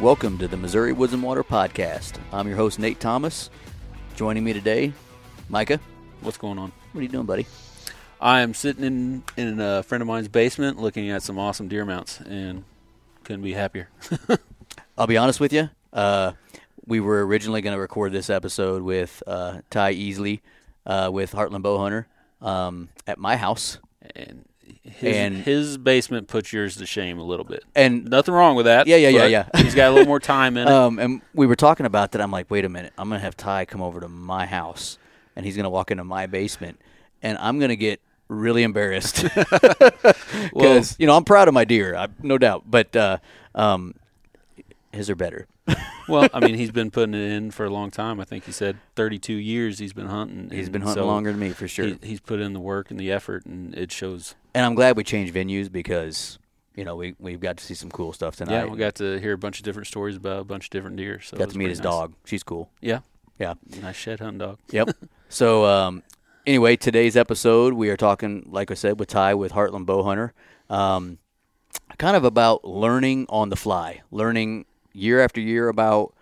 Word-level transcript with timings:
Welcome 0.00 0.38
to 0.38 0.46
the 0.46 0.56
Missouri 0.56 0.92
Woods 0.92 1.12
and 1.12 1.24
Water 1.24 1.42
Podcast. 1.42 2.20
I'm 2.32 2.46
your 2.46 2.56
host, 2.56 2.78
Nate 2.78 3.00
Thomas. 3.00 3.50
Joining 4.14 4.44
me 4.44 4.52
today, 4.52 4.92
Micah. 5.48 5.80
What's 6.20 6.38
going 6.38 6.56
on? 6.56 6.70
What 6.92 7.00
are 7.00 7.02
you 7.02 7.08
doing, 7.08 7.26
buddy? 7.26 7.48
I 8.20 8.42
am 8.42 8.54
sitting 8.54 8.84
in 8.84 9.24
in 9.36 9.58
a 9.60 9.82
friend 9.82 10.00
of 10.00 10.06
mine's 10.06 10.28
basement 10.28 10.78
looking 10.78 11.10
at 11.10 11.24
some 11.24 11.36
awesome 11.36 11.66
deer 11.66 11.84
mounts 11.84 12.20
and 12.20 12.62
couldn't 13.24 13.42
be 13.42 13.54
happier. 13.54 13.88
I'll 14.98 15.08
be 15.08 15.16
honest 15.16 15.40
with 15.40 15.52
you. 15.52 15.68
Uh, 15.92 16.32
we 16.86 17.00
were 17.00 17.26
originally 17.26 17.60
going 17.60 17.74
to 17.74 17.80
record 17.80 18.12
this 18.12 18.30
episode 18.30 18.82
with 18.82 19.20
uh, 19.26 19.62
Ty 19.68 19.94
Easley 19.94 20.42
uh, 20.86 21.10
with 21.12 21.32
Heartland 21.32 21.62
Bowhunter 21.62 22.04
um, 22.40 22.88
at 23.08 23.18
my 23.18 23.36
house. 23.36 23.78
and 24.14 24.44
his, 24.90 25.16
And- 25.16 25.36
his 25.38 25.78
basement 25.78 26.28
puts 26.28 26.52
yours 26.52 26.76
to 26.76 26.86
shame 26.86 27.18
a 27.18 27.22
little 27.22 27.44
bit. 27.44 27.64
And 27.74 28.04
Nothing 28.06 28.34
wrong 28.34 28.56
with 28.56 28.66
that. 28.66 28.86
Yeah, 28.86 28.96
yeah, 28.96 29.08
yeah, 29.08 29.26
yeah. 29.26 29.62
he's 29.62 29.74
got 29.74 29.90
a 29.90 29.92
little 29.92 30.06
more 30.06 30.20
time 30.20 30.56
in 30.56 30.66
it. 30.66 30.72
um, 30.72 30.98
and 30.98 31.22
we 31.34 31.46
were 31.46 31.56
talking 31.56 31.86
about 31.86 32.12
that. 32.12 32.20
I'm 32.20 32.30
like, 32.30 32.50
wait 32.50 32.64
a 32.64 32.68
minute. 32.68 32.92
I'm 32.98 33.08
going 33.08 33.18
to 33.18 33.24
have 33.24 33.36
Ty 33.36 33.64
come 33.66 33.82
over 33.82 34.00
to 34.00 34.08
my 34.08 34.46
house, 34.46 34.98
and 35.36 35.44
he's 35.44 35.56
going 35.56 35.64
to 35.64 35.70
walk 35.70 35.90
into 35.90 36.04
my 36.04 36.26
basement, 36.26 36.80
and 37.22 37.38
I'm 37.38 37.58
going 37.58 37.70
to 37.70 37.76
get 37.76 38.00
really 38.28 38.62
embarrassed 38.62 39.22
because 40.52 40.96
you 40.98 41.06
know 41.06 41.16
I'm 41.16 41.24
proud 41.24 41.48
of 41.48 41.54
my 41.54 41.64
deer, 41.64 41.96
I, 41.96 42.08
no 42.22 42.38
doubt. 42.38 42.64
But 42.66 42.94
uh, 42.94 43.18
um, 43.54 43.94
his 44.92 45.10
are 45.10 45.16
better. 45.16 45.46
well, 46.08 46.28
I 46.32 46.40
mean, 46.40 46.54
he's 46.54 46.70
been 46.70 46.90
putting 46.90 47.14
it 47.14 47.32
in 47.32 47.50
for 47.50 47.64
a 47.64 47.70
long 47.70 47.90
time. 47.90 48.20
I 48.20 48.24
think 48.24 48.44
he 48.44 48.52
said 48.52 48.78
32 48.96 49.32
years 49.34 49.78
he's 49.78 49.92
been 49.92 50.06
hunting. 50.06 50.50
He's 50.50 50.68
been 50.68 50.82
hunting 50.82 51.02
so 51.02 51.06
longer 51.06 51.30
than 51.30 51.40
me 51.40 51.50
for 51.50 51.68
sure. 51.68 51.86
he- 51.86 51.98
he's 52.02 52.20
put 52.20 52.40
in 52.40 52.52
the 52.52 52.60
work 52.60 52.90
and 52.90 52.98
the 52.98 53.10
effort, 53.12 53.44
and 53.46 53.74
it 53.74 53.92
shows. 53.92 54.34
and 54.54 54.64
I'm 54.64 54.74
glad 54.74 54.96
we 54.96 55.04
changed 55.04 55.34
venues 55.34 55.70
because 55.70 56.38
you 56.74 56.84
know 56.84 56.96
we 56.96 57.14
we've 57.18 57.40
got 57.40 57.56
to 57.58 57.64
see 57.64 57.74
some 57.74 57.90
cool 57.90 58.12
stuff 58.12 58.36
tonight. 58.36 58.52
Yeah, 58.52 58.64
we 58.66 58.78
got 58.78 58.94
to 58.96 59.18
hear 59.20 59.32
a 59.32 59.38
bunch 59.38 59.58
of 59.58 59.64
different 59.64 59.86
stories 59.88 60.16
about 60.16 60.40
a 60.40 60.44
bunch 60.44 60.66
of 60.66 60.70
different 60.70 60.96
deer. 60.96 61.20
So 61.20 61.36
got 61.36 61.50
to 61.50 61.58
meet 61.58 61.68
his 61.70 61.78
nice. 61.78 61.84
dog. 61.84 62.14
She's 62.24 62.42
cool. 62.42 62.70
Yeah, 62.80 63.00
Yeah. 63.38 63.54
nice 63.82 63.96
shed 63.96 64.20
hunting 64.20 64.38
dog. 64.38 64.58
Yep. 64.70 64.90
so 65.28 65.64
um, 65.66 66.02
anyway, 66.46 66.76
today's 66.76 67.16
episode 67.16 67.74
we 67.74 67.90
are 67.90 67.96
talking, 67.96 68.46
like 68.50 68.70
I 68.70 68.74
said, 68.74 68.98
with 68.98 69.08
Ty 69.08 69.34
with 69.34 69.52
Heartland 69.52 69.86
Bowhunter, 69.86 70.30
um, 70.74 71.18
kind 71.98 72.16
of 72.16 72.24
about 72.24 72.64
learning 72.64 73.26
on 73.28 73.48
the 73.48 73.56
fly, 73.56 74.02
learning 74.10 74.64
year 74.98 75.20
after 75.20 75.40
year 75.40 75.68
about 75.68 76.14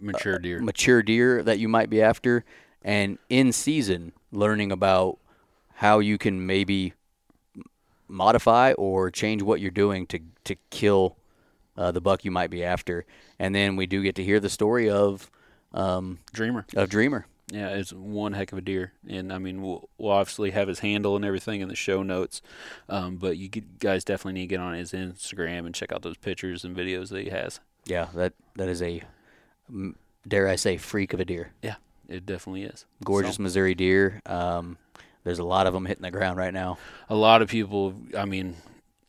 Mature 0.00 0.38
deer. 0.38 0.60
mature 0.60 1.02
deer 1.02 1.42
that 1.42 1.58
you 1.58 1.68
might 1.68 1.90
be 1.90 2.00
after, 2.00 2.44
and 2.82 3.18
in 3.28 3.52
season 3.52 4.12
learning 4.30 4.70
about 4.70 5.18
how 5.74 5.98
you 5.98 6.18
can 6.18 6.46
maybe 6.46 6.92
modify 8.08 8.72
or 8.72 9.10
change 9.10 9.42
what 9.42 9.60
you're 9.60 9.70
doing 9.70 10.06
to 10.06 10.20
to 10.44 10.56
kill 10.70 11.16
uh, 11.76 11.90
the 11.90 12.00
buck 12.00 12.24
you 12.24 12.30
might 12.30 12.50
be 12.50 12.64
after. 12.64 13.04
And 13.38 13.54
then 13.54 13.76
we 13.76 13.86
do 13.86 14.02
get 14.02 14.14
to 14.16 14.24
hear 14.24 14.40
the 14.40 14.48
story 14.50 14.90
of 14.90 15.30
um, 15.72 16.18
Dreamer. 16.32 16.66
of 16.76 16.88
Dreamer. 16.88 17.26
Yeah, 17.50 17.68
it's 17.70 17.92
one 17.92 18.34
heck 18.34 18.52
of 18.52 18.58
a 18.58 18.60
deer, 18.60 18.92
and 19.08 19.32
I 19.32 19.38
mean, 19.38 19.62
we'll, 19.62 19.88
we'll 19.96 20.12
obviously 20.12 20.50
have 20.50 20.68
his 20.68 20.80
handle 20.80 21.16
and 21.16 21.24
everything 21.24 21.62
in 21.62 21.68
the 21.68 21.74
show 21.74 22.02
notes. 22.02 22.42
Um, 22.90 23.16
but 23.16 23.38
you 23.38 23.48
guys 23.48 24.04
definitely 24.04 24.34
need 24.34 24.48
to 24.48 24.54
get 24.54 24.60
on 24.60 24.74
his 24.74 24.92
Instagram 24.92 25.64
and 25.64 25.74
check 25.74 25.90
out 25.90 26.02
those 26.02 26.18
pictures 26.18 26.62
and 26.64 26.76
videos 26.76 27.08
that 27.08 27.22
he 27.22 27.30
has. 27.30 27.60
Yeah, 27.86 28.08
that 28.14 28.34
that 28.56 28.68
is 28.68 28.82
a 28.82 29.02
dare 30.26 30.48
I 30.48 30.56
say 30.56 30.76
freak 30.76 31.12
of 31.14 31.20
a 31.20 31.24
deer. 31.24 31.52
Yeah, 31.62 31.76
it 32.08 32.26
definitely 32.26 32.64
is 32.64 32.84
Gorgeous 33.04 33.36
So, 33.36 33.42
Missouri 33.42 33.74
deer. 33.74 34.20
Um, 34.26 34.76
there's 35.24 35.38
a 35.38 35.44
lot 35.44 35.66
of 35.66 35.72
them 35.72 35.86
hitting 35.86 36.02
the 36.02 36.10
ground 36.10 36.36
right 36.38 36.52
now. 36.52 36.76
a 37.08 37.14
lot 37.14 37.40
of 37.42 37.48
people. 37.48 37.94
I 38.16 38.24
mean. 38.26 38.56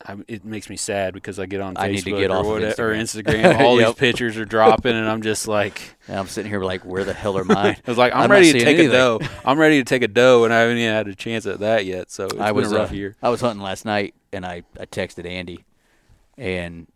I, 0.06 0.16
it 0.30 0.46
makes 0.46 0.70
me 0.70 0.78
sad 0.78 1.14
because 1.14 1.40
I 1.40 1.46
get 1.46 1.60
on 1.60 1.76
Facebook 1.76 1.80
I 1.80 1.88
need 1.90 2.04
to 2.06 2.12
get 2.12 2.32
or, 2.32 2.38
off 2.38 2.46
of 2.46 2.62
whate- 2.62 2.80
or 2.80 2.94
Instagram. 2.94 3.60
All 3.60 3.78
Yep. 3.80 3.88
these 3.88 3.96
pictures 3.96 4.38
are 4.38 4.46
dropping, 4.46 4.96
and 4.96 5.10
I'm 5.10 5.22
just 5.22 5.48
like, 5.48 5.82
And 6.08 6.18
I'm 6.18 6.28
sitting 6.28 6.50
here 6.50 6.64
like, 6.64 6.86
where 6.86 7.04
the 7.04 7.14
hell 7.14 7.38
are 7.38 7.44
mine? 7.44 7.76
I 7.86 7.92
was 7.92 7.98
like, 7.98 8.14
I'm, 8.14 8.24
I'm 8.24 8.32
ready 8.32 8.54
to 8.54 8.60
take 8.60 8.68
anything. 8.80 8.90
a 8.90 8.92
doe. 8.92 9.20
I'm 9.44 9.60
ready 9.60 9.80
to 9.80 9.84
take 9.84 10.02
a 10.02 10.08
doe, 10.08 10.46
and 10.46 10.54
I 10.54 10.62
haven't 10.62 10.78
even 10.78 10.94
had 10.94 11.08
a 11.10 11.16
chance 11.16 11.46
at 11.46 11.60
that 11.60 11.86
yet. 11.86 12.10
So 12.12 12.26
it's 12.26 12.38
I 12.38 12.52
was 12.52 12.72
a 12.72 12.76
rough 12.78 12.92
uh, 12.92 12.96
year. 12.96 13.16
I 13.22 13.30
was 13.30 13.42
hunting 13.42 13.62
last 13.62 13.84
night, 13.84 14.16
and 14.32 14.46
I, 14.46 14.64
I 14.80 14.86
texted 14.86 15.26
Andy, 15.26 15.66
and 16.38 16.88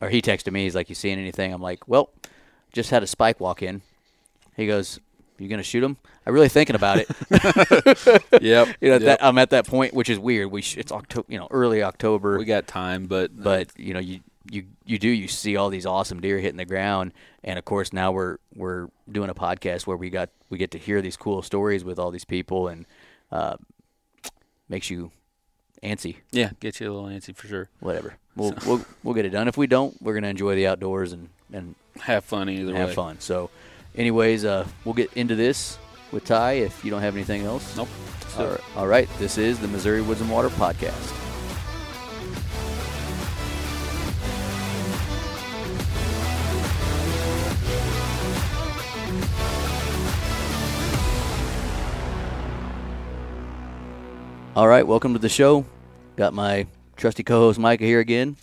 or 0.00 0.08
he 0.08 0.20
texted 0.20 0.52
me. 0.52 0.64
He's 0.64 0.74
like, 0.74 0.88
"You 0.88 0.94
seeing 0.96 1.18
anything?" 1.18 1.52
I'm 1.52 1.62
like, 1.62 1.86
"Well, 1.86 2.10
just 2.72 2.90
had 2.90 3.02
a 3.02 3.06
spike 3.06 3.38
walk 3.40 3.62
in." 3.62 3.82
He 4.56 4.66
goes, 4.66 4.98
"You 5.38 5.48
gonna 5.48 5.62
shoot 5.62 5.82
him?" 5.82 5.96
I'm 6.26 6.34
really 6.34 6.48
thinking 6.48 6.76
about 6.76 6.98
it. 6.98 7.08
Yep. 8.42 8.68
you 8.80 8.88
know, 8.90 8.94
yep. 8.96 9.00
that, 9.02 9.24
I'm 9.24 9.38
at 9.38 9.50
that 9.50 9.66
point, 9.66 9.94
which 9.94 10.08
is 10.10 10.18
weird. 10.18 10.50
We 10.50 10.62
sh- 10.62 10.76
it's 10.78 10.92
October, 10.92 11.26
you 11.28 11.38
know, 11.38 11.48
early 11.50 11.82
October. 11.82 12.38
we 12.38 12.44
got 12.44 12.66
time, 12.66 13.06
but 13.06 13.30
but 13.40 13.70
you 13.76 13.94
know 13.94 14.00
you 14.00 14.20
you 14.50 14.64
you 14.84 14.98
do 14.98 15.08
you 15.08 15.28
see 15.28 15.56
all 15.56 15.68
these 15.70 15.84
awesome 15.86 16.20
deer 16.20 16.38
hitting 16.38 16.56
the 16.56 16.64
ground 16.64 17.12
and 17.44 17.58
of 17.58 17.64
course 17.66 17.92
now 17.92 18.10
we're 18.10 18.38
we're 18.54 18.88
doing 19.10 19.28
a 19.28 19.34
podcast 19.34 19.86
where 19.86 19.96
we 19.96 20.08
got 20.08 20.30
we 20.48 20.56
get 20.56 20.70
to 20.70 20.78
hear 20.78 21.02
these 21.02 21.16
cool 21.18 21.42
stories 21.42 21.84
with 21.84 21.98
all 21.98 22.10
these 22.10 22.24
people 22.24 22.66
and 22.68 22.86
uh, 23.30 23.56
makes 24.68 24.88
you 24.88 25.10
antsy 25.82 26.16
yeah, 26.32 26.50
get 26.60 26.80
you 26.80 26.90
a 26.90 26.92
little 26.92 27.08
antsy 27.10 27.36
for 27.36 27.46
sure. 27.46 27.68
whatever 27.80 28.14
we'll, 28.36 28.54
we'll 28.66 28.84
we'll 29.04 29.14
get 29.14 29.26
it 29.26 29.30
done 29.30 29.48
if 29.48 29.58
we 29.58 29.66
don't 29.66 30.00
we're 30.00 30.14
gonna 30.14 30.28
enjoy 30.28 30.54
the 30.54 30.66
outdoors 30.66 31.12
and 31.12 31.28
and 31.52 31.74
Have 32.00 32.24
fun 32.24 32.48
either 32.48 32.72
way. 32.72 32.78
have 32.78 32.88
way. 32.88 32.94
fun 32.94 33.20
so 33.20 33.50
anyways 33.98 34.44
uh 34.44 34.66
we'll 34.84 34.94
get 34.94 35.12
into 35.14 35.34
this 35.34 35.78
with 36.12 36.24
ty 36.24 36.52
if 36.52 36.82
you 36.84 36.90
don't 36.90 37.02
have 37.02 37.14
anything 37.14 37.42
else 37.42 37.76
Nope. 37.76 37.88
all 38.38 38.46
right, 38.46 38.60
all 38.76 38.86
right 38.86 39.08
this 39.18 39.36
is 39.36 39.58
the 39.58 39.68
missouri 39.68 40.00
woods 40.00 40.20
and 40.22 40.30
water 40.30 40.48
podcast 40.48 41.14
All 54.56 54.66
right, 54.66 54.84
welcome 54.84 55.12
to 55.12 55.20
the 55.20 55.28
show. 55.28 55.64
Got 56.16 56.34
my 56.34 56.66
trusty 56.96 57.22
co-host 57.22 57.60
Micah 57.60 57.84
here 57.84 58.00
again, 58.00 58.36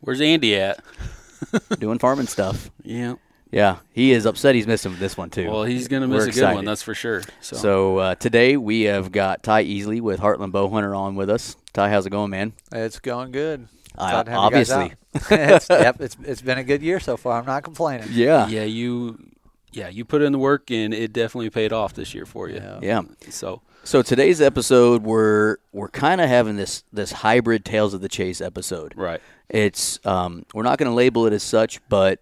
Where's 0.00 0.20
Andy 0.22 0.56
at? 0.56 0.82
doing 1.78 1.98
farming 1.98 2.26
stuff. 2.26 2.70
Yeah. 2.82 3.16
Yeah, 3.56 3.78
he 3.94 4.12
is 4.12 4.26
upset 4.26 4.54
he's 4.54 4.66
missing 4.66 4.96
this 4.98 5.16
one 5.16 5.30
too. 5.30 5.50
Well, 5.50 5.64
he's 5.64 5.88
gonna 5.88 6.06
We're 6.06 6.16
miss 6.16 6.24
a 6.24 6.26
good 6.26 6.36
excited. 6.36 6.54
one, 6.56 6.64
that's 6.66 6.82
for 6.82 6.94
sure. 6.94 7.22
So, 7.40 7.56
So 7.56 7.96
uh, 7.96 8.14
today 8.16 8.58
we 8.58 8.82
have 8.82 9.10
got 9.10 9.42
Ty 9.42 9.64
Easley 9.64 10.02
with 10.02 10.20
Heartland 10.20 10.52
Bowhunter 10.52 10.94
on 10.94 11.14
with 11.14 11.30
us. 11.30 11.56
Ty, 11.72 11.88
how's 11.88 12.04
it 12.04 12.10
going, 12.10 12.30
man? 12.30 12.52
It's 12.70 12.98
going 12.98 13.32
good. 13.32 13.66
Uh, 13.96 14.24
to 14.24 14.30
have 14.30 14.44
you 14.44 14.50
guys 14.50 14.70
obviously. 14.70 14.84
out. 14.84 15.22
it's, 15.30 15.70
yep, 15.70 16.00
it's 16.02 16.18
it's 16.22 16.42
been 16.42 16.58
a 16.58 16.64
good 16.64 16.82
year 16.82 17.00
so 17.00 17.16
far. 17.16 17.38
I'm 17.40 17.46
not 17.46 17.62
complaining. 17.62 18.08
Yeah. 18.10 18.46
yeah, 18.46 18.64
you, 18.64 19.30
yeah, 19.72 19.88
you 19.88 20.04
put 20.04 20.20
in 20.20 20.32
the 20.32 20.38
work, 20.38 20.70
and 20.70 20.92
it 20.92 21.14
definitely 21.14 21.48
paid 21.48 21.72
off 21.72 21.94
this 21.94 22.12
year 22.12 22.26
for 22.26 22.50
you. 22.50 22.56
Yeah. 22.56 22.80
Yeah. 22.82 23.02
So, 23.30 23.62
So 23.84 24.02
today's 24.02 24.42
episode, 24.42 25.02
we're 25.02 25.56
we're 25.72 25.88
kind 25.88 26.20
of 26.20 26.28
having 26.28 26.56
this 26.56 26.84
this 26.92 27.10
hybrid 27.10 27.64
Tales 27.64 27.94
of 27.94 28.02
the 28.02 28.08
Chase 28.10 28.42
episode. 28.42 28.92
Right. 28.96 29.22
It's 29.48 29.98
um, 30.04 30.44
we're 30.52 30.62
not 30.64 30.76
going 30.76 30.90
to 30.90 30.94
label 30.94 31.26
it 31.26 31.32
as 31.32 31.42
such, 31.42 31.80
but 31.88 32.20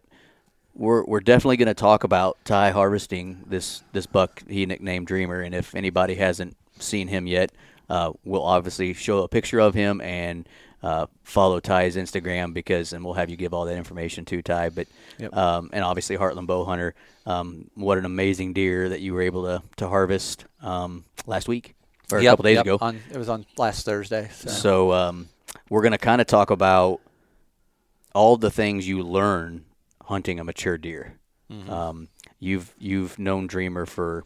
we're 0.75 1.05
we're 1.05 1.21
definitely 1.21 1.57
going 1.57 1.69
to 1.69 1.75
talk 1.75 2.05
about 2.05 2.37
Ty 2.45 2.71
harvesting 2.71 3.45
this 3.47 3.83
this 3.93 4.07
buck 4.07 4.43
he 4.49 4.67
nicknamed 4.67 5.07
Dreamer, 5.07 5.41
and 5.41 5.55
if 5.55 5.75
anybody 5.75 6.15
hasn't 6.17 6.57
seen 6.79 7.09
him 7.09 7.27
yet, 7.27 7.53
uh, 7.89 8.13
we'll 8.25 8.45
obviously 8.45 8.93
show 8.93 9.23
a 9.23 9.29
picture 9.29 9.61
of 9.61 9.75
him 9.75 10.01
and 10.01 10.49
uh, 10.83 11.07
follow 11.23 11.61
Ty's 11.61 11.97
Instagram 11.97 12.53
because, 12.53 12.93
and 12.93 13.05
we'll 13.05 13.15
have 13.15 13.31
you 13.31 13.37
give 13.37 13.55
all 13.55 13.65
that 13.65 13.77
information 13.77 14.25
to 14.27 14.43
Ty. 14.43 14.69
But 14.71 14.87
Yep. 15.19 15.35
um, 15.35 15.71
and 15.73 15.85
obviously 15.85 16.17
Heartland 16.17 16.47
Bowhunter, 16.47 16.93
um, 17.25 17.71
what 17.75 17.97
an 17.99 18.05
amazing 18.05 18.53
deer 18.53 18.89
that 18.89 19.01
you 19.01 19.15
were 19.15 19.23
able 19.23 19.45
to 19.45 19.63
to 19.77 19.89
harvest 19.89 20.45
um, 20.61 21.05
last 21.27 21.49
week 21.49 21.75
or 22.13 22.19
a 22.19 22.25
couple 22.25 22.43
days 22.43 22.57
yep, 22.57 22.67
ago. 22.67 22.79
On, 22.81 23.01
it 23.11 23.17
was 23.17 23.29
on 23.29 23.47
last 23.57 23.85
Thursday. 23.85 24.29
So, 24.35 24.51
So 24.51 24.93
um, 24.93 25.29
we're 25.71 25.83
going 25.83 25.93
to 25.93 25.99
kind 25.99 26.21
of 26.21 26.27
talk 26.27 26.51
about 26.51 27.01
all 28.15 28.37
the 28.37 28.51
things 28.51 28.87
you 28.87 29.03
learn 29.03 29.65
hunting 30.05 30.39
a 30.41 30.45
mature 30.45 30.79
deer. 30.79 31.15
Mm-hmm. 31.51 31.71
Um, 31.71 32.09
you've 32.39 32.75
you've 32.79 33.19
known 33.19 33.47
Dreamer 33.47 33.87
for 33.87 34.25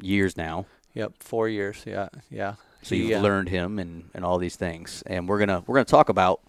years 0.00 0.36
now, 0.36 0.66
yep, 0.94 1.12
four 1.20 1.48
years. 1.48 1.82
Yeah, 1.86 2.08
yeah. 2.30 2.54
so 2.82 2.94
you've 2.94 3.18
uh, 3.18 3.22
learned 3.22 3.48
him 3.48 3.78
and, 3.78 4.10
and 4.14 4.24
all 4.24 4.38
these 4.38 4.56
things. 4.56 5.02
And 5.06 5.28
we're 5.28 5.38
gonna 5.38 5.62
we're 5.66 5.76
gonna 5.76 5.84
talk 5.86 6.08
about 6.08 6.40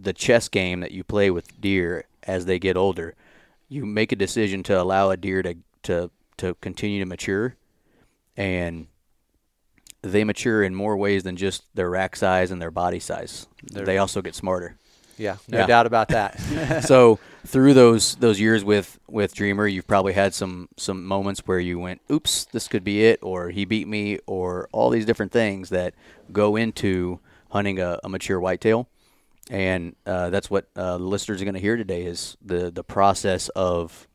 the 0.00 0.12
chess 0.12 0.48
game 0.48 0.80
that 0.80 0.92
you 0.92 1.04
play 1.04 1.30
with 1.30 1.60
deer 1.60 2.04
as 2.24 2.46
they 2.46 2.58
get 2.58 2.76
older. 2.76 3.14
You 3.68 3.84
make 3.84 4.12
a 4.12 4.16
decision 4.16 4.62
to 4.64 4.80
allow 4.80 5.10
a 5.10 5.16
deer 5.16 5.42
to 5.42 5.56
to 5.84 6.10
to 6.38 6.54
continue 6.56 7.00
to 7.00 7.06
mature, 7.06 7.56
and 8.36 8.86
they 10.02 10.24
mature 10.24 10.62
in 10.62 10.74
more 10.74 10.96
ways 10.96 11.22
than 11.22 11.36
just 11.36 11.64
their 11.74 11.90
rack 11.90 12.16
size 12.16 12.50
and 12.50 12.62
their 12.62 12.70
body 12.70 13.00
size. 13.00 13.46
They're- 13.62 13.84
they 13.84 13.98
also 13.98 14.22
get 14.22 14.34
smarter. 14.34 14.78
Yeah, 15.18 15.36
no 15.48 15.58
Yeah. 15.58 15.66
doubt 15.66 15.86
about 15.86 16.08
that. 16.08 16.40
so 16.86 17.18
through 17.46 17.74
those 17.74 18.14
those 18.16 18.38
years 18.40 18.64
with 18.64 18.98
with 19.08 19.34
Dreamer, 19.34 19.66
you've 19.66 19.86
probably 19.86 20.12
had 20.12 20.34
some 20.34 20.68
some 20.76 21.04
moments 21.04 21.40
where 21.46 21.58
you 21.58 21.78
went, 21.78 22.00
"Oops, 22.10 22.44
this 22.46 22.68
could 22.68 22.84
be 22.84 23.04
it," 23.06 23.18
or 23.22 23.50
"He 23.50 23.64
beat 23.64 23.88
me," 23.88 24.18
or 24.26 24.68
all 24.72 24.90
these 24.90 25.04
different 25.06 25.32
things 25.32 25.70
that 25.70 25.94
go 26.32 26.56
into 26.56 27.20
hunting 27.50 27.78
a, 27.80 27.98
a 28.04 28.08
mature 28.08 28.38
whitetail. 28.40 28.88
And 29.50 29.96
uh, 30.04 30.28
that's 30.30 30.50
what 30.50 30.68
uh, 30.76 30.98
the 30.98 31.04
listeners 31.04 31.40
are 31.40 31.44
going 31.46 31.54
to 31.54 31.60
hear 31.60 31.76
today 31.76 32.04
is 32.04 32.36
the 32.44 32.70
the 32.70 32.84
process 32.84 33.48
of 33.50 34.06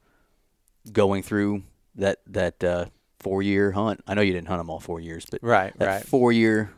going 0.92 1.24
through 1.24 1.64
that 1.96 2.20
that 2.28 2.64
uh, 2.64 2.86
four 3.20 3.42
year 3.42 3.72
hunt. 3.72 4.04
I 4.06 4.14
know 4.14 4.22
you 4.22 4.34
didn't 4.34 4.48
hunt 4.48 4.60
them 4.60 4.70
all 4.70 4.80
four 4.80 5.00
years, 5.00 5.26
but 5.30 5.40
right, 5.42 5.74
that 5.80 5.86
right. 5.88 6.06
four 6.06 6.32
year 6.32 6.72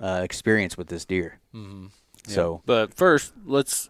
uh, 0.00 0.20
experience 0.22 0.76
with 0.78 0.86
this 0.88 1.04
deer. 1.04 1.40
Mhm. 2.26 2.30
So 2.32 2.62
But 2.66 2.94
first, 2.94 3.32
let's. 3.44 3.88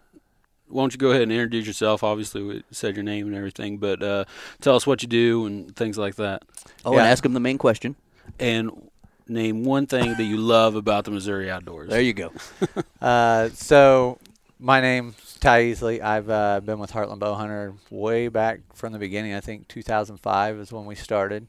Why 0.68 0.82
don't 0.82 0.92
you 0.92 0.98
go 0.98 1.10
ahead 1.10 1.22
and 1.22 1.30
introduce 1.30 1.64
yourself? 1.66 2.02
Obviously, 2.02 2.42
we 2.42 2.64
said 2.72 2.96
your 2.96 3.04
name 3.04 3.28
and 3.28 3.36
everything, 3.36 3.78
but 3.78 4.02
uh, 4.02 4.24
tell 4.60 4.74
us 4.74 4.84
what 4.84 5.00
you 5.00 5.06
do 5.08 5.46
and 5.46 5.74
things 5.76 5.96
like 5.96 6.16
that. 6.16 6.42
oh, 6.84 6.92
Yeah. 6.92 6.98
and 7.00 7.08
ask 7.08 7.22
them 7.22 7.34
the 7.34 7.40
main 7.40 7.56
question. 7.56 7.94
And 8.40 8.90
name 9.28 9.62
one 9.62 9.86
thing 9.86 10.14
that 10.16 10.24
you 10.24 10.36
love 10.38 10.74
about 10.74 11.04
the 11.04 11.12
Missouri 11.12 11.48
outdoors. 11.48 11.88
There 11.90 12.00
you 12.00 12.12
go. 12.14 12.32
Uh, 13.00 13.48
so 13.50 14.18
my 14.58 14.80
name's 14.80 15.36
Ty 15.38 15.62
Easley. 15.66 16.00
I've 16.02 16.28
uh, 16.28 16.58
been 16.60 16.80
with 16.80 16.90
Heartland 16.90 17.20
Bowhunter 17.20 17.74
way 17.90 18.26
back 18.26 18.60
from 18.74 18.92
the 18.92 18.98
beginning. 18.98 19.34
I 19.34 19.40
think 19.40 19.68
2005 19.68 20.56
is 20.58 20.72
when 20.72 20.84
we 20.86 20.96
started. 20.96 21.46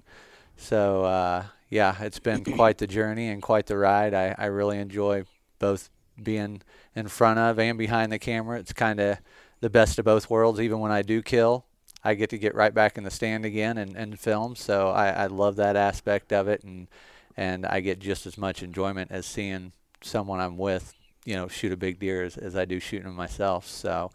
So 0.57 1.06
uh, 1.06 1.45
yeah, 1.69 1.95
it's 2.01 2.19
been 2.19 2.44
quite 2.44 2.78
the 2.78 2.86
journey 2.88 3.30
and 3.30 3.42
quite 3.42 3.66
the 3.66 3.78
ride. 3.78 4.13
I, 4.13 4.36
I 4.38 4.45
really 4.45 4.78
enjoy 4.78 5.24
both 5.57 5.90
being 6.22 6.62
in 6.96 7.08
front 7.08 7.40
of 7.40 7.60
and 7.60 7.78
behind 7.78 8.12
the 8.12 8.19
camera. 8.19 8.60
It's 8.60 8.74
kind 8.74 9.00
of 9.00 9.18
the 9.60 9.69
best 9.69 10.00
of 10.00 10.06
both 10.06 10.30
worlds. 10.30 10.60
Even 10.60 10.80
when 10.80 10.92
I 10.92 11.02
do 11.02 11.22
kill, 11.22 11.66
I 12.04 12.14
get 12.14 12.30
to 12.30 12.38
get 12.38 12.56
right 12.56 12.74
back 12.74 12.98
in 12.98 13.04
the 13.04 13.12
stand 13.12 13.46
again 13.46 13.78
and, 13.78 13.96
and 13.96 14.19
film. 14.19 14.56
So 14.56 14.90
I, 14.90 15.10
I 15.10 15.28
love 15.28 15.56
that 15.58 15.75
aspect 15.75 16.31
of 16.31 16.48
it, 16.48 16.64
and 16.64 16.88
and 17.36 17.66
I 17.66 17.81
get 17.81 18.00
just 18.00 18.25
as 18.25 18.38
much 18.38 18.64
enjoyment 18.64 19.12
as 19.12 19.25
seeing 19.25 19.74
someone 20.02 20.40
I'm 20.40 20.58
with, 20.58 20.94
you 21.25 21.36
know, 21.36 21.48
shoot 21.48 21.72
a 21.72 21.78
big 21.78 22.00
deer 22.00 22.24
as, 22.24 22.38
as 22.38 22.56
I 22.56 22.66
do 22.66 22.80
shooting 22.80 23.08
them 23.08 23.16
myself. 23.16 23.68
So, 23.68 24.12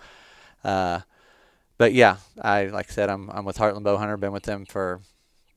uh, 0.65 1.01
but 1.79 1.93
yeah, 1.93 2.17
I 2.41 2.67
like 2.67 2.91
I 2.91 2.93
said, 2.93 3.11
I'm 3.11 3.31
I'm 3.31 3.45
with 3.45 3.59
Heartland 3.59 3.85
Bowhunter. 3.85 4.19
Been 4.19 4.33
with 4.33 4.45
them 4.45 4.65
for 4.65 5.01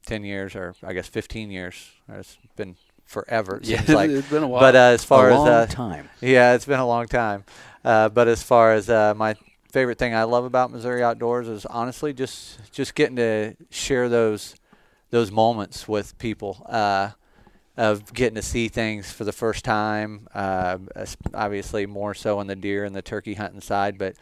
ten 0.05 0.23
years, 0.23 0.55
or 0.55 0.75
I 0.83 0.93
guess 0.93 1.07
fifteen 1.07 1.51
years. 1.51 1.91
It's 2.09 2.37
been 2.55 2.75
forever. 3.05 3.57
It 3.57 3.67
yeah, 3.67 3.83
like. 3.87 4.09
it's 4.09 4.29
been 4.29 4.43
a 4.43 4.47
while. 4.47 4.61
But 4.61 4.75
uh, 4.75 4.79
as 4.79 5.03
far 5.03 5.29
a 5.29 5.33
as 5.33 5.39
long 5.39 5.47
uh, 5.47 5.65
time. 5.67 6.09
yeah, 6.21 6.53
it's 6.53 6.65
been 6.65 6.79
a 6.79 6.87
long 6.87 7.07
time. 7.07 7.45
Uh, 7.83 8.09
but 8.09 8.27
as 8.27 8.43
far 8.43 8.73
as 8.73 8.89
uh, 8.89 9.13
my 9.15 9.35
favorite 9.71 9.97
thing 9.97 10.13
I 10.15 10.23
love 10.23 10.45
about 10.45 10.71
Missouri 10.71 11.03
Outdoors 11.03 11.47
is 11.47 11.65
honestly 11.65 12.13
just 12.13 12.71
just 12.71 12.95
getting 12.95 13.15
to 13.17 13.55
share 13.69 14.09
those 14.09 14.55
those 15.11 15.31
moments 15.31 15.87
with 15.87 16.17
people. 16.17 16.65
Uh, 16.69 17.11
of 17.77 18.13
getting 18.13 18.35
to 18.35 18.41
see 18.41 18.69
things 18.69 19.11
for 19.11 19.25
the 19.25 19.33
first 19.33 19.65
time, 19.65 20.29
uh, 20.33 20.77
obviously 21.33 21.85
more 21.85 22.13
so 22.13 22.39
on 22.39 22.47
the 22.47 22.55
deer 22.55 22.85
and 22.85 22.95
the 22.95 23.01
turkey 23.01 23.33
hunting 23.33 23.59
side, 23.59 23.97
but 23.97 24.15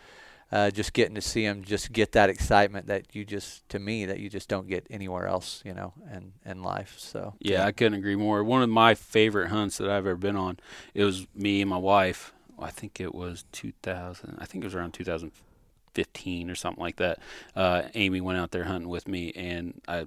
uh, 0.54 0.70
just 0.70 0.94
getting 0.94 1.16
to 1.16 1.22
see 1.22 1.44
them, 1.44 1.64
just 1.64 1.92
get 1.92 2.12
that 2.12 2.30
excitement 2.30 2.86
that 2.86 3.16
you 3.16 3.26
just, 3.26 3.68
to 3.70 3.80
me, 3.80 4.06
that 4.06 4.20
you 4.20 4.30
just 4.30 4.48
don't 4.48 4.68
get 4.68 4.86
anywhere 4.92 5.26
else, 5.26 5.64
you 5.66 5.74
know, 5.74 5.94
in 6.14 6.34
in 6.46 6.62
life. 6.62 6.94
So 7.00 7.34
Yeah, 7.40 7.66
I 7.66 7.72
couldn't 7.72 7.96
agree 7.96 8.16
more. 8.16 8.44
One 8.44 8.62
of 8.62 8.70
my 8.70 8.94
favorite 8.94 9.50
hunts 9.50 9.80
that 9.80 9.90
I've 9.90 10.06
ever 10.06 10.16
been 10.16 10.36
on, 10.36 10.60
it 10.94 11.04
was 11.06 11.26
me 11.34 11.62
and 11.62 11.70
my 11.70 11.78
wife. 11.78 12.34
I 12.60 12.70
think 12.70 13.02
it 13.02 13.16
was 13.16 13.46
2000. 13.52 14.38
I 14.40 14.46
think 14.46 14.64
it 14.64 14.68
was 14.68 14.76
around 14.76 14.94
2015 14.94 16.50
or 16.52 16.56
something 16.56 16.82
like 16.82 16.98
that. 16.98 17.18
Uh, 17.56 17.84
Amy 17.96 18.22
went 18.22 18.38
out 18.38 18.52
there 18.52 18.66
hunting 18.66 18.90
with 18.90 19.08
me, 19.08 19.32
and 19.36 19.82
I, 19.88 20.06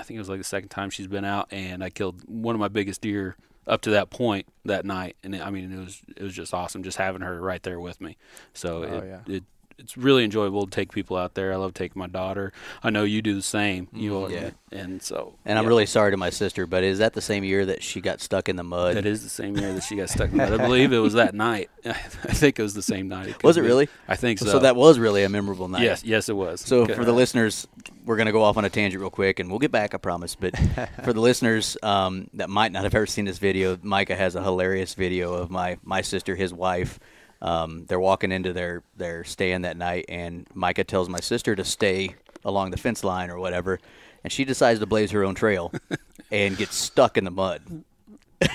I 0.00 0.02
think 0.02 0.16
it 0.16 0.18
was 0.18 0.28
like 0.28 0.40
the 0.40 0.44
second 0.44 0.70
time 0.70 0.90
she's 0.90 1.06
been 1.06 1.24
out, 1.24 1.46
and 1.52 1.84
I 1.84 1.90
killed 1.90 2.22
one 2.26 2.56
of 2.56 2.60
my 2.60 2.66
biggest 2.66 3.02
deer 3.02 3.36
up 3.66 3.80
to 3.82 3.90
that 3.90 4.10
point 4.10 4.46
that 4.64 4.84
night. 4.84 5.16
And 5.22 5.34
it, 5.34 5.40
I 5.44 5.50
mean, 5.50 5.72
it 5.72 5.78
was 5.78 6.00
it 6.16 6.22
was 6.22 6.34
just 6.34 6.52
awesome 6.54 6.82
just 6.82 6.98
having 6.98 7.22
her 7.22 7.40
right 7.40 7.62
there 7.62 7.80
with 7.80 8.00
me. 8.00 8.16
So 8.52 8.84
Oh, 8.84 8.98
it, 8.98 9.04
yeah. 9.06 9.34
it 9.34 9.44
it's 9.78 9.96
really 9.96 10.24
enjoyable 10.24 10.64
to 10.66 10.70
take 10.70 10.92
people 10.92 11.16
out 11.16 11.34
there. 11.34 11.52
I 11.52 11.56
love 11.56 11.74
taking 11.74 11.98
my 12.00 12.06
daughter. 12.06 12.52
I 12.82 12.90
know 12.90 13.04
you 13.04 13.22
do 13.22 13.34
the 13.34 13.42
same. 13.42 13.88
You 13.92 14.12
Mhm. 14.12 14.30
Yeah. 14.30 14.50
and 14.72 15.02
so 15.02 15.34
And 15.44 15.58
I'm 15.58 15.66
really 15.66 15.86
sorry 15.86 16.10
to 16.10 16.16
my 16.16 16.30
sister, 16.30 16.66
but 16.66 16.82
is 16.84 16.98
that 16.98 17.12
the 17.14 17.20
same 17.20 17.44
year 17.44 17.64
that 17.66 17.82
she 17.82 18.00
got 18.00 18.20
stuck 18.20 18.48
in 18.48 18.56
the 18.56 18.64
mud? 18.64 18.96
That 18.96 19.06
is 19.06 19.22
the 19.22 19.28
same 19.28 19.56
year 19.56 19.72
that 19.72 19.82
she 19.82 19.96
got 19.96 20.08
stuck 20.10 20.30
in 20.30 20.38
the 20.38 20.48
mud. 20.50 20.60
I 20.60 20.64
believe 20.64 20.92
it 20.92 20.98
was 20.98 21.14
that 21.14 21.34
night. 21.34 21.70
I 21.84 21.92
think 21.92 22.58
it 22.58 22.62
was 22.62 22.74
the 22.74 22.82
same 22.82 23.08
night. 23.08 23.34
could 23.34 23.42
Was 23.42 23.56
it 23.56 23.62
be. 23.62 23.66
really? 23.66 23.88
I 24.08 24.16
think 24.16 24.38
so. 24.38 24.46
So 24.46 24.58
that 24.60 24.76
was 24.76 24.98
really 24.98 25.22
a 25.24 25.28
memorable 25.28 25.68
night. 25.68 25.82
yes, 25.82 26.02
yes, 26.04 26.28
it 26.28 26.36
was. 26.36 26.60
So 26.60 26.86
for 26.86 27.04
the 27.04 27.12
listeners, 27.12 27.66
we're 28.04 28.16
going 28.16 28.26
to 28.26 28.32
go 28.32 28.42
off 28.42 28.56
on 28.56 28.64
a 28.64 28.70
tangent 28.70 29.00
real 29.00 29.10
quick, 29.10 29.38
and 29.40 29.50
we'll 29.50 29.58
get 29.58 29.72
back, 29.72 29.94
I 29.94 29.98
promise. 29.98 30.34
But 30.34 30.54
for 31.04 31.12
the 31.12 31.20
listeners 31.20 31.76
um, 31.82 32.28
that 32.34 32.48
might 32.50 32.72
not 32.72 32.84
have 32.84 32.94
ever 32.94 33.06
seen 33.06 33.24
this 33.24 33.38
video, 33.38 33.78
Micah 33.82 34.16
has 34.16 34.34
a 34.34 34.42
hilarious 34.42 34.94
video 34.94 35.34
of 35.34 35.50
my 35.50 35.78
my 35.84 36.00
sister, 36.00 36.34
his 36.36 36.52
wife. 36.52 36.98
Um, 37.44 37.84
they're 37.86 38.00
walking 38.00 38.32
into 38.32 38.54
their 38.54 38.82
their 38.96 39.22
stay 39.22 39.52
in 39.52 39.62
that 39.62 39.76
night, 39.76 40.06
and 40.08 40.46
Micah 40.54 40.82
tells 40.82 41.10
my 41.10 41.20
sister 41.20 41.54
to 41.54 41.62
stay 41.62 42.16
along 42.42 42.70
the 42.70 42.78
fence 42.78 43.04
line 43.04 43.28
or 43.28 43.38
whatever, 43.38 43.80
and 44.24 44.32
she 44.32 44.46
decides 44.46 44.80
to 44.80 44.86
blaze 44.86 45.10
her 45.10 45.22
own 45.22 45.34
trail 45.34 45.70
and 46.32 46.56
gets 46.56 46.74
stuck 46.74 47.18
in 47.18 47.24
the 47.24 47.30
mud. 47.30 47.84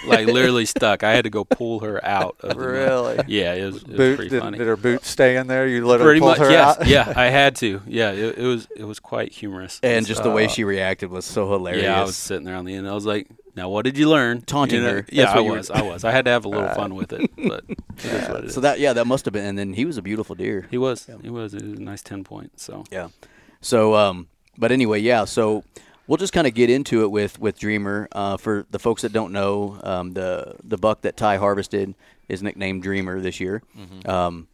Like 0.06 0.28
literally 0.28 0.66
stuck. 0.66 1.04
I 1.04 1.12
had 1.14 1.24
to 1.24 1.30
go 1.30 1.44
pull 1.46 1.80
her 1.82 2.04
out. 2.06 2.36
Of 2.42 2.50
the 2.50 2.56
mud. 2.56 2.66
Really? 2.66 3.20
Yeah, 3.28 3.54
it 3.54 3.66
was, 3.66 3.76
it 3.78 3.88
was 3.88 3.98
boot 3.98 4.16
pretty 4.18 4.30
did, 4.30 4.42
funny. 4.42 4.58
did 4.58 4.68
her 4.68 4.78
boot 4.78 5.04
stay 5.06 5.38
in 5.38 5.48
there? 5.48 5.68
You 5.68 5.86
literally 5.86 6.06
pretty 6.10 6.20
pulled 6.20 6.32
much, 6.38 6.40
her 6.40 6.52
yes, 6.52 6.78
out. 6.80 6.88
yeah. 6.88 7.14
I 7.16 7.26
had 7.30 7.56
to. 7.58 7.82
Yeah, 7.88 8.12
it, 8.12 8.38
it 8.38 8.46
was 8.46 8.68
it 8.76 8.84
was 8.84 9.00
quite 9.00 9.32
humorous. 9.32 9.80
And 9.84 10.06
just 10.06 10.24
the 10.24 10.32
way 10.32 10.46
Uh, 10.46 10.50
she 10.50 10.64
reacted 10.64 11.10
was 11.10 11.26
so 11.26 11.50
hilarious. 11.52 11.84
yeah, 11.84 12.00
I 12.00 12.04
was 12.04 12.16
sitting 12.18 12.46
there 12.46 12.56
on 12.56 12.66
the 12.66 12.74
end. 12.76 12.88
I 12.88 12.94
was 12.94 13.06
like, 13.06 13.28
"Now, 13.56 13.70
what 13.70 13.84
did 13.86 13.98
you 13.98 14.10
learn?" 14.10 14.42
Taunting 14.42 14.82
You 14.82 14.84
know? 14.88 14.94
her. 14.94 15.06
Yeah, 15.12 15.24
That's 15.26 15.34
I 15.34 15.38
what 15.38 15.44
you 15.46 15.52
were- 15.52 15.58
was. 15.58 15.72
I 15.72 15.82
was. 15.82 16.04
I 16.04 16.12
had 16.12 16.26
to 16.26 16.32
have 16.32 16.46
a 16.46 16.50
little 16.50 16.70
fun 16.76 16.96
with 16.96 17.14
it, 17.14 17.30
but 17.38 17.64
it 17.70 17.78
is 18.06 18.30
what 18.30 18.40
it 18.40 18.46
is. 18.46 18.54
So 18.54 18.62
that 18.62 18.80
yeah, 18.80 18.94
that 18.94 19.06
must 19.08 19.26
have 19.26 19.34
been. 19.34 19.46
And 19.46 19.58
then 19.58 19.74
he 19.74 19.86
was 19.86 19.98
a 19.98 20.02
beautiful 20.02 20.36
deer. 20.36 20.68
he 20.70 20.78
was. 20.78 21.08
He 21.22 21.30
was. 21.30 21.54
It 21.54 21.64
was 21.64 21.74
a 21.74 21.82
nice 21.82 22.02
ten 22.02 22.24
point. 22.24 22.60
So 22.60 22.84
Yeah. 22.92 23.10
So, 23.62 23.96
um, 23.96 24.28
but 24.58 24.72
anyway, 24.72 25.00
yeah. 25.00 25.26
So 25.26 25.64
we'll 26.10 26.18
just 26.18 26.34
kind 26.34 26.48
of 26.48 26.54
get 26.54 26.70
into 26.70 27.04
it 27.04 27.12
with 27.12 27.40
with 27.40 27.58
Dreamer. 27.58 28.10
Uh, 28.12 28.36
for 28.36 28.66
the 28.72 28.80
folks 28.80 29.04
that 29.04 29.14
don't 29.14 29.32
know, 29.32 29.80
um, 29.84 30.14
the 30.14 30.56
the 30.64 30.78
buck 30.78 31.02
that 31.02 31.16
Ty 31.16 31.38
harvested 31.38 31.94
is 32.28 32.44
nicknamed 32.44 32.84
Dreamer 32.84 33.22
this 33.22 33.40
year, 33.40 33.62
um, 34.06 34.48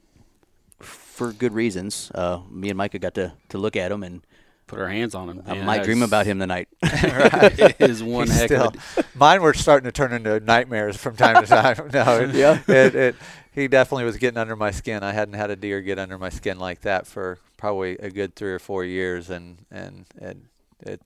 for 0.80 1.32
good 1.32 1.54
reasons. 1.54 2.12
Uh, 2.14 2.42
me 2.52 2.70
and 2.70 2.78
Micah 2.78 3.00
got 3.00 3.16
to 3.16 3.34
to 3.50 3.58
look 3.58 3.76
at 3.76 3.92
him, 3.92 4.04
and 4.04 4.22
put 4.68 4.80
our 4.80 4.90
hands 4.90 5.16
on 5.16 5.30
him. 5.30 5.44
I 5.46 5.54
man. 5.54 5.66
might 5.66 5.84
dream 5.84 6.04
about 6.04 6.26
him 6.26 6.40
tonight. 6.40 6.68
it 6.84 7.76
is 7.80 8.04
one 8.04 8.28
He's 8.28 8.36
heck 8.36 8.48
still, 8.50 8.68
of 8.68 8.98
a 8.98 9.18
mine 9.18 9.42
were 9.42 9.54
starting 9.54 9.86
to 9.86 9.92
turn 9.92 10.12
into 10.12 10.40
nightmares 10.40 10.98
from 10.98 11.16
time 11.16 11.44
to 11.44 11.48
time. 11.50 11.90
No, 11.94 12.20
it, 12.22 12.36
Yeah. 12.36 12.62
it, 12.68 12.96
it, 12.96 13.16
he 13.54 13.68
definitely 13.68 14.04
was 14.04 14.18
getting 14.18 14.38
under 14.38 14.56
my 14.56 14.72
skin. 14.72 15.04
I 15.04 15.14
hadn't 15.14 15.36
had 15.36 15.50
a 15.50 15.56
deer 15.56 15.82
get 15.82 15.98
under 16.00 16.18
my 16.18 16.30
skin 16.30 16.60
like 16.60 16.82
that 16.82 17.08
for 17.08 17.38
probably 17.58 17.98
a 18.00 18.10
good 18.10 18.36
three 18.36 18.52
or 18.52 18.60
four 18.60 18.84
years, 18.84 19.30
and 19.30 19.60
and 19.72 20.06
it 20.20 20.38
it 20.82 20.92
it, 20.92 21.02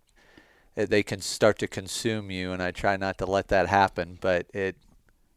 Uh, 0.80 0.86
they 0.88 1.04
can 1.04 1.20
start 1.22 1.60
to 1.60 1.68
consume 1.68 2.32
you, 2.32 2.52
and 2.52 2.62
I 2.64 2.72
try 2.72 2.96
not 2.98 3.18
to 3.20 3.26
let 3.26 3.50
that 3.50 3.68
happen. 3.68 4.18
But 4.22 4.48
it 4.54 4.76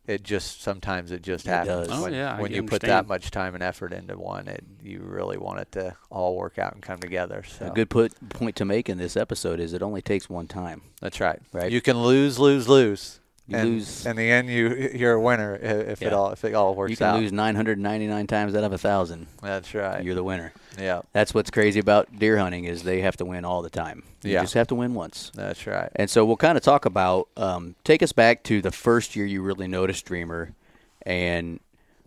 it 0.06 0.22
just 0.24 0.62
sometimes 0.62 1.10
it 1.12 1.22
just 1.22 1.46
It 1.46 1.50
happens 1.50 1.88
does. 1.88 1.98
Oh, 1.98 2.02
when, 2.02 2.12
yeah, 2.14 2.38
when 2.40 2.48
can 2.52 2.56
you 2.56 2.62
put 2.68 2.82
that 2.82 3.06
much 3.06 3.30
time 3.30 3.54
and 3.54 3.62
effort 3.62 3.92
into 3.92 4.18
one. 4.18 4.48
It 4.48 4.64
you 4.82 5.00
really 5.00 5.38
want 5.38 5.60
it 5.60 5.72
to 5.72 5.96
all 6.10 6.36
work 6.36 6.58
out 6.58 6.74
and 6.74 6.82
come 6.82 6.98
together. 6.98 7.44
So 7.44 7.66
A 7.66 7.70
good 7.70 7.88
put, 7.88 8.12
point 8.30 8.56
to 8.56 8.64
make 8.64 8.88
in 8.88 8.98
this 8.98 9.16
episode 9.16 9.60
is 9.60 9.72
it 9.72 9.82
only 9.82 10.02
takes 10.02 10.28
one 10.28 10.46
time. 10.48 10.82
that's 11.00 11.20
right. 11.20 11.40
Right. 11.52 11.70
You 11.70 11.80
can 11.80 12.02
lose, 12.02 12.38
lose, 12.38 12.68
lose. 12.68 13.20
You 13.48 13.56
and 13.56 13.70
lose- 13.70 14.06
In 14.06 14.16
the 14.16 14.30
end, 14.30 14.48
you 14.48 14.90
you're 14.94 15.14
a 15.14 15.20
winner 15.20 15.54
i- 15.62 15.66
if 15.66 16.02
it 16.02 16.12
all 16.12 16.30
if 16.32 16.44
it 16.44 16.54
all 16.54 16.74
works 16.74 16.90
out 16.90 16.90
you 16.90 16.96
can 16.96 17.06
out. 17.06 17.20
lose 17.20 17.32
999 17.32 18.26
times 18.26 18.54
out 18.54 18.64
of 18.64 18.72
a 18.72 18.78
thousand. 18.78 19.26
That's 19.40 19.74
right. 19.74 20.02
You're 20.04 20.14
the 20.14 20.24
winner. 20.24 20.52
Yeah, 20.78 21.02
That's 21.12 21.34
what's 21.34 21.50
crazy 21.50 21.80
about 21.80 22.18
deer 22.18 22.38
hunting 22.38 22.64
is 22.64 22.82
they 22.82 23.00
have 23.02 23.16
to 23.18 23.24
win 23.24 23.44
all 23.44 23.62
the 23.62 23.70
time. 23.70 24.02
You 24.22 24.32
Yeah. 24.32 24.40
just 24.42 24.54
have 24.54 24.68
to 24.68 24.74
win 24.74 24.94
once. 24.94 25.30
that's 25.34 25.66
right. 25.66 25.90
And 25.96 26.08
so 26.08 26.24
we'll 26.24 26.36
kind 26.36 26.56
of 26.56 26.64
talk 26.64 26.84
about 26.86 27.28
um, 27.36 27.74
take 27.84 28.02
us 28.02 28.12
back 28.12 28.42
to 28.44 28.62
the 28.62 28.70
first 28.70 29.14
year 29.16 29.26
you 29.26 29.42
really 29.42 29.68
noticed 29.68 30.04
Dreamer, 30.06 30.54
and 31.04 31.60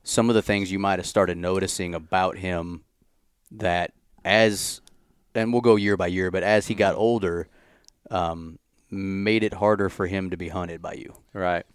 some 0.03 0.29
of 0.29 0.35
the 0.35 0.41
things 0.41 0.71
you 0.71 0.79
might 0.79 0.99
have 0.99 1.05
started 1.07 1.37
noticing 1.37 1.93
about 1.95 2.37
him 2.37 2.83
that 3.51 3.91
as 4.23 4.81
and 5.35 5.51
we'll 5.51 5.61
go 5.61 5.75
year 5.75 5.97
by 5.97 6.07
year, 6.07 6.31
but 6.31 6.43
as 6.43 6.67
he 6.67 6.73
got 6.73 6.95
older, 6.95 7.47
um, 8.09 8.57
made 8.89 9.43
it 9.43 9.53
harder 9.55 9.89
for 9.89 10.07
him 10.07 10.29
to 10.29 10.37
be 10.37 10.47
hunted 10.49 10.81
by 10.81 10.93
you. 10.93 11.13
Right. 11.33 11.65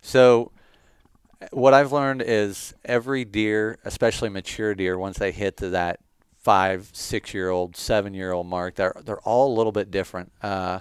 So, 0.00 0.50
what 1.52 1.74
I've 1.74 1.92
learned 1.92 2.22
is 2.24 2.74
every 2.84 3.24
deer, 3.26 3.78
especially 3.84 4.30
mature 4.30 4.74
deer, 4.74 4.96
once 4.98 5.18
they 5.18 5.32
hit 5.32 5.58
to 5.58 5.70
that 5.70 6.00
five, 6.44 6.90
six 6.92 7.32
year 7.32 7.48
old, 7.48 7.74
seven 7.74 8.14
year 8.14 8.32
old 8.32 8.46
mark, 8.46 8.76
they're 8.76 8.94
they're 9.04 9.20
all 9.20 9.52
a 9.52 9.56
little 9.56 9.72
bit 9.72 9.90
different. 9.90 10.30
Uh, 10.42 10.80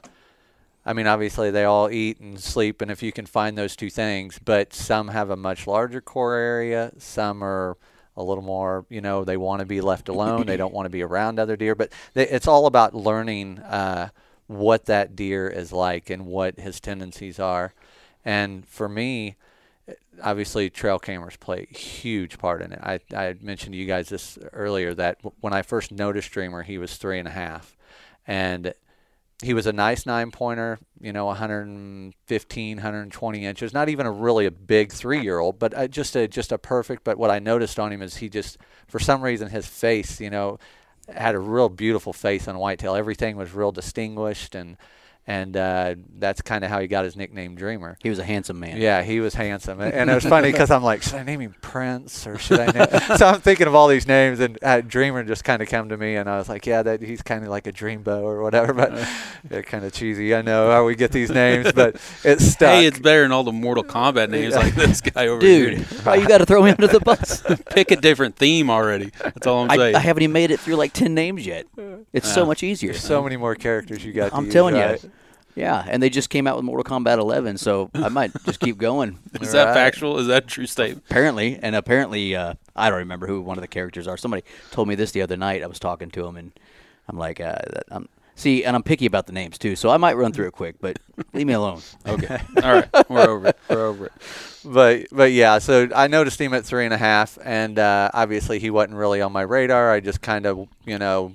I 0.85 0.91
mean, 0.91 1.07
obviously 1.07 1.49
they 1.49 1.63
all 1.63 1.89
eat 1.89 2.19
and 2.19 2.37
sleep, 2.39 2.81
and 2.81 2.91
if 2.91 3.01
you 3.01 3.13
can 3.13 3.25
find 3.25 3.57
those 3.57 3.75
two 3.75 3.89
things, 3.89 4.37
but 4.43 4.73
some 4.73 5.07
have 5.07 5.29
a 5.29 5.37
much 5.37 5.65
larger 5.65 6.01
core 6.01 6.35
area, 6.35 6.91
some 6.97 7.41
are 7.41 7.77
a 8.17 8.23
little 8.23 8.43
more, 8.43 8.85
you 8.89 8.99
know, 8.99 9.23
they 9.23 9.37
want 9.37 9.61
to 9.61 9.65
be 9.65 9.79
left 9.79 10.09
alone, 10.09 10.45
they 10.45 10.57
don't 10.63 10.73
want 10.73 10.85
to 10.85 10.89
be 10.89 11.01
around 11.01 11.39
other 11.39 11.55
deer, 11.55 11.73
but 11.73 11.89
they, 12.13 12.27
it's 12.27 12.47
all 12.47 12.65
about 12.65 12.93
learning 12.93 13.59
uh, 13.59 14.09
what 14.47 14.85
that 14.85 15.15
deer 15.15 15.47
is 15.47 15.71
like 15.71 16.09
and 16.09 16.25
what 16.25 16.59
his 16.59 16.81
tendencies 16.81 17.39
are. 17.39 17.73
And 18.25 18.67
for 18.67 18.89
me, 18.89 19.37
obviously 20.21 20.69
trail 20.69 20.99
cameras 20.99 21.35
play 21.37 21.67
a 21.69 21.77
huge 21.77 22.37
part 22.37 22.61
in 22.61 22.71
it. 22.71 22.79
I, 22.81 22.99
I 23.15 23.35
mentioned 23.41 23.73
to 23.73 23.77
you 23.77 23.85
guys 23.85 24.09
this 24.09 24.37
earlier 24.53 24.93
that 24.95 25.19
when 25.41 25.53
I 25.53 25.61
first 25.61 25.91
noticed 25.91 26.31
Dreamer, 26.31 26.63
he 26.63 26.77
was 26.77 26.95
three 26.97 27.19
and 27.19 27.27
a 27.27 27.31
half, 27.31 27.75
and 28.25 28.73
he 29.41 29.53
was 29.53 29.67
a 29.67 29.73
nice 29.73 30.05
nine 30.05 30.31
pointer, 30.31 30.79
you 31.01 31.11
know, 31.11 31.25
115, 31.25 32.77
120 32.77 33.45
inches. 33.45 33.73
Not 33.73 33.89
even 33.89 34.05
a 34.05 34.11
really 34.11 34.45
a 34.45 34.51
big 34.51 34.91
three 34.91 35.21
year 35.21 35.39
old, 35.39 35.59
but 35.59 35.73
uh, 35.73 35.87
just 35.87 36.15
a 36.15 36.27
just 36.27 36.51
a 36.51 36.57
perfect. 36.57 37.03
But 37.03 37.17
what 37.17 37.29
I 37.29 37.39
noticed 37.39 37.79
on 37.79 37.91
him 37.91 38.01
is 38.01 38.17
he 38.17 38.29
just, 38.29 38.57
for 38.87 38.99
some 38.99 39.21
reason, 39.21 39.49
his 39.49 39.67
face, 39.67 40.21
you 40.21 40.29
know, 40.29 40.59
had 41.13 41.35
a 41.35 41.39
real 41.39 41.69
beautiful 41.69 42.13
face 42.13 42.47
on 42.47 42.57
whitetail. 42.57 42.95
Everything 42.95 43.35
was 43.35 43.53
real 43.53 43.71
distinguished 43.71 44.55
and. 44.55 44.77
And 45.25 45.55
uh, 45.55 45.95
that's 46.19 46.41
kind 46.41 46.65
of 46.65 46.69
how 46.69 46.81
he 46.81 46.87
got 46.87 47.05
his 47.05 47.15
nickname 47.15 47.55
Dreamer. 47.55 47.97
He 48.03 48.09
was 48.09 48.19
a 48.19 48.25
handsome 48.25 48.59
man. 48.59 48.75
Yeah, 48.75 49.03
he 49.03 49.21
was 49.21 49.33
handsome, 49.33 49.79
and 49.79 49.93
and 49.93 50.09
it 50.09 50.13
was 50.13 50.25
funny 50.25 50.51
because 50.51 50.69
I'm 50.69 50.83
like, 50.83 51.01
should 51.01 51.15
I 51.15 51.23
name 51.23 51.39
him 51.39 51.55
Prince 51.61 52.27
or 52.27 52.37
should 52.37 52.59
I? 52.59 52.65
Name? 52.65 52.87
so 53.17 53.27
I'm 53.27 53.39
thinking 53.39 53.67
of 53.67 53.73
all 53.73 53.87
these 53.87 54.05
names, 54.05 54.41
and 54.41 54.59
uh, 54.61 54.81
Dreamer 54.81 55.23
just 55.23 55.45
kind 55.45 55.61
of 55.61 55.69
came 55.69 55.87
to 55.87 55.97
me, 55.97 56.17
and 56.17 56.29
I 56.29 56.37
was 56.37 56.49
like, 56.49 56.65
yeah, 56.65 56.83
that 56.83 57.01
he's 57.01 57.21
kind 57.21 57.43
of 57.45 57.49
like 57.49 57.67
a 57.67 57.71
dreambow 57.71 58.21
or 58.21 58.41
whatever, 58.41 58.73
but 58.73 59.07
they're 59.45 59.63
kind 59.63 59.85
of 59.85 59.93
cheesy. 59.93 60.35
I 60.35 60.41
know 60.41 60.69
how 60.69 60.85
we 60.85 60.95
get 60.95 61.13
these 61.13 61.29
names, 61.29 61.71
but 61.71 61.95
it's 62.25 62.45
stuck. 62.45 62.73
Hey, 62.73 62.85
it's 62.85 62.99
better 62.99 63.21
than 63.21 63.31
all 63.31 63.45
the 63.45 63.53
Mortal 63.53 63.85
Kombat 63.85 64.29
names 64.29 64.55
like 64.55 64.75
this 64.75 64.99
guy 64.99 65.27
over 65.27 65.39
Dude, 65.39 65.77
here. 65.77 65.85
why 66.03 66.15
you 66.15 66.27
got 66.27 66.39
to 66.39 66.45
throw 66.45 66.63
me 66.63 66.71
under 66.71 66.87
the 66.87 66.99
bus? 67.03 67.43
Pick 67.69 67.91
a 67.91 67.95
different 67.95 68.35
theme 68.35 68.69
already. 68.69 69.11
That's 69.23 69.47
all 69.47 69.63
I'm 69.63 69.71
I, 69.71 69.77
saying. 69.77 69.95
I 69.95 69.99
haven't 69.99 70.23
even 70.23 70.33
made 70.33 70.51
it 70.51 70.59
through 70.59 70.75
like 70.75 70.91
10 70.91 71.13
names 71.13 71.45
yet. 71.45 71.65
It's 72.11 72.31
so 72.31 72.45
much 72.45 72.61
easier. 72.61 72.91
There's 72.91 73.03
so 73.03 73.23
many 73.23 73.37
more 73.37 73.55
characters 73.55 74.03
you 74.03 74.11
got. 74.11 74.33
I'm 74.33 74.45
use, 74.45 74.53
telling 74.53 74.75
right? 74.75 75.01
you. 75.01 75.11
Yeah, 75.55 75.85
and 75.87 76.01
they 76.01 76.09
just 76.09 76.29
came 76.29 76.47
out 76.47 76.55
with 76.55 76.65
Mortal 76.65 76.83
Kombat 76.83 77.19
11, 77.19 77.57
so 77.59 77.91
I 77.93 78.09
might 78.09 78.31
just 78.43 78.59
keep 78.59 78.77
going. 78.77 79.19
Is 79.41 79.51
that 79.51 79.65
Right. 79.65 79.73
factual? 79.73 80.17
Is 80.19 80.27
that 80.27 80.43
a 80.45 80.47
true 80.47 80.65
statement? 80.65 81.05
Apparently, 81.09 81.59
and 81.61 81.75
apparently, 81.75 82.35
uh, 82.35 82.55
I 82.75 82.89
don't 82.89 82.99
remember 82.99 83.27
who 83.27 83.39
one 83.41 83.57
of 83.57 83.61
the 83.61 83.67
characters 83.67 84.07
are. 84.07 84.17
Somebody 84.17 84.43
told 84.71 84.87
me 84.87 84.95
this 84.95 85.11
the 85.11 85.21
other 85.21 85.37
night. 85.37 85.61
I 85.61 85.67
was 85.67 85.77
talking 85.79 86.09
to 86.11 86.25
him, 86.25 86.37
and 86.37 86.51
I'm 87.07 87.17
like, 87.19 87.39
uh, 87.39 87.57
I'm, 87.91 88.09
see, 88.35 88.63
and 88.65 88.75
I'm 88.75 88.81
picky 88.81 89.05
about 89.05 89.27
the 89.27 89.33
names 89.33 89.59
too, 89.59 89.75
so 89.75 89.89
I 89.89 89.97
might 89.97 90.17
run 90.17 90.31
through 90.33 90.47
it 90.47 90.53
quick, 90.53 90.77
but 90.81 90.97
leave 91.33 91.45
me 91.45 91.53
alone. 91.53 91.81
Okay. 92.07 92.41
All 92.63 92.73
right. 92.73 92.89
We're 93.09 93.29
over 93.29 93.47
it. 93.49 93.57
We're 93.69 93.85
over 93.85 94.05
it. 94.07 94.11
but 94.65 95.05
but 95.11 95.31
yeah, 95.33 95.59
so 95.59 95.87
I 95.95 96.07
noticed 96.07 96.41
him 96.41 96.53
at 96.55 96.65
three 96.65 96.85
and 96.85 96.93
a 96.93 96.97
half, 96.97 97.37
and 97.43 97.77
uh, 97.77 98.09
obviously 98.13 98.57
he 98.59 98.69
wasn't 98.71 98.95
really 98.95 99.21
on 99.21 99.31
my 99.31 99.41
radar. 99.43 99.91
I 99.91 99.99
just 99.99 100.21
kind 100.21 100.45
of 100.47 100.67
you 100.85 100.97
know 100.97 101.33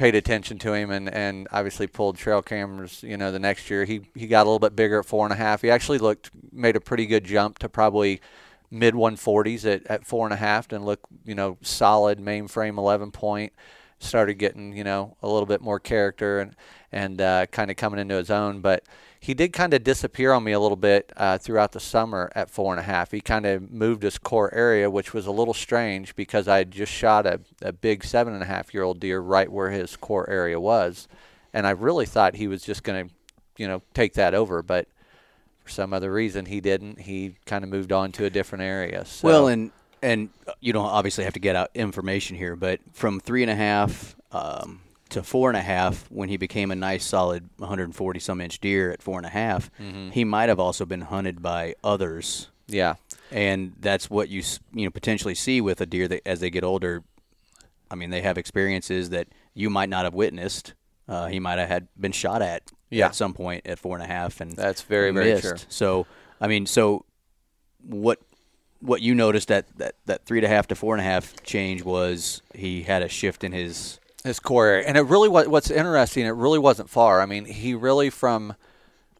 paid 0.00 0.14
attention 0.14 0.58
to 0.58 0.72
him, 0.72 0.90
and, 0.90 1.12
and 1.12 1.46
obviously 1.52 1.86
pulled 1.86 2.16
trail 2.16 2.40
cameras. 2.40 3.02
You 3.02 3.18
know, 3.18 3.30
the 3.30 3.38
next 3.38 3.68
year 3.68 3.84
he 3.84 4.00
he 4.14 4.26
got 4.26 4.44
a 4.44 4.48
little 4.48 4.58
bit 4.58 4.74
bigger 4.74 5.00
at 5.00 5.04
four 5.04 5.26
and 5.26 5.32
a 5.32 5.36
half. 5.36 5.60
He 5.60 5.70
actually 5.70 5.98
looked 5.98 6.30
made 6.52 6.74
a 6.74 6.80
pretty 6.80 7.04
good 7.04 7.22
jump 7.22 7.58
to 7.58 7.68
probably 7.68 8.22
mid 8.70 8.94
140s 8.94 9.70
at, 9.70 9.86
at 9.88 10.06
four 10.06 10.26
and 10.26 10.32
a 10.32 10.38
half, 10.38 10.72
and 10.72 10.86
look 10.86 11.00
you 11.26 11.34
know 11.34 11.58
solid 11.60 12.18
mainframe 12.18 12.78
11 12.78 13.10
point. 13.10 13.52
Started 13.98 14.36
getting 14.36 14.74
you 14.74 14.84
know 14.84 15.18
a 15.22 15.28
little 15.28 15.44
bit 15.44 15.60
more 15.60 15.78
character 15.78 16.40
and 16.40 16.56
and 16.90 17.20
uh, 17.20 17.44
kind 17.52 17.70
of 17.70 17.76
coming 17.76 18.00
into 18.00 18.14
his 18.14 18.30
own, 18.30 18.62
but 18.62 18.82
he 19.22 19.34
did 19.34 19.52
kind 19.52 19.74
of 19.74 19.84
disappear 19.84 20.32
on 20.32 20.42
me 20.42 20.52
a 20.52 20.58
little 20.58 20.78
bit 20.78 21.12
uh, 21.14 21.36
throughout 21.36 21.72
the 21.72 21.80
summer 21.80 22.32
at 22.34 22.48
four 22.48 22.72
and 22.72 22.80
a 22.80 22.82
half. 22.82 23.10
He 23.10 23.20
kind 23.20 23.44
of 23.44 23.70
moved 23.70 24.02
his 24.02 24.16
core 24.16 24.52
area, 24.54 24.90
which 24.90 25.12
was 25.12 25.26
a 25.26 25.30
little 25.30 25.52
strange 25.52 26.16
because 26.16 26.48
I 26.48 26.58
had 26.58 26.70
just 26.70 26.90
shot 26.90 27.26
a, 27.26 27.40
a 27.60 27.72
big 27.72 28.02
seven 28.02 28.32
and 28.32 28.42
a 28.42 28.46
half 28.46 28.72
year 28.72 28.82
old 28.82 28.98
deer 28.98 29.20
right 29.20 29.52
where 29.52 29.70
his 29.70 29.94
core 29.94 30.28
area 30.30 30.58
was. 30.58 31.06
And 31.52 31.66
I 31.66 31.70
really 31.70 32.06
thought 32.06 32.36
he 32.36 32.48
was 32.48 32.62
just 32.62 32.82
going 32.82 33.08
to, 33.08 33.14
you 33.58 33.68
know, 33.68 33.82
take 33.92 34.14
that 34.14 34.32
over. 34.32 34.62
But 34.62 34.88
for 35.64 35.70
some 35.70 35.92
other 35.92 36.10
reason, 36.10 36.46
he 36.46 36.62
didn't. 36.62 37.00
He 37.00 37.34
kind 37.44 37.62
of 37.62 37.68
moved 37.68 37.92
on 37.92 38.12
to 38.12 38.24
a 38.24 38.30
different 38.30 38.62
area. 38.62 39.04
So, 39.04 39.28
Well, 39.28 39.48
and 39.48 39.70
and 40.02 40.30
uh, 40.46 40.52
you 40.60 40.72
don't 40.72 40.86
obviously 40.86 41.24
have 41.24 41.34
to 41.34 41.40
get 41.40 41.56
out 41.56 41.70
information 41.74 42.36
here, 42.36 42.56
but 42.56 42.80
from 42.92 43.20
three 43.20 43.42
and 43.42 43.50
a 43.50 43.54
half 43.54 44.16
um, 44.32 44.80
to 45.10 45.22
four 45.22 45.50
and 45.50 45.56
a 45.56 45.62
half, 45.62 46.10
when 46.10 46.28
he 46.28 46.36
became 46.36 46.70
a 46.70 46.74
nice 46.76 47.04
solid 47.04 47.48
140 47.58 48.20
some 48.20 48.40
inch 48.40 48.60
deer 48.60 48.90
at 48.90 49.02
four 49.02 49.18
and 49.18 49.26
a 49.26 49.30
half, 49.30 49.70
he 50.12 50.24
might 50.24 50.48
have 50.48 50.58
also 50.60 50.84
been 50.84 51.02
hunted 51.02 51.42
by 51.42 51.74
others, 51.84 52.48
yeah. 52.68 52.94
and 53.30 53.74
that's 53.80 54.08
what 54.10 54.28
you 54.28 54.42
you 54.74 54.84
know 54.84 54.90
potentially 54.90 55.34
see 55.34 55.60
with 55.60 55.80
a 55.80 55.86
deer 55.86 56.08
that 56.08 56.22
as 56.26 56.40
they 56.40 56.50
get 56.50 56.64
older. 56.64 57.02
I 57.90 57.96
mean, 57.96 58.10
they 58.10 58.22
have 58.22 58.38
experiences 58.38 59.10
that 59.10 59.26
you 59.54 59.68
might 59.68 59.88
not 59.88 60.04
have 60.04 60.14
witnessed. 60.14 60.74
Uh, 61.08 61.26
he 61.26 61.40
might 61.40 61.58
have 61.58 61.68
had 61.68 61.88
been 61.98 62.12
shot 62.12 62.40
at 62.40 62.62
Yeah. 62.88 63.06
at 63.06 63.14
some 63.16 63.34
point 63.34 63.66
at 63.66 63.78
four 63.80 63.96
and 63.96 64.04
a 64.04 64.06
half, 64.06 64.40
and 64.40 64.52
That's 64.52 64.82
very, 64.82 65.10
very 65.10 65.32
missed. 65.32 65.42
true. 65.42 65.56
So, 65.68 66.06
I 66.40 66.46
mean, 66.46 66.66
so 66.66 67.04
what 67.82 68.18
what 68.80 69.02
you 69.02 69.14
noticed 69.14 69.48
that 69.48 69.66
that 69.78 69.94
that 70.06 70.24
three 70.24 70.38
and 70.38 70.44
a 70.46 70.48
half 70.48 70.66
to 70.68 70.74
four 70.74 70.94
and 70.94 71.00
a 71.00 71.04
half 71.04 71.34
change 71.42 71.82
was 71.82 72.40
he 72.54 72.82
had 72.84 73.02
a 73.02 73.08
shift 73.08 73.44
in 73.44 73.52
his 73.52 73.99
his 74.22 74.40
core 74.40 74.66
area. 74.66 74.84
And 74.86 74.96
it 74.96 75.02
really 75.02 75.28
was 75.28 75.48
what's 75.48 75.70
interesting. 75.70 76.26
It 76.26 76.30
really 76.30 76.58
wasn't 76.58 76.90
far. 76.90 77.20
I 77.20 77.26
mean, 77.26 77.44
he 77.44 77.74
really 77.74 78.10
from 78.10 78.54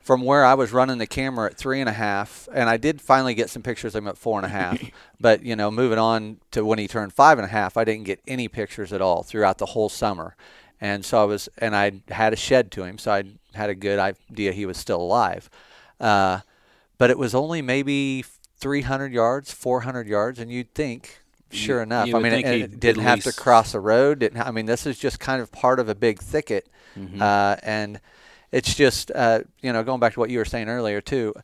from 0.00 0.22
where 0.22 0.44
I 0.44 0.54
was 0.54 0.72
running 0.72 0.98
the 0.98 1.06
camera 1.06 1.50
at 1.50 1.58
three 1.58 1.78
and 1.78 1.88
a 1.88 1.92
half, 1.92 2.48
and 2.54 2.70
I 2.70 2.78
did 2.78 3.00
finally 3.00 3.34
get 3.34 3.50
some 3.50 3.62
pictures 3.62 3.94
of 3.94 4.02
him 4.02 4.08
at 4.08 4.16
four 4.16 4.38
and 4.38 4.46
a 4.46 4.50
half. 4.50 4.82
but 5.20 5.42
you 5.42 5.54
know, 5.54 5.70
moving 5.70 5.98
on 5.98 6.38
to 6.52 6.64
when 6.64 6.78
he 6.78 6.88
turned 6.88 7.12
five 7.12 7.38
and 7.38 7.44
a 7.44 7.50
half, 7.50 7.76
I 7.76 7.84
didn't 7.84 8.04
get 8.04 8.20
any 8.26 8.48
pictures 8.48 8.92
at 8.92 9.02
all 9.02 9.22
throughout 9.22 9.58
the 9.58 9.66
whole 9.66 9.88
summer. 9.88 10.36
And 10.80 11.04
so 11.04 11.20
I 11.20 11.24
was, 11.24 11.48
and 11.58 11.76
I 11.76 12.00
had 12.08 12.32
a 12.32 12.36
shed 12.36 12.70
to 12.72 12.84
him, 12.84 12.96
so 12.96 13.12
I 13.12 13.24
had 13.52 13.68
a 13.68 13.74
good 13.74 13.98
idea 13.98 14.52
he 14.52 14.64
was 14.64 14.78
still 14.78 15.00
alive. 15.00 15.50
Uh, 16.00 16.40
but 16.96 17.10
it 17.10 17.18
was 17.18 17.34
only 17.34 17.60
maybe 17.60 18.24
300 18.58 19.12
yards, 19.12 19.52
400 19.52 20.06
yards, 20.06 20.38
and 20.38 20.50
you'd 20.50 20.74
think, 20.74 21.19
sure 21.50 21.76
You- 21.78 21.82
enough. 21.82 22.06
you 22.08 22.16
I 22.16 22.20
mean, 22.20 22.32
it, 22.32 22.44
it 22.46 22.80
didn't 22.80 23.02
have 23.02 23.22
to 23.24 23.32
cross 23.32 23.74
a 23.74 23.80
road. 23.80 24.20
Didn't. 24.20 24.40
I 24.40 24.50
mean, 24.50 24.66
this 24.66 24.86
is 24.86 24.98
just 24.98 25.20
kind 25.20 25.40
of 25.42 25.50
part 25.52 25.78
of 25.80 25.88
a 25.88 25.94
big 25.94 26.18
thicket, 26.20 26.68
uh, 27.20 27.56
and 27.62 28.00
it's 28.52 28.74
just 28.74 29.10
uh, 29.14 29.40
you 29.60 29.72
know 29.72 29.82
going 29.82 30.00
back 30.00 30.14
to 30.14 30.20
what 30.20 30.30
you 30.30 30.38
were 30.38 30.44
saying 30.44 30.68
earlier 30.68 31.00
too. 31.00 31.34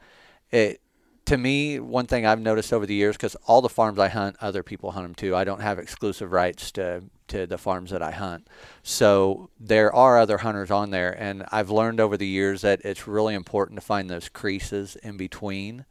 It 0.51 0.81
to 1.27 1.37
me 1.37 1.81
one 1.81 2.07
thing 2.07 2.25
I've 2.25 2.41
noticed 2.41 2.73
over 2.73 2.87
the 2.87 2.95
years 2.95 3.17
because 3.17 3.35
all 3.47 3.61
the 3.61 3.69
farms 3.69 3.99
I 3.99 4.07
hunt, 4.09 4.37
other 4.41 4.63
people 4.63 4.93
hunt 4.93 5.05
them 5.05 5.15
too. 5.17 5.35
I 5.35 5.43
don't 5.43 5.61
have 5.61 5.79
exclusive 5.79 6.31
rights 6.33 6.71
to 6.73 7.03
to 7.29 7.45
the 7.47 7.59
farms 7.59 7.91
that 7.91 8.01
I 8.03 8.13
hunt, 8.13 8.47
so 8.85 9.51
there 9.59 9.93
are 9.93 10.17
other 10.19 10.39
hunters 10.39 10.71
on 10.71 10.91
there, 10.91 11.11
and 11.21 11.45
I've 11.51 11.71
learned 11.71 11.99
over 11.99 12.17
the 12.17 12.27
years 12.29 12.61
that 12.63 12.81
it's 12.85 13.09
really 13.09 13.35
important 13.35 13.81
to 13.81 13.85
find 13.85 14.09
those 14.09 14.29
creases 14.29 14.95
in 15.03 15.17
between 15.17 15.85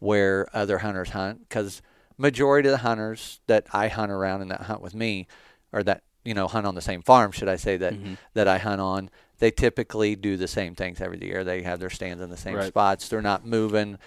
where 0.00 0.48
other 0.52 0.78
hunters 0.78 1.10
hunt 1.10 1.48
because 1.48 1.80
majority 2.18 2.68
of 2.68 2.72
the 2.72 2.78
hunters 2.78 3.40
that 3.46 3.66
I 3.72 3.88
hunt 3.88 4.10
around 4.12 4.42
and 4.42 4.50
that 4.50 4.62
hunt 4.62 4.80
with 4.80 4.94
me 4.94 5.26
or 5.72 5.82
that 5.84 6.02
you 6.24 6.34
know 6.34 6.46
hunt 6.48 6.66
on 6.66 6.74
the 6.74 6.80
same 6.80 7.02
farm, 7.02 7.32
should 7.32 7.48
I 7.48 7.56
say 7.56 7.76
that 7.78 7.94
Mm-hmm. 7.94 8.14
that 8.34 8.48
I 8.48 8.58
hunt 8.58 8.80
on. 8.80 9.10
They 9.38 9.50
typically 9.50 10.14
do 10.14 10.36
the 10.36 10.46
same 10.46 10.74
things 10.76 11.00
every 11.00 11.18
year. 11.24 11.42
They 11.42 11.62
have 11.62 11.80
their 11.80 11.90
stands 11.90 12.22
in 12.22 12.30
the 12.30 12.36
same 12.36 12.54
Right. 12.56 12.68
spots. 12.68 13.08
They're 13.08 13.20
not 13.22 13.44
moving, 13.44 13.98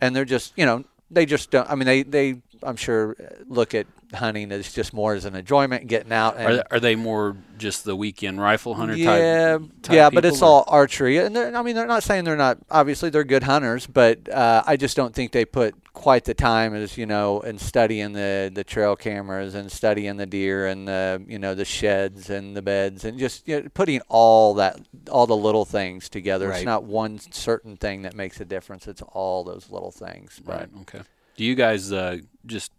and 0.00 0.14
they're 0.14 0.24
just 0.24 0.52
you 0.56 0.64
know 0.66 0.84
they 1.10 1.26
just 1.26 1.50
don't. 1.50 1.68
I 1.68 1.74
mean 1.74 1.86
they 1.86 2.02
they 2.04 2.42
I'm 2.62 2.76
sure 2.76 3.16
uh, 3.20 3.24
look 3.46 3.74
at 3.74 3.86
hunting 4.14 4.52
as 4.52 4.72
just 4.72 4.92
more 4.92 5.14
as 5.14 5.24
an 5.24 5.34
enjoyment, 5.34 5.86
getting 5.86 6.12
out. 6.12 6.36
And, 6.36 6.46
Are, 6.46 6.56
they- 6.56 6.62
are 6.72 6.80
they 6.80 6.96
more 6.96 7.36
just 7.58 7.84
the 7.84 7.94
weekend 7.96 8.40
rifle 8.40 8.74
hunter 8.74 8.96
yeah, 8.96 9.58
type? 9.58 9.70
type 9.82 9.94
yeah, 9.94 10.10
but 10.10 10.24
it's 10.24 10.40
or- 10.42 10.44
all 10.46 10.64
archery, 10.68 11.18
and 11.18 11.36
I 11.36 11.62
mean, 11.62 11.74
they're 11.74 11.86
not 11.86 12.02
saying 12.02 12.24
they're 12.24 12.36
not. 12.36 12.58
Obviously, 12.70 13.10
they're 13.10 13.24
good 13.24 13.42
hunters, 13.42 13.86
but 13.86 14.28
uh, 14.28 14.62
I 14.66 14.76
just 14.76 14.96
don't 14.96 15.14
think 15.14 15.32
they 15.32 15.44
put 15.44 15.74
quite 15.92 16.24
the 16.24 16.34
time 16.34 16.74
as 16.74 16.96
you 16.96 17.04
know 17.06 17.40
in 17.40 17.58
studying 17.58 18.12
the 18.12 18.50
the 18.54 18.62
trail 18.62 18.94
cameras 18.94 19.56
and 19.56 19.70
studying 19.70 20.16
the 20.16 20.26
deer 20.26 20.68
and 20.68 20.86
the 20.86 21.20
you 21.26 21.40
know 21.40 21.56
the 21.56 21.64
sheds 21.64 22.30
and 22.30 22.56
the 22.56 22.62
beds 22.62 23.04
and 23.04 23.18
just 23.18 23.48
you 23.48 23.60
know, 23.62 23.68
putting 23.74 24.00
all 24.08 24.54
that 24.54 24.78
all 25.10 25.26
the 25.26 25.36
little 25.36 25.64
things 25.64 26.08
together. 26.08 26.52
It's 26.52 26.64
not 26.64 26.84
one 26.84 27.18
certain 27.18 27.76
thing 27.76 28.02
that 28.02 28.14
makes 28.14 28.40
a 28.40 28.44
difference. 28.44 28.86
It's 28.86 29.02
all 29.02 29.42
those 29.42 29.70
little 29.70 29.90
things. 29.90 30.40
But 30.44 30.60
Right. 30.60 30.68
Okay. 30.82 31.00
Do 31.38 31.44
you 31.44 31.54
guys 31.54 31.90
uh, 31.92 32.18
just 32.44 32.70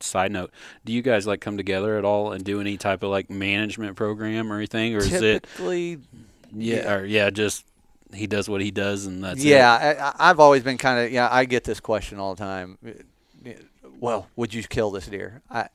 side 0.00 0.30
note? 0.30 0.52
Do 0.84 0.92
you 0.92 1.02
guys 1.02 1.26
like 1.26 1.40
come 1.40 1.56
together 1.56 1.98
at 1.98 2.04
all 2.04 2.30
and 2.32 2.44
do 2.44 2.60
any 2.60 2.76
type 2.76 3.02
of 3.02 3.10
like 3.10 3.28
management 3.30 3.96
program 3.96 4.52
or 4.52 4.56
anything, 4.58 4.94
or 4.94 4.98
is 4.98 5.12
it 5.12 5.42
typically, 5.42 5.98
yeah, 6.54 6.92
or 6.94 7.04
yeah, 7.04 7.30
just 7.30 7.64
he 8.14 8.26
does 8.26 8.48
what 8.48 8.60
he 8.60 8.70
does 8.70 9.06
and 9.06 9.22
that's 9.24 9.40
it. 9.42 9.46
yeah, 9.48 9.72
I, 9.72 10.08
I- 10.26 10.30
I've 10.30 10.40
always 10.40 10.62
been 10.62 10.78
kind 10.78 11.04
of 11.04 11.10
yeah. 11.12 11.28
I 11.30 11.44
get 11.44 11.64
this 11.64 11.80
question 11.80 12.18
all 12.18 12.34
the 12.34 12.44
time. 12.44 12.78
Well, 13.98 14.28
would 14.36 14.54
you 14.54 14.62
kill 14.62 14.90
this 14.90 15.06
deer? 15.06 15.42
I, 15.50 15.68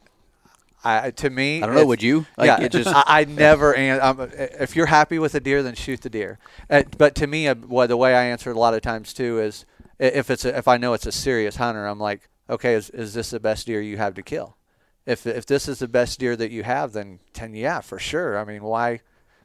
I 0.83 1.11
to 1.11 1.29
me, 1.29 1.61
I 1.63 1.65
don't 1.65 1.75
know. 1.75 1.85
Would 1.85 2.03
you? 2.03 2.25
Like, 2.37 2.47
yeah, 2.47 2.61
it 2.65 2.71
just 2.71 2.87
I, 2.93 3.03
I 3.07 3.25
never. 3.25 3.73
An, 3.73 3.99
um, 4.01 4.29
if 4.35 4.75
you're 4.75 4.85
happy 4.87 5.17
with 5.19 5.33
a 5.35 5.39
deer, 5.39 5.63
then 5.63 5.75
shoot 5.75 6.01
the 6.01 6.09
deer. 6.09 6.37
Uh, 6.69 6.83
but 6.97 7.15
to 7.15 7.27
me, 7.27 7.47
uh, 7.47 7.55
well, 7.67 7.87
the 7.87 7.97
way 7.97 8.13
I 8.15 8.25
answer 8.25 8.49
it 8.51 8.55
a 8.55 8.59
lot 8.59 8.73
of 8.75 8.81
times 8.81 9.13
too 9.13 9.39
is 9.39 9.65
i- 9.74 9.74
if 9.99 10.29
it's 10.29 10.45
a, 10.45 10.57
if 10.57 10.67
I 10.67 10.77
know 10.77 10.93
it's 10.93 11.05
a 11.05 11.11
serious 11.11 11.55
hunter, 11.55 11.85
I'm 11.85 11.99
like, 11.99 12.29
okay, 12.49 12.73
is, 12.73 12.89
is 12.89 13.13
this 13.13 13.29
the 13.29 13.39
best 13.39 13.67
deer 13.67 13.81
you 13.81 13.97
have 13.97 14.13
to 14.15 14.23
kill? 14.23 14.57
If 15.05 15.27
if 15.27 15.45
this 15.45 15.67
is 15.67 15.79
the 15.79 15.87
best 15.87 16.19
deer 16.19 16.35
that 16.35 16.51
you 16.51 16.63
have, 16.63 16.93
then 16.93 17.19
then 17.33 17.53
yeah, 17.53 17.81
for 17.81 17.99
sure. 17.99 18.39
I 18.39 18.43
mean, 18.43 18.63
why 18.63 19.01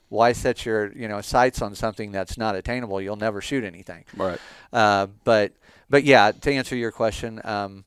why 0.08 0.32
set 0.32 0.64
your 0.64 0.92
you 0.96 1.06
know 1.06 1.20
sights 1.20 1.60
on 1.60 1.74
something 1.74 2.12
that's 2.12 2.38
not 2.38 2.56
attainable? 2.56 3.00
You'll 3.00 3.16
never 3.16 3.40
shoot 3.40 3.64
anything. 3.64 4.04
right. 4.16 4.38
Uh, 4.72 5.08
but 5.24 5.52
but 5.90 6.04
yeah, 6.04 6.32
to 6.32 6.52
answer 6.52 6.76
your 6.76 6.92
question, 6.92 7.40
um, 7.44 7.84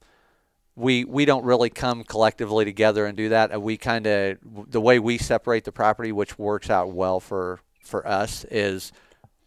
we 0.75 1.03
we 1.05 1.25
don't 1.25 1.45
really 1.45 1.69
come 1.69 2.03
collectively 2.03 2.65
together 2.65 3.05
and 3.05 3.17
do 3.17 3.29
that. 3.29 3.55
Uh, 3.55 3.59
we 3.59 3.77
kind 3.77 4.05
of 4.05 4.37
the 4.69 4.81
way 4.81 4.99
we 4.99 5.17
separate 5.17 5.63
the 5.63 5.71
property, 5.71 6.11
which 6.11 6.37
works 6.37 6.69
out 6.69 6.91
well 6.91 7.19
for 7.19 7.59
for 7.83 8.07
us, 8.07 8.45
is 8.45 8.91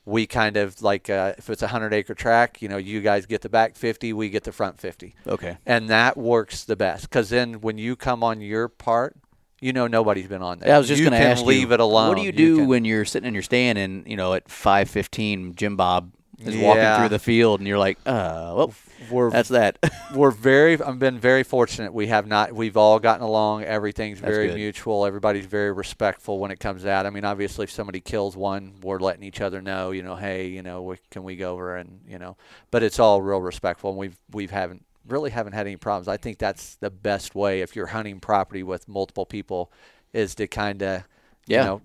we 0.07 0.27
kind 0.27 0.57
of 0.57 0.81
like 0.81 1.11
uh, 1.11 1.35
if 1.37 1.51
it's 1.51 1.63
a 1.63 1.69
hundred 1.69 1.93
acre 1.93 2.15
track, 2.15 2.63
you 2.63 2.69
know, 2.69 2.77
you 2.79 3.03
guys 3.03 3.27
get 3.27 3.43
the 3.43 3.49
back 3.49 3.75
fifty, 3.75 4.13
we 4.13 4.31
get 4.31 4.45
the 4.45 4.53
front 4.53 4.81
fifty, 4.81 5.15
okay. 5.27 5.59
and 5.67 5.91
that 5.91 6.17
works 6.17 6.65
the 6.65 6.77
best. 6.77 7.03
Because 7.11 7.29
then 7.29 7.61
when 7.61 7.77
you 7.77 7.97
come 7.97 8.23
on 8.23 8.41
your 8.41 8.69
part, 8.69 9.17
you 9.61 9.73
know 9.73 9.89
nobody's 9.89 10.29
been 10.29 10.43
on 10.43 10.61
there. 10.61 10.69
Yeah, 10.69 10.77
I 10.77 10.79
was 10.79 10.89
just 10.89 11.01
going 11.03 11.13
to 11.13 11.19
ask 11.19 11.45
leave 11.45 11.69
you, 11.69 11.75
it 11.75 11.81
alone. 11.81 12.09
What 12.09 12.17
do 12.17 12.23
you 12.23 12.33
do 12.33 12.57
can- 12.59 12.69
when 12.69 12.85
you're 12.85 13.05
sitting 13.05 13.27
in 13.27 13.35
your 13.35 13.43
stand 13.43 13.79
and 13.79 14.07
you 14.07 14.17
know 14.17 14.33
at 14.35 14.47
5:15 14.47 15.57
Jim 15.57 15.77
Bob 15.77 16.13
is 16.39 16.55
Yeah. 16.55 16.67
walking 16.67 17.01
through 17.01 17.09
the 17.17 17.19
field 17.23 17.61
and 17.61 17.67
you're 17.69 17.79
like, 17.79 17.99
uh, 18.07 18.53
well, 18.57 18.75
we're 19.11 19.31
that's 19.31 19.51
that. 19.51 19.79
we're 20.15 20.31
very 20.31 20.81
I've 20.81 20.99
been 20.99 21.19
very 21.19 21.43
fortunate 21.43 21.93
we 21.93 22.07
have 22.09 22.27
not 22.27 22.53
we've 22.53 22.77
all 22.77 22.99
gotten 22.99 23.23
along 23.23 23.63
everything's 23.65 24.21
That's 24.21 24.35
very 24.35 24.49
good. 24.49 24.57
mutual 24.57 25.05
everybody's 25.07 25.45
very 25.47 25.71
respectful 25.71 26.39
when 26.39 26.51
it 26.51 26.59
comes 26.59 26.87
out 26.87 27.05
I 27.07 27.11
mean 27.11 27.25
obviously 27.25 27.65
if 27.65 27.71
somebody 27.71 28.01
kills 28.01 28.37
one 28.37 28.73
we're 28.83 28.99
letting 28.99 29.23
each 29.23 29.41
other 29.43 29.61
know 29.61 29.91
you 29.91 30.03
know 30.03 30.17
hey 30.17 30.47
you 30.49 30.63
know 30.63 30.83
we, 30.83 30.97
can 31.11 31.25
we 31.25 31.37
go 31.37 31.53
over 31.53 31.77
and 31.77 32.01
you 32.09 32.19
know 32.19 32.37
but 32.71 32.83
it's 32.83 32.99
all 32.99 33.21
real 33.21 33.41
respectful 33.41 33.91
and 33.91 33.99
we've 33.99 34.17
we've 34.33 34.51
haven't 34.51 34.85
really 35.07 35.31
haven't 35.31 35.53
had 35.53 35.67
any 35.67 35.77
problems 35.77 36.09
I 36.09 36.17
think 36.17 36.39
that's 36.39 36.77
the 36.77 36.91
best 36.91 37.35
way 37.35 37.61
if 37.61 37.77
you're 37.77 37.87
hunting 37.89 38.19
property 38.19 38.63
with 38.63 38.89
multiple 38.89 39.27
people 39.27 39.71
is 40.15 40.35
to 40.37 40.47
kind 40.47 40.83
of 40.83 41.03
Yeah. 41.47 41.61
you 41.61 41.65
know 41.67 41.83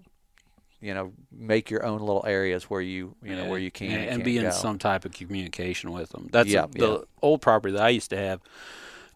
you 0.81 0.93
know 0.93 1.13
make 1.31 1.69
your 1.69 1.85
own 1.85 1.99
little 1.99 2.23
areas 2.25 2.63
where 2.69 2.81
you 2.81 3.15
you 3.23 3.35
know 3.35 3.45
where 3.45 3.59
you 3.59 3.71
can 3.71 3.91
and, 3.91 4.01
and, 4.01 4.09
and 4.15 4.23
be 4.23 4.37
in 4.37 4.43
go. 4.45 4.51
some 4.51 4.77
type 4.79 5.05
of 5.05 5.13
communication 5.13 5.91
with 5.91 6.09
them. 6.09 6.27
That's 6.31 6.49
Yeah, 6.49 6.65
the 6.69 6.91
yeah. 6.91 6.97
old 7.21 7.41
property 7.41 7.73
that 7.73 7.83
I 7.83 7.89
used 7.89 8.09
to 8.09 8.17
have. 8.17 8.41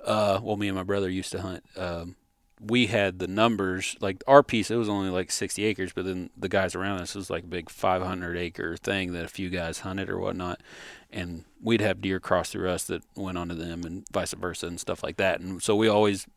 Uh, 0.04 0.40
well, 0.44 0.56
me 0.58 0.68
and 0.68 0.78
my 0.78 0.84
brother 0.84 1.10
used 1.10 1.32
to 1.32 1.42
hunt. 1.42 1.64
Um, 1.76 2.16
we 2.62 2.86
had 2.88 3.20
the 3.20 3.28
numbers 3.28 3.98
like 4.00 4.24
our 4.28 4.42
piece. 4.44 4.72
It 4.72 4.76
was 4.78 4.88
only 4.88 5.10
like 5.10 5.32
60 5.32 5.64
acres, 5.66 5.92
but 5.94 6.06
then 6.06 6.30
the 6.38 6.48
guys 6.48 6.74
around 6.76 7.02
us 7.02 7.16
was 7.16 7.30
like 7.30 7.44
a 7.44 7.48
big 7.48 7.70
500 7.70 8.38
acre 8.38 8.78
thing 8.78 9.12
that 9.14 9.26
a 9.26 9.28
few 9.28 9.50
guys 9.50 9.80
hunted 9.80 10.10
or 10.10 10.20
whatnot, 10.20 10.62
and 11.12 11.44
we'd 11.62 11.82
have 11.82 12.00
deer 12.02 12.20
cross 12.20 12.52
through 12.52 12.70
us 12.70 12.86
that 12.86 13.04
went 13.16 13.38
onto 13.38 13.56
them, 13.56 13.84
and 13.84 14.06
vice 14.12 14.34
versa, 14.34 14.68
and 14.68 14.80
stuff 14.80 15.04
like 15.04 15.18
that. 15.18 15.42
And 15.42 15.62
so 15.62 15.76
we 15.76 15.88
always 15.90 16.28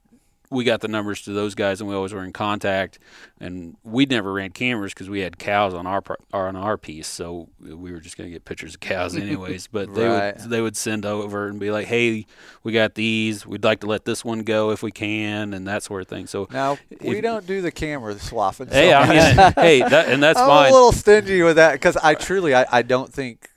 we 0.50 0.64
got 0.64 0.80
the 0.80 0.88
numbers 0.88 1.22
to 1.22 1.32
those 1.32 1.54
guys, 1.54 1.80
and 1.80 1.88
we 1.90 1.94
always 1.94 2.12
were 2.14 2.24
in 2.24 2.32
contact. 2.32 2.98
And 3.40 3.76
we 3.84 4.06
never 4.06 4.32
ran 4.32 4.50
cameras 4.50 4.94
because 4.94 5.08
we 5.10 5.20
had 5.20 5.38
cows 5.38 5.74
on 5.74 5.86
our 5.86 6.02
on 6.32 6.56
our 6.56 6.76
piece, 6.76 7.06
so 7.06 7.48
we 7.60 7.92
were 7.92 8.00
just 8.00 8.16
gonna 8.16 8.30
get 8.30 8.44
pictures 8.44 8.74
of 8.74 8.80
cows 8.80 9.16
anyways. 9.16 9.66
But 9.68 9.94
they 9.94 10.06
Right. 10.08 10.36
would 10.40 10.50
they 10.50 10.60
would 10.60 10.76
send 10.76 11.04
over 11.06 11.46
and 11.48 11.60
be 11.60 11.70
like, 11.70 11.86
"Hey, 11.86 12.26
we 12.62 12.72
got 12.72 12.94
these. 12.94 13.46
We'd 13.46 13.62
like 13.64 13.80
to 13.80 13.86
let 13.86 14.04
this 14.06 14.24
one 14.24 14.40
go 14.42 14.70
if 14.70 14.82
we 14.82 14.90
can," 14.90 15.52
and 15.54 15.66
that 15.68 15.82
sort 15.82 16.02
of 16.02 16.08
thing. 16.08 16.26
So 16.26 16.48
now 16.50 16.78
we 17.00 17.18
if- 17.18 17.22
don't 17.22 17.46
do 17.46 17.60
the 17.60 17.70
camera 17.70 18.18
swapping 18.18 18.68
hey, 18.68 18.90
so 18.90 18.96
I 18.96 19.08
mean, 19.08 19.52
hey, 19.56 19.80
that, 19.80 20.08
and 20.08 20.22
that's 20.22 20.38
I'm 20.38 20.46
fine. 20.48 20.70
a 20.70 20.74
little 20.74 20.92
stingy 20.92 21.42
with 21.42 21.56
that 21.56 21.72
because 21.72 21.96
I 21.98 22.14
truly 22.14 22.54
I, 22.54 22.66
I 22.70 22.82
don't 22.82 23.12
think 23.12 23.50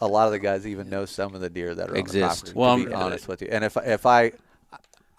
a 0.00 0.06
lot 0.06 0.26
of 0.26 0.32
the 0.32 0.38
guys 0.38 0.66
even 0.66 0.88
know 0.88 1.04
some 1.04 1.34
of 1.34 1.40
the 1.40 1.48
deer 1.50 1.74
that 1.74 1.90
are 1.90 1.96
Exist. 1.96 2.22
on 2.22 2.28
the 2.28 2.52
property. 2.52 2.58
Well, 2.58 2.78
to 2.78 2.84
be 2.86 2.92
I'm- 2.94 3.02
honest 3.06 3.24
uh, 3.24 3.32
with 3.32 3.42
you, 3.42 3.48
and 3.50 3.64
if 3.64 3.76
if 3.78 4.06
I, 4.06 4.32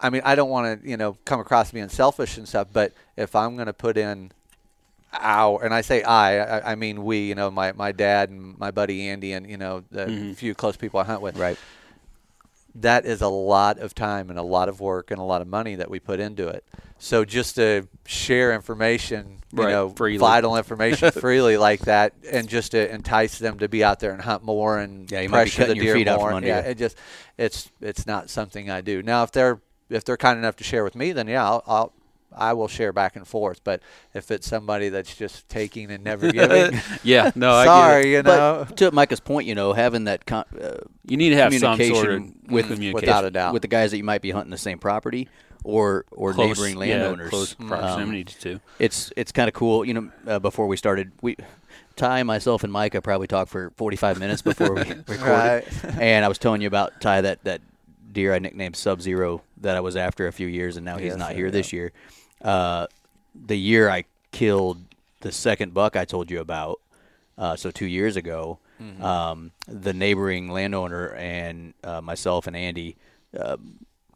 I 0.00 0.10
mean 0.10 0.22
I 0.24 0.34
don't 0.34 0.50
want 0.50 0.82
to 0.82 0.88
you 0.88 0.96
know 0.96 1.16
come 1.24 1.40
across 1.40 1.70
being 1.70 1.88
selfish 1.88 2.36
and 2.38 2.48
stuff, 2.48 2.68
but 2.72 2.92
if 3.16 3.34
I'm 3.36 3.54
going 3.56 3.66
to 3.66 3.72
put 3.72 3.96
in 3.96 4.32
our 5.12 5.62
and 5.64 5.74
I 5.74 5.80
say 5.80 6.02
I, 6.02 6.58
I 6.58 6.72
I 6.72 6.74
mean 6.76 7.04
we 7.04 7.18
you 7.28 7.34
know 7.34 7.50
my 7.50 7.72
my 7.72 7.92
dad 7.92 8.30
and 8.30 8.58
my 8.58 8.70
buddy 8.70 9.08
Andy 9.08 9.32
and 9.32 9.48
you 9.48 9.56
know 9.56 9.84
the 9.90 10.06
Mhm. 10.06 10.36
few 10.36 10.54
close 10.54 10.76
people 10.76 11.00
I 11.00 11.04
hunt 11.04 11.20
with 11.20 11.36
right. 11.36 11.58
that 12.76 13.04
is 13.04 13.20
a 13.20 13.28
lot 13.28 13.78
of 13.78 13.94
time 13.94 14.30
and 14.30 14.38
a 14.38 14.42
lot 14.42 14.68
of 14.68 14.80
work 14.80 15.10
and 15.10 15.18
a 15.18 15.24
lot 15.24 15.42
of 15.42 15.48
money 15.48 15.74
that 15.74 15.90
we 15.90 15.98
put 15.98 16.20
into 16.20 16.46
it. 16.46 16.64
So 17.00 17.24
just 17.24 17.56
to 17.56 17.88
share 18.06 18.52
information, 18.52 19.38
you 19.52 19.64
Right, 19.64 19.70
know, 19.72 19.88
freely. 19.90 20.18
vital 20.18 20.56
information 20.56 21.10
freely 21.26 21.56
like 21.56 21.80
that, 21.80 22.12
and 22.30 22.46
just 22.48 22.70
to 22.72 22.92
entice 22.94 23.38
them 23.38 23.58
to 23.58 23.68
be 23.68 23.82
out 23.82 23.98
there 24.00 24.12
and 24.12 24.20
hunt 24.22 24.44
more 24.44 24.78
and 24.78 25.10
Yeah, 25.10 25.22
you 25.22 25.28
might 25.28 25.44
be 25.46 25.50
pressure 25.50 25.62
the 25.62 25.66
cutting 25.68 25.76
your 25.82 25.84
deer 25.86 25.94
feet 25.94 26.08
out 26.08 26.18
more. 26.20 26.28
from 26.28 26.36
under 26.36 26.48
yeah, 26.48 26.64
you. 26.64 26.70
it 26.70 26.78
just 26.78 26.96
it's 27.38 27.70
it's 27.80 28.06
not 28.06 28.30
something 28.30 28.70
I 28.70 28.82
do. 28.82 29.02
Now 29.02 29.24
if 29.24 29.32
they're 29.32 29.58
if 29.90 30.04
they're 30.04 30.16
kind 30.16 30.38
enough 30.38 30.56
to 30.56 30.64
share 30.64 30.84
with 30.84 30.94
me, 30.94 31.12
then 31.12 31.28
yeah, 31.28 31.44
I'll. 31.44 31.62
I'll 31.66 31.92
I 32.32 32.52
will 32.52 32.68
share 32.68 32.92
back 32.92 33.16
and 33.16 33.26
forth, 33.26 33.60
but 33.64 33.82
if 34.14 34.30
it's 34.30 34.46
somebody 34.46 34.88
that's 34.88 35.16
just 35.16 35.48
taking 35.48 35.90
and 35.90 36.04
never 36.04 36.30
giving, 36.32 36.80
yeah, 37.02 37.32
no, 37.34 37.50
I 37.52 37.64
get 37.64 37.70
it. 37.72 37.74
sorry, 37.74 38.12
you 38.12 38.22
know, 38.22 38.66
But 38.68 38.76
to 38.76 38.92
Micah's 38.92 39.18
point, 39.18 39.48
you 39.48 39.56
know, 39.56 39.72
having 39.72 40.04
that 40.04 40.26
con- 40.26 40.44
uh, 40.62 40.76
You 41.04 41.16
need 41.16 41.30
to 41.30 41.36
have 41.38 41.52
some 41.52 41.72
communication 41.76 41.96
sort 41.96 42.14
of 42.46 42.52
with- 42.52 42.66
communication. 42.68 42.94
without 42.94 43.24
a 43.24 43.32
doubt. 43.32 43.52
with 43.52 43.62
the 43.62 43.68
guys 43.68 43.90
that 43.90 43.96
you 43.96 44.04
might 44.04 44.22
be 44.22 44.30
hunting 44.30 44.52
the 44.52 44.58
same 44.58 44.78
property 44.78 45.28
or 45.64 46.04
or 46.12 46.32
Close- 46.32 46.56
neighboring 46.56 46.74
yeah, 46.88 46.98
landowners. 47.02 47.30
close 47.30 47.56
Um, 47.58 47.66
proximity 47.66 48.22
to. 48.22 48.60
it's 48.78 49.12
it's 49.16 49.32
kind 49.32 49.48
of 49.48 49.54
cool. 49.54 49.84
You 49.84 49.94
know, 49.94 50.10
uh, 50.28 50.38
before 50.38 50.68
we 50.68 50.76
started, 50.76 51.10
we 51.22 51.36
Ty, 51.96 52.22
myself, 52.22 52.62
and 52.62 52.72
Micah 52.72 53.02
probably 53.02 53.26
talked 53.26 53.50
for 53.50 53.72
45 53.76 54.20
minutes 54.20 54.40
before 54.40 54.72
we 54.72 54.80
recorded. 54.82 55.04
Right. 55.20 55.64
And 55.98 56.24
I 56.24 56.28
was 56.28 56.38
telling 56.38 56.60
you 56.60 56.68
about 56.68 57.00
Ty 57.00 57.22
that 57.22 57.42
that 57.42 57.60
deer 58.12 58.34
I 58.34 58.38
nicknamed 58.38 58.76
Sub 58.76 59.00
Zero 59.00 59.42
that 59.58 59.76
I 59.76 59.80
was 59.80 59.96
after 59.96 60.26
a 60.26 60.32
few 60.32 60.46
years, 60.46 60.76
and 60.76 60.84
now 60.84 60.96
he's 60.96 61.10
Yes, 61.10 61.16
not 61.18 61.34
here 61.34 61.46
yeah. 61.46 61.52
this 61.52 61.72
year. 61.72 61.92
Uh, 62.42 62.86
the 63.34 63.56
year 63.56 63.88
I 63.90 64.04
killed 64.32 64.78
the 65.20 65.32
second 65.32 65.74
buck 65.74 65.96
I 65.96 66.04
told 66.04 66.30
you 66.30 66.40
about, 66.40 66.80
uh, 67.38 67.56
so 67.56 67.70
two 67.70 67.86
years 67.86 68.16
ago, 68.16 68.58
Mm-hmm. 68.82 69.04
um, 69.04 69.52
the 69.68 69.92
neighboring 69.92 70.48
landowner 70.48 71.08
and 71.14 71.74
uh, 71.84 72.00
myself 72.00 72.46
and 72.46 72.56
Andy 72.56 72.96
uh, 73.38 73.58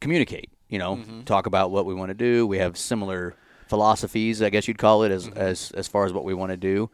communicate. 0.01 0.49
You 0.71 0.79
know, 0.79 0.97
Mm-hmm. 0.97 1.23
talk 1.25 1.45
about 1.47 1.71
what 1.71 1.85
we 1.85 1.93
want 1.93 2.09
to 2.09 2.15
do. 2.15 2.47
We 2.47 2.57
have 2.59 2.79
similar 2.79 3.35
philosophies, 3.69 4.41
I 4.41 4.49
guess 4.51 4.67
you'd 4.67 4.79
call 4.79 5.03
it, 5.05 5.11
Mm-hmm. 5.13 5.37
as 5.39 5.71
as 5.71 5.71
as 5.73 5.89
far 5.89 6.07
as 6.07 6.13
what 6.15 6.25
we 6.25 6.33
want 6.35 6.51
to 6.51 6.57
do. 6.57 6.89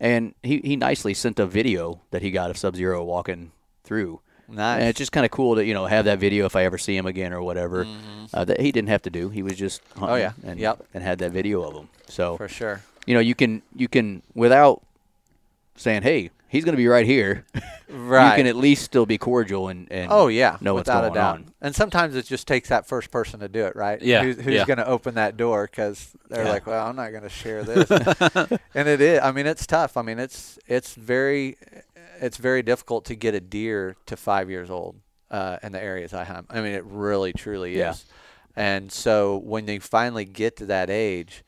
And 0.00 0.32
he, 0.44 0.58
he 0.62 0.76
nicely 0.76 1.12
sent 1.12 1.40
a 1.40 1.46
video 1.46 2.00
that 2.12 2.22
he 2.22 2.30
got 2.30 2.50
of 2.50 2.56
Sub 2.56 2.76
Zero 2.76 3.02
walking 3.02 3.50
through. 3.82 4.20
Nice. 4.48 4.80
And 4.80 4.88
it's 4.88 4.98
just 4.98 5.12
kind 5.12 5.24
of 5.24 5.30
cool 5.30 5.54
to 5.56 5.64
you 5.64 5.74
know 5.74 5.86
have 5.86 6.04
that 6.06 6.18
video 6.18 6.46
if 6.46 6.56
I 6.56 6.64
ever 6.64 6.78
see 6.78 6.96
him 6.96 7.06
again 7.06 7.32
or 7.32 7.42
whatever. 7.42 7.86
Uh, 8.34 8.44
that 8.44 8.60
he 8.60 8.72
didn't 8.72 8.88
have 8.90 9.02
to 9.02 9.10
do. 9.10 9.28
He 9.30 9.42
was 9.42 9.54
just 9.56 9.82
Mm-hmm. 9.94 10.04
Oh, 10.04 10.14
yeah. 10.16 10.32
and 10.44 10.58
Yep. 10.60 10.84
and 10.94 11.02
had 11.04 11.18
that 11.20 11.32
video 11.32 11.62
of 11.62 11.74
him. 11.74 11.88
So 12.08 12.36
for 12.36 12.48
sure. 12.48 12.82
you 13.06 13.14
know 13.14 13.20
you 13.20 13.34
can 13.34 13.62
you 13.74 13.88
can 13.88 14.22
without 14.34 14.82
saying 15.76 16.02
hey 16.02 16.30
he's 16.48 16.64
going 16.64 16.72
to 16.72 16.76
be 16.78 16.88
right 16.88 17.06
here. 17.06 17.44
Right. 17.90 18.30
You 18.30 18.36
can 18.36 18.46
at 18.46 18.56
least 18.56 18.84
still 18.84 19.04
be 19.06 19.16
cordial 19.18 19.68
and, 19.68 19.90
and 19.90 20.10
Oh 20.12 20.28
yeah, 20.28 20.56
know 20.60 20.74
what's 20.74 20.88
without 20.88 21.00
going 21.00 21.12
a 21.12 21.14
doubt. 21.14 21.34
on. 21.36 21.52
And 21.62 21.74
sometimes 21.74 22.14
it 22.16 22.26
just 22.26 22.46
takes 22.46 22.68
that 22.70 22.86
first 22.86 23.10
person 23.10 23.40
to 23.40 23.48
do 23.48 23.64
it, 23.66 23.74
right? 23.76 24.00
Yeah, 24.00 24.22
Who's, 24.22 24.36
who's 24.36 24.54
yeah. 24.54 24.64
going 24.66 24.76
to 24.78 24.86
open 24.86 25.14
that 25.14 25.36
door 25.38 25.66
because 25.70 26.10
they're 26.28 26.44
Yeah. 26.44 26.50
like, 26.50 26.66
well, 26.66 26.86
I'm 26.86 26.96
not 26.96 27.10
going 27.12 27.22
to 27.22 27.28
share 27.30 27.64
this. 27.64 27.90
and 28.74 28.88
it 28.88 29.00
is. 29.00 29.20
I 29.22 29.32
mean, 29.32 29.46
it's 29.46 29.66
tough. 29.66 29.96
I 29.96 30.02
mean, 30.02 30.18
it's 30.18 30.58
it's 30.66 30.94
very 30.94 31.56
it's 32.20 32.36
very 32.36 32.62
difficult 32.62 33.04
to 33.06 33.14
get 33.14 33.34
a 33.34 33.40
deer 33.40 33.96
to 34.06 34.16
five 34.16 34.50
years 34.50 34.70
old 34.70 34.96
uh, 35.30 35.58
in 35.62 35.72
the 35.72 35.82
areas 35.82 36.12
I 36.14 36.24
hunt. 36.24 36.46
I 36.50 36.60
mean, 36.60 36.72
it 36.72 36.84
really 36.84 37.32
truly 37.32 37.76
Yeah. 37.78 37.90
is. 37.92 38.04
And 38.56 38.90
so 38.90 39.36
when 39.38 39.66
they 39.66 39.78
finally 39.78 40.24
get 40.24 40.56
to 40.56 40.66
that 40.66 40.90
age. 40.90 41.44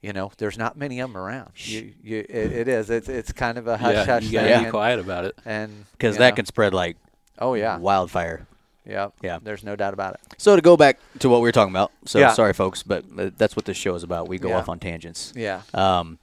You 0.00 0.12
know, 0.12 0.30
there's 0.38 0.56
not 0.56 0.76
many 0.76 1.00
of 1.00 1.10
them 1.10 1.16
around. 1.20 1.50
You, 1.56 1.92
you, 2.04 2.18
it, 2.20 2.52
it 2.52 2.68
is. 2.68 2.88
It's, 2.88 3.08
it's 3.08 3.32
kind 3.32 3.58
of 3.58 3.66
a 3.66 3.76
hush 3.76 3.94
yeah, 3.94 4.04
hush 4.04 4.22
you 4.22 4.28
thing. 4.38 4.46
gotta 4.46 4.58
be 4.60 4.64
and- 4.66 4.70
quiet 4.70 5.00
about 5.00 5.24
it. 5.24 5.36
And 5.44 5.86
because 5.90 6.16
that 6.18 6.30
know, 6.30 6.36
can 6.36 6.46
spread 6.46 6.72
like 6.72 6.96
Oh 7.40 7.54
yeah. 7.54 7.78
wildfire. 7.78 8.46
Yeah, 8.86 9.08
Yeah. 9.22 9.40
There's 9.42 9.64
no 9.64 9.74
doubt 9.74 9.94
about 9.94 10.14
it. 10.14 10.20
So 10.38 10.54
to 10.54 10.62
go 10.62 10.76
back 10.76 11.00
to 11.18 11.28
what 11.28 11.38
we 11.40 11.48
were 11.48 11.52
talking 11.52 11.72
about. 11.72 11.90
So 12.04 12.20
Yeah. 12.20 12.32
sorry, 12.32 12.52
folks, 12.52 12.84
but 12.84 13.04
that's 13.36 13.56
what 13.56 13.64
this 13.64 13.76
show 13.76 13.96
is 13.96 14.04
about. 14.04 14.28
We 14.28 14.38
go 14.38 14.50
Yeah. 14.50 14.58
off 14.58 14.68
on 14.68 14.78
tangents. 14.78 15.32
Yeah. 15.34 15.62
Um, 15.74 16.20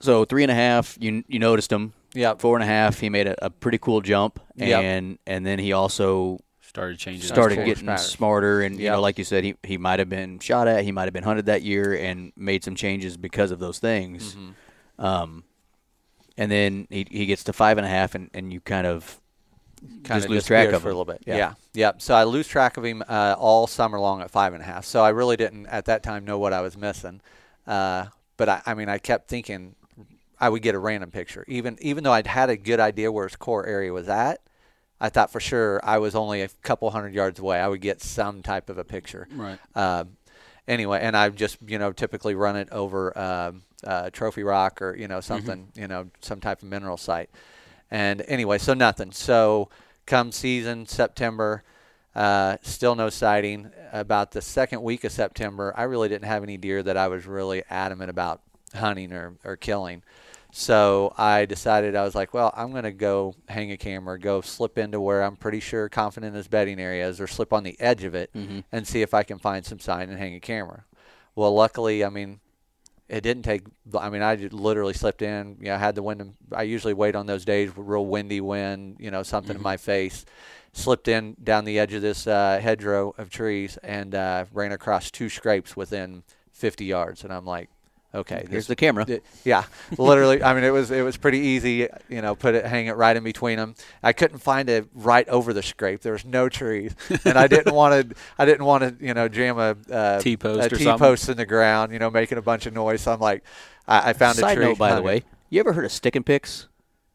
so 0.00 0.24
three 0.24 0.42
and 0.42 0.50
a 0.50 0.54
half, 0.54 0.96
you 1.00 1.24
you 1.28 1.38
noticed 1.38 1.72
him. 1.72 1.92
Yeah. 2.14 2.34
Four 2.38 2.56
and 2.56 2.64
a 2.64 2.66
half, 2.66 2.98
he 3.00 3.10
made 3.10 3.26
a, 3.26 3.44
a 3.46 3.50
pretty 3.50 3.78
cool 3.78 4.00
jump, 4.00 4.40
Yep. 4.56 4.82
and 4.82 5.18
and 5.26 5.44
then 5.46 5.58
he 5.58 5.72
also 5.72 6.38
Started 6.60 6.98
changing. 6.98 7.26
started 7.26 7.56
change 7.56 7.66
getting 7.66 7.86
patterns. 7.86 8.08
smarter. 8.08 8.60
And 8.62 8.76
you 8.76 8.84
Yep. 8.84 8.92
know, 8.94 9.00
like 9.00 9.18
you 9.18 9.24
said, 9.24 9.42
he 9.44 9.54
he 9.62 9.78
might 9.78 9.98
have 9.98 10.08
been 10.08 10.38
shot 10.38 10.68
at, 10.68 10.84
he 10.84 10.92
might 10.92 11.04
have 11.04 11.12
been 11.14 11.24
hunted 11.24 11.46
that 11.46 11.62
year, 11.62 11.94
and 11.94 12.32
made 12.36 12.62
some 12.64 12.74
changes 12.74 13.16
because 13.16 13.50
of 13.50 13.58
those 13.58 13.78
things. 13.78 14.34
Mm-hmm. 14.34 15.04
Um, 15.04 15.44
and 16.36 16.50
then 16.50 16.86
he 16.90 17.06
he 17.10 17.26
gets 17.26 17.44
to 17.44 17.52
five 17.52 17.78
and 17.78 17.86
a 17.86 17.90
half, 17.90 18.14
and, 18.14 18.30
and 18.34 18.52
you 18.52 18.60
kind 18.60 18.86
of 18.86 19.20
kind 19.80 20.04
just 20.20 20.24
of 20.26 20.30
lose 20.30 20.46
track 20.46 20.66
disappears 20.70 20.76
of 20.76 20.82
for 20.82 20.88
a 20.88 20.92
him. 20.92 20.98
little 20.98 21.12
bit. 21.12 21.22
Yeah. 21.26 21.36
Yeah. 21.36 21.54
Yep. 21.74 22.02
So 22.02 22.14
I 22.14 22.24
lose 22.24 22.46
track 22.48 22.76
of 22.76 22.84
him 22.84 23.02
uh, 23.08 23.34
all 23.38 23.66
summer 23.66 23.98
long 23.98 24.20
at 24.22 24.30
five 24.30 24.52
and 24.54 24.62
a 24.62 24.66
half. 24.66 24.84
So 24.84 25.02
I 25.02 25.10
really 25.10 25.36
didn't 25.36 25.66
at 25.66 25.84
that 25.86 26.02
time 26.02 26.24
know 26.24 26.38
what 26.38 26.52
I 26.52 26.60
was 26.60 26.76
missing. 26.76 27.20
Uh, 27.66 28.06
but 28.36 28.48
I, 28.48 28.62
I 28.66 28.74
mean, 28.74 28.88
I 28.88 28.98
kept 28.98 29.28
thinking 29.28 29.74
I 30.40 30.48
would 30.48 30.62
get 30.62 30.74
a 30.74 30.78
random 30.78 31.10
picture, 31.10 31.44
even 31.48 31.78
even 31.80 32.04
though 32.04 32.12
I'd 32.12 32.26
had 32.26 32.50
a 32.50 32.56
good 32.56 32.80
idea 32.80 33.10
where 33.10 33.26
his 33.26 33.36
core 33.36 33.66
area 33.66 33.92
was 33.92 34.08
at. 34.08 34.40
I 35.00 35.08
thought 35.10 35.30
for 35.30 35.40
sure 35.40 35.80
I 35.84 35.98
was 35.98 36.14
only 36.14 36.42
a 36.42 36.48
couple 36.62 36.90
hundred 36.90 37.14
yards 37.14 37.38
away. 37.38 37.60
I 37.60 37.68
would 37.68 37.80
get 37.80 38.00
some 38.00 38.42
type 38.42 38.68
of 38.68 38.78
a 38.78 38.84
picture. 38.84 39.28
Right. 39.32 39.58
Um, 39.76 40.16
anyway, 40.66 41.00
and 41.02 41.16
I 41.16 41.28
just 41.30 41.58
you 41.66 41.78
know 41.78 41.92
typically 41.92 42.34
run 42.34 42.56
it 42.56 42.68
over 42.70 43.16
um, 43.18 43.62
uh, 43.84 44.10
trophy 44.10 44.42
rock 44.42 44.82
or 44.82 44.96
you 44.96 45.08
know 45.08 45.20
something 45.20 45.68
you 45.74 45.88
know 45.88 46.08
some 46.20 46.40
type 46.40 46.62
of 46.62 46.68
mineral 46.68 46.96
site. 46.96 47.30
And 47.90 48.22
anyway, 48.28 48.58
so 48.58 48.74
nothing. 48.74 49.12
So 49.12 49.70
come 50.06 50.30
season 50.30 50.86
September, 50.86 51.62
uh, 52.14 52.56
still 52.62 52.94
no 52.94 53.08
sighting. 53.08 53.70
About 53.92 54.32
the 54.32 54.42
second 54.42 54.82
week 54.82 55.04
of 55.04 55.12
September, 55.12 55.72
I 55.74 55.84
really 55.84 56.08
didn't 56.10 56.26
have 56.26 56.42
any 56.42 56.58
deer 56.58 56.82
that 56.82 56.96
I 56.96 57.08
was 57.08 57.26
really 57.26 57.62
adamant 57.70 58.10
about 58.10 58.42
hunting 58.74 59.12
or, 59.12 59.36
or 59.44 59.56
killing. 59.56 60.02
So 60.58 61.14
I 61.16 61.44
decided 61.44 61.94
I 61.94 62.02
was 62.02 62.16
like, 62.16 62.34
well, 62.34 62.52
I'm 62.56 62.72
going 62.72 62.82
to 62.82 62.90
go 62.90 63.36
hang 63.48 63.70
a 63.70 63.76
camera, 63.76 64.18
go 64.18 64.40
slip 64.40 64.76
into 64.76 65.00
where 65.00 65.22
I'm 65.22 65.36
pretty 65.36 65.60
sure 65.60 65.88
confident 65.88 66.34
his 66.34 66.48
bedding 66.48 66.80
area 66.80 67.08
is, 67.08 67.20
or 67.20 67.28
slip 67.28 67.52
on 67.52 67.62
the 67.62 67.80
edge 67.80 68.02
of 68.02 68.16
it 68.16 68.30
and 68.72 68.84
see 68.84 69.00
if 69.00 69.14
I 69.14 69.22
can 69.22 69.38
find 69.38 69.64
some 69.64 69.78
sign 69.78 70.10
and 70.10 70.18
hang 70.18 70.34
a 70.34 70.40
camera. 70.40 70.84
Well, 71.36 71.54
luckily, 71.54 72.04
I 72.04 72.08
mean, 72.08 72.40
it 73.08 73.20
didn't 73.20 73.44
take. 73.44 73.62
I 73.96 74.10
mean, 74.10 74.20
I 74.20 74.34
just 74.34 74.52
literally 74.52 74.94
slipped 74.94 75.22
in. 75.22 75.58
You 75.60 75.66
know, 75.66 75.76
I 75.76 75.78
had 75.78 75.94
the 75.94 76.02
wind. 76.02 76.34
I 76.52 76.64
usually 76.64 76.92
wait 76.92 77.14
on 77.14 77.26
those 77.26 77.44
days 77.44 77.68
with 77.68 77.86
real 77.86 78.06
windy 78.06 78.40
wind. 78.40 78.96
You 78.98 79.12
know, 79.12 79.22
something 79.22 79.54
in 79.54 79.62
my 79.62 79.76
face. 79.76 80.26
Slipped 80.72 81.06
in 81.06 81.36
down 81.40 81.66
the 81.66 81.78
edge 81.78 81.94
of 81.94 82.02
this 82.02 82.26
uh, 82.26 82.58
hedgerow 82.60 83.14
of 83.16 83.30
trees 83.30 83.76
and 83.84 84.12
uh, 84.12 84.46
ran 84.52 84.72
across 84.72 85.12
two 85.12 85.28
scrapes 85.28 85.76
within 85.76 86.24
50 86.50 86.84
yards. 86.84 87.22
And 87.22 87.32
I'm 87.32 87.46
like, 87.46 87.70
okay, 88.14 88.46
here's 88.50 88.66
the 88.66 88.76
camera. 88.76 89.04
it- 89.08 89.24
yeah, 89.44 89.64
literally. 89.96 90.42
I 90.42 90.54
mean, 90.54 90.64
it 90.64 90.70
was 90.70 90.90
it 90.90 91.02
was 91.02 91.16
pretty 91.16 91.38
easy. 91.38 91.86
You 92.08 92.22
know, 92.22 92.34
put 92.34 92.54
it, 92.54 92.64
hang 92.64 92.86
it 92.86 92.96
right 92.96 93.16
in 93.16 93.22
between 93.24 93.56
them. 93.58 93.74
I 94.02 94.12
couldn't 94.12 94.38
find 94.38 94.68
it 94.68 94.86
right 94.94 95.28
over 95.28 95.52
the 95.52 95.62
scrape. 95.62 96.00
There 96.00 96.12
was 96.12 96.24
no 96.24 96.48
trees, 96.48 96.94
and 97.24 97.38
I 97.38 97.46
didn't 97.46 97.74
want 97.74 98.10
to. 98.10 98.16
I 98.38 98.44
didn't 98.44 98.64
want 98.64 98.98
to. 98.98 99.04
You 99.06 99.14
know, 99.14 99.28
jam 99.28 99.58
a 99.58 99.76
uh, 99.92 100.18
T-post 100.20 100.60
a 100.60 100.66
or 100.74 100.78
T 100.78 100.84
something? 100.84 100.98
post 100.98 101.28
in 101.28 101.36
the 101.36 101.46
ground. 101.46 101.92
You 101.92 101.98
know, 101.98 102.10
making 102.10 102.38
a 102.38 102.42
bunch 102.42 102.66
of 102.66 102.72
noise. 102.74 103.02
So 103.02 103.12
I'm 103.12 103.20
like, 103.20 103.44
I, 103.86 104.10
I 104.10 104.12
found 104.12 104.36
Side 104.36 104.52
a 104.52 104.54
tree. 104.56 104.64
note, 104.64 104.78
by 104.78 104.94
the 104.94 105.02
way, 105.02 105.22
you 105.50 105.60
ever 105.60 105.72
heard 105.72 105.84
of 105.84 105.92
stick 105.92 106.16
and 106.16 106.24
picks? 106.26 106.68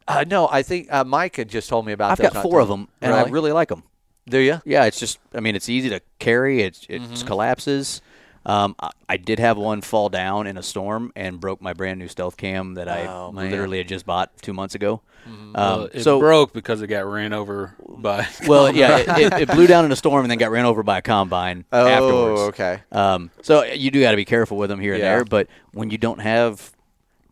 Uh, 0.07 0.25
no, 0.27 0.49
I 0.51 0.63
think 0.63 0.91
uh, 0.91 1.03
Mike 1.05 1.37
had 1.37 1.47
just 1.49 1.69
told 1.69 1.85
me 1.85 1.93
about. 1.93 2.11
I've 2.11 2.33
got 2.33 2.43
four 2.43 2.59
of 2.59 2.67
them, 2.67 2.89
and 3.01 3.13
I 3.13 3.23
really 3.29 3.51
like 3.53 3.69
them. 3.69 3.83
do 4.27 4.37
you? 4.37 4.61
Yeah, 4.65 4.83
it's 4.85 4.99
just, 4.99 5.17
I 5.33 5.39
mean, 5.39 5.55
it's 5.55 5.69
easy 5.69 5.89
to 5.89 6.01
carry. 6.19 6.61
It's, 6.61 6.85
it 6.89 7.01
Mm-hmm. 7.01 7.25
collapses. 7.25 8.01
Um, 8.45 8.75
I, 8.79 8.89
I 9.07 9.17
did 9.17 9.39
have 9.39 9.57
one 9.57 9.81
fall 9.81 10.09
down 10.09 10.47
in 10.47 10.57
a 10.57 10.63
storm 10.63 11.11
and 11.15 11.39
broke 11.39 11.61
my 11.61 11.73
brand 11.73 11.99
new 11.99 12.07
stealth 12.09 12.35
cam 12.37 12.73
that 12.75 12.89
I 12.89 13.05
Oh, 13.07 13.31
man. 13.31 13.45
Mm-hmm. 13.45 13.51
literally 13.51 13.77
had 13.77 13.87
just 13.87 14.05
bought 14.05 14.31
two 14.41 14.53
months 14.53 14.75
ago. 14.75 15.01
Um, 15.25 15.53
Well, 15.53 15.83
it 15.93 16.03
so, 16.03 16.19
broke 16.19 16.51
because 16.51 16.81
it 16.81 16.87
got 16.87 17.05
ran 17.05 17.31
over 17.31 17.73
by. 17.79 18.27
well, 18.47 18.75
yeah, 18.75 18.97
it, 18.97 19.07
it, 19.07 19.33
it 19.43 19.49
blew 19.49 19.67
down 19.67 19.85
in 19.85 19.91
a 19.93 19.95
storm 19.95 20.25
and 20.25 20.31
then 20.31 20.37
got 20.37 20.51
ran 20.51 20.65
over 20.65 20.83
by 20.83 20.97
a 20.97 21.01
combine 21.01 21.63
Oh, 21.71 21.87
afterwards. 21.87 22.41
okay. 22.49 22.81
Um, 22.91 23.31
so 23.41 23.63
you 23.63 23.89
do 23.91 24.01
got 24.01 24.11
to 24.11 24.17
be 24.17 24.25
careful 24.25 24.57
with 24.57 24.69
them 24.69 24.81
here 24.81 24.95
and 24.95 25.01
there. 25.03 25.23
But 25.23 25.47
when 25.71 25.89
you 25.89 25.97
don't 25.97 26.19
have, 26.19 26.71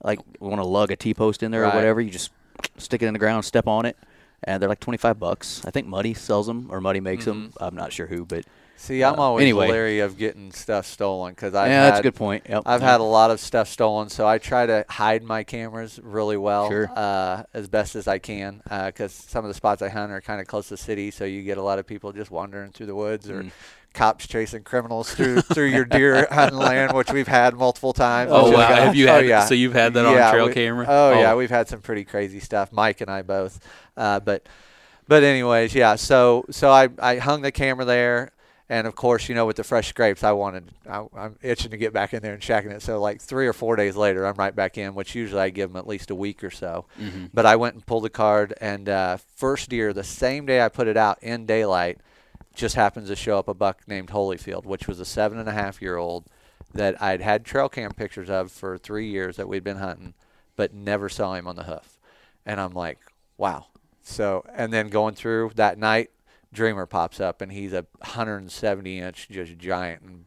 like, 0.03 0.19
want 0.39 0.61
to 0.61 0.65
lug 0.65 0.91
a 0.91 0.95
T 0.95 1.13
post 1.13 1.43
in 1.43 1.51
there 1.51 1.63
Right. 1.63 1.73
or 1.73 1.75
whatever, 1.75 1.99
you 1.99 2.09
just 2.11 2.31
stick 2.77 3.01
it 3.03 3.07
in 3.07 3.13
the 3.13 3.19
ground, 3.19 3.43
step 3.43 3.67
on 3.67 3.85
it, 3.85 3.97
and 4.45 4.61
they're 4.61 4.69
like 4.69 4.79
twenty 4.79 4.97
five 4.97 5.19
bucks. 5.19 5.61
I 5.65 5.71
think 5.71 5.87
Muddy 5.87 6.13
sells 6.13 6.47
them 6.47 6.67
or 6.71 6.79
Muddy 6.79 7.01
makes 7.01 7.25
them. 7.25 7.49
Mm-hmm. 7.49 7.63
I'm 7.63 7.75
not 7.75 7.91
sure 7.91 8.07
who, 8.07 8.23
but 8.25 8.45
See, 8.81 9.03
I'm 9.03 9.19
Uh, 9.19 9.23
always 9.23 9.43
anyway. 9.43 9.67
leery 9.69 9.99
of 9.99 10.17
getting 10.17 10.51
stuff 10.51 10.87
stolen 10.87 11.33
because 11.33 11.53
I 11.53 11.67
yeah, 11.67 11.83
that's 11.83 11.99
a 11.99 12.03
good 12.03 12.15
point. 12.15 12.45
Yep. 12.49 12.63
I've 12.65 12.81
had 12.81 12.99
a 12.99 13.03
lot 13.03 13.29
of 13.29 13.39
stuff 13.39 13.67
stolen, 13.67 14.09
so 14.09 14.27
I 14.27 14.39
try 14.39 14.65
to 14.65 14.83
hide 14.89 15.21
my 15.21 15.43
cameras 15.43 15.99
really 16.01 16.35
well, 16.35 16.67
Sure. 16.67 16.89
uh, 16.95 17.43
as 17.53 17.67
best 17.67 17.95
as 17.95 18.07
I 18.07 18.17
can, 18.17 18.63
because 18.87 19.13
some 19.13 19.45
of 19.45 19.49
the 19.49 19.53
spots 19.53 19.83
I 19.83 19.89
hunt 19.89 20.11
are 20.11 20.19
kind 20.19 20.41
of 20.41 20.47
close 20.47 20.69
to 20.69 20.73
the 20.73 20.77
city, 20.77 21.11
so 21.11 21.25
you 21.25 21.43
get 21.43 21.59
a 21.59 21.61
lot 21.61 21.77
of 21.77 21.85
people 21.85 22.11
just 22.11 22.31
wandering 22.31 22.71
through 22.71 22.87
the 22.87 22.95
woods 22.95 23.29
or 23.29 23.43
Mm. 23.43 23.51
cops 23.93 24.25
chasing 24.25 24.63
criminals 24.63 25.13
through 25.13 25.41
through 25.41 25.65
your 25.67 25.85
deer 25.85 26.27
hunting 26.31 26.57
land, 26.57 26.93
which 26.93 27.11
we've 27.11 27.27
had 27.27 27.53
multiple 27.53 27.93
times. 27.93 28.31
Oh 28.33 28.49
wow! 28.49 28.65
Have 28.73 28.95
you 28.95 29.07
oh, 29.09 29.13
had? 29.17 29.27
yeah. 29.27 29.45
So 29.45 29.53
you've 29.53 29.73
had 29.73 29.93
that 29.93 30.05
on 30.07 30.13
Yeah, 30.15 30.31
trail 30.31 30.47
we- 30.47 30.53
camera? 30.53 30.87
Oh, 30.89 31.11
yeah, 31.19 31.35
we've 31.35 31.51
had 31.51 31.67
some 31.69 31.81
pretty 31.81 32.03
crazy 32.03 32.39
stuff. 32.39 32.71
Mike 32.71 32.99
and 33.01 33.11
I 33.11 33.21
both, 33.21 33.59
uh, 33.95 34.19
but 34.21 34.47
but 35.07 35.21
anyways, 35.23 35.75
yeah. 35.75 35.97
So 35.97 36.45
so 36.49 36.71
I 36.71 36.89
I 36.99 37.17
hung 37.17 37.41
the 37.43 37.51
camera 37.51 37.85
there, 37.85 38.31
and 38.71 38.87
of 38.87 38.95
course, 38.95 39.27
you 39.27 39.35
know, 39.35 39.45
with 39.45 39.57
the 39.57 39.65
fresh 39.65 39.89
scrapes, 39.89 40.23
I 40.23 40.31
wanted 40.31 40.71
I, 40.89 41.05
I'm 41.13 41.35
itching 41.41 41.71
to 41.71 41.77
get 41.77 41.91
back 41.91 42.13
in 42.13 42.21
there 42.21 42.31
and 42.31 42.41
checking 42.41 42.71
it. 42.71 42.81
So 42.81 43.01
like 43.01 43.19
three 43.19 43.45
or 43.45 43.51
four 43.51 43.75
days 43.75 43.97
later, 43.97 44.25
I'm 44.25 44.35
right 44.35 44.55
back 44.55 44.77
in, 44.77 44.95
which 44.95 45.13
usually 45.13 45.41
I 45.41 45.49
give 45.49 45.69
them 45.69 45.77
at 45.77 45.87
least 45.87 46.09
a 46.09 46.15
week 46.15 46.41
or 46.41 46.49
so. 46.49 46.85
Mm-hmm. 46.97 47.25
But 47.33 47.45
I 47.45 47.57
went 47.57 47.75
and 47.75 47.85
pulled 47.85 48.05
the 48.05 48.09
card, 48.09 48.53
and 48.61 48.87
uh, 48.87 49.17
first 49.35 49.67
deer 49.67 49.91
the 49.91 50.05
same 50.05 50.45
day 50.45 50.61
I 50.61 50.69
put 50.69 50.87
it 50.87 50.95
out 50.95 51.21
in 51.21 51.45
daylight, 51.45 51.99
just 52.55 52.75
happens 52.75 53.09
to 53.09 53.15
show 53.17 53.37
up 53.37 53.49
a 53.49 53.53
buck 53.53 53.81
named 53.89 54.07
Holyfield, 54.07 54.63
which 54.63 54.87
was 54.87 55.01
a 55.01 55.05
seven 55.05 55.37
and 55.37 55.49
a 55.49 55.53
half 55.53 55.81
year 55.81 55.97
old 55.97 56.27
that 56.73 57.01
I'd 57.01 57.19
had 57.19 57.43
trail 57.43 57.67
cam 57.67 57.91
pictures 57.91 58.29
of 58.29 58.53
for 58.53 58.77
three 58.77 59.09
years 59.09 59.35
that 59.35 59.49
we'd 59.49 59.65
been 59.65 59.77
hunting, 59.77 60.13
but 60.55 60.73
never 60.73 61.09
saw 61.09 61.33
him 61.33 61.45
on 61.45 61.57
the 61.57 61.63
hoof. 61.63 61.99
And 62.45 62.57
I'm 62.61 62.71
like, 62.71 62.99
wow. 63.35 63.65
So, 64.01 64.45
and 64.55 64.71
then 64.71 64.87
going 64.87 65.15
through 65.15 65.51
that 65.55 65.77
night, 65.77 66.09
Dreamer 66.53 66.85
pops 66.85 67.19
up, 67.19 67.41
and 67.41 67.51
he's 67.51 67.73
a 67.73 67.85
170 67.99 68.99
inch, 68.99 69.29
just 69.29 69.57
giant. 69.57 70.01
And 70.01 70.25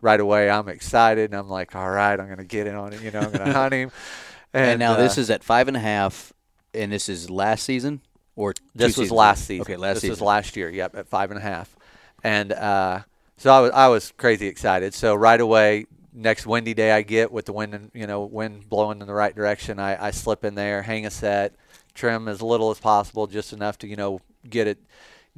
right 0.00 0.20
away, 0.20 0.50
I'm 0.50 0.68
excited, 0.68 1.30
and 1.30 1.38
I'm 1.38 1.48
like, 1.48 1.74
all 1.74 1.90
right, 1.90 2.18
I'm 2.18 2.28
gonna 2.28 2.44
get 2.44 2.66
in 2.66 2.74
on 2.74 2.92
it. 2.92 3.00
You 3.00 3.10
know, 3.10 3.20
I'm 3.20 3.32
gonna 3.32 3.52
hunt 3.52 3.72
him. 3.72 3.90
and, 4.52 4.78
now 4.78 4.96
this 4.96 5.18
uh, 5.18 5.22
is 5.22 5.30
at 5.30 5.42
five 5.42 5.68
and 5.68 5.76
a 5.76 5.80
half, 5.80 6.32
and 6.74 6.92
this 6.92 7.08
is 7.08 7.30
last 7.30 7.64
season 7.64 8.02
or 8.36 8.54
This 8.74 8.88
was 8.88 8.94
seasons 8.94 9.10
last 9.12 9.44
season. 9.46 9.62
Okay, 9.62 9.76
last 9.76 9.94
this 9.94 10.02
season. 10.02 10.12
was 10.12 10.20
last 10.20 10.56
year. 10.56 10.70
Yep, 10.70 10.96
at 10.96 11.08
five 11.08 11.30
and 11.30 11.38
a 11.38 11.42
half, 11.42 11.74
and 12.22 12.52
uh, 12.52 13.00
so 13.36 13.52
I 13.52 13.60
was 13.60 13.70
I 13.72 13.88
was 13.88 14.12
crazy 14.16 14.46
excited. 14.46 14.94
So 14.94 15.14
right 15.14 15.40
away, 15.40 15.86
next 16.12 16.46
windy 16.46 16.74
day 16.74 16.92
I 16.92 17.02
get 17.02 17.32
with 17.32 17.46
the 17.46 17.52
wind 17.52 17.74
and 17.74 17.90
you 17.94 18.06
know 18.06 18.24
wind 18.24 18.68
blowing 18.68 19.00
in 19.00 19.06
the 19.06 19.14
right 19.14 19.34
direction, 19.34 19.78
I, 19.78 20.06
I 20.06 20.10
slip 20.10 20.44
in 20.44 20.54
there, 20.54 20.82
hang 20.82 21.06
a 21.06 21.10
set, 21.10 21.54
trim 21.94 22.28
as 22.28 22.40
little 22.40 22.70
as 22.70 22.78
possible, 22.78 23.26
just 23.26 23.52
enough 23.52 23.78
to 23.78 23.86
you 23.86 23.96
know 23.96 24.20
get 24.48 24.66
it 24.66 24.78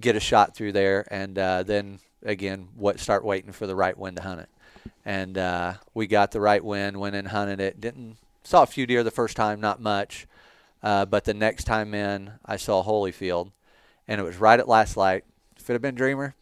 get 0.01 0.17
a 0.17 0.21
shot 0.21 0.55
through 0.55 0.73
there, 0.73 1.07
and 1.11 1.39
uh, 1.39 1.63
then 1.63 1.99
again 2.25 2.69
what 2.75 3.01
start 3.01 3.25
waiting 3.25 3.53
for 3.53 3.67
the 3.67 3.75
right 3.75 3.97
wind 3.97 4.17
to 4.17 4.23
hunt 4.23 4.41
it. 4.41 4.49
And 5.05 5.37
uh, 5.37 5.75
we 5.93 6.07
got 6.07 6.31
the 6.31 6.41
right 6.41 6.65
wind, 6.65 6.99
went 6.99 7.17
in 7.17 7.27
hunted 7.27 7.61
it. 7.61 7.81
Didn't 7.81 8.17
saw 8.43 8.63
a 8.63 8.67
few 8.67 8.87
deer 8.87 9.03
the 9.03 9.11
first 9.11 9.37
time, 9.37 9.61
not 9.61 9.81
much. 9.81 10.27
Uh, 10.83 11.07
but 11.07 11.25
the 11.25 11.35
next 11.35 11.65
time 11.65 11.95
in, 11.95 12.33
I 12.45 12.57
saw 12.57 12.85
Holyfield, 12.85 13.51
and 14.07 14.21
it 14.21 14.25
was 14.25 14.37
right 14.37 14.61
at 14.61 14.69
last 14.69 14.97
light. 14.97 15.25
If 15.57 15.69
it 15.71 15.73
had 15.73 15.83
been 15.83 15.95
Dreamer, 15.95 16.35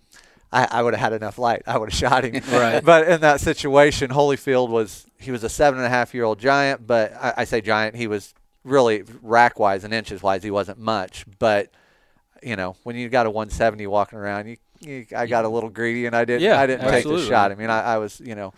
I, 0.53 0.67
I 0.69 0.83
would 0.83 0.95
have 0.95 1.01
had 1.01 1.13
enough 1.13 1.39
light. 1.39 1.63
I 1.67 1.79
would 1.79 1.91
have 1.91 1.99
shot 2.11 2.25
him. 2.25 2.43
Right. 2.53 2.85
But 2.85 3.09
in 3.09 3.21
that 3.21 3.41
situation, 3.41 4.11
Holyfield 4.11 4.69
was 4.69 5.07
he 5.19 5.31
was 5.31 5.45
a 5.45 5.49
seven 5.49 5.79
and 5.79 5.87
a 5.87 5.91
half 5.91 6.13
year 6.13 6.25
old 6.25 6.41
giant, 6.41 6.87
but 6.87 7.15
I, 7.15 7.35
I 7.39 7.45
say 7.45 7.61
giant. 7.61 7.95
He 7.95 8.09
was 8.09 8.35
really 8.65 9.05
rack 9.23 9.59
wise 9.59 9.85
and 9.85 9.95
inches 9.95 10.23
wise, 10.23 10.43
he 10.43 10.51
wasn't 10.51 10.79
much. 10.79 11.25
But 11.39 11.71
you 12.43 12.57
know, 12.57 12.77
when 12.83 12.97
you 12.97 13.09
got 13.09 13.27
a 13.27 13.31
170 13.31 13.87
walking 13.87 14.19
around, 14.19 14.49
you, 14.49 14.57
you 14.81 15.07
I 15.17 15.27
got 15.27 15.45
a 15.45 15.49
little 15.49 15.71
greedy 15.71 16.07
and 16.07 16.17
I 16.17 16.25
didn't 16.25 16.43
Yeah, 16.43 16.61
I 16.61 16.67
didn't 16.67 16.87
take 16.87 16.95
absolutely. 16.97 17.23
the 17.25 17.29
shot. 17.29 17.53
I 17.53 17.55
mean, 17.55 17.71
I, 17.71 17.95
I 17.95 17.99
was 17.99 18.21
you 18.21 18.35
know. 18.35 18.53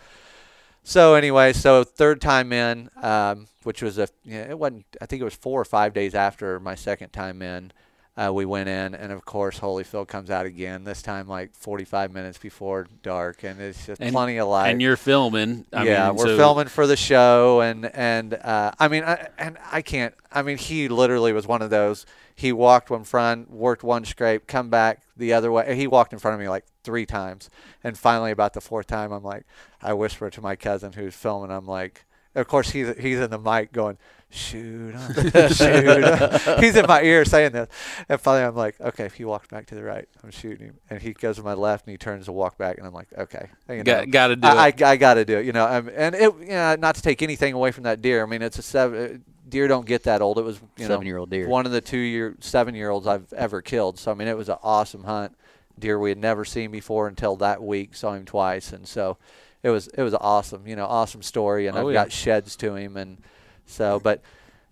So 0.83 1.15
anyway, 1.15 1.53
so 1.53 1.83
third 1.83 2.21
time 2.21 2.53
in, 2.53 2.89
um, 3.01 3.47
which 3.63 3.81
was 3.81 3.97
a 3.97 4.07
you 4.23 4.35
know, 4.39 4.45
it 4.49 4.59
wasn't 4.59 4.85
I 5.01 5.05
think 5.05 5.21
it 5.21 5.25
was 5.25 5.35
four 5.35 5.59
or 5.59 5.65
five 5.65 5.93
days 5.93 6.13
after 6.15 6.59
my 6.59 6.75
second 6.75 7.09
time 7.11 7.41
in. 7.41 7.71
Uh, 8.17 8.31
we 8.31 8.45
went 8.45 8.69
in, 8.69 8.95
and 8.95 9.11
of 9.11 9.25
course, 9.25 9.59
Holyfield 9.59 10.07
comes 10.07 10.29
out 10.29 10.45
again. 10.45 10.85
This 10.85 11.01
time, 11.01 11.27
like 11.27 11.53
45 11.53 12.13
minutes 12.13 12.37
before 12.37 12.87
dark, 13.03 13.43
and 13.43 13.59
it's 13.59 13.85
just 13.85 14.01
And- 14.01 14.13
plenty 14.13 14.37
of 14.37 14.47
light 14.47 14.69
and 14.69 14.81
you're 14.81 14.95
filming. 14.95 15.65
I 15.73 15.83
yeah, 15.83 16.07
mean, 16.07 16.15
we're 16.15 16.25
so- 16.27 16.37
filming 16.37 16.67
for 16.67 16.87
the 16.87 16.95
show, 16.95 17.59
and 17.59 17.85
and 17.93 18.33
uh, 18.35 18.71
I 18.79 18.87
mean, 18.87 19.03
I, 19.03 19.27
and 19.37 19.57
I 19.69 19.81
can't. 19.81 20.13
I 20.31 20.43
mean, 20.43 20.57
he 20.57 20.87
literally 20.87 21.33
was 21.33 21.45
one 21.45 21.61
of 21.61 21.69
those. 21.69 22.05
He 22.33 22.53
walked 22.53 22.89
one 22.89 23.03
front, 23.03 23.51
worked 23.51 23.83
one 23.83 24.05
scrape, 24.05 24.47
come 24.47 24.69
back 24.69 25.01
the 25.17 25.33
other 25.33 25.51
way. 25.51 25.75
He 25.75 25.85
walked 25.87 26.13
in 26.13 26.19
front 26.19 26.35
of 26.35 26.39
me 26.39 26.47
like 26.47 26.63
three 26.85 27.05
times, 27.05 27.49
and 27.83 27.97
finally, 27.97 28.31
about 28.31 28.53
the 28.53 28.61
fourth 28.61 28.87
time, 28.87 29.11
I'm 29.11 29.23
like, 29.23 29.43
I 29.81 29.91
whisper 29.91 30.29
to 30.29 30.41
my 30.41 30.55
cousin 30.55 30.93
who's 30.93 31.15
filming. 31.15 31.51
I'm 31.51 31.67
like, 31.67 32.05
of 32.35 32.47
course, 32.47 32.69
he's 32.71 32.95
he's 32.97 33.19
in 33.19 33.29
the 33.29 33.39
mic 33.39 33.71
going, 33.71 33.97
shoot, 34.29 34.93
him, 34.95 35.13
shoot. 35.49 36.03
him." 36.03 36.59
he's 36.59 36.75
in 36.75 36.85
my 36.87 37.01
ear 37.01 37.25
saying 37.25 37.53
this, 37.53 37.69
and 38.09 38.19
finally, 38.19 38.43
I'm 38.45 38.55
like, 38.55 38.79
okay, 38.79 39.05
if 39.05 39.13
he 39.15 39.25
walks 39.25 39.47
back 39.47 39.65
to 39.67 39.75
the 39.75 39.83
right, 39.83 40.07
I'm 40.23 40.31
shooting 40.31 40.67
him, 40.67 40.75
and 40.89 41.01
he 41.01 41.13
goes 41.13 41.37
to 41.37 41.43
my 41.43 41.53
left, 41.53 41.85
and 41.85 41.91
he 41.91 41.97
turns 41.97 42.25
to 42.25 42.31
walk 42.31 42.57
back, 42.57 42.77
and 42.77 42.85
I'm 42.85 42.93
like, 42.93 43.07
okay, 43.17 43.49
you 43.69 43.77
know. 43.77 43.83
Got, 43.83 44.11
got 44.11 44.27
to 44.27 44.35
do 44.35 44.47
I, 44.47 44.67
it. 44.67 44.81
I, 44.81 44.91
I 44.91 44.97
got 44.97 45.13
to 45.15 45.25
do 45.25 45.37
it, 45.37 45.45
you 45.45 45.51
know. 45.53 45.65
Um, 45.65 45.89
and 45.95 46.15
it, 46.15 46.33
you 46.39 46.47
know, 46.47 46.75
not 46.75 46.95
to 46.95 47.01
take 47.01 47.21
anything 47.21 47.53
away 47.53 47.71
from 47.71 47.83
that 47.83 48.01
deer. 48.01 48.23
I 48.23 48.25
mean, 48.25 48.41
it's 48.41 48.59
a 48.59 48.61
seven. 48.63 49.15
uh, 49.15 49.17
Deer 49.47 49.67
don't 49.67 49.85
get 49.85 50.01
that 50.03 50.23
old. 50.23 50.39
It 50.39 50.41
was 50.41 50.59
you 50.75 50.85
know 50.85 50.95
Seven-year-old 50.95 51.29
deer. 51.29 51.47
one 51.47 51.67
of 51.67 51.71
the 51.71 51.79
two 51.79 51.99
year 51.99 52.35
seven 52.39 52.73
year 52.73 52.89
olds 52.89 53.05
I've 53.05 53.31
ever 53.31 53.61
killed. 53.61 53.99
So 53.99 54.09
I 54.09 54.15
mean, 54.15 54.27
it 54.27 54.35
was 54.35 54.49
an 54.49 54.57
awesome 54.63 55.03
hunt. 55.03 55.37
Deer 55.77 55.99
we 55.99 56.09
had 56.09 56.17
never 56.17 56.45
seen 56.45 56.71
before 56.71 57.07
until 57.07 57.35
that 57.35 57.61
week. 57.61 57.93
Saw 57.95 58.13
him 58.13 58.25
twice, 58.25 58.73
and 58.73 58.87
so 58.87 59.17
it 59.65 59.71
was 59.71 59.87
it 59.87 60.03
was 60.03 60.13
awesome. 60.13 60.67
You 60.67 60.75
know, 60.75 60.85
awesome 60.85 61.21
story. 61.23 61.65
And 61.67 61.75
Oh, 61.77 61.87
I've 61.87 61.93
yeah. 61.93 62.03
got 62.03 62.11
sheds 62.11 62.55
to 62.57 62.75
him, 62.75 62.95
and 62.97 63.17
so 63.65 63.99
but 63.99 64.21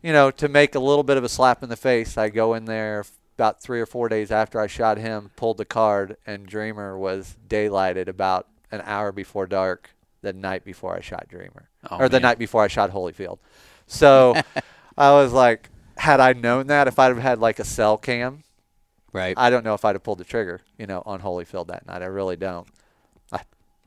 you 0.04 0.14
know 0.14 0.30
to 0.32 0.48
make 0.48 0.76
a 0.76 0.80
little 0.80 1.04
bit 1.04 1.18
of 1.18 1.24
a 1.24 1.30
slap 1.30 1.64
in 1.64 1.70
the 1.70 1.76
face, 1.76 2.18
I 2.18 2.30
go 2.30 2.54
in 2.54 2.66
there 2.66 3.04
about 3.36 3.62
three 3.62 3.82
or 3.82 3.88
four 3.88 4.08
days 4.10 4.32
after 4.32 4.60
I 4.62 4.68
shot 4.68 5.00
him, 5.00 5.32
pulled 5.36 5.58
the 5.58 5.66
card, 5.66 6.18
and 6.28 6.46
Dreamer 6.46 6.96
was 6.98 7.36
daylighted 7.50 8.08
about 8.08 8.48
an 8.72 8.82
hour 8.86 9.12
before 9.12 9.48
dark 9.48 9.90
the 10.22 10.32
night 10.34 10.64
before 10.64 10.96
I 10.96 11.02
shot 11.02 11.28
Dreamer, 11.28 11.70
Oh, 11.90 11.98
or 11.98 12.08
the 12.10 12.20
night 12.20 12.38
before 12.38 12.64
I 12.64 12.68
shot 12.68 12.92
Holyfield. 12.92 13.40
So 13.88 14.36
I 14.98 15.12
was 15.14 15.34
like, 15.34 15.70
had 15.98 16.20
I 16.20 16.34
known 16.34 16.68
that, 16.68 16.88
if 16.88 17.00
I'd 17.00 17.08
have 17.08 17.18
had 17.18 17.40
like 17.40 17.58
a 17.60 17.66
cell 17.66 17.98
cam, 17.98 18.44
Right. 19.12 19.36
I 19.38 19.50
don't 19.50 19.64
know 19.64 19.74
if 19.76 19.84
I'd 19.86 19.96
have 19.96 20.04
pulled 20.04 20.18
the 20.20 20.24
trigger, 20.24 20.62
you 20.78 20.88
know, 20.88 21.04
on 21.06 21.22
Holyfield 21.22 21.68
that 21.68 21.86
night. 21.86 22.02
I 22.02 22.06
really 22.06 22.36
don't. 22.36 22.68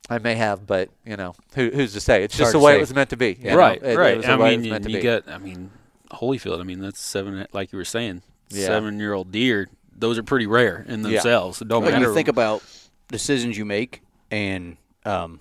I, 0.09 0.15
I 0.17 0.19
may 0.19 0.35
have, 0.35 0.67
but 0.67 0.89
you 1.05 1.17
know, 1.17 1.35
who, 1.55 1.71
who's 1.71 1.93
to 1.95 2.01
say? 2.01 2.23
It's 2.23 2.35
It's 2.35 2.39
just 2.39 2.53
the 2.53 2.59
way 2.59 2.73
say. 2.73 2.77
it 2.79 2.81
was 2.81 2.95
meant 2.95 3.11
to 3.11 3.17
be. 3.17 3.37
you 3.41 3.51
know? 3.51 3.57
right, 3.57 3.83
It- 3.83 3.91
it 3.93 3.99
right. 3.99 4.17
was 4.17 4.27
I 4.27 4.37
way 4.37 4.55
it 4.55 4.61
mean, 4.61 4.73
was 4.73 4.87
you 4.93 5.01
get. 5.01 5.29
I 5.29 5.39
mean, 5.39 5.71
Holyfield. 6.13 6.61
I 6.61 6.65
mean, 6.65 6.81
that's 6.81 7.01
seven. 7.01 7.47
Like 7.53 7.73
you 7.73 7.79
were 7.79 7.85
saying, 7.85 8.23
Yeah. 8.51 8.67
seven-year-old 8.67 9.33
deer. 9.33 9.69
Those 9.99 10.19
are 10.19 10.23
pretty 10.23 10.47
rare 10.47 10.85
in 10.89 11.03
Yeah. 11.05 11.11
themselves. 11.13 11.61
It 11.63 11.69
don't 11.69 11.83
But 11.83 11.93
matter. 11.95 12.07
you 12.07 12.15
think 12.15 12.29
about 12.29 12.63
decisions 13.09 13.57
you 13.59 13.65
make 13.65 14.03
and 14.31 14.77
um, 15.05 15.41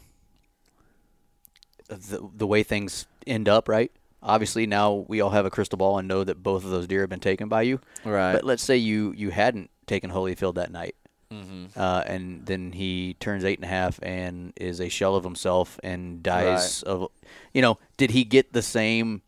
the 1.88 2.28
the 2.36 2.48
way 2.48 2.64
things 2.64 3.08
end 3.28 3.48
up, 3.50 3.68
right? 3.70 3.92
Obviously, 4.24 4.66
now 4.66 5.06
we 5.08 5.22
all 5.22 5.30
have 5.30 5.46
a 5.46 5.52
crystal 5.52 5.78
ball 5.78 6.00
and 6.00 6.08
know 6.08 6.24
that 6.24 6.42
both 6.42 6.64
of 6.66 6.72
those 6.72 6.88
deer 6.88 7.02
have 7.02 7.10
been 7.10 7.20
taken 7.20 7.48
by 7.48 7.62
you. 7.62 7.80
right. 8.04 8.34
But 8.34 8.44
let's 8.44 8.64
say 8.64 8.78
you 8.78 9.14
you 9.16 9.30
hadn't 9.30 9.70
taken 9.86 10.10
Holyfield 10.12 10.56
that 10.56 10.72
night, 10.72 10.96
mm-hmm. 11.32 11.66
uh, 11.80 12.04
and 12.06 12.46
then 12.46 12.72
he 12.72 13.16
turns 13.20 13.44
eight 13.44 13.58
and 13.60 13.66
a 13.66 13.70
half 13.70 14.00
and 14.04 14.54
is 14.56 14.80
a 14.80 14.90
shell 14.90 15.16
of 15.16 15.24
himself 15.24 15.80
and 15.84 16.22
dies 16.24 16.84
of, 16.84 17.10
you 17.54 17.62
know, 17.62 17.78
did 17.98 18.12
he 18.12 18.24
get 18.24 18.54
the 18.54 18.62
same 18.62 19.22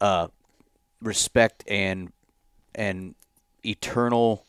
uh, 0.00 0.28
respect 1.00 1.64
and 1.68 2.12
and 2.74 3.14
eternal, 3.64 4.44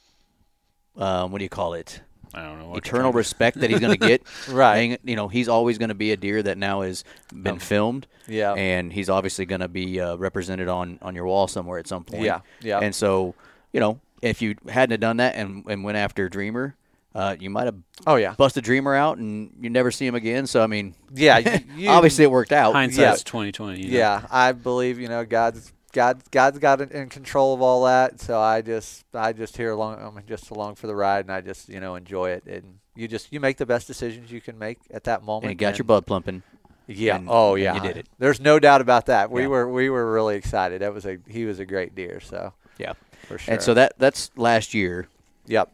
um, 0.98 1.32
what 1.32 1.40
do 1.40 1.44
you 1.44 1.50
call 1.50 1.74
it? 1.74 2.02
I 2.32 2.44
don't 2.44 2.60
know. 2.60 2.76
eternal 2.76 3.12
respect 3.12 3.60
that 3.60 3.72
he's 3.72 3.80
going 3.80 3.98
to 4.00 4.08
get. 4.08 4.22
Right. 4.48 4.76
Hang- 4.78 4.98
You 5.04 5.16
know, 5.16 5.28
he's 5.30 5.48
always 5.50 5.80
going 5.80 5.90
to 5.90 5.96
be 5.96 6.12
a 6.12 6.18
deer 6.18 6.44
that 6.44 6.60
now 6.60 6.82
has 6.82 7.04
been 7.34 7.54
Um, 7.54 7.60
filmed. 7.60 8.06
yeah. 8.28 8.54
And 8.54 8.94
he's 8.94 9.10
obviously 9.10 9.46
going 9.46 9.62
to 9.62 9.68
be 9.68 10.00
uh, 10.00 10.16
represented 10.16 10.68
on, 10.68 11.00
on 11.02 11.16
your 11.16 11.26
wall 11.26 11.48
somewhere 11.48 11.80
at 11.80 11.88
some 11.88 12.04
point. 12.04 12.22
Yeah, 12.22 12.42
yeah. 12.62 12.80
And 12.80 12.94
so, 12.94 13.34
you 13.74 13.80
know, 13.80 14.00
if 14.22 14.42
you 14.42 14.56
hadn't 14.68 14.92
have 14.92 15.00
done 15.00 15.18
that 15.18 15.36
and, 15.36 15.64
and 15.68 15.84
went 15.84 15.98
after 15.98 16.30
Dreamer, 16.30 16.76
uh, 17.16 17.36
you 17.40 17.50
might 17.50 17.66
have 17.66 17.76
oh 18.08 18.16
yeah. 18.16 18.34
busted 18.34 18.64
Dreamer 18.64 18.96
out 18.96 19.18
and 19.18 19.52
you 19.60 19.70
never 19.70 19.92
see 19.92 20.06
him 20.06 20.16
again. 20.16 20.46
So, 20.48 20.62
I 20.64 20.68
mean, 20.68 20.96
Yeah. 21.14 21.38
you- 21.40 21.60
you- 21.84 21.90
obviously 21.90 22.24
it 22.24 22.32
worked 22.32 22.52
out. 22.52 22.74
Hindsight's 22.74 23.24
twenty 23.24 23.52
twenty. 23.52 23.82
You 23.86 23.92
know? 23.92 23.98
Yeah, 23.98 24.26
I 24.32 24.52
believe 24.52 25.00
you 25.00 25.08
know 25.08 25.26
God's 25.26 25.74
God 25.92 26.22
God's 26.30 26.60
got 26.60 26.82
it 26.82 26.92
in 26.92 27.10
control 27.10 27.54
of 27.56 27.62
all 27.62 27.86
that. 27.86 28.20
So 28.22 28.40
I 28.40 28.62
just 28.62 29.06
I 29.14 29.34
just 29.34 29.58
here 29.58 29.72
along 29.72 30.00
I'm 30.00 30.24
just 30.28 30.52
along 30.52 30.76
for 30.76 30.86
the 30.88 30.96
ride, 30.96 31.26
and 31.26 31.32
I 31.32 31.42
just 31.42 31.68
you 31.70 31.80
know 31.80 31.96
enjoy 31.96 32.30
it. 32.32 32.44
And 32.46 32.80
you 32.96 33.08
just 33.08 33.34
you 33.34 33.40
make 33.40 33.58
the 33.58 33.66
best 33.66 33.88
decisions 33.88 34.32
you 34.32 34.40
can 34.42 34.60
make 34.60 34.78
at 34.92 35.06
that 35.06 35.24
moment. 35.24 35.46
And 35.46 35.60
you 35.60 35.68
got 35.68 35.78
your 35.80 35.86
blood 35.86 36.06
plumping. 36.06 36.44
Yeah. 36.86 37.16
and- 37.18 37.28
oh 37.30 37.56
yeah. 37.56 37.74
you 37.76 37.82
did 37.82 37.98
it. 37.98 38.08
There's 38.20 38.40
no 38.40 38.60
doubt 38.60 38.82
about 38.82 39.08
that. 39.08 39.32
We 39.32 39.42
Yeah. 39.42 39.48
were 39.48 39.68
we 39.70 39.90
were 39.90 40.12
really 40.12 40.36
excited. 40.36 40.82
That 40.82 40.94
was 40.94 41.06
a 41.08 41.18
he 41.28 41.46
was 41.46 41.58
a 41.60 41.66
great 41.66 41.96
deer. 41.96 42.20
So 42.20 42.54
Yeah. 42.78 42.94
For 43.30 43.38
sure. 43.38 43.54
And 43.54 43.64
so 43.64 43.74
that 43.76 43.94
that's 43.98 44.32
last 44.36 44.74
year. 44.74 45.08
yep. 45.46 45.72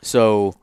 So, 0.00 0.54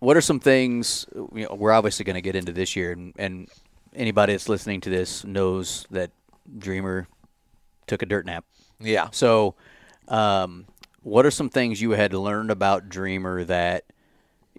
what 0.00 0.16
are 0.16 0.20
some 0.20 0.40
things 0.40 1.06
you 1.14 1.46
know, 1.48 1.54
we're 1.54 1.72
obviously 1.72 2.04
going 2.04 2.14
to 2.14 2.20
get 2.20 2.36
into 2.36 2.52
this 2.52 2.76
year, 2.76 2.92
and, 2.92 3.14
and 3.16 3.48
anybody 3.94 4.32
that's 4.32 4.48
listening 4.48 4.80
to 4.82 4.90
this 4.90 5.24
knows 5.24 5.86
that 5.90 6.10
Dreamer 6.58 7.06
took 7.86 8.02
a 8.02 8.06
dirt 8.06 8.26
nap. 8.26 8.44
Yeah. 8.80 9.08
So, 9.12 9.54
um, 10.08 10.66
what 11.02 11.24
are 11.24 11.30
some 11.30 11.48
things 11.48 11.80
you 11.80 11.92
had 11.92 12.12
learned 12.12 12.50
about 12.50 12.88
Dreamer 12.88 13.44
that 13.44 13.84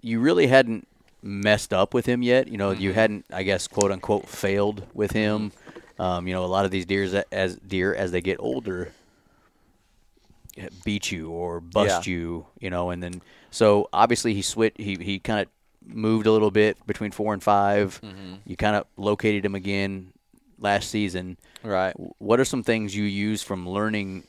you 0.00 0.20
really 0.20 0.46
hadn't 0.46 0.88
messed 1.22 1.72
up 1.72 1.92
with 1.92 2.06
him 2.06 2.22
yet? 2.22 2.48
You 2.48 2.56
know, 2.56 2.70
you 2.70 2.94
hadn't, 2.94 3.26
I 3.32 3.42
guess, 3.42 3.68
quote 3.68 3.92
unquote, 3.92 4.26
failed 4.26 4.86
with 4.94 5.12
him. 5.12 5.52
Um, 5.98 6.26
you 6.26 6.34
know, 6.34 6.44
a 6.44 6.46
lot 6.46 6.64
of 6.64 6.70
these 6.70 6.86
deers 6.86 7.14
as 7.32 7.56
deer 7.56 7.94
as 7.94 8.12
they 8.12 8.20
get 8.20 8.36
older 8.40 8.92
beat 10.84 11.10
you 11.10 11.30
or 11.30 11.60
bust 11.60 12.06
Yeah. 12.06 12.12
you. 12.12 12.46
You 12.60 12.70
know, 12.70 12.90
and 12.90 13.02
then 13.02 13.22
so 13.50 13.88
obviously 13.92 14.34
he 14.34 14.42
switched. 14.42 14.78
He 14.78 14.96
he 14.96 15.18
kind 15.18 15.40
of 15.40 15.48
moved 15.88 16.26
a 16.26 16.32
little 16.32 16.50
bit 16.50 16.76
between 16.86 17.12
four 17.12 17.32
and 17.32 17.42
5 17.42 18.00
You 18.44 18.56
kind 18.56 18.74
of 18.76 18.86
located 18.96 19.44
him 19.44 19.54
again 19.54 20.12
last 20.58 20.90
season. 20.90 21.36
Right. 21.62 21.94
What 22.18 22.40
are 22.40 22.44
some 22.44 22.62
things 22.64 22.94
you 22.96 23.04
use 23.04 23.42
from 23.42 23.68
learning 23.68 24.24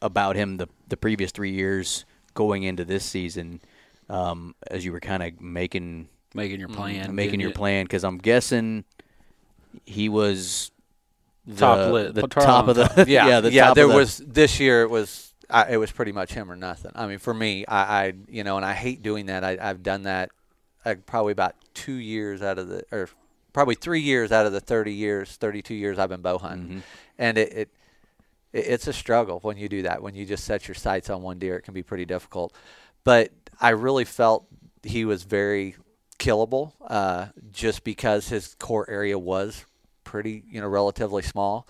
about 0.00 0.36
him 0.36 0.56
the 0.58 0.68
the 0.88 0.96
previous 0.96 1.30
three 1.32 1.52
years 1.52 2.04
going 2.34 2.62
into 2.62 2.84
this 2.84 3.04
season, 3.04 3.60
um, 4.08 4.54
as 4.70 4.84
you 4.84 4.92
were 4.92 5.00
kind 5.00 5.22
of 5.22 5.40
making 5.40 6.08
Making 6.34 6.60
your 6.60 6.68
plan. 6.68 7.14
making 7.14 7.40
your 7.40 7.50
it- 7.50 7.56
plan? 7.56 7.84
Because 7.84 8.04
I'm 8.04 8.18
guessing 8.18 8.84
he 9.84 10.08
was 10.08 10.70
the, 11.46 11.56
Top 11.56 11.92
lit- 11.92 12.14
the 12.14 12.22
top 12.28 12.44
top 12.44 12.68
of 12.68 12.76
the 12.76 13.04
yeah, 13.08 13.26
yeah, 13.26 13.40
the 13.40 13.52
yeah. 13.52 13.66
top 13.66 13.74
there 13.76 13.88
was 13.88 14.18
this 14.18 14.60
year. 14.60 14.82
It 14.82 14.90
was 14.90 15.32
I, 15.50 15.72
it 15.72 15.76
was 15.76 15.90
pretty 15.92 16.12
much 16.12 16.32
him 16.32 16.50
or 16.50 16.56
nothing. 16.56 16.92
I 16.94 17.06
mean, 17.06 17.18
for 17.18 17.34
me, 17.34 17.66
I, 17.66 18.04
I 18.06 18.12
you 18.28 18.44
know, 18.44 18.56
and 18.56 18.64
I 18.64 18.72
hate 18.74 19.02
doing 19.02 19.26
that. 19.26 19.44
I, 19.44 19.58
I've 19.60 19.82
done 19.82 20.04
that 20.04 20.30
uh, 20.84 20.94
probably 21.06 21.32
about 21.32 21.54
two 21.74 21.94
years 21.94 22.42
out 22.42 22.58
of 22.58 22.68
the, 22.68 22.84
or 22.92 23.08
probably 23.52 23.74
three 23.74 24.00
years 24.00 24.30
out 24.32 24.46
of 24.46 24.52
the 24.52 24.60
thirty 24.60 24.92
years, 24.94 25.36
thirty-two 25.36 25.74
years 25.74 25.98
I've 25.98 26.08
been 26.08 26.22
bow 26.22 26.38
hunting, 26.38 26.68
Mm-hmm. 26.68 26.78
and 27.18 27.38
it, 27.38 27.52
it 27.52 27.58
it- 27.58 27.68
it's 28.66 28.86
a 28.86 28.92
struggle 28.92 29.40
when 29.40 29.56
you 29.56 29.68
do 29.68 29.82
that. 29.82 30.02
When 30.02 30.14
you 30.14 30.24
just 30.26 30.44
set 30.44 30.68
your 30.68 30.74
sights 30.74 31.08
on 31.10 31.22
one 31.22 31.38
deer, 31.38 31.56
it 31.56 31.62
can 31.62 31.72
be 31.74 31.82
pretty 31.82 32.04
difficult. 32.04 32.54
But 33.02 33.30
I 33.60 33.70
really 33.70 34.04
felt 34.04 34.46
he 34.82 35.04
was 35.06 35.22
very 35.24 35.74
killable, 36.18 36.72
uh, 36.86 37.26
just 37.50 37.82
because 37.82 38.28
his 38.28 38.54
core 38.58 38.88
area 38.90 39.18
was 39.18 39.64
pretty, 40.12 40.44
you 40.50 40.60
know, 40.60 40.68
relatively 40.68 41.22
small. 41.22 41.66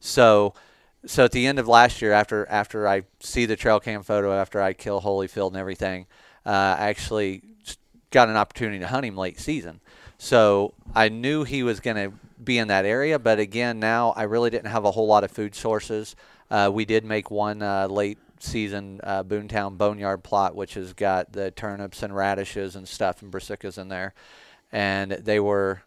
So, 0.00 0.52
so 1.06 1.24
at 1.24 1.30
the 1.30 1.46
end 1.46 1.60
of 1.60 1.68
last 1.68 2.02
year, 2.02 2.12
after 2.12 2.44
after 2.48 2.88
I 2.88 3.02
see 3.20 3.46
the 3.46 3.54
trail 3.54 3.78
cam 3.78 4.02
photo, 4.02 4.34
after 4.34 4.60
I 4.60 4.72
kill 4.72 5.00
Holyfield 5.00 5.48
and 5.48 5.56
everything, 5.56 6.06
uh, 6.44 6.74
I 6.76 6.88
actually 6.88 7.42
got 8.10 8.28
an 8.28 8.36
opportunity 8.36 8.80
to 8.80 8.88
hunt 8.88 9.06
him 9.06 9.16
late 9.16 9.38
season. 9.38 9.80
So 10.18 10.74
I 10.92 11.08
knew 11.08 11.44
he 11.44 11.62
was 11.62 11.78
going 11.78 11.96
to 11.96 12.12
be 12.42 12.58
in 12.58 12.66
that 12.68 12.84
area, 12.84 13.18
but 13.20 13.38
again, 13.38 13.78
now 13.78 14.12
I 14.16 14.24
really 14.24 14.50
didn't 14.50 14.70
have 14.72 14.84
a 14.84 14.90
whole 14.90 15.06
lot 15.06 15.22
of 15.22 15.30
food 15.30 15.54
sources. 15.54 16.16
Uh, 16.50 16.70
we 16.72 16.84
did 16.84 17.04
make 17.04 17.30
one 17.30 17.62
uh, 17.62 17.86
late 17.86 18.18
season 18.40 19.00
uh, 19.04 19.22
Boontown 19.22 19.78
Boneyard 19.78 20.24
plot, 20.24 20.56
which 20.56 20.74
has 20.74 20.92
got 20.92 21.32
the 21.32 21.52
turnips 21.52 22.02
and 22.02 22.14
radishes 22.14 22.74
and 22.74 22.88
stuff 22.88 23.22
and 23.22 23.32
brassicas 23.32 23.78
in 23.78 23.88
there, 23.88 24.14
and 24.72 25.12
they 25.12 25.38
were 25.38 25.82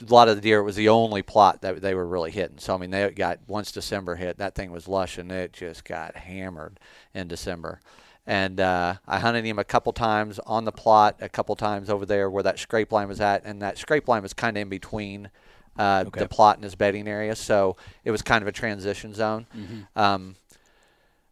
a 0.00 0.12
lot 0.12 0.28
of 0.28 0.36
the 0.36 0.42
deer 0.42 0.60
it 0.60 0.64
was 0.64 0.76
the 0.76 0.88
only 0.88 1.22
plot 1.22 1.62
that 1.62 1.80
they 1.80 1.94
were 1.94 2.06
really 2.06 2.30
hitting. 2.30 2.58
So 2.58 2.74
I 2.74 2.78
mean, 2.78 2.90
they 2.90 3.10
got 3.10 3.38
once 3.46 3.72
December 3.72 4.16
hit, 4.16 4.38
that 4.38 4.54
thing 4.54 4.70
was 4.70 4.88
lush, 4.88 5.18
and 5.18 5.30
it 5.32 5.52
just 5.52 5.84
got 5.84 6.16
hammered 6.16 6.78
in 7.14 7.28
December. 7.28 7.80
And 8.26 8.60
uh, 8.60 8.96
I 9.06 9.18
hunted 9.20 9.44
him 9.46 9.58
a 9.58 9.64
couple 9.64 9.92
times 9.94 10.38
on 10.40 10.64
the 10.66 10.72
plot, 10.72 11.16
a 11.20 11.28
couple 11.30 11.56
times 11.56 11.88
over 11.88 12.04
there 12.04 12.28
where 12.28 12.42
that 12.42 12.58
scrape 12.58 12.92
line 12.92 13.08
was 13.08 13.20
at, 13.20 13.42
and 13.44 13.62
that 13.62 13.78
scrape 13.78 14.06
line 14.06 14.22
was 14.22 14.34
kind 14.34 14.56
of 14.56 14.60
in 14.62 14.68
between 14.68 15.30
uh, 15.78 16.04
Okay. 16.08 16.20
the 16.20 16.28
plot 16.28 16.56
and 16.56 16.64
his 16.64 16.74
bedding 16.74 17.08
area, 17.08 17.34
so 17.36 17.76
it 18.04 18.10
was 18.10 18.20
kind 18.20 18.42
of 18.42 18.48
a 18.48 18.52
transition 18.52 19.14
zone. 19.14 19.46
Um, 19.96 20.36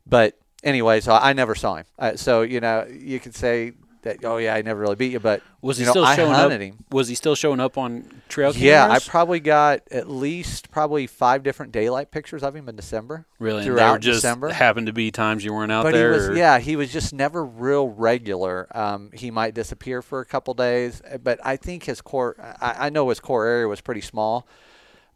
but 0.07 0.39
anyway, 0.63 1.01
so 1.01 1.13
I 1.15 1.33
never 1.33 1.55
saw 1.55 1.77
him. 1.77 1.85
Uh, 1.99 2.17
so 2.17 2.43
you 2.43 2.61
know, 2.61 2.87
you 2.87 3.21
could 3.21 3.35
say 3.35 3.73
that, 4.07 4.25
oh 4.25 4.39
yeah, 4.39 4.55
I 4.55 4.63
never 4.63 4.81
really 4.81 4.97
beat 4.97 5.13
you, 5.13 5.21
but 5.21 5.43
Was 5.61 5.77
he 5.77 5.83
you 5.83 5.87
know, 5.87 5.93
still 5.93 6.05
I 6.05 6.17
showing 6.17 6.33
up? 6.33 6.51
him. 6.51 6.85
Was 6.91 7.07
he 7.09 7.15
still 7.15 7.35
showing 7.35 7.61
up 7.61 7.77
on 7.79 8.03
trail 8.29 8.53
cameras? 8.53 8.63
Yeah, 8.65 8.89
I 8.91 8.99
probably 8.99 9.39
got 9.39 9.83
at 9.91 10.09
least 10.11 10.71
probably 10.71 11.07
five 11.07 11.43
different 11.43 11.71
daylight 11.73 12.11
pictures 12.11 12.43
of 12.43 12.57
him 12.57 12.69
in 12.69 12.75
December. 12.77 13.27
really 13.39 13.59
and 13.59 13.67
they 13.67 13.71
throughout 13.71 14.01
just 14.01 14.19
December. 14.23 14.49
happened 14.51 14.87
to 14.89 14.93
be 14.93 15.11
times 15.11 15.45
you 15.45 15.53
weren't 15.53 15.71
out 15.71 15.85
but 15.85 15.93
there. 15.93 16.13
he 16.13 16.29
was 16.31 16.39
yeah, 16.39 16.59
he 16.59 16.77
was 16.77 16.93
just 16.93 17.13
never 17.13 17.45
real 17.45 17.89
regular. 17.89 18.67
Um, 18.77 19.11
he 19.13 19.31
might 19.31 19.55
disappear 19.55 20.03
for 20.03 20.21
a 20.21 20.25
couple 20.25 20.55
days, 20.55 21.03
uh, 21.11 21.19
but 21.19 21.39
I 21.45 21.57
think 21.57 21.85
his 21.85 22.01
core. 22.01 22.37
I, 22.61 22.87
I 22.87 22.91
know 22.91 23.09
his 23.11 23.21
core 23.21 23.47
area 23.47 23.69
was 23.69 23.81
pretty 23.81 24.01
small, 24.01 24.47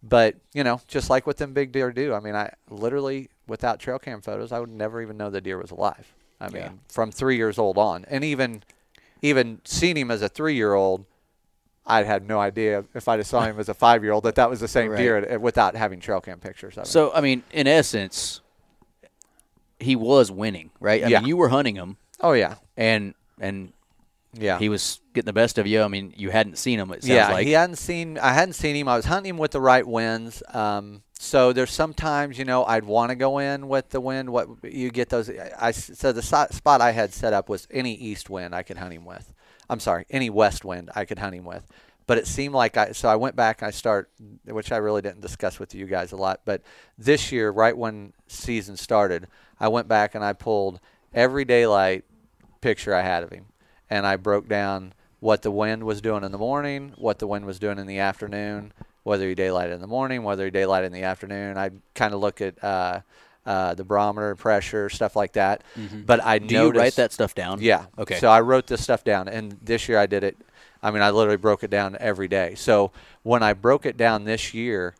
but 0.02 0.36
you 0.54 0.64
know, 0.64 0.80
just 0.88 1.10
like 1.10 1.26
what 1.26 1.36
them 1.36 1.52
big 1.52 1.72
deer 1.72 1.92
do. 1.92 2.14
I 2.14 2.20
mean, 2.20 2.34
I 2.34 2.52
literally 2.70 3.28
without 3.46 3.80
trail 3.80 3.98
cam 3.98 4.20
photos, 4.20 4.52
I 4.52 4.60
would 4.60 4.70
never 4.70 5.02
even 5.02 5.16
know 5.16 5.28
the 5.30 5.40
deer 5.40 5.58
was 5.58 5.70
alive. 5.70 6.12
I 6.40 6.48
mean, 6.48 6.62
Yeah. 6.62 6.70
from 6.88 7.10
three 7.12 7.36
years 7.36 7.58
old 7.58 7.76
on, 7.76 8.04
and 8.08 8.24
even 8.24 8.62
even 9.22 9.60
seeing 9.64 9.96
him 9.96 10.10
as 10.10 10.22
a 10.22 10.28
three 10.28 10.54
year 10.54 10.74
old. 10.74 11.04
I'd 11.86 12.06
had 12.06 12.28
no 12.28 12.38
idea 12.38 12.84
if 12.94 13.08
I'd 13.08 13.18
have 13.18 13.26
saw 13.26 13.42
him 13.42 13.58
as 13.58 13.68
a 13.68 13.74
five 13.74 14.04
year 14.04 14.12
old 14.12 14.24
that 14.24 14.36
that 14.36 14.48
was 14.48 14.60
the 14.60 14.68
same 14.68 14.90
Right. 14.92 14.98
deer 14.98 15.38
without 15.40 15.74
having 15.74 15.98
trail 15.98 16.20
cam 16.20 16.38
pictures 16.38 16.74
of 16.76 16.82
him. 16.82 16.86
So 16.86 17.12
I 17.12 17.20
mean, 17.20 17.42
in 17.50 17.66
essence, 17.66 18.40
he 19.78 19.96
was 19.96 20.30
winning, 20.30 20.70
right? 20.78 21.02
I 21.04 21.08
Yeah. 21.08 21.18
mean, 21.20 21.28
you 21.28 21.36
were 21.36 21.48
hunting 21.48 21.74
him, 21.76 21.96
oh 22.20 22.32
yeah, 22.32 22.56
and 22.76 23.14
and 23.40 23.72
yeah. 24.34 24.58
he 24.58 24.68
was 24.68 25.00
getting 25.14 25.26
the 25.26 25.32
best 25.32 25.58
of 25.58 25.66
you. 25.66 25.82
I 25.82 25.88
mean, 25.88 26.12
you 26.16 26.30
hadn't 26.30 26.58
seen 26.58 26.78
him. 26.78 26.90
It 26.92 27.02
sounds 27.02 27.08
yeah, 27.08 27.32
like 27.32 27.46
he 27.46 27.52
hadn't 27.52 27.76
seen. 27.76 28.18
I 28.18 28.32
hadn't 28.34 28.52
seen 28.54 28.76
him. 28.76 28.86
I 28.86 28.96
was 28.96 29.06
hunting 29.06 29.30
him 29.30 29.38
with 29.38 29.50
the 29.52 29.60
right 29.60 29.86
winds. 29.86 30.42
Um, 30.52 31.02
so 31.22 31.52
there's 31.52 31.70
sometimes 31.70 32.38
you 32.38 32.46
know 32.46 32.64
I'd 32.64 32.84
want 32.84 33.10
to 33.10 33.14
go 33.14 33.40
in 33.40 33.68
with 33.68 33.90
the 33.90 34.00
wind. 34.00 34.30
What 34.30 34.48
you 34.64 34.90
get 34.90 35.10
those? 35.10 35.28
I 35.28 35.70
so 35.70 36.12
the 36.12 36.22
spot 36.22 36.80
I 36.80 36.92
had 36.92 37.12
set 37.12 37.34
up 37.34 37.50
was 37.50 37.68
any 37.70 37.92
east 37.92 38.30
wind 38.30 38.54
I 38.54 38.62
could 38.62 38.78
hunt 38.78 38.94
him 38.94 39.04
with. 39.04 39.30
I'm 39.68 39.80
sorry, 39.80 40.06
any 40.08 40.30
west 40.30 40.64
wind 40.64 40.88
I 40.96 41.04
could 41.04 41.18
hunt 41.18 41.34
him 41.34 41.44
with. 41.44 41.66
But 42.06 42.16
it 42.16 42.26
seemed 42.26 42.54
like 42.54 42.78
I 42.78 42.92
so 42.92 43.10
I 43.10 43.16
went 43.16 43.36
back 43.36 43.60
and 43.60 43.68
I 43.68 43.70
start, 43.70 44.08
which 44.46 44.72
I 44.72 44.78
really 44.78 45.02
didn't 45.02 45.20
discuss 45.20 45.58
with 45.58 45.74
you 45.74 45.84
guys 45.84 46.12
a 46.12 46.16
lot. 46.16 46.40
But 46.46 46.62
this 46.96 47.30
year, 47.30 47.50
right 47.50 47.76
when 47.76 48.14
season 48.26 48.78
started, 48.78 49.26
I 49.60 49.68
went 49.68 49.88
back 49.88 50.14
and 50.14 50.24
I 50.24 50.32
pulled 50.32 50.80
every 51.12 51.44
daylight 51.44 52.04
picture 52.62 52.94
I 52.94 53.02
had 53.02 53.24
of 53.24 53.30
him, 53.30 53.44
and 53.90 54.06
I 54.06 54.16
broke 54.16 54.48
down 54.48 54.94
what 55.18 55.42
the 55.42 55.50
wind 55.50 55.84
was 55.84 56.00
doing 56.00 56.24
in 56.24 56.32
the 56.32 56.38
morning, 56.38 56.94
what 56.96 57.18
the 57.18 57.26
wind 57.26 57.44
was 57.44 57.58
doing 57.58 57.78
in 57.78 57.86
the 57.86 57.98
afternoon, 57.98 58.72
whether 59.02 59.28
he 59.28 59.34
daylighted 59.34 59.72
in 59.74 59.80
the 59.80 59.86
morning, 59.86 60.22
whether 60.22 60.44
he 60.44 60.50
daylighted 60.50 60.86
in 60.86 60.92
the 60.92 61.02
afternoon. 61.04 61.56
I 61.56 61.70
kind 61.94 62.12
of 62.14 62.20
look 62.20 62.40
at 62.40 62.62
uh, 62.62 63.00
uh, 63.46 63.74
the 63.74 63.84
barometer, 63.84 64.34
pressure, 64.36 64.88
stuff 64.90 65.16
like 65.16 65.32
that. 65.32 65.62
But 66.06 66.22
I 66.24 66.38
Do 66.38 66.54
you 66.54 66.70
write 66.70 66.96
that 66.96 67.12
stuff 67.12 67.34
down? 67.34 67.60
Yeah. 67.60 67.86
Okay. 67.98 68.18
So 68.18 68.28
I 68.28 68.40
wrote 68.40 68.66
this 68.66 68.82
stuff 68.82 69.02
down, 69.04 69.28
and 69.28 69.56
this 69.62 69.88
year 69.88 69.98
I 69.98 70.06
did 70.06 70.24
it. 70.24 70.36
I 70.82 70.90
mean, 70.90 71.02
I 71.02 71.10
literally 71.10 71.36
broke 71.36 71.62
it 71.62 71.70
down 71.70 71.96
every 72.00 72.28
day. 72.28 72.54
So 72.54 72.90
when 73.22 73.42
I 73.42 73.52
broke 73.52 73.84
it 73.86 73.96
down 73.96 74.24
this 74.24 74.54
year, 74.54 74.94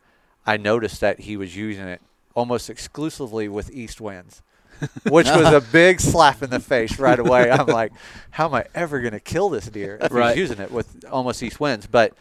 I 0.45 0.57
noticed 0.57 1.01
that 1.01 1.21
he 1.21 1.37
was 1.37 1.55
using 1.55 1.87
it 1.87 2.01
almost 2.35 2.69
exclusively 2.69 3.47
with 3.49 3.71
east 3.71 3.99
winds, 3.99 4.41
which 5.09 5.27
was 5.27 5.53
a 5.53 5.61
big 5.71 5.99
slap 5.99 6.41
in 6.43 6.49
the 6.49 6.59
face 6.59 6.97
right 6.99 7.17
away. 7.19 7.49
I'm 7.51 7.65
like, 7.67 7.91
how 8.31 8.45
am 8.47 8.53
I 8.55 8.65
ever 8.75 8.99
going 9.01 9.13
to 9.13 9.19
kill 9.19 9.49
this 9.49 9.65
deer 9.67 9.97
if 10.01 10.11
Right. 10.11 10.29
he's 10.35 10.49
using 10.49 10.63
it 10.63 10.71
with 10.71 11.03
almost 11.11 11.41
east 11.43 11.59
winds? 11.59 11.87
But 11.87 12.13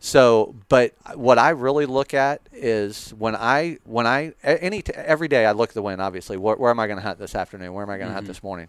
so, 0.00 0.54
but 0.68 0.94
what 1.14 1.38
I 1.38 1.50
really 1.50 1.86
look 1.86 2.14
at 2.14 2.40
is 2.52 3.10
when 3.18 3.34
I 3.34 3.78
when 3.84 4.06
I 4.06 4.32
any 4.44 4.82
t- 4.82 4.92
every 4.94 5.26
day 5.26 5.44
I 5.44 5.52
look 5.52 5.70
at 5.70 5.74
the 5.74 5.82
wind. 5.82 6.00
Obviously, 6.00 6.36
where, 6.36 6.56
where 6.56 6.70
am 6.70 6.78
I 6.78 6.86
going 6.86 6.98
to 6.98 7.02
hunt 7.02 7.18
this 7.18 7.34
afternoon? 7.34 7.72
Where 7.72 7.82
am 7.82 7.90
I 7.90 7.96
going 7.96 8.08
to 8.08 8.14
hunt 8.14 8.24
mm-hmm. 8.24 8.30
this 8.30 8.42
morning? 8.42 8.68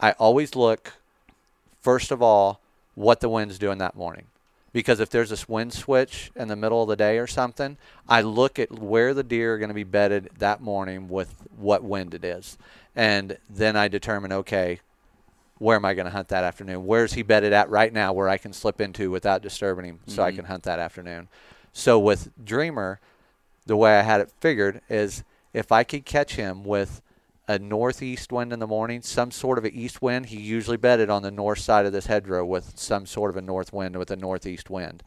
I 0.00 0.12
always 0.12 0.54
look 0.56 0.94
first 1.80 2.10
of 2.10 2.22
all 2.22 2.60
what 2.94 3.20
the 3.20 3.28
wind's 3.28 3.58
doing 3.58 3.78
that 3.78 3.94
morning, 3.94 4.26
because 4.72 5.00
if 5.00 5.10
there's 5.10 5.30
this 5.30 5.48
wind 5.48 5.74
switch 5.74 6.30
in 6.34 6.48
the 6.48 6.56
middle 6.56 6.82
of 6.82 6.88
the 6.88 6.96
day 6.96 7.18
or 7.18 7.26
something, 7.26 7.76
I 8.08 8.22
look 8.22 8.58
at 8.58 8.72
where 8.72 9.12
the 9.12 9.22
deer 9.22 9.54
are 9.54 9.58
going 9.58 9.68
to 9.68 9.74
be 9.74 9.84
bedded 9.84 10.30
that 10.38 10.62
morning 10.62 11.08
with 11.08 11.34
what 11.56 11.84
wind 11.84 12.14
it 12.14 12.24
is, 12.24 12.56
and 12.96 13.36
then 13.50 13.76
I 13.76 13.88
determine 13.88 14.32
okay, 14.32 14.80
where 15.60 15.76
am 15.76 15.84
I 15.84 15.92
going 15.92 16.06
to 16.06 16.10
hunt 16.10 16.28
that 16.28 16.42
afternoon? 16.42 16.86
Where's 16.86 17.12
he 17.12 17.22
bedded 17.22 17.52
at 17.52 17.68
right 17.68 17.92
now 17.92 18.14
where 18.14 18.30
I 18.30 18.38
can 18.38 18.54
slip 18.54 18.80
into 18.80 19.10
without 19.10 19.42
disturbing 19.42 19.84
him 19.84 20.00
so 20.06 20.22
I 20.22 20.30
mm-hmm. 20.30 20.36
can 20.36 20.44
hunt 20.46 20.62
that 20.62 20.78
afternoon? 20.78 21.28
So 21.74 21.98
with 21.98 22.30
Dreamer, 22.42 22.98
the 23.66 23.76
way 23.76 23.98
I 23.98 24.02
had 24.02 24.22
it 24.22 24.32
figured 24.40 24.80
is 24.88 25.22
if 25.52 25.70
I 25.70 25.84
could 25.84 26.06
catch 26.06 26.36
him 26.36 26.64
with 26.64 27.02
a 27.46 27.58
northeast 27.58 28.32
wind 28.32 28.54
in 28.54 28.58
the 28.58 28.66
morning, 28.66 29.02
some 29.02 29.30
sort 29.30 29.58
of 29.58 29.66
an 29.66 29.74
east 29.74 30.00
wind, 30.00 30.26
he 30.26 30.40
usually 30.40 30.78
bedded 30.78 31.10
on 31.10 31.22
the 31.22 31.30
north 31.30 31.58
side 31.58 31.84
of 31.84 31.92
this 31.92 32.06
hedgerow 32.06 32.46
with 32.46 32.78
some 32.78 33.04
sort 33.04 33.28
of 33.28 33.36
a 33.36 33.42
north 33.42 33.70
wind 33.70 33.98
with 33.98 34.10
a 34.10 34.16
northeast 34.16 34.70
wind. 34.70 35.02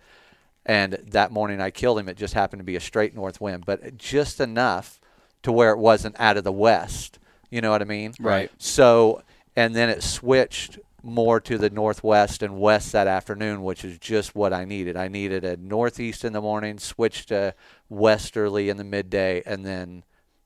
And 0.68 0.94
that 1.08 1.32
morning 1.32 1.62
I 1.62 1.72
killed 1.72 1.98
him. 1.98 2.08
It 2.08 2.16
just 2.16 2.36
happened 2.36 2.60
to 2.60 2.64
be 2.64 2.76
a 2.76 2.80
straight 2.80 3.16
north 3.16 3.42
wind, 3.42 3.66
but 3.66 3.98
just 3.98 4.40
enough 4.40 5.00
to 5.42 5.52
where 5.52 5.72
it 5.72 5.80
wasn't 5.80 6.20
out 6.20 6.38
of 6.38 6.44
the 6.44 6.52
west. 6.52 7.18
You 7.50 7.62
know 7.62 7.72
what 7.72 7.82
I 7.82 7.86
mean? 7.86 8.14
Right. 8.20 8.52
So, 8.60 9.24
and 9.56 9.76
then 9.76 9.90
it 9.90 10.04
switched 10.04 10.80
more 11.06 11.40
to 11.42 11.58
the 11.58 11.70
northwest 11.70 12.42
and 12.42 12.60
west 12.60 12.94
that 12.94 13.08
afternoon, 13.08 13.62
which 13.64 13.84
is 13.84 13.98
just 14.00 14.34
what 14.36 14.54
I 14.54 14.64
needed. 14.66 14.96
I 14.96 15.10
needed 15.10 15.44
a 15.44 15.58
northeast 15.58 16.24
in 16.24 16.32
the 16.34 16.40
morning, 16.42 16.80
switched 16.80 17.28
to 17.30 17.54
westerly 17.90 18.70
in 18.70 18.78
the 18.78 18.84
midday, 18.86 19.44
and 19.46 19.66
then, 19.66 20.04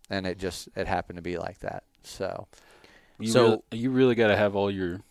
and 0.09 0.25
it 0.25 0.39
just 0.39 0.67
it 0.75 0.87
happened 0.87 1.17
to 1.17 1.21
be 1.21 1.37
like 1.37 1.59
that. 1.59 1.83
So, 2.03 2.47
You 3.19 3.31
So- 3.31 3.43
really, 3.43 3.61
you 3.71 3.89
really 3.91 4.15
got 4.15 4.27
to 4.27 4.35
have 4.37 4.55
all 4.55 4.69
your 4.71 5.01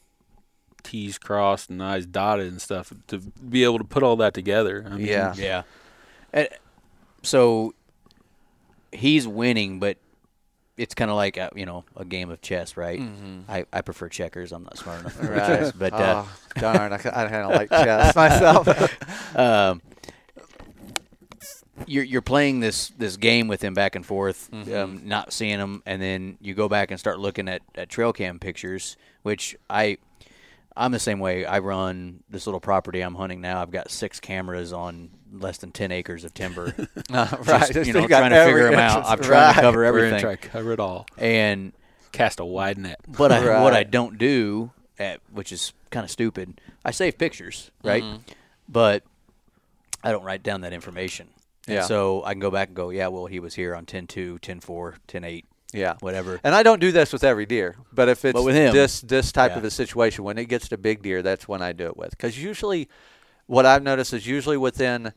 T's 0.83 1.19
crossed 1.19 1.71
and 1.71 1.83
I's 1.83 2.07
dotted 2.07 2.47
and 2.47 2.61
stuff 2.63 2.93
to 3.09 3.19
be 3.19 3.65
able 3.65 3.79
to 3.79 3.85
put 3.85 4.03
all 4.05 4.15
that 4.17 4.35
together. 4.35 4.85
I 4.89 4.97
mean, 4.97 5.07
Yeah. 5.07 5.35
Yeah. 5.37 5.63
And 6.33 6.49
so 7.23 7.75
he's 8.93 9.27
winning, 9.27 9.81
but 9.81 9.99
it's 10.77 10.95
kind 10.95 11.11
of 11.11 11.17
like 11.17 11.37
a, 11.37 11.51
you 11.57 11.65
know 11.67 11.85
a 11.97 12.05
game 12.05 12.31
of 12.31 12.41
chess, 12.43 12.77
right? 12.77 13.01
I, 13.49 13.65
I 13.73 13.81
prefer 13.81 14.09
checkers. 14.09 14.53
I'm 14.53 14.63
not 14.65 14.77
smart 14.79 15.01
enough 15.01 15.13
for 15.15 15.27
Right. 15.31 15.39
chess, 15.47 15.73
but 15.73 15.93
uh, 15.95 16.25
oh, 16.27 16.61
darn, 16.61 16.93
I, 16.93 16.97
I 16.97 16.99
kind 17.01 17.35
of 17.35 17.51
like 17.51 17.71
chess 17.71 18.15
myself. 18.17 19.37
um, 19.37 19.83
you're 21.87 22.05
you're 22.05 22.23
playing 22.23 22.61
this 22.61 22.89
this 22.99 23.17
game 23.17 23.49
with 23.49 23.63
him 23.63 23.75
back 23.75 23.95
and 23.95 24.05
forth, 24.05 24.49
Mm-hmm. 24.51 24.75
um, 24.75 25.01
not 25.05 25.33
seeing 25.33 25.59
him, 25.59 25.83
and 25.87 26.01
then 26.01 26.39
you 26.41 26.55
go 26.55 26.69
back 26.69 26.91
and 26.91 26.99
start 26.99 27.19
looking 27.19 27.49
at, 27.49 27.63
at 27.75 27.89
trail 27.89 28.13
cam 28.13 28.39
pictures, 28.39 28.97
which 29.23 29.57
I 29.69 29.99
I'm 30.77 30.93
the 30.93 30.99
same 30.99 31.19
way. 31.21 31.45
I 31.45 31.59
run 31.61 32.23
this 32.31 32.47
little 32.47 32.61
property 32.61 33.01
I'm 33.01 33.15
hunting 33.15 33.41
now. 33.41 33.61
I've 33.63 33.71
got 33.71 33.91
six 33.91 34.21
cameras 34.21 34.73
on 34.73 35.11
less 35.33 35.59
than 35.59 35.73
ten 35.73 35.93
acres 35.93 36.25
of 36.25 36.35
timber. 36.35 36.75
Uh, 37.13 37.27
Just, 37.45 37.49
right, 37.49 37.87
you 37.87 37.93
know, 37.93 38.07
trying 38.09 38.31
to 38.31 38.45
figure 38.45 38.71
them 38.71 38.79
out. 38.81 39.05
I'm 39.07 39.19
trying 39.19 39.29
to 39.29 39.31
right. 39.31 39.55
cover 39.63 39.79
We're 39.79 39.85
everything. 39.85 40.11
gonna 40.11 40.23
try 40.23 40.35
to 40.37 40.49
cover 40.49 40.73
it 40.73 40.81
all. 40.81 41.07
And 41.17 41.73
Cast 42.13 42.41
a 42.41 42.45
wide 42.45 42.79
net. 42.79 42.99
but 43.07 43.31
I, 43.31 43.63
what 43.63 43.75
I 43.75 43.85
don't 43.85 44.19
do, 44.19 44.73
at, 44.99 45.21
which 45.31 45.53
is 45.53 45.73
kind 45.91 46.03
of 46.05 46.11
stupid, 46.11 46.61
I 46.85 46.91
save 46.91 47.17
pictures, 47.19 47.71
right? 47.85 48.03
Mm-hmm. 48.03 48.23
But 48.69 49.05
I 50.03 50.11
don't 50.11 50.25
write 50.25 50.43
down 50.43 50.63
that 50.63 50.73
information. 50.73 51.29
And 51.69 51.77
Yeah. 51.77 51.83
so 51.83 52.25
I 52.25 52.33
can 52.33 52.41
go 52.41 52.51
back 52.51 52.69
and 52.69 52.77
go, 52.77 52.91
yeah, 52.91 53.09
well, 53.09 53.27
he 53.27 53.39
was 53.39 53.55
here 53.55 53.75
on 53.75 53.87
10-2, 53.87 54.41
10-4, 54.41 54.95
10-8, 55.09 55.45
Yeah. 55.73 55.95
whatever. 56.01 56.41
And 56.43 56.55
I 56.55 56.63
don't 56.63 56.81
do 56.81 56.91
this 56.93 57.13
with 57.13 57.23
every 57.25 57.45
deer, 57.47 57.77
but 57.93 58.09
if 58.09 58.25
it's 58.25 58.41
But 58.41 58.55
him, 58.55 58.73
this 58.73 59.01
this 59.03 59.31
type 59.33 59.53
yeah. 59.53 59.59
of 59.59 59.65
a 59.65 59.71
situation, 59.71 60.25
when 60.25 60.39
it 60.39 60.47
gets 60.47 60.69
to 60.69 60.79
big 60.79 61.03
deer, 61.03 61.23
that's 61.23 61.47
when 61.47 61.61
I 61.63 61.73
do 61.73 61.87
it 61.87 61.97
with. 61.97 62.11
Because 62.11 62.43
usually, 62.43 62.89
what 63.47 63.67
I've 63.67 63.83
noticed 63.83 64.13
is 64.13 64.27
usually 64.27 64.57
within, 64.57 65.13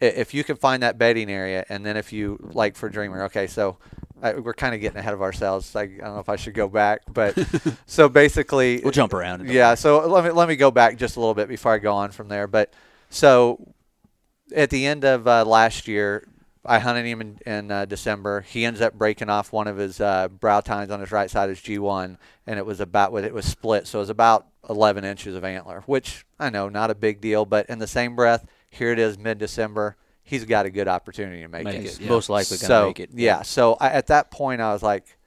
if 0.00 0.34
you 0.34 0.44
can 0.44 0.56
find 0.56 0.82
that 0.82 0.98
bedding 0.98 1.30
area, 1.30 1.64
and 1.68 1.84
then 1.84 1.96
if 1.96 2.12
you 2.12 2.38
like 2.52 2.76
for 2.76 2.88
Dreamer, 2.88 3.24
okay, 3.24 3.46
so 3.46 3.76
I, 4.22 4.34
we're 4.34 4.54
kind 4.54 4.74
of 4.74 4.80
getting 4.80 4.98
ahead 4.98 5.14
of 5.14 5.22
ourselves. 5.22 5.74
Like, 5.74 5.92
I 6.00 6.04
don't 6.04 6.14
know 6.14 6.20
if 6.20 6.28
I 6.28 6.36
should 6.36 6.54
go 6.54 6.68
back, 6.68 7.02
but 7.12 7.38
so 7.86 8.08
basically, 8.08 8.80
We'll 8.82 8.92
jump 8.92 9.14
around. 9.14 9.48
Yeah. 9.48 9.74
So 9.74 10.06
let 10.06 10.24
me 10.24 10.30
let 10.30 10.48
me 10.48 10.56
go 10.56 10.70
back 10.70 10.96
just 10.96 11.16
a 11.16 11.20
little 11.20 11.34
bit 11.34 11.48
before 11.48 11.72
I 11.72 11.78
go 11.78 11.94
on 11.94 12.10
from 12.10 12.28
there. 12.28 12.46
But 12.46 12.72
so 13.08 13.72
at 14.54 14.70
the 14.70 14.86
end 14.86 15.04
of 15.04 15.26
uh, 15.26 15.44
last 15.44 15.88
year, 15.88 16.26
I 16.64 16.78
hunted 16.78 17.06
him 17.06 17.20
in, 17.20 17.38
in 17.46 17.70
uh, 17.70 17.84
December. 17.86 18.42
He 18.42 18.64
ends 18.64 18.80
up 18.80 18.94
breaking 18.94 19.30
off 19.30 19.52
one 19.52 19.66
of 19.66 19.78
his 19.78 20.00
uh, 20.00 20.28
brow 20.28 20.60
tines 20.60 20.90
on 20.90 21.00
his 21.00 21.10
right 21.10 21.30
side, 21.30 21.48
his 21.48 21.58
G1, 21.60 22.18
and 22.46 22.58
it 22.58 22.66
was 22.66 22.80
about 22.80 23.14
it 23.24 23.32
was 23.32 23.46
split, 23.46 23.86
so 23.86 23.98
it 23.98 24.02
was 24.02 24.10
about 24.10 24.46
11 24.68 25.04
inches 25.04 25.34
of 25.34 25.42
antler, 25.44 25.82
which 25.86 26.26
I 26.38 26.50
know 26.50 26.68
not 26.68 26.90
a 26.90 26.94
big 26.94 27.20
deal, 27.20 27.46
but 27.46 27.66
in 27.70 27.78
the 27.78 27.86
same 27.86 28.14
breath, 28.14 28.46
Here 28.68 28.92
it 28.92 28.98
is, 28.98 29.18
mid-December. 29.18 29.96
He's 30.22 30.44
got 30.44 30.66
a 30.66 30.70
good 30.70 30.86
opportunity 30.86 31.40
to 31.42 31.48
make, 31.48 31.64
Make 31.64 31.76
it. 31.76 31.84
it, 31.86 32.00
yeah. 32.00 32.08
most 32.08 32.28
likely 32.28 32.56
going 32.58 32.60
to 32.60 32.66
so 32.66 32.86
make 32.88 33.00
it. 33.00 33.10
yeah. 33.14 33.42
So 33.42 33.76
I, 33.80 33.88
at 33.88 34.08
that 34.08 34.30
point, 34.30 34.60
I 34.60 34.72
was 34.72 34.82
like, 34.82 35.18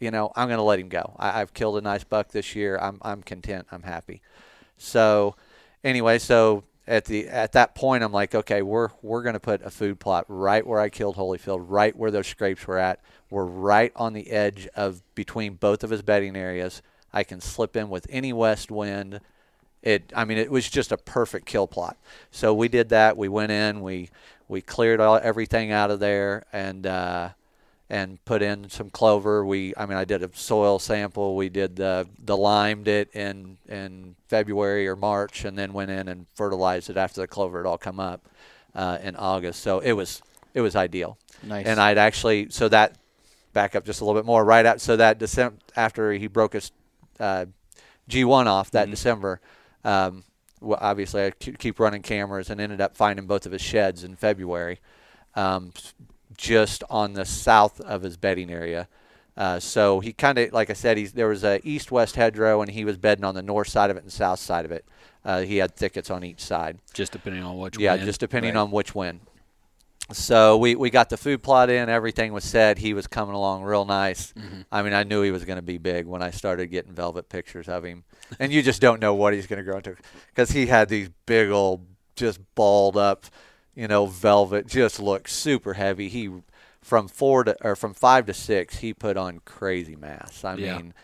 you 0.00 0.10
know, 0.10 0.32
I'm 0.34 0.48
going 0.48 0.58
to 0.58 0.64
let 0.64 0.80
him 0.80 0.88
go. 0.88 1.14
I, 1.16 1.40
I've 1.40 1.54
killed 1.54 1.78
a 1.78 1.80
nice 1.80 2.02
buck 2.04 2.28
this 2.32 2.54
year. 2.56 2.76
I'm 2.76 2.98
I'm 3.02 3.22
content. 3.22 3.66
I'm 3.70 3.84
happy. 3.84 4.20
So 4.76 5.36
anyway, 5.84 6.18
so 6.18 6.64
at 6.86 7.04
the 7.04 7.28
at 7.28 7.52
that 7.52 7.74
point, 7.74 8.02
I'm 8.02 8.12
like, 8.12 8.34
okay, 8.34 8.62
we're 8.62 8.88
we're 9.02 9.22
to 9.22 9.40
put 9.40 9.62
a 9.62 9.70
food 9.70 10.00
plot 10.00 10.24
right 10.28 10.66
where 10.66 10.80
I 10.80 10.88
killed 10.88 11.16
Holyfield, 11.16 11.64
right 11.68 11.94
where 11.94 12.10
those 12.10 12.26
scrapes 12.26 12.66
were 12.66 12.78
at. 12.78 13.00
We're 13.30 13.44
right 13.44 13.92
on 13.94 14.12
the 14.12 14.30
edge 14.30 14.68
of 14.74 15.02
between 15.14 15.54
both 15.54 15.84
of 15.84 15.90
his 15.90 16.02
bedding 16.02 16.36
areas. 16.36 16.82
I 17.12 17.24
can 17.24 17.40
slip 17.40 17.76
in 17.76 17.88
with 17.88 18.06
any 18.10 18.32
west 18.32 18.70
wind. 18.70 19.20
It, 19.82 20.12
I 20.14 20.24
mean, 20.24 20.38
it 20.38 20.50
was 20.50 20.68
just 20.70 20.92
a 20.92 20.96
perfect 20.96 21.46
kill 21.46 21.66
plot. 21.66 21.96
So 22.30 22.54
we 22.54 22.68
did 22.68 22.88
that. 22.90 23.16
We 23.16 23.28
went 23.28 23.52
in. 23.52 23.80
We 23.80 24.10
we 24.48 24.60
cleared 24.60 25.00
all 25.00 25.20
everything 25.22 25.70
out 25.70 25.90
of 25.90 26.00
there 26.00 26.44
and 26.52 26.86
uh, 26.86 27.30
and 27.92 28.24
put 28.24 28.40
in 28.40 28.70
some 28.70 28.88
clover. 28.88 29.44
We, 29.44 29.74
I 29.76 29.84
mean, 29.84 29.98
I 29.98 30.06
did 30.06 30.22
a 30.22 30.30
soil 30.32 30.78
sample. 30.78 31.36
We 31.36 31.50
did 31.50 31.76
the 31.76 32.08
the 32.24 32.36
limed 32.36 32.88
it 32.88 33.14
in 33.14 33.58
in 33.68 34.16
February 34.28 34.88
or 34.88 34.96
March, 34.96 35.44
and 35.44 35.58
then 35.58 35.74
went 35.74 35.90
in 35.90 36.08
and 36.08 36.26
fertilized 36.34 36.88
it 36.88 36.96
after 36.96 37.20
the 37.20 37.26
clover 37.28 37.58
had 37.58 37.68
all 37.68 37.76
come 37.76 38.00
up 38.00 38.26
uh, 38.74 38.96
in 39.02 39.14
August. 39.14 39.60
So 39.60 39.80
it 39.80 39.92
was 39.92 40.22
it 40.54 40.62
was 40.62 40.74
ideal. 40.74 41.18
Nice. 41.42 41.66
And 41.66 41.78
I'd 41.78 41.98
actually 41.98 42.48
so 42.48 42.66
that 42.70 42.96
back 43.52 43.76
up 43.76 43.84
just 43.84 44.00
a 44.00 44.04
little 44.06 44.18
bit 44.18 44.26
more 44.26 44.42
right 44.42 44.64
out 44.64 44.80
so 44.80 44.96
that 44.96 45.18
December 45.18 45.58
after 45.76 46.14
he 46.14 46.28
broke 46.28 46.54
his 46.54 46.72
uh, 47.20 47.44
G1 48.08 48.46
off 48.46 48.70
that 48.70 48.88
December. 48.88 49.38
Um, 49.84 50.24
well, 50.62 50.78
obviously, 50.80 51.26
I 51.26 51.30
keep 51.32 51.78
running 51.78 52.00
cameras 52.00 52.48
and 52.48 52.58
ended 52.58 52.80
up 52.80 52.96
finding 52.96 53.26
both 53.26 53.44
of 53.44 53.52
his 53.52 53.60
sheds 53.60 54.02
in 54.04 54.16
February, 54.16 54.78
um, 55.34 55.72
just 56.42 56.82
on 56.90 57.12
the 57.12 57.24
south 57.24 57.80
of 57.80 58.02
his 58.02 58.16
bedding 58.16 58.50
area. 58.50 58.88
Uh, 59.36 59.60
so 59.60 60.00
he 60.00 60.12
kind 60.12 60.38
of, 60.38 60.52
like 60.52 60.70
I 60.70 60.72
said, 60.72 60.96
he's, 60.98 61.12
there 61.12 61.28
was 61.28 61.44
a 61.44 61.60
east-west 61.66 62.16
hedgerow, 62.16 62.60
and 62.60 62.70
he 62.70 62.84
was 62.84 62.96
bedding 62.98 63.24
on 63.24 63.34
the 63.36 63.42
north 63.42 63.68
side 63.68 63.90
of 63.90 63.96
it 63.96 64.02
and 64.02 64.12
south 64.12 64.40
side 64.40 64.64
of 64.64 64.72
it. 64.72 64.84
Uh, 65.24 65.42
he 65.42 65.58
had 65.58 65.76
thickets 65.76 66.10
on 66.10 66.24
each 66.24 66.40
side. 66.40 66.78
Just 66.92 67.12
depending 67.12 67.44
on 67.44 67.56
which 67.58 67.78
Yeah, 67.78 67.92
wind. 67.94 68.04
just 68.04 68.18
depending 68.20 68.54
Right. 68.54 68.60
on 68.60 68.72
which 68.72 68.92
wind. 68.94 69.20
So 70.10 70.56
we, 70.58 70.74
we 70.74 70.90
got 70.90 71.08
the 71.10 71.16
food 71.16 71.42
plot 71.44 71.70
in, 71.70 71.88
everything 71.88 72.32
was 72.32 72.44
set. 72.44 72.76
He 72.78 72.92
was 72.92 73.06
coming 73.06 73.34
along 73.36 73.62
real 73.62 73.84
nice. 73.84 74.34
I 74.70 74.82
mean, 74.82 74.92
I 74.92 75.04
knew 75.04 75.22
he 75.22 75.30
was 75.30 75.44
going 75.44 75.56
to 75.56 75.62
be 75.62 75.78
big 75.78 76.06
when 76.06 76.22
I 76.22 76.30
started 76.32 76.66
getting 76.66 76.92
velvet 76.92 77.28
pictures 77.28 77.68
of 77.68 77.84
him. 77.84 78.02
And 78.40 78.52
you 78.52 78.62
just 78.62 78.80
don't 78.82 79.00
know 79.00 79.14
what 79.14 79.32
he's 79.32 79.46
going 79.46 79.58
to 79.58 79.62
grow 79.62 79.76
into 79.76 79.94
because 80.26 80.50
he 80.50 80.66
had 80.66 80.88
these 80.88 81.08
big 81.24 81.50
old, 81.50 81.86
just 82.16 82.40
balled 82.56 82.96
up, 82.96 83.26
you 83.74 83.88
know, 83.88 84.06
velvet, 84.06 84.66
just 84.66 85.00
looked 85.00 85.30
super 85.30 85.74
heavy. 85.74 86.08
He, 86.08 86.30
from 86.80 87.08
four 87.08 87.44
to, 87.44 87.56
or 87.64 87.76
from 87.76 87.94
five 87.94 88.26
to 88.26 88.34
six, 88.34 88.78
he 88.78 88.92
put 88.92 89.16
on 89.16 89.40
crazy 89.44 89.96
mass. 89.96 90.44
I 90.44 90.54
Yeah. 90.56 90.76
mean, 90.78 90.94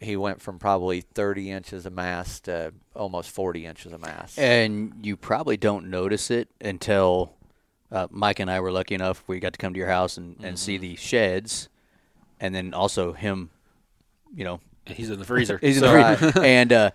he 0.00 0.16
went 0.16 0.40
from 0.40 0.58
probably 0.58 1.02
30 1.02 1.50
inches 1.50 1.84
of 1.84 1.92
mass 1.92 2.40
to 2.40 2.72
almost 2.96 3.30
40 3.30 3.66
inches 3.66 3.92
of 3.92 4.00
mass. 4.00 4.36
And 4.38 4.94
you 5.02 5.16
probably 5.16 5.56
don't 5.58 5.90
notice 5.90 6.30
it 6.30 6.48
until 6.60 7.34
uh, 7.92 8.06
Mike 8.10 8.40
and 8.40 8.50
I 8.50 8.60
were 8.60 8.72
lucky 8.72 8.94
enough 8.94 9.22
we 9.26 9.40
got 9.40 9.52
to 9.52 9.58
come 9.58 9.74
to 9.74 9.78
your 9.78 9.88
house 9.88 10.16
and, 10.16 10.36
and 10.42 10.58
see 10.58 10.76
Mm-hmm. 10.76 10.82
the 10.82 10.96
sheds, 10.96 11.68
and 12.40 12.54
then 12.54 12.72
also 12.72 13.12
him, 13.12 13.50
you 14.34 14.44
know, 14.44 14.60
He's 14.86 15.10
in 15.10 15.18
the 15.18 15.24
freezer. 15.24 15.58
he's 15.62 15.76
in 15.76 15.82
So- 15.82 15.92
the 15.92 16.16
freezer. 16.16 16.40
and 16.44 16.72
uh, 16.72 16.90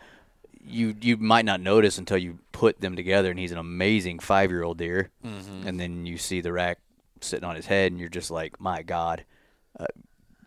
you 0.68 0.96
you 1.02 1.18
might 1.18 1.46
not 1.46 1.60
notice 1.62 1.98
until 1.98 2.18
you 2.18 2.40
put 2.52 2.82
them 2.82 2.96
together, 2.96 3.30
and 3.30 3.40
he's 3.40 3.52
an 3.52 3.58
amazing 3.58 4.20
five 4.20 4.52
year 4.52 4.64
old 4.64 4.78
deer, 4.78 5.10
Mm-hmm. 5.26 5.68
and 5.68 5.80
then 5.80 6.06
you 6.06 6.18
see 6.18 6.42
the 6.42 6.52
rack 6.54 6.80
sitting 7.22 7.46
on 7.46 7.56
his 7.56 7.66
head, 7.68 7.92
and 7.92 8.00
you're 8.00 8.10
just 8.10 8.32
like, 8.32 8.60
my 8.60 8.82
God, 8.84 9.24
uh, 9.80 9.86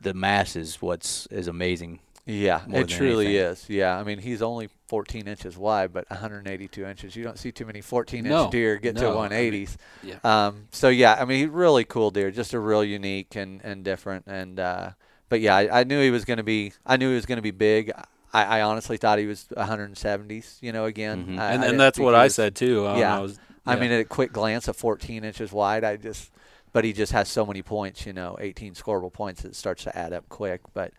the 0.01 0.15
mass 0.15 0.57
is 0.57 0.81
what's 0.83 1.27
is 1.27 1.49
amazing. 1.49 2.01
Yeah, 2.27 2.61
it 2.69 2.89
truly 2.89 3.27
anything. 3.39 3.53
is. 3.53 3.71
Yeah, 3.71 3.99
I 3.99 4.03
mean 4.05 4.19
he's 4.19 4.43
only 4.43 4.69
14 4.89 5.27
inches 5.27 5.57
wide, 5.57 5.95
but 5.95 6.05
182 6.11 6.85
inches. 6.85 7.17
You 7.17 7.25
don't 7.25 7.39
see 7.39 7.51
too 7.53 7.65
many 7.65 7.81
14 7.81 8.19
inch 8.19 8.29
No, 8.29 8.51
deer 8.51 8.77
get 8.77 8.97
no, 8.97 9.13
to 9.15 9.19
I 9.19 9.29
mean, 9.31 9.53
180s. 9.65 9.77
yeah. 10.03 10.17
Um, 10.25 10.69
so 10.71 10.91
yeah, 10.91 11.17
I 11.19 11.25
mean 11.25 11.39
he's 11.41 11.49
really 11.49 11.85
cool 11.85 12.11
deer, 12.11 12.31
just 12.31 12.53
a 12.53 12.61
real 12.61 12.85
unique 12.85 13.35
and 13.35 13.63
and 13.65 13.83
different. 13.83 14.25
And 14.27 14.61
uh, 14.61 14.91
but 15.31 15.41
yeah, 15.41 15.57
I, 15.57 15.81
I 15.81 15.85
knew 15.85 16.03
he 16.03 16.11
was 16.11 16.27
going 16.27 16.37
to 16.37 16.43
be. 16.43 16.73
I 16.85 16.99
knew 16.99 17.09
he 17.09 17.15
was 17.15 17.25
going 17.27 17.37
to 17.37 17.43
be 17.43 17.51
big. 17.51 17.93
I, 18.33 18.59
I 18.59 18.63
honestly 18.63 18.97
thought 18.99 19.19
he 19.19 19.27
was 19.27 19.47
170s. 19.57 20.59
You 20.61 20.73
know, 20.73 20.85
again, 20.85 21.27
Mhm. 21.27 21.39
I, 21.39 21.53
and 21.53 21.65
and 21.65 21.81
that's 21.81 21.99
what 21.99 22.15
he 22.15 22.21
I 22.21 22.25
was- 22.25 22.35
said 22.35 22.55
too. 22.55 22.87
Uh, 22.87 22.97
Yeah. 22.99 23.17
I, 23.17 23.21
was, 23.21 23.39
I 23.67 23.77
mean, 23.77 23.91
at 23.91 24.01
a 24.01 24.05
quick 24.05 24.33
glance, 24.33 24.69
at 24.69 24.77
14 24.77 25.25
inches 25.25 25.53
wide, 25.53 25.85
I 25.85 25.97
just, 25.97 26.31
but 26.73 26.85
he 26.85 26.93
just 26.93 27.13
has 27.13 27.29
so 27.29 27.45
many 27.47 27.63
points, 27.63 28.07
you 28.07 28.13
know, 28.13 28.37
18 28.41 28.75
scoreable 28.75 29.13
points. 29.13 29.45
It 29.45 29.55
starts 29.57 29.85
to 29.85 29.97
add 29.97 30.13
up 30.13 30.29
quick. 30.29 30.61
But, 30.75 30.93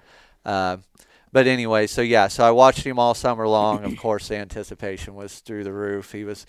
uh, 0.46 0.78
but 1.32 1.48
anyway, 1.48 1.88
so 1.88 2.02
yeah, 2.02 2.28
so 2.28 2.44
I 2.44 2.52
watched 2.52 2.84
him 2.86 2.98
all 3.00 3.14
summer 3.14 3.48
long. 3.48 3.84
Of 3.84 3.98
course, 3.98 4.28
the 4.28 4.38
anticipation 4.38 5.16
was 5.16 5.40
through 5.40 5.64
the 5.64 5.72
roof. 5.74 6.12
He 6.12 6.24
was, 6.24 6.46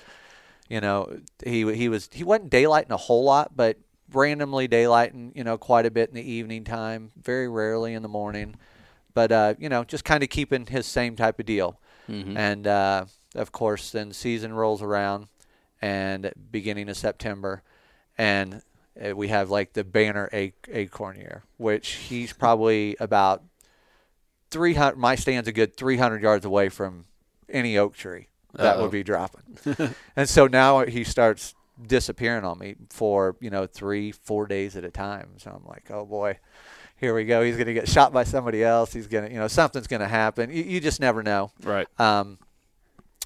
you 0.68 0.80
know, 0.80 1.18
he 1.44 1.70
he 1.74 1.88
was 1.90 2.08
he 2.12 2.24
wasn't 2.24 2.50
daylighting 2.50 2.90
a 2.90 2.96
whole 2.96 3.24
lot, 3.24 3.52
but 3.54 3.76
randomly 4.12 4.68
daylighting, 4.68 5.36
you 5.36 5.44
know, 5.44 5.58
quite 5.58 5.84
a 5.86 5.90
bit 5.90 6.08
in 6.08 6.14
the 6.14 6.30
evening 6.30 6.64
time, 6.64 7.12
very 7.20 7.48
rarely 7.48 7.92
in 7.94 8.02
the 8.02 8.08
morning. 8.08 8.54
But 9.14 9.32
uh, 9.32 9.54
you 9.58 9.68
know, 9.68 9.84
just 9.84 10.04
kind 10.04 10.22
of 10.22 10.28
keeping 10.30 10.66
his 10.66 10.86
same 10.86 11.16
type 11.16 11.38
of 11.40 11.46
deal. 11.46 11.78
Mhm. 12.08 12.36
And 12.36 12.66
uh, 12.66 13.04
of 13.34 13.52
course, 13.52 13.90
then 13.90 14.12
season 14.12 14.52
rolls 14.52 14.82
around, 14.82 15.28
and 15.80 16.32
beginning 16.50 16.88
of 16.88 16.96
September, 16.96 17.62
and 18.18 18.62
uh, 19.04 19.14
we 19.16 19.28
have 19.28 19.50
like 19.50 19.72
the 19.74 19.84
banner 19.84 20.28
a- 20.32 20.52
acorn 20.68 21.16
year, 21.16 21.42
which 21.56 21.90
he's 21.92 22.32
probably 22.32 22.96
about 23.00 23.42
300. 24.50 24.96
My 24.98 25.14
stand's 25.14 25.48
a 25.48 25.52
good 25.52 25.76
300 25.76 26.22
yards 26.22 26.44
away 26.44 26.68
from 26.68 27.04
any 27.48 27.76
oak 27.78 27.94
tree 27.96 28.28
that 28.54 28.76
Uh-oh. 28.76 28.82
would 28.82 28.90
be 28.90 29.02
dropping. 29.04 29.58
and 30.16 30.28
so 30.28 30.46
now 30.46 30.84
he 30.86 31.04
starts 31.04 31.54
disappearing 31.86 32.44
on 32.44 32.58
me 32.58 32.74
for 32.90 33.36
you 33.40 33.50
know 33.50 33.66
three, 33.66 34.12
four 34.12 34.46
days 34.46 34.76
at 34.76 34.84
a 34.84 34.90
time. 34.90 35.30
So 35.38 35.50
I'm 35.50 35.66
like, 35.68 35.90
oh 35.90 36.04
boy. 36.04 36.38
Here 37.00 37.14
we 37.14 37.24
go. 37.24 37.42
He's 37.42 37.56
going 37.56 37.66
to 37.66 37.72
get 37.74 37.88
shot 37.88 38.12
by 38.12 38.24
somebody 38.24 38.62
else. 38.62 38.92
He's 38.92 39.06
going 39.06 39.24
to, 39.26 39.32
you 39.32 39.38
know, 39.38 39.48
something's 39.48 39.86
going 39.86 40.00
to 40.02 40.08
happen. 40.08 40.50
You, 40.50 40.62
you 40.62 40.80
just 40.80 41.00
never 41.00 41.22
know. 41.22 41.50
right. 41.62 41.88
Um, 41.98 42.38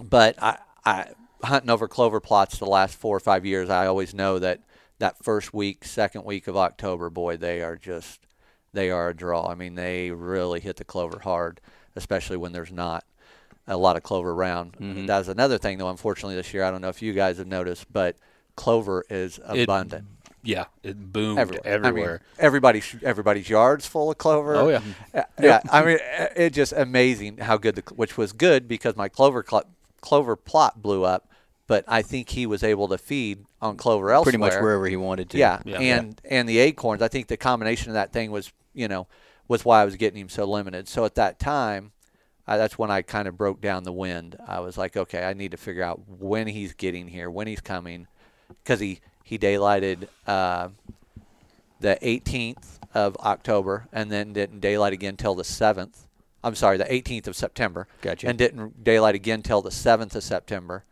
but 0.02 0.40
I, 0.42 0.58
I 0.84 1.08
hunting 1.42 1.70
over 1.70 1.88
clover 1.88 2.20
plots 2.20 2.58
the 2.58 2.66
last 2.66 2.96
four 2.96 3.16
or 3.16 3.20
five 3.20 3.44
years. 3.44 3.70
I 3.70 3.86
always 3.86 4.14
know 4.14 4.38
that 4.38 4.60
that 5.00 5.22
first 5.24 5.52
week, 5.52 5.84
second 5.84 6.24
week 6.24 6.46
of 6.46 6.56
October, 6.56 7.10
boy, 7.10 7.36
they 7.36 7.62
are 7.62 7.76
just 7.76 8.20
they 8.72 8.90
are 8.90 9.08
a 9.10 9.14
draw. 9.14 9.46
I 9.48 9.54
mean, 9.54 9.74
they 9.74 10.10
really 10.10 10.60
hit 10.60 10.76
the 10.76 10.84
clover 10.84 11.18
hard, 11.20 11.60
especially 11.96 12.36
when 12.36 12.52
there's 12.52 12.72
not 12.72 13.04
a 13.68 13.76
lot 13.76 13.96
of 13.96 14.02
clover 14.02 14.32
around. 14.32 14.76
Mhm. 14.78 15.06
That's 15.06 15.28
another 15.28 15.58
thing, 15.58 15.78
though. 15.78 15.88
Unfortunately, 15.88 16.34
this 16.36 16.52
year, 16.52 16.64
I 16.64 16.70
don't 16.70 16.80
know 16.80 16.88
if 16.90 17.02
you 17.02 17.12
guys 17.12 17.38
have 17.38 17.46
noticed, 17.46 17.92
but 17.92 18.16
clover 18.56 19.04
is 19.10 19.38
It- 19.52 19.62
abundant 19.64 20.06
Yeah, 20.45 20.66
it 20.82 21.12
boomed 21.12 21.38
everywhere. 21.38 21.66
everywhere. 21.66 22.11
I 22.11 22.12
mean, 22.12 22.20
everybody's 22.47 22.97
everybody's 23.03 23.49
yards 23.49 23.86
full 23.86 24.11
of 24.11 24.18
clover. 24.18 24.57
oh 24.57 24.68
yeah, 24.68 24.80
Yeah, 25.14 25.24
yeah. 25.40 25.61
I 25.70 25.84
mean, 25.84 25.99
uh, 26.18 26.26
it 26.36 26.51
just 26.51 26.72
amazing 26.72 27.38
how 27.38 27.57
good 27.57 27.76
the 27.76 27.95
which 27.95 28.16
was 28.18 28.32
good 28.32 28.68
because 28.68 28.97
my 28.97 29.09
clover 29.09 29.45
cl- 29.49 29.64
clover 30.01 30.36
plot 30.36 30.82
blew 30.82 31.03
up, 31.05 31.28
but 31.66 31.84
I 31.88 32.03
think 32.03 32.28
he 32.30 32.47
was 32.47 32.62
able 32.62 32.88
to 32.88 32.99
feed 32.99 33.45
on 33.62 33.76
clover 33.76 34.11
elsewhere. 34.12 34.24
Pretty 34.32 34.38
much 34.38 34.53
wherever 34.61 34.86
he 34.86 34.97
wanted 34.97 35.30
to. 35.30 35.38
Yeah, 35.38 35.61
Yeah. 35.64 35.80
and 35.80 36.20
and 36.28 36.49
the 36.49 36.59
acorns. 36.59 37.01
I 37.03 37.09
think 37.09 37.28
the 37.28 37.36
combination 37.36 37.90
of 37.90 37.95
that 37.95 38.12
thing 38.12 38.30
was 38.30 38.53
you 38.74 38.86
know 38.88 39.07
was 39.49 39.64
why 39.64 39.80
I 39.82 39.84
was 39.84 39.97
getting 39.97 40.20
him 40.20 40.28
so 40.28 40.45
limited. 40.45 40.88
So 40.88 41.05
at 41.05 41.14
that 41.16 41.38
time. 41.38 41.92
I, 42.47 42.59
that's 42.59 42.76
when 42.78 42.90
I 42.90 43.01
kind 43.01 43.26
of 43.26 43.38
broke 43.38 43.62
down 43.62 43.84
the 43.84 43.92
wind. 43.92 44.36
I 44.47 44.61
was 44.61 44.76
like, 44.76 44.99
okay, 44.99 45.24
I 45.24 45.32
need 45.32 45.53
to 45.53 45.57
figure 45.57 45.82
out 45.82 46.03
when 46.07 46.47
he's 46.47 46.74
getting 46.74 47.09
here, 47.09 47.30
when 47.30 47.47
he's 47.47 47.62
coming, 47.62 48.07
because 48.62 48.80
he 48.80 49.01
he 49.24 49.38
daylighted 49.38 50.06
uh, 50.26 50.68
the 51.80 51.98
18th 52.02 52.78
of 52.94 53.16
October 53.16 53.88
and 53.92 54.12
then 54.12 54.32
didn't 54.32 54.60
daylight 54.60 54.92
again 54.92 55.16
till 55.16 55.34
the 55.34 55.42
7th. 55.42 56.04
I'm 56.44 56.54
sorry, 56.54 56.76
the 56.76 56.84
18th 56.84 57.26
of 57.26 57.34
September. 57.34 57.88
Gotcha. 58.02 58.28
And 58.28 58.38
didn't 58.38 58.84
daylight 58.84 59.14
again 59.14 59.42
till 59.42 59.62
the 59.62 59.70
7th 59.70 60.14
of 60.14 60.22
September. 60.22 60.84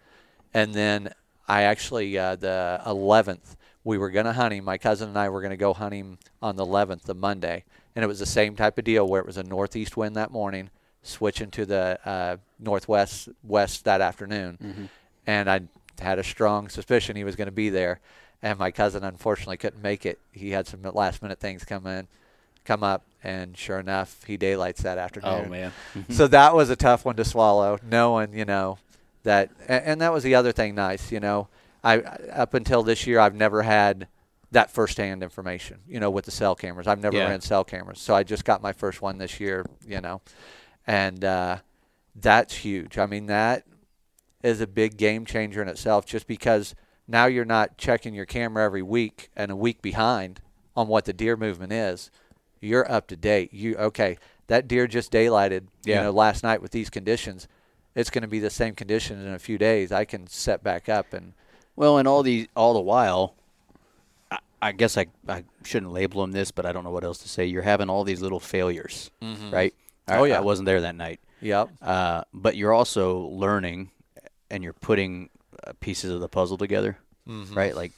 And 0.54 0.74
then 0.74 1.12
I 1.46 1.62
actually, 1.62 2.16
uh, 2.18 2.36
the 2.36 2.80
11th, 2.86 3.56
we 3.84 3.98
were 3.98 4.10
going 4.10 4.26
to 4.26 4.32
hunt 4.32 4.54
him. 4.54 4.64
My 4.64 4.78
cousin 4.78 5.10
and 5.10 5.18
I 5.18 5.28
were 5.28 5.40
going 5.42 5.50
to 5.50 5.56
go 5.56 5.74
hunt 5.74 5.92
him 5.94 6.18
on 6.40 6.56
the 6.56 6.64
11th, 6.64 7.02
the 7.02 7.14
Monday. 7.14 7.64
And 7.94 8.02
it 8.02 8.08
was 8.08 8.18
the 8.18 8.26
same 8.26 8.56
type 8.56 8.78
of 8.78 8.84
deal 8.84 9.06
where 9.06 9.20
it 9.20 9.26
was 9.26 9.36
a 9.36 9.42
northeast 9.42 9.96
wind 9.96 10.16
that 10.16 10.30
morning, 10.30 10.70
switching 11.02 11.50
to 11.50 11.66
the 11.66 11.98
uh, 12.04 12.36
northwest 12.58 13.28
west 13.42 13.84
that 13.84 14.00
afternoon. 14.00 14.88
And 15.26 15.50
I 15.50 15.60
had 16.00 16.18
a 16.18 16.24
strong 16.24 16.68
suspicion 16.68 17.16
he 17.16 17.24
was 17.24 17.36
going 17.36 17.46
to 17.46 17.52
be 17.52 17.68
there. 17.68 18.00
And 18.42 18.58
my 18.58 18.70
cousin 18.72 19.04
unfortunately 19.04 19.56
couldn't 19.56 19.82
make 19.82 20.04
it. 20.04 20.18
He 20.32 20.50
had 20.50 20.66
some 20.66 20.82
last 20.82 21.22
minute 21.22 21.38
things 21.38 21.64
come 21.64 21.86
in, 21.86 22.08
come 22.64 22.82
up, 22.82 23.04
and 23.22 23.56
sure 23.56 23.78
enough, 23.78 24.24
he 24.24 24.36
daylights 24.36 24.82
that 24.82 24.98
afternoon 24.98 25.30
oh 25.30 25.48
man, 25.48 25.72
so 26.10 26.26
that 26.26 26.54
was 26.54 26.68
a 26.70 26.74
tough 26.76 27.04
one 27.04 27.14
to 27.16 27.24
swallow, 27.24 27.78
knowing 27.88 28.34
you 28.34 28.44
know 28.44 28.78
that, 29.22 29.50
a- 29.68 29.88
and 29.88 30.00
that 30.00 30.12
was 30.12 30.24
the 30.24 30.34
other 30.34 30.50
thing 30.50 30.74
nice, 30.74 31.12
you 31.12 31.20
know. 31.20 31.46
I 31.84 31.98
up 32.00 32.54
until 32.54 32.82
this 32.82 33.06
year, 33.06 33.20
I've 33.20 33.34
never 33.36 33.62
had 33.62 34.08
that 34.50 34.70
firsthand 34.72 35.22
information. 35.22 35.78
You 35.86 36.00
know, 36.00 36.10
with 36.10 36.24
the 36.24 36.30
cell 36.32 36.54
cameras, 36.56 36.86
I've 36.88 37.00
never 37.00 37.16
Yeah. 37.18 37.28
ran 37.28 37.40
cell 37.40 37.62
cameras, 37.64 38.00
so 38.00 38.12
I 38.14 38.24
just 38.24 38.44
got 38.44 38.60
my 38.60 38.72
first 38.72 39.00
one 39.00 39.18
this 39.18 39.38
year. 39.38 39.64
You 39.86 40.00
know, 40.00 40.20
and 40.86 41.24
uh, 41.24 41.58
that's 42.16 42.54
huge. 42.54 42.98
I 42.98 43.06
mean, 43.06 43.26
that 43.26 43.64
is 44.42 44.60
a 44.60 44.66
big 44.66 44.96
game 44.96 45.24
changer 45.24 45.62
in 45.62 45.68
itself, 45.68 46.06
just 46.06 46.26
because 46.26 46.74
now 47.08 47.26
you're 47.26 47.44
not 47.44 47.76
checking 47.78 48.14
your 48.14 48.26
camera 48.26 48.64
every 48.64 48.82
week 48.82 49.30
and 49.36 49.50
a 49.50 49.56
week 49.56 49.82
behind 49.82 50.40
on 50.76 50.88
what 50.88 51.04
the 51.04 51.12
deer 51.12 51.36
movement 51.36 51.72
is. 51.72 52.10
You're 52.60 52.90
up 52.90 53.06
to 53.08 53.16
date. 53.16 53.52
You 53.52 53.76
okay? 53.76 54.18
That 54.46 54.68
deer 54.68 54.86
just 54.86 55.10
daylighted. 55.12 55.62
You 55.84 55.94
Yeah. 55.94 56.02
know, 56.04 56.10
last 56.12 56.42
night 56.42 56.62
with 56.62 56.70
these 56.70 56.90
conditions, 56.90 57.48
it's 57.94 58.08
going 58.10 58.22
to 58.22 58.28
be 58.28 58.38
the 58.38 58.50
same 58.50 58.74
conditions 58.74 59.24
in 59.24 59.32
a 59.32 59.38
few 59.38 59.58
days. 59.58 59.92
I 59.92 60.04
can 60.04 60.26
set 60.26 60.62
back 60.62 60.88
up 60.88 61.12
and 61.12 61.32
Well, 61.76 61.98
and 61.98 62.06
all 62.06 62.22
the 62.22 62.48
all 62.54 62.74
the 62.74 62.80
while, 62.80 63.34
I, 64.30 64.38
I 64.60 64.72
guess 64.72 64.96
I 64.96 65.06
I 65.28 65.44
shouldn't 65.64 65.92
label 65.92 66.20
them 66.22 66.32
this, 66.32 66.50
but 66.50 66.66
I 66.66 66.72
don't 66.72 66.84
know 66.84 66.90
what 66.90 67.04
else 67.04 67.18
to 67.18 67.28
say. 67.28 67.46
You're 67.46 67.62
having 67.62 67.88
all 67.90 68.04
these 68.04 68.20
little 68.20 68.40
failures, 68.40 69.10
right? 69.50 69.74
I, 70.08 70.16
Oh, 70.18 70.24
yeah. 70.24 70.38
I 70.38 70.40
wasn't 70.40 70.66
there 70.66 70.80
that 70.82 70.96
night, 70.96 71.20
yep, 71.40 71.68
uh, 71.80 72.24
but 72.34 72.56
you're 72.56 72.72
also 72.72 73.18
learning, 73.28 73.90
and 74.50 74.62
you're 74.64 74.72
putting 74.72 75.30
pieces 75.80 76.12
of 76.12 76.20
the 76.20 76.28
puzzle 76.28 76.58
together, 76.58 76.98
right? 77.52 77.74
Like 77.74 77.92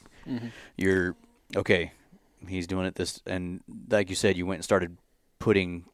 you're 0.76 1.14
okay. 1.56 1.92
He's 2.46 2.66
doing 2.66 2.86
it 2.86 2.94
this, 2.94 3.20
and 3.26 3.60
like 3.88 4.10
you 4.10 4.16
said, 4.16 4.36
you 4.36 4.44
went 4.46 4.58
and 4.58 4.64
started 4.64 4.96
putting 5.38 5.84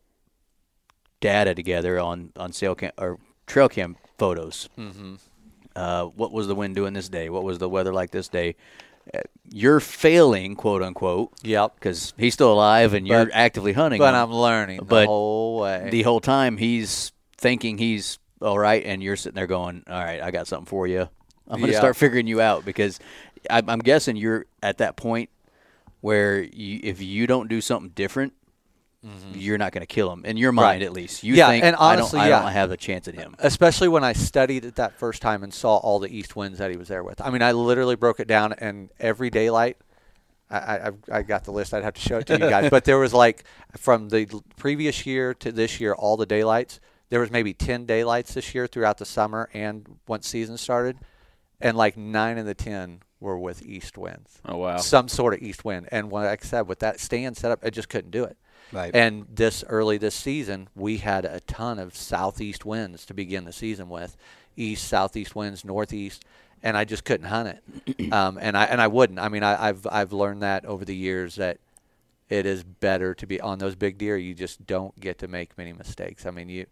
data 1.21 1.55
together 1.55 1.99
on 1.99 2.33
on 2.37 2.53
cell 2.53 2.75
cam 2.75 2.93
or 2.99 3.19
trail 3.47 3.69
cam 3.69 3.97
photos. 4.19 4.69
mm-hmm. 4.79 5.15
uh, 5.77 6.05
what 6.07 6.33
was 6.33 6.47
the 6.47 6.55
wind 6.55 6.75
doing 6.75 6.93
this 6.93 7.09
day? 7.09 7.29
What 7.29 7.45
was 7.45 7.59
the 7.59 7.69
weather 7.69 7.93
like 7.93 8.11
this 8.11 8.29
day? 8.29 8.57
Uh, 9.15 9.21
you're 9.51 9.81
failing, 9.81 10.55
quote 10.57 10.83
unquote, 10.83 11.33
yep. 11.43 11.75
because 11.75 12.13
he's 12.19 12.35
still 12.35 12.53
alive 12.53 12.95
and 12.95 13.07
you're 13.07 13.27
But- 13.27 13.35
actively 13.35 13.73
hunting. 13.73 13.99
But 13.99 14.11
him. 14.15 14.21
I'm 14.21 14.33
learning 14.33 14.79
the 14.79 14.85
But 14.85 15.07
whole 15.07 15.61
way. 15.61 15.89
the 15.91 16.03
whole 16.03 16.21
time 16.21 16.57
he's 16.57 17.13
thinking 17.39 17.79
he's 17.79 18.19
all 18.43 18.59
right, 18.59 18.85
and 18.85 19.03
you're 19.03 19.17
sitting 19.17 19.37
there 19.37 19.47
going, 19.47 19.83
"All 19.89 20.03
right, 20.03 20.23
I 20.23 20.31
got 20.31 20.47
something 20.47 20.67
for 20.67 20.87
you. 20.87 21.09
I'm 21.51 21.59
going 21.59 21.67
to 21.69 21.73
Yeah. 21.73 21.79
start 21.81 21.97
figuring 21.97 22.27
you 22.27 22.41
out 22.41 22.65
because 22.65 22.99
I'm, 23.51 23.69
I'm 23.69 23.81
guessing 23.81 24.17
you're 24.17 24.47
at 24.63 24.79
that 24.79 24.97
point 24.97 25.29
where 26.01 26.41
you, 26.43 26.81
if 26.83 27.03
you 27.03 27.27
don't 27.27 27.49
do 27.49 27.61
something 27.61 27.91
different." 27.91 28.33
You're 29.33 29.57
not 29.57 29.73
going 29.73 29.81
to 29.81 29.87
kill 29.87 30.13
him 30.13 30.27
in 30.27 30.37
your 30.37 30.53
mind, 30.53 30.83
Mm-hmm. 30.83 30.83
Right. 30.83 30.83
at 30.83 30.93
least. 30.93 31.25
You 31.25 31.33
Yeah, 31.35 31.49
think 31.49 31.65
and 31.65 31.75
honestly, 31.75 32.21
I 32.21 32.29
don't, 32.29 32.35
I 32.35 32.37
yeah. 32.37 32.43
don't 32.45 32.53
have 32.53 32.71
a 32.71 32.77
chance 32.77 33.09
at 33.09 33.15
him. 33.15 33.35
especially 33.39 33.89
when 33.89 34.05
I 34.05 34.13
studied 34.13 34.67
it 34.67 34.75
that 34.75 34.93
first 34.99 35.23
time 35.23 35.43
and 35.43 35.55
saw 35.55 35.79
all 35.79 36.01
the 36.01 36.15
east 36.15 36.37
winds 36.37 36.59
that 36.59 36.71
he 36.71 36.77
was 36.77 36.89
there 36.89 37.03
with. 37.03 37.19
I 37.23 37.31
mean, 37.31 37.41
I 37.41 37.53
literally 37.53 37.97
broke 37.97 38.21
it 38.21 38.29
down, 38.29 38.53
and 38.53 38.91
every 39.01 39.31
daylight, 39.31 39.79
I, 40.51 40.59
I, 40.59 40.87
I've- 41.11 41.27
got 41.27 41.45
the 41.45 41.51
list. 41.51 41.73
I'd 41.73 41.83
have 41.83 41.95
to 41.95 42.01
show 42.03 42.19
it 42.19 42.27
to 42.27 42.35
you 42.35 42.41
guys, 42.41 42.69
but 42.77 42.85
there 42.85 42.99
was 42.99 43.15
like 43.15 43.45
from 43.79 44.11
the 44.11 44.27
previous 44.59 45.07
year 45.07 45.33
to 45.33 45.51
this 45.51 45.81
year, 45.81 45.95
all 45.95 46.19
the 46.19 46.27
daylights. 46.27 46.79
There 47.09 47.21
was 47.21 47.31
maybe 47.31 47.55
ten 47.55 47.87
daylights 47.87 48.35
this 48.35 48.55
year 48.55 48.67
throughout 48.67 48.99
the 48.99 49.07
summer 49.07 49.49
and 49.55 49.97
once 50.09 50.29
season 50.29 50.59
started, 50.59 50.99
and 51.61 51.77
like 51.77 51.97
nine 51.97 52.39
of 52.39 52.47
the 52.47 52.55
ten 52.55 53.01
were 53.21 53.39
with 53.39 53.63
east 53.63 53.99
winds, 53.99 54.41
Oh 54.47 54.57
wow. 54.57 54.79
some 54.79 55.09
sort 55.09 55.35
of 55.35 55.43
east 55.43 55.65
wind. 55.65 55.89
And 55.93 56.11
when, 56.11 56.25
like 56.25 56.45
I 56.45 56.47
said, 56.47 56.63
with 56.69 56.79
that 56.81 57.01
stand 57.01 57.37
set 57.37 57.51
up, 57.51 57.61
I 57.63 57.71
just 57.71 57.89
couldn't 57.89 58.11
do 58.11 58.25
it. 58.25 58.37
Right. 58.73 58.95
And 58.95 59.27
this 59.29 59.65
early 59.69 59.99
this 59.99 60.15
season, 60.15 60.69
we 60.75 60.99
had 60.99 61.25
a 61.25 61.41
ton 61.41 61.79
of 61.79 61.97
southeast 61.97 62.65
winds 62.65 63.05
to 63.07 63.15
begin 63.15 63.45
the 63.45 63.53
season 63.53 63.89
with, 63.89 64.17
east, 64.57 64.87
southeast 64.87 65.35
winds, 65.35 65.65
northeast, 65.65 66.25
and 66.63 66.77
I 66.77 66.85
just 66.85 67.05
couldn't 67.05 67.27
hunt 67.27 67.61
it. 67.89 68.13
um, 68.13 68.39
and 68.41 68.57
I 68.57 68.65
and 68.65 68.81
I 68.81 68.87
wouldn't. 68.87 69.19
I 69.19 69.29
mean, 69.29 69.43
I, 69.43 69.69
I've 69.69 69.87
I've 69.91 70.13
learned 70.13 70.43
that 70.43 70.65
over 70.65 70.85
the 70.85 70.95
years 70.95 71.35
that 71.37 71.59
it 72.29 72.47
is 72.47 72.63
better 72.63 73.13
to 73.15 73.27
be 73.27 73.41
on 73.41 73.59
those 73.59 73.75
big 73.75 73.99
deer. 73.99 74.17
You 74.17 74.35
just 74.35 74.67
don't 74.67 74.99
get 75.01 75.19
to 75.19 75.29
make 75.29 75.59
many 75.59 75.73
mistakes. 75.73 76.25
I 76.25 76.31
mean, 76.31 76.49
you. 76.49 76.67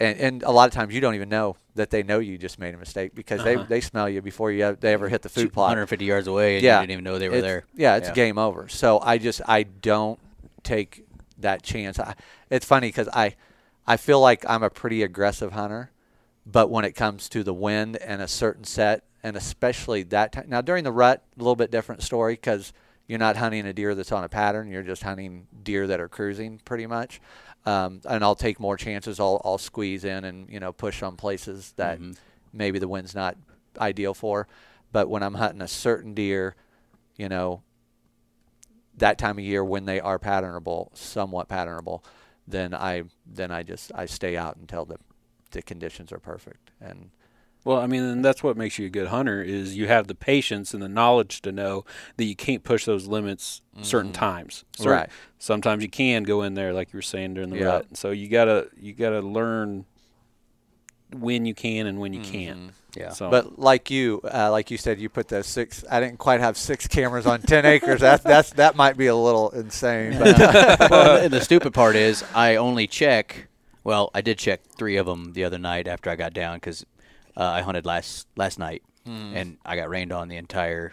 And, 0.00 0.18
and 0.18 0.42
a 0.42 0.50
lot 0.50 0.66
of 0.66 0.72
times 0.74 0.94
you 0.94 1.00
don't 1.02 1.14
even 1.14 1.28
know 1.28 1.56
that 1.74 1.90
they 1.90 2.02
know 2.02 2.18
you 2.20 2.38
just 2.38 2.58
made 2.58 2.74
a 2.74 2.78
mistake 2.78 3.14
because 3.14 3.40
Uh-huh. 3.40 3.64
they, 3.64 3.64
they 3.76 3.80
smell 3.82 4.08
you 4.08 4.22
before 4.22 4.50
you 4.50 4.76
they 4.80 4.92
ever 4.94 5.08
hit 5.10 5.20
the 5.22 5.28
food 5.28 5.52
plot. 5.52 5.66
150 5.68 6.04
yards 6.06 6.26
away, 6.26 6.56
and 6.56 6.64
Yeah. 6.64 6.76
you 6.80 6.86
didn't 6.86 6.92
even 6.92 7.04
know 7.04 7.18
they 7.18 7.28
were 7.28 7.36
It's- 7.36 7.48
there. 7.50 7.64
Yeah, 7.74 7.96
it's 7.96 8.08
Yeah. 8.08 8.14
game 8.14 8.38
over. 8.38 8.66
So 8.68 8.98
I 9.00 9.18
just 9.18 9.42
I 9.46 9.62
don't 9.64 10.18
take 10.62 11.04
that 11.38 11.62
chance. 11.62 11.98
I, 11.98 12.14
it's 12.50 12.64
funny 12.66 12.88
because 12.88 13.08
I 13.12 13.36
I 13.86 13.96
feel 13.96 14.20
like 14.20 14.44
I'm 14.48 14.62
a 14.62 14.70
pretty 14.70 15.02
aggressive 15.02 15.52
hunter, 15.52 15.90
but 16.46 16.70
when 16.70 16.84
it 16.84 16.92
comes 16.92 17.28
to 17.30 17.42
the 17.42 17.54
wind 17.54 17.96
and 17.96 18.22
a 18.22 18.28
certain 18.28 18.64
set, 18.64 19.02
and 19.22 19.36
especially 19.36 20.02
that 20.04 20.32
time 20.32 20.44
now 20.48 20.60
during 20.62 20.84
the 20.84 20.92
rut, 20.92 21.22
a 21.36 21.38
little 21.42 21.56
bit 21.56 21.70
different 21.70 22.02
story 22.02 22.34
because 22.34 22.72
you're 23.06 23.18
not 23.18 23.36
hunting 23.36 23.66
a 23.66 23.72
deer 23.72 23.94
that's 23.94 24.12
on 24.12 24.22
a 24.24 24.28
pattern. 24.28 24.70
You're 24.70 24.82
just 24.84 25.02
hunting 25.02 25.46
deer 25.62 25.86
that 25.88 26.00
are 26.00 26.08
cruising 26.08 26.60
pretty 26.64 26.86
much. 26.86 27.20
Um, 27.66 28.00
and 28.08 28.24
I'll 28.24 28.36
take 28.36 28.58
more 28.60 28.76
chances. 28.76 29.20
I'll 29.20 29.40
I'll 29.44 29.58
squeeze 29.58 30.04
in 30.04 30.24
and 30.24 30.48
you 30.50 30.60
know 30.60 30.72
push 30.72 31.02
on 31.02 31.16
places 31.16 31.72
that 31.76 32.00
Mm-hmm. 32.00 32.12
maybe 32.52 32.78
the 32.78 32.88
wind's 32.88 33.14
not 33.14 33.36
ideal 33.78 34.14
for. 34.14 34.48
But 34.92 35.08
when 35.08 35.22
I'm 35.22 35.34
hunting 35.34 35.62
a 35.62 35.68
certain 35.68 36.14
deer, 36.14 36.56
you 37.16 37.28
know, 37.28 37.62
that 38.96 39.18
time 39.18 39.38
of 39.38 39.44
year 39.44 39.64
when 39.64 39.84
they 39.84 40.00
are 40.00 40.18
patternable, 40.18 40.96
somewhat 40.96 41.48
patternable, 41.48 42.02
then 42.46 42.74
I 42.74 43.04
then 43.26 43.50
I 43.50 43.62
just 43.62 43.92
I 43.94 44.06
stay 44.06 44.36
out 44.36 44.56
until 44.56 44.84
the 44.84 44.96
the 45.52 45.62
conditions 45.62 46.12
are 46.12 46.18
perfect. 46.18 46.70
And 46.80 47.10
Well, 47.64 47.78
I 47.78 47.86
mean, 47.86 48.02
and 48.02 48.24
that's 48.24 48.42
what 48.42 48.56
makes 48.56 48.78
you 48.78 48.86
a 48.86 48.90
good 48.90 49.08
hunter 49.08 49.42
is 49.42 49.76
you 49.76 49.86
have 49.86 50.06
the 50.06 50.14
patience 50.14 50.72
and 50.72 50.82
the 50.82 50.88
knowledge 50.88 51.42
to 51.42 51.52
know 51.52 51.84
that 52.16 52.24
you 52.24 52.34
can't 52.34 52.64
push 52.64 52.86
those 52.86 53.06
limits 53.06 53.60
certain 53.82 54.12
times. 54.12 54.64
Certain- 54.76 54.92
Right. 54.92 55.08
Sometimes 55.38 55.82
you 55.82 55.90
can 55.90 56.22
go 56.22 56.42
in 56.42 56.54
there, 56.54 56.72
like 56.72 56.92
you 56.92 56.96
were 56.98 57.02
saying 57.02 57.34
during 57.34 57.50
the 57.50 57.58
Yeah. 57.58 57.64
rut. 57.66 57.86
So 57.96 58.10
you 58.10 58.28
gotta 58.28 58.68
you 58.80 58.92
gotta 58.94 59.20
learn 59.20 59.84
when 61.16 61.44
you 61.44 61.54
can 61.54 61.86
and 61.86 61.98
when 61.98 62.12
you 62.12 62.20
can't. 62.20 62.72
Yeah. 62.96 63.10
So, 63.10 63.30
but 63.30 63.58
like 63.58 63.90
you, 63.90 64.20
uh, 64.32 64.50
like 64.50 64.70
you 64.70 64.76
said, 64.76 65.00
you 65.00 65.08
put 65.08 65.28
those 65.28 65.46
six. 65.46 65.84
I 65.90 66.00
didn't 66.00 66.18
quite 66.18 66.40
have 66.40 66.56
six 66.56 66.86
cameras 66.88 67.26
on 67.26 67.40
ten 67.42 67.64
acres. 67.66 68.00
That 68.00 68.22
that's 68.22 68.50
that 68.54 68.74
might 68.76 68.96
be 68.96 69.06
a 69.06 69.14
little 69.14 69.50
insane. 69.50 70.18
But 70.18 70.38
well, 70.90 71.22
and 71.24 71.32
the 71.32 71.40
stupid 71.40 71.72
part 71.74 71.94
is 71.96 72.24
I 72.34 72.56
only 72.56 72.86
check. 72.86 73.48
Well, 73.84 74.10
I 74.14 74.20
did 74.20 74.38
check 74.38 74.60
three 74.76 74.96
of 74.96 75.06
them 75.06 75.32
the 75.32 75.44
other 75.44 75.58
night 75.58 75.86
after 75.88 76.10
I 76.10 76.16
got 76.16 76.34
down 76.34 76.56
because 76.56 76.84
uh, 77.40 77.44
I 77.58 77.62
hunted 77.62 77.86
last 77.86 78.26
last 78.36 78.58
night 78.58 78.82
and 79.34 79.56
I 79.64 79.74
got 79.76 79.88
rained 79.88 80.12
on 80.12 80.28
the 80.28 80.36
entire 80.36 80.92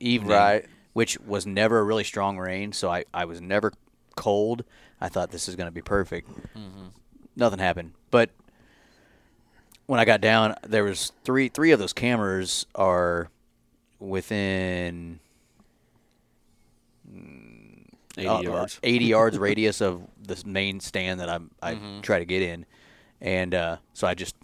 evening, 0.00 0.30
Right. 0.30 0.66
Which 0.94 1.18
was 1.20 1.44
never 1.46 1.78
a 1.78 1.84
really 1.84 2.04
strong 2.04 2.38
rain, 2.38 2.72
so 2.72 2.90
I 2.90 3.04
I 3.12 3.24
was 3.26 3.40
never 3.40 3.72
cold. 4.16 4.64
I 5.00 5.08
thought 5.08 5.30
this 5.30 5.48
is 5.48 5.54
going 5.56 5.66
to 5.68 5.72
be 5.72 5.82
perfect. 5.82 6.28
Nothing 7.36 7.58
happened, 7.58 7.92
but 8.10 8.30
when 9.86 10.00
I 10.00 10.04
got 10.04 10.20
down, 10.20 10.54
there 10.66 10.84
was 10.84 11.12
three 11.24 11.48
three 11.48 11.70
of 11.72 11.78
those 11.78 11.92
cameras 11.92 12.64
are 12.74 13.28
within 14.00 15.20
80 18.16 18.28
uh, 18.28 18.40
yards. 18.40 18.80
80 18.82 19.04
yards 19.04 19.38
radius 19.48 19.80
of 19.80 20.02
this 20.20 20.44
main 20.46 20.80
stand 20.80 21.20
that 21.20 21.28
I'm, 21.28 21.50
I 21.62 21.74
Mm-hmm. 21.74 22.00
try 22.00 22.18
to 22.18 22.24
get 22.24 22.42
in. 22.42 22.66
And 23.20 23.54
uh, 23.54 23.76
so 23.92 24.06
I 24.06 24.14
just, 24.14 24.34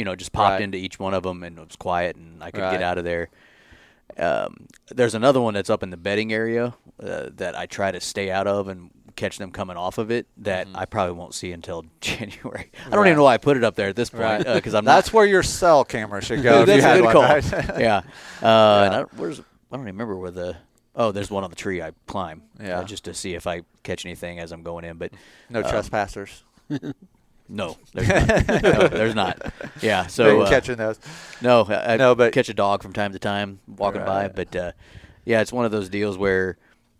you 0.00 0.04
know, 0.06 0.16
just 0.16 0.32
popped 0.32 0.52
Right. 0.54 0.62
into 0.62 0.78
each 0.78 0.98
one 0.98 1.12
of 1.12 1.22
them 1.22 1.42
and 1.42 1.58
it 1.58 1.64
was 1.66 1.76
quiet 1.76 2.16
and 2.16 2.42
I 2.42 2.50
could 2.50 2.62
Right. 2.62 2.72
get 2.72 2.82
out 2.82 2.96
of 2.98 3.04
there. 3.04 3.28
Um, 4.18 4.66
there's 4.88 5.14
another 5.14 5.40
one 5.40 5.54
that's 5.54 5.68
up 5.70 5.82
in 5.82 5.90
the 5.90 5.96
bedding 5.96 6.32
area 6.32 6.74
uh, 7.02 7.28
that 7.36 7.56
I 7.56 7.66
try 7.66 7.92
to 7.92 8.00
stay 8.00 8.30
out 8.30 8.46
of 8.46 8.66
and 8.68 8.90
catch 9.16 9.36
them 9.38 9.50
coming 9.50 9.76
off 9.76 9.98
of 9.98 10.10
it 10.10 10.26
that 10.38 10.66
I 10.74 10.84
probably 10.86 11.12
won't 11.14 11.34
see 11.34 11.52
until 11.52 11.84
January. 12.00 12.70
I 12.86 12.90
don't 12.90 12.90
Mm-hmm. 12.90 12.96
Right. 12.98 13.06
even 13.08 13.16
know 13.18 13.24
why 13.24 13.34
I 13.34 13.38
put 13.38 13.56
it 13.58 13.64
up 13.64 13.74
there 13.76 13.88
at 13.88 13.96
this 13.96 14.08
point 14.10 14.44
because 14.46 14.74
I'm 14.74 14.84
that's 14.86 15.08
not. 15.08 15.12
where 15.14 15.26
your 15.26 15.42
cell 15.42 15.84
camera 15.84 16.22
should 16.22 16.42
go. 16.42 16.64
that's 16.64 16.82
a 16.82 16.88
had 16.88 17.00
good 17.02 17.12
call. 17.12 17.78
yeah. 17.80 17.98
Uh, 18.42 18.84
and 18.86 18.94
I, 18.94 19.02
where's 19.16 19.38
I 19.40 19.42
don't 19.72 19.80
even 19.82 19.94
remember 19.94 20.16
where 20.16 20.30
the 20.32 20.56
oh 20.96 21.12
there's 21.12 21.30
one 21.30 21.44
on 21.44 21.50
the 21.50 21.56
tree 21.56 21.80
I 21.82 21.92
climb 22.06 22.42
uh, 22.58 22.82
just 22.84 23.04
to 23.04 23.14
see 23.14 23.34
if 23.34 23.46
I 23.46 23.62
catch 23.84 24.04
anything 24.06 24.38
as 24.40 24.50
I'm 24.50 24.62
going 24.64 24.84
in 24.84 24.96
but 24.96 25.12
no 25.50 25.60
um, 25.60 25.70
trespassers. 25.70 26.42
No 27.52 27.76
there's 27.92 28.08
not 28.08 28.48
no, 28.62 28.88
there's 28.88 29.14
not 29.14 29.52
yeah 29.82 30.06
so 30.06 30.42
uh, 30.42 30.48
catching 30.48 30.76
those. 30.76 30.98
no 31.42 31.64
I, 31.68 31.96
No, 31.96 32.14
but- 32.14 32.32
catch 32.32 32.48
a 32.48 32.54
dog 32.54 32.82
from 32.82 32.92
time 32.92 33.12
to 33.12 33.18
time 33.18 33.58
walking 33.66 34.04
by 34.04 34.28
but 34.28 34.54
uh, 34.54 34.72
yeah 35.24 35.40
it's 35.40 35.52
one 35.52 35.64
of 35.64 35.72
those 35.72 35.88
deals 35.88 36.16
where 36.16 36.56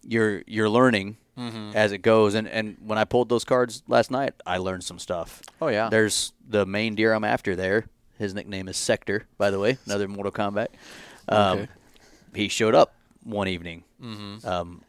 you're 0.07 0.43
you're 0.47 0.69
learning 0.69 1.17
Mm-hmm. 1.39 1.71
as 1.75 1.93
it 1.93 1.99
goes 1.99 2.35
and 2.35 2.47
and 2.47 2.77
when 2.85 2.99
I 2.99 3.05
pulled 3.05 3.31
those 3.31 3.45
cards 3.45 3.83
last 3.89 4.11
night 4.11 4.35
I 4.45 4.59
learned 4.59 4.85
some 4.85 4.99
stuff 4.99 5.41
Oh 5.63 5.69
yeah. 5.69 5.89
there's 5.89 6.33
the 6.47 6.67
main 6.67 6.95
deer 6.97 7.15
I'm 7.15 7.25
after 7.25 7.57
there. 7.57 7.87
His 8.19 8.35
nickname 8.35 8.69
is 8.69 8.77
Sector, 8.77 9.27
by 9.39 9.51
the 9.51 9.59
way, 9.59 9.79
another 9.87 10.07
Mortal 10.07 10.33
Kombat. 10.33 10.67
Um, 11.29 11.61
Okay. 11.61 11.69
He 12.35 12.49
showed 12.49 12.75
up 12.75 12.95
one 13.25 13.49
evening, 13.49 13.85
Mm-hmm. 14.03 14.47
um, 14.47 14.83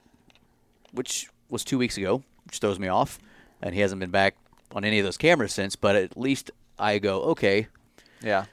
which 0.91 1.29
was 1.49 1.63
two 1.63 1.77
weeks 1.77 1.95
ago, 1.97 2.21
which 2.45 2.57
throws 2.57 2.79
me 2.79 2.89
off. 2.89 3.19
And 3.61 3.73
he 3.73 3.79
hasn't 3.79 3.99
been 4.01 4.11
back 4.11 4.35
on 4.73 4.83
any 4.83 4.99
of 4.99 5.05
those 5.05 5.17
cameras 5.17 5.53
since, 5.53 5.75
but 5.75 5.95
at 5.95 6.17
least 6.17 6.51
I 6.79 6.99
go, 6.99 7.21
okay, 7.23 7.67
Yeah. 8.23 8.45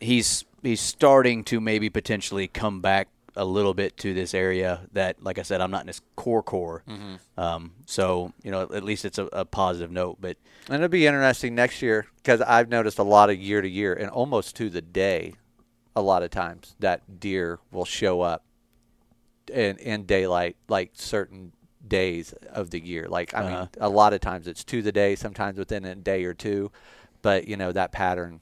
he's 0.00 0.44
he's 0.62 0.80
starting 0.80 1.44
to 1.44 1.60
maybe 1.60 1.88
potentially 1.90 2.48
come 2.48 2.80
back 2.80 3.08
a 3.36 3.44
little 3.44 3.72
bit 3.74 3.96
to 3.98 4.12
this 4.14 4.34
area 4.34 4.80
that, 4.92 5.22
like 5.22 5.38
I 5.38 5.42
said, 5.42 5.60
I'm 5.60 5.70
not 5.70 5.82
in 5.82 5.86
his 5.86 6.00
core 6.16 6.42
core. 6.42 6.82
Um, 7.36 7.72
so 7.86 8.32
you 8.42 8.50
know, 8.50 8.62
at 8.62 8.82
least 8.82 9.04
it's 9.04 9.18
a, 9.18 9.26
a 9.32 9.44
positive 9.44 9.90
note. 9.92 10.18
But 10.20 10.36
And 10.68 10.76
it'll 10.76 10.88
be 10.88 11.06
interesting 11.06 11.54
next 11.54 11.80
year 11.82 12.06
because 12.16 12.40
I've 12.40 12.68
noticed 12.68 12.98
a 12.98 13.04
lot 13.04 13.30
of 13.30 13.38
year 13.38 13.62
to 13.62 13.68
year 13.68 13.94
and 13.94 14.10
almost 14.10 14.56
to 14.56 14.68
the 14.68 14.82
day, 14.82 15.34
a 15.94 16.02
lot 16.02 16.22
of 16.24 16.30
times 16.30 16.74
that 16.80 17.20
deer 17.20 17.60
will 17.70 17.84
show 17.84 18.20
up 18.22 18.44
in 19.52 19.76
in 19.78 20.04
daylight 20.04 20.56
like 20.68 20.90
certain 20.94 21.52
days 21.86 22.32
of 22.50 22.70
the 22.70 22.80
year. 22.84 23.06
Like 23.08 23.34
I 23.34 23.38
Uh-huh. 23.42 23.58
mean, 23.60 23.68
a 23.80 23.88
lot 23.88 24.12
of 24.12 24.20
times 24.20 24.46
it's 24.48 24.64
to 24.64 24.82
the 24.82 24.92
day, 24.92 25.14
sometimes 25.16 25.58
within 25.58 25.84
a 25.84 25.94
day 25.94 26.24
or 26.24 26.34
two, 26.34 26.70
but 27.22 27.46
you 27.48 27.56
know 27.56 27.72
that 27.72 27.92
pattern. 27.92 28.40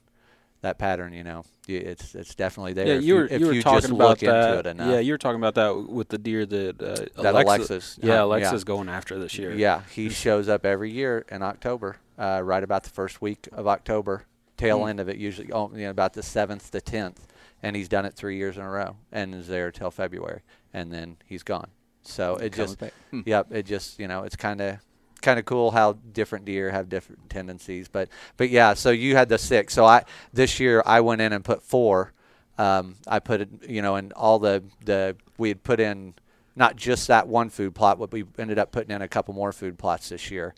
That 0.62 0.78
pattern, 0.78 1.12
you 1.12 1.22
know, 1.22 1.44
it's 1.68 2.14
it's 2.14 2.34
definitely 2.34 2.72
there. 2.72 2.86
Yeah, 2.86 2.94
if 2.94 3.04
you 3.04 3.14
were 3.14 3.26
if 3.26 3.38
you 3.40 3.46
were 3.46 3.52
you 3.52 3.62
talking 3.62 3.80
just 3.82 3.92
about 3.92 4.08
look 4.08 4.18
that. 4.20 4.48
into 4.48 4.58
it 4.60 4.66
enough. 4.66 4.88
Yeah, 4.90 4.98
you 4.98 5.12
were 5.12 5.18
talking 5.18 5.38
about 5.38 5.54
that 5.54 5.88
with 5.88 6.08
the 6.08 6.18
deer 6.18 6.44
that 6.46 6.82
uh, 6.82 7.22
That 7.22 7.34
Alexis 7.34 7.98
Yeah, 8.02 8.12
hunt, 8.14 8.22
Alexa's 8.22 8.62
yeah. 8.62 8.66
going 8.66 8.88
after 8.88 9.18
this 9.18 9.38
year. 9.38 9.52
Yeah, 9.52 9.82
he 9.94 10.08
shows 10.08 10.48
up 10.48 10.64
every 10.66 10.90
year 10.90 11.24
in 11.30 11.42
October, 11.42 11.98
uh, 12.18 12.40
right 12.42 12.64
about 12.64 12.82
the 12.84 12.90
first 12.90 13.20
week 13.22 13.48
of 13.52 13.68
October, 13.68 14.24
tail 14.56 14.80
Hmm. 14.82 14.88
end 14.88 15.00
of 15.00 15.08
it, 15.08 15.18
usually 15.18 15.52
oh, 15.52 15.70
you 15.72 15.82
know, 15.84 15.90
about 15.90 16.14
the 16.14 16.22
seventh 16.22 16.70
to 16.72 16.80
tenth, 16.80 17.28
and 17.62 17.76
he's 17.76 17.88
done 17.88 18.04
it 18.06 18.14
three 18.14 18.36
years 18.36 18.56
in 18.56 18.62
a 18.62 18.70
row, 18.70 18.96
and 19.12 19.34
is 19.34 19.46
there 19.46 19.70
till 19.70 19.90
February, 19.92 20.40
and 20.72 20.90
then 20.90 21.18
he's 21.26 21.42
gone. 21.44 21.68
So 22.08 22.36
it 22.36 22.52
just. 22.52 22.78
Hmm. 23.10 23.20
yep, 23.24 23.52
it 23.52 23.64
just 23.64 23.98
you 23.98 24.08
know, 24.08 24.24
it's 24.24 24.36
kind 24.36 24.60
of 24.60 24.78
kind 25.22 25.38
of 25.38 25.44
cool 25.44 25.70
how 25.70 25.94
different 26.12 26.44
deer 26.44 26.70
have 26.70 26.88
different 26.88 27.28
tendencies, 27.30 27.88
but 27.88 28.08
but 28.36 28.50
yeah, 28.50 28.74
so 28.74 28.90
you 28.90 29.16
had 29.16 29.28
the 29.28 29.38
six, 29.38 29.74
so 29.74 29.84
I 29.84 30.04
this 30.32 30.60
year 30.60 30.82
I 30.84 31.00
went 31.00 31.20
in 31.20 31.32
and 31.32 31.44
put 31.44 31.62
four. 31.62 32.12
Um, 32.58 32.96
I 33.06 33.18
put 33.18 33.42
it, 33.42 33.48
you 33.68 33.82
know, 33.82 33.96
and 33.96 34.12
all 34.12 34.38
the 34.38 34.62
the 34.84 35.16
we 35.36 35.48
had 35.48 35.62
put 35.62 35.80
in 35.80 36.14
not 36.54 36.76
just 36.76 37.08
that 37.08 37.28
one 37.28 37.50
food 37.50 37.74
plot, 37.74 37.98
but 37.98 38.10
we 38.12 38.24
ended 38.38 38.58
up 38.58 38.72
putting 38.72 38.94
in 38.94 39.02
a 39.02 39.08
couple 39.08 39.34
more 39.34 39.52
food 39.52 39.78
plots 39.78 40.08
this 40.08 40.30
year. 40.30 40.54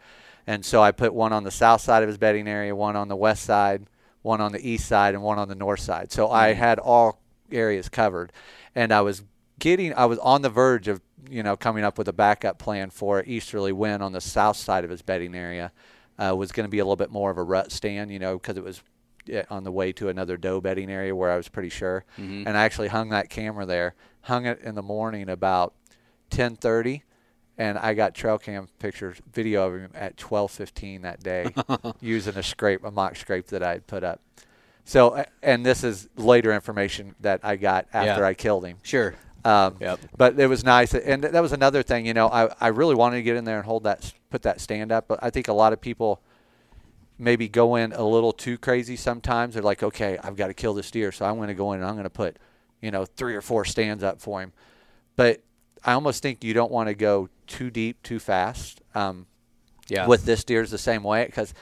And 0.46 0.64
so 0.64 0.80
I 0.80 0.92
put 0.92 1.12
one 1.12 1.32
on 1.32 1.44
the 1.44 1.51
south 1.51 1.80
side 1.80 2.03
of 2.03 2.09
his 2.09 2.16
bedding 2.16 2.49
area, 2.49 2.74
one 2.74 2.96
on 2.96 3.09
the 3.09 3.16
west 3.16 3.42
side, 3.42 3.86
one 4.22 4.40
on 4.40 4.53
the 4.53 4.66
east 4.66 4.86
side, 4.86 5.14
and 5.14 5.22
one 5.22 5.38
on 5.38 5.49
the 5.49 5.55
north 5.55 5.80
side. 5.80 6.12
So 6.12 6.30
I 6.30 6.55
had 6.55 6.78
all 6.78 7.20
areas 7.51 7.88
covered. 7.88 8.32
And 8.74 8.92
I 8.92 9.01
was 9.01 9.24
getting, 9.59 9.92
I 9.94 10.07
was 10.07 10.18
on 10.20 10.42
the 10.42 10.49
verge 10.49 10.88
of, 10.88 11.01
you 11.30 11.42
know, 11.42 11.56
coming 11.56 11.84
up 11.84 11.98
with 11.98 12.08
a 12.08 12.12
backup 12.12 12.58
plan 12.58 12.90
for 12.90 13.22
easterly 13.24 13.72
wind 13.72 14.02
on 14.02 14.12
the 14.12 14.20
south 14.20 14.56
side 14.56 14.84
of 14.84 14.90
his 14.90 15.02
bedding 15.02 15.34
area. 15.34 15.72
Uh, 16.18 16.34
was 16.34 16.50
going 16.50 16.64
to 16.66 16.70
be 16.70 16.80
a 16.80 16.84
little 16.84 16.96
bit 16.96 17.10
more 17.12 17.30
of 17.30 17.38
a 17.38 17.42
rut 17.44 17.70
stand, 17.70 18.10
you 18.10 18.18
know, 18.18 18.36
because 18.38 18.56
it 18.56 18.64
was 18.64 18.82
on 19.50 19.62
the 19.62 19.70
way 19.70 19.92
to 19.92 20.08
another 20.08 20.36
doe 20.36 20.60
bedding 20.60 20.90
area 20.90 21.14
where 21.14 21.30
I 21.30 21.36
was 21.36 21.48
pretty 21.48 21.68
sure. 21.68 22.04
And 22.16 22.48
I 22.48 22.64
actually 22.64 22.88
hung 22.88 23.10
that 23.10 23.30
camera 23.30 23.66
there, 23.66 23.94
hung 24.22 24.44
it 24.46 24.58
in 24.60 24.74
the 24.74 24.82
morning 24.82 25.28
about 25.28 25.74
10:30, 26.30 27.02
and 27.56 27.78
I 27.78 27.94
got 27.94 28.14
trail 28.14 28.38
cam 28.38 28.68
pictures, 28.78 29.18
video 29.32 29.68
of 29.68 29.80
him 29.80 29.90
at 29.94 30.16
12:15 30.16 31.02
that 31.02 31.22
day, 31.22 31.52
using 32.00 32.36
a 32.36 32.42
scrape, 32.42 32.84
a 32.84 32.90
mock 32.90 33.16
scrape 33.16 33.46
that 33.48 33.62
I 33.62 33.72
had 33.72 33.86
put 33.86 34.02
up. 34.04 34.20
So, 34.84 35.22
and 35.42 35.64
this 35.66 35.84
is 35.84 36.08
later 36.16 36.52
information 36.52 37.14
that 37.20 37.40
I 37.44 37.56
got 37.56 37.86
after 37.92 38.22
Yeah. 38.22 38.26
I 38.28 38.34
killed 38.34 38.64
him. 38.64 38.78
sure, 38.82 39.14
Um, 39.45 39.76
Yep. 39.80 40.01
But 40.16 40.39
it 40.39 40.47
was 40.47 40.64
nice, 40.64 40.95
and 40.95 41.24
that 41.24 41.41
was 41.41 41.53
another 41.53 41.82
thing. 41.82 42.07
You 42.07 42.14
know, 42.14 42.28
I, 42.28 42.53
I 42.61 42.68
really 42.68 42.95
wanted 42.95 43.16
to 43.16 43.22
get 43.22 43.36
in 43.36 43.45
there 43.45 43.57
and 43.57 43.64
hold 43.64 43.84
that, 43.84 44.12
put 44.30 44.43
that 44.43 44.61
stand 44.61 44.93
up. 44.93 45.09
But 45.09 45.20
I 45.22 45.30
think 45.30 45.49
a 45.49 45.53
lot 45.53 45.72
of 45.72 45.80
people 45.80 46.20
maybe 47.18 47.49
go 47.49 47.76
in 47.76 47.93
a 47.93 48.03
little 48.03 48.32
too 48.32 48.59
crazy 48.59 48.97
sometimes. 48.97 49.55
They're 49.55 49.62
like, 49.62 49.82
okay, 49.82 50.18
I've 50.22 50.36
got 50.36 50.49
to 50.49 50.55
kill 50.55 50.74
this 50.74 50.91
deer, 50.91 51.12
so 51.12 51.24
I'm 51.24 51.36
going 51.36 51.49
to 51.49 51.55
go 51.55 51.72
in 51.72 51.80
and 51.80 51.89
I'm 51.89 51.95
going 51.95 52.05
to 52.05 52.11
put, 52.11 52.36
you 52.80 52.91
know, 52.91 53.05
three 53.05 53.34
or 53.34 53.41
four 53.41 53.64
stands 53.64 54.03
up 54.05 54.20
for 54.20 54.41
him. 54.41 54.53
But 55.16 55.43
I 55.84 55.93
almost 55.93 56.22
think 56.22 56.45
you 56.45 56.55
don't 56.55 56.70
want 56.70 56.89
to 56.89 56.95
go 56.95 57.28
too 57.47 57.70
deep 57.70 58.03
too 58.03 58.18
fast. 58.18 58.80
Um, 58.95 59.26
yeah. 59.89 60.07
with 60.07 60.24
this 60.24 60.45
deer 60.45 60.62
is 60.62 60.70
the 60.70 60.78
same 60.78 61.03
way 61.03 61.24
because 61.24 61.55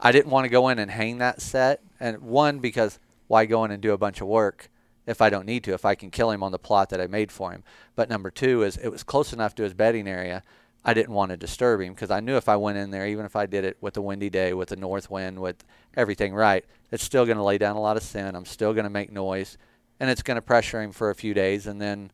I 0.00 0.12
didn't 0.12 0.30
want 0.30 0.44
to 0.44 0.48
go 0.48 0.68
in 0.68 0.78
and 0.78 0.90
hang 0.90 1.18
that 1.18 1.40
set. 1.40 1.80
And 2.00 2.18
one, 2.22 2.58
because 2.60 2.98
why 3.26 3.46
go 3.46 3.64
in 3.64 3.70
and 3.70 3.82
do 3.82 3.92
a 3.92 3.98
bunch 3.98 4.20
of 4.20 4.28
work 4.28 4.70
if 5.06 5.20
I 5.20 5.30
don't 5.30 5.46
need 5.46 5.64
to, 5.64 5.74
if 5.74 5.84
I 5.84 5.94
can 5.94 6.10
kill 6.10 6.30
him 6.30 6.42
on 6.42 6.52
the 6.52 6.58
plot 6.58 6.90
that 6.90 7.00
I 7.00 7.06
made 7.06 7.30
for 7.30 7.52
him. 7.52 7.62
But 7.94 8.08
number 8.08 8.30
two 8.30 8.62
is 8.62 8.76
it 8.76 8.88
was 8.88 9.02
close 9.02 9.32
enough 9.32 9.54
to 9.56 9.62
his 9.62 9.74
bedding 9.74 10.08
area. 10.08 10.42
I 10.84 10.92
didn't 10.92 11.14
want 11.14 11.30
to 11.30 11.36
disturb 11.36 11.80
him 11.80 11.94
because 11.94 12.10
I 12.10 12.20
knew 12.20 12.36
if 12.36 12.48
I 12.48 12.56
went 12.56 12.78
in 12.78 12.90
there, 12.90 13.06
even 13.06 13.24
if 13.24 13.36
I 13.36 13.46
did 13.46 13.64
it 13.64 13.78
with 13.80 13.96
a 13.96 14.02
windy 14.02 14.28
day, 14.28 14.52
with 14.52 14.70
a 14.72 14.76
north 14.76 15.10
wind, 15.10 15.40
with 15.40 15.64
everything 15.96 16.34
right, 16.34 16.64
it's 16.90 17.02
still 17.02 17.24
going 17.24 17.38
to 17.38 17.42
lay 17.42 17.56
down 17.56 17.76
a 17.76 17.80
lot 17.80 17.96
of 17.96 18.02
scent. 18.02 18.36
I'm 18.36 18.44
still 18.44 18.74
going 18.74 18.84
to 18.84 18.90
make 18.90 19.10
noise, 19.10 19.56
and 19.98 20.10
it's 20.10 20.22
going 20.22 20.36
to 20.36 20.42
pressure 20.42 20.82
him 20.82 20.92
for 20.92 21.08
a 21.08 21.14
few 21.14 21.32
days, 21.32 21.66
and 21.66 21.80
then 21.80 22.10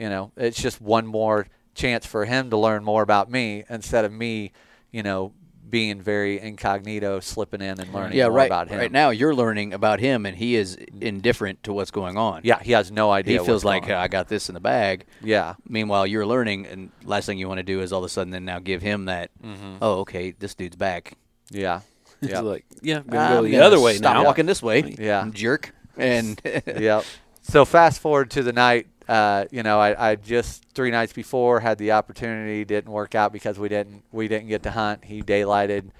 you 0.00 0.08
know, 0.08 0.32
it's 0.34 0.60
just 0.60 0.80
one 0.80 1.06
more 1.06 1.46
chance 1.74 2.06
for 2.06 2.24
him 2.24 2.48
to 2.48 2.56
learn 2.56 2.82
more 2.82 3.02
about 3.02 3.30
me 3.30 3.64
instead 3.68 4.06
of 4.06 4.10
me, 4.10 4.50
you 4.90 5.02
know, 5.02 5.34
being 5.68 6.00
very 6.00 6.40
incognito, 6.40 7.20
slipping 7.20 7.60
in 7.60 7.80
and 7.80 7.92
learning 7.92 8.16
yeah, 8.18 8.24
more 8.24 8.32
right. 8.38 8.46
about 8.46 8.68
him. 8.68 8.78
Right 8.78 8.90
now, 8.90 9.10
you're 9.10 9.34
learning 9.34 9.72
about 9.72 10.00
him, 10.00 10.26
and 10.26 10.36
he 10.36 10.56
is 10.56 10.74
indifferent 11.00 11.62
to 11.64 11.72
what's 11.72 11.90
going 11.90 12.16
on. 12.16 12.40
Yeah, 12.44 12.60
he 12.60 12.72
has 12.72 12.90
no 12.90 13.10
idea. 13.10 13.38
he 13.40 13.46
feels 13.46 13.48
what's 13.48 13.64
like 13.64 13.82
going 13.82 13.94
on. 13.94 14.04
I 14.04 14.08
got 14.08 14.28
this 14.28 14.48
in 14.48 14.54
the 14.54 14.60
bag. 14.60 15.06
yeah, 15.22 15.54
Meanwhile, 15.68 16.06
you're 16.06 16.26
learning, 16.26 16.66
and 16.66 16.90
last 17.04 17.26
thing 17.26 17.38
you 17.38 17.48
want 17.48 17.58
to 17.58 17.64
do 17.64 17.80
is 17.80 17.92
all 17.92 18.00
of 18.00 18.04
a 18.04 18.08
sudden 18.08 18.30
then 18.30 18.44
now 18.44 18.58
give 18.58 18.82
him 18.82 19.04
that. 19.06 19.30
Mm-hmm. 19.42 19.76
Oh, 19.80 20.00
okay, 20.00 20.32
this 20.32 20.54
dude's 20.54 20.76
back. 20.76 21.14
yeah, 21.50 21.80
yeah, 22.20 22.40
like, 22.40 22.64
yeah, 22.82 22.98
I'm 22.98 23.06
gonna 23.06 23.22
I'm 23.22 23.30
go 23.36 23.42
the 23.42 23.50
gonna 23.52 23.64
other 23.64 23.80
way 23.80 23.96
Stop 23.96 24.14
now. 24.14 24.24
walking 24.24 24.46
this 24.46 24.62
way. 24.62 24.94
Yeah. 24.98 25.28
jerk. 25.32 25.74
And 25.96 26.40
yep. 26.44 27.04
So 27.42 27.64
fast 27.64 28.00
forward 28.00 28.30
to 28.32 28.42
the 28.42 28.52
night. 28.52 28.86
Uh, 29.10 29.44
you 29.50 29.64
know, 29.64 29.80
I, 29.80 30.10
I 30.12 30.14
just 30.14 30.64
three 30.72 30.92
nights 30.92 31.12
before 31.12 31.58
had 31.58 31.78
the 31.78 31.90
opportunity. 31.92 32.64
Didn't 32.64 32.92
work 32.92 33.16
out 33.16 33.32
because 33.32 33.58
we 33.58 33.68
didn't 33.68 34.04
we 34.12 34.28
didn't 34.28 34.46
get 34.48 34.62
to 34.62 34.70
hunt. 34.70 35.04
He 35.04 35.20
daylighted 35.22 35.90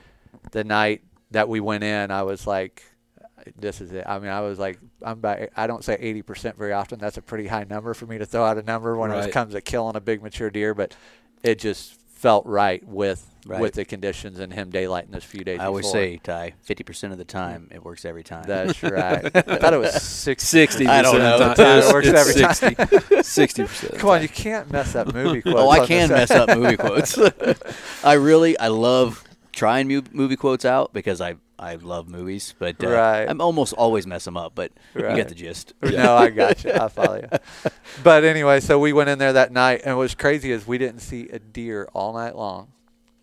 the 0.53 0.63
night 0.63 1.03
that 1.33 1.49
we 1.49 1.59
went 1.59 1.83
in. 1.83 2.13
I 2.13 2.23
was 2.23 2.47
like, 2.47 2.85
this 3.57 3.81
is 3.81 3.91
it. 3.91 4.05
I 4.07 4.21
mean, 4.21 4.31
I 4.31 4.43
was 4.43 4.61
like, 4.61 4.79
I'm 5.03 5.19
about. 5.19 5.41
I 5.57 5.67
don't 5.67 5.83
say 5.83 5.97
80% 6.23 6.57
very 6.57 6.73
often. 6.73 7.01
That's 7.01 7.17
a 7.17 7.23
pretty 7.23 7.49
high 7.49 7.65
number 7.69 7.95
for 7.95 8.07
me 8.07 8.19
to 8.19 8.27
throw 8.27 8.45
out 8.45 8.59
a 8.59 8.63
number 8.63 8.97
when 8.97 9.11
Right. 9.11 9.29
it 9.29 9.33
comes 9.33 9.55
to 9.55 9.61
killing 9.61 9.97
a 9.97 10.01
big 10.01 10.23
mature 10.23 10.51
deer. 10.51 10.73
But 10.73 10.95
it 11.43 11.59
just 11.59 11.95
felt 12.11 12.47
right 12.47 12.87
with 12.87 13.27
Right. 13.47 13.61
with 13.61 13.73
the 13.75 13.85
conditions 13.85 14.39
and 14.39 14.53
him 14.53 14.71
daylighting 14.71 15.11
those 15.13 15.25
few 15.25 15.45
days. 15.45 15.61
I 15.61 15.67
always 15.67 15.87
before. 15.87 16.01
say, 16.01 16.17
Ty, 16.23 16.55
50% 16.69 17.13
of 17.13 17.19
the 17.19 17.25
time, 17.25 17.69
it 17.73 17.83
works 17.85 18.05
every 18.05 18.23
time. 18.23 18.45
that's 18.47 18.83
right. 18.83 19.25
I 19.35 19.41
thought 19.57 19.73
it 19.73 19.79
was 19.81 19.95
six. 20.03 20.47
Sixty. 20.47 20.87
I 20.87 21.01
don't 21.03 21.19
know. 21.19 21.39
Of 21.51 21.57
the 21.57 21.63
It 21.79 21.83
time. 21.83 21.93
works 21.93 22.07
It's 22.09 22.63
every 22.63 22.77
time. 22.77 23.23
60 23.23 23.23
Sixty 23.23 23.63
percent. 23.65 23.95
Come 23.99 24.11
on, 24.11 24.23
you 24.23 24.29
can't 24.29 24.71
mess 24.71 24.95
up 24.95 25.15
movie 25.15 25.41
quotes. 25.43 25.59
oh, 25.59 25.71
I 25.71 25.87
can 25.87 26.09
mess 26.11 26.31
up 26.31 26.49
movie 26.57 26.77
quotes. 26.77 27.19
I 28.05 28.13
really, 28.15 28.59
I 28.59 28.69
love 28.69 29.25
trying 29.53 29.89
movie 30.13 30.37
quotes 30.37 30.65
out 30.65 30.93
because 30.93 31.21
I, 31.21 31.37
I 31.59 31.75
love 31.77 32.09
movies, 32.09 32.55
but 32.59 32.83
uh, 32.85 32.89
Right. 32.91 33.27
I'm 33.29 33.41
almost 33.41 33.73
always 33.75 34.07
mess 34.07 34.25
them 34.25 34.37
up. 34.37 34.53
But 34.55 34.73
you 34.95 35.03
get 35.03 35.29
the 35.29 35.35
gist. 35.35 35.73
No, 35.83 36.15
I 36.15 36.31
got 36.31 36.63
you. 36.65 36.73
I 36.73 36.89
follow 36.89 37.17
you. 37.17 37.71
But 38.03 38.25
anyway, 38.25 38.61
so 38.61 38.79
we 38.79 38.93
went 38.93 39.09
in 39.11 39.19
there 39.19 39.33
that 39.33 39.51
night, 39.53 39.83
and 39.85 39.97
what's 39.97 40.15
crazy 40.15 40.53
is 40.53 40.67
we 40.67 40.79
didn't 40.79 41.01
see 41.01 41.29
a 41.31 41.39
deer 41.39 41.89
all 41.93 42.13
night 42.15 42.37
long 42.37 42.69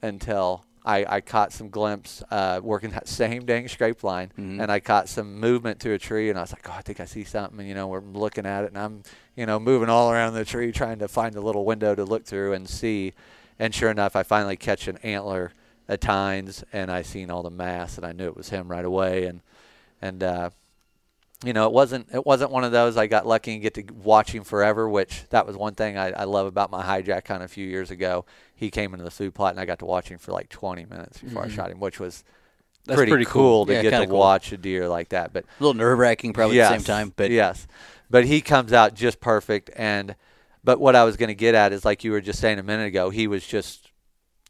until 0.01 0.63
I, 0.85 1.05
I 1.17 1.21
caught 1.21 1.51
some 1.51 1.69
glimpse 1.69 2.23
uh, 2.31 2.61
working 2.63 2.91
that 2.91 3.07
same 3.09 3.45
dang 3.45 3.67
scrape 3.67 4.03
line, 4.03 4.31
Mhm. 4.37 4.61
and 4.61 4.71
I 4.71 4.79
caught 4.79 5.09
some 5.09 5.39
movement 5.39 5.79
to 5.81 5.91
a 5.91 5.97
tree, 5.99 6.29
and 6.29 6.37
I 6.39 6.41
was 6.43 6.53
like, 6.53 6.67
oh, 6.69 6.73
I 6.77 6.81
think 6.81 6.99
I 7.01 7.05
see 7.05 7.23
something. 7.25 7.59
And, 7.59 7.67
you 7.67 7.75
know, 7.75 7.87
we're 7.87 7.99
looking 7.99 8.45
at 8.45 8.63
it, 8.63 8.67
and 8.71 8.77
I'm, 8.77 9.03
you 9.35 9.45
know, 9.45 9.59
moving 9.59 9.89
all 9.89 10.11
around 10.11 10.33
the 10.33 10.45
tree 10.45 10.71
trying 10.71 10.99
to 10.99 11.07
find 11.09 11.35
a 11.35 11.41
little 11.41 11.65
window 11.65 11.93
to 11.93 12.05
look 12.05 12.25
through 12.25 12.53
and 12.53 12.69
see. 12.69 13.13
And 13.59 13.75
sure 13.75 13.91
enough, 13.91 14.15
I 14.15 14.23
finally 14.23 14.55
catch 14.55 14.87
an 14.87 14.97
antler 15.03 15.51
at 15.89 15.99
tines, 15.99 16.63
and 16.71 16.89
I 16.89 17.01
seen 17.01 17.29
all 17.29 17.43
the 17.43 17.49
mass, 17.49 17.97
and 17.97 18.05
I 18.05 18.13
knew 18.13 18.25
it 18.27 18.37
was 18.37 18.49
him 18.49 18.69
right 18.69 18.85
away. 18.85 19.25
And 19.25 19.41
and 20.01 20.21
uh, 20.23 20.49
you 21.43 21.53
know, 21.53 21.65
it 21.65 21.73
wasn't 21.73 22.07
it 22.13 22.25
wasn't 22.25 22.51
one 22.51 22.63
of 22.63 22.71
those 22.71 22.97
I 22.97 23.07
got 23.07 23.25
lucky 23.27 23.53
and 23.53 23.61
get 23.61 23.73
to 23.75 23.83
watch 23.93 24.31
him 24.31 24.43
forever, 24.43 24.87
which 24.87 25.23
that 25.29 25.45
was 25.45 25.55
one 25.57 25.75
thing 25.75 25.97
I, 25.97 26.11
I 26.11 26.23
love 26.23 26.45
about 26.47 26.71
my 26.71 26.83
hijack 26.83 27.27
hunt 27.27 27.43
a 27.43 27.47
few 27.47 27.67
years 27.67 27.91
ago. 27.91 28.25
He 28.57 28.69
came 28.71 28.93
into 28.93 29.05
the 29.05 29.11
food 29.11 29.33
plot 29.35 29.51
and 29.51 29.59
I 29.59 29.65
got 29.65 29.79
to 29.79 29.85
watch 29.85 30.09
him 30.09 30.17
for 30.17 30.31
like 30.33 30.49
20 30.49 30.83
minutes 30.85 31.19
before 31.19 31.45
I 31.45 31.47
shot 31.47 31.69
him, 31.71 31.79
which 31.79 31.99
was 31.99 32.23
That's 32.85 32.97
pretty, 32.97 33.11
pretty 33.11 33.25
cool, 33.25 33.33
cool. 33.33 33.65
to 33.67 33.73
Yeah, 33.73 33.81
get 33.83 33.99
to 33.99 34.07
cool. 34.07 34.17
watch 34.17 34.51
a 34.51 34.57
deer 34.57 34.89
like 34.89 35.09
that. 35.09 35.31
But 35.31 35.45
A 35.45 35.63
little 35.63 35.73
nerve 35.75 35.97
wracking, 35.99 36.33
probably 36.33 36.59
at 36.59 36.69
the 36.71 36.75
same 36.79 36.83
time. 36.83 37.13
But 37.15 37.29
yes, 37.31 37.67
but 38.09 38.25
he 38.25 38.41
comes 38.41 38.73
out 38.73 38.93
just 38.95 39.19
perfect. 39.21 39.69
And 39.75 40.15
but 40.63 40.79
what 40.79 40.95
I 40.95 41.03
was 41.03 41.15
going 41.17 41.29
to 41.29 41.35
get 41.35 41.53
at 41.55 41.71
is 41.71 41.85
like 41.85 42.03
you 42.03 42.11
were 42.11 42.19
just 42.19 42.39
saying 42.39 42.57
a 42.59 42.63
minute 42.63 42.87
ago, 42.87 43.09
he 43.11 43.27
was 43.27 43.45
just, 43.45 43.91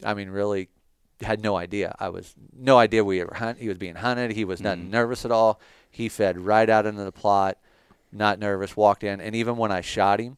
I 0.04 0.14
mean, 0.14 0.30
really 0.30 0.70
had 1.22 1.42
no 1.44 1.58
idea. 1.58 1.94
I 2.00 2.10
was 2.10 2.34
no 2.58 2.78
idea 2.78 3.04
we 3.04 3.22
were 3.24 3.34
hunt. 3.34 3.58
He 3.60 3.68
was 3.68 3.78
being 3.78 3.96
hunted. 3.96 4.32
He 4.32 4.46
was 4.46 4.62
not 4.62 4.78
Mhm. 4.78 4.90
nervous 4.90 5.26
at 5.26 5.32
all. 5.32 5.60
He 5.92 6.08
fed 6.10 6.38
right 6.40 6.70
out 6.70 6.86
into 6.86 7.04
the 7.04 7.12
plot, 7.12 7.58
not 8.12 8.40
nervous. 8.40 8.78
Walked 8.78 9.04
in, 9.04 9.20
and 9.20 9.36
even 9.36 9.58
when 9.58 9.72
I 9.72 9.82
shot 9.82 10.20
him, 10.22 10.38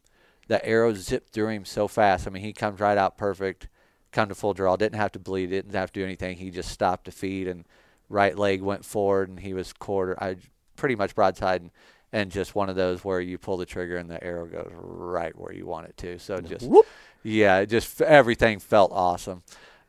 the 0.49 0.63
arrow 0.65 0.93
zipped 0.93 1.29
through 1.29 1.49
him 1.49 1.63
so 1.63 1.87
fast. 1.87 2.27
I 2.27 2.31
mean, 2.31 2.43
he 2.43 2.51
comes 2.51 2.81
right 2.81 2.97
out 2.97 3.17
perfect. 3.17 3.69
Come 4.11 4.27
to 4.29 4.35
full 4.35 4.53
draw. 4.55 4.75
Didn't 4.75 4.97
have 4.97 5.11
to 5.13 5.19
bleed. 5.19 5.51
Didn't 5.51 5.75
have 5.75 5.93
to 5.93 5.99
do 6.01 6.03
anything. 6.03 6.35
He 6.35 6.49
just 6.49 6.71
stopped 6.71 7.05
to 7.05 7.11
feed 7.11 7.47
and 7.47 7.65
right 8.09 8.37
leg 8.37 8.61
went 8.61 8.83
forward 8.83 9.29
and 9.29 9.39
he 9.39 9.53
was 9.53 9.71
quarter. 9.71 10.21
I 10.21 10.37
pretty 10.75 10.95
much 10.95 11.13
broadside 11.13 11.61
and, 11.61 11.71
and 12.11 12.31
just 12.31 12.55
one 12.55 12.69
of 12.69 12.75
those 12.75 13.03
where 13.03 13.21
you 13.21 13.37
pull 13.37 13.57
the 13.57 13.65
trigger 13.67 13.97
and 13.97 14.09
the 14.09 14.21
arrow 14.23 14.47
goes 14.47 14.71
right 14.73 15.37
where 15.39 15.53
you 15.53 15.67
want 15.67 15.87
it 15.87 15.95
to. 15.97 16.17
So 16.17 16.41
just 16.41 16.67
Whoop. 16.67 16.87
yeah, 17.21 17.63
just 17.65 18.01
everything 18.01 18.57
felt 18.57 18.91
awesome, 18.91 19.43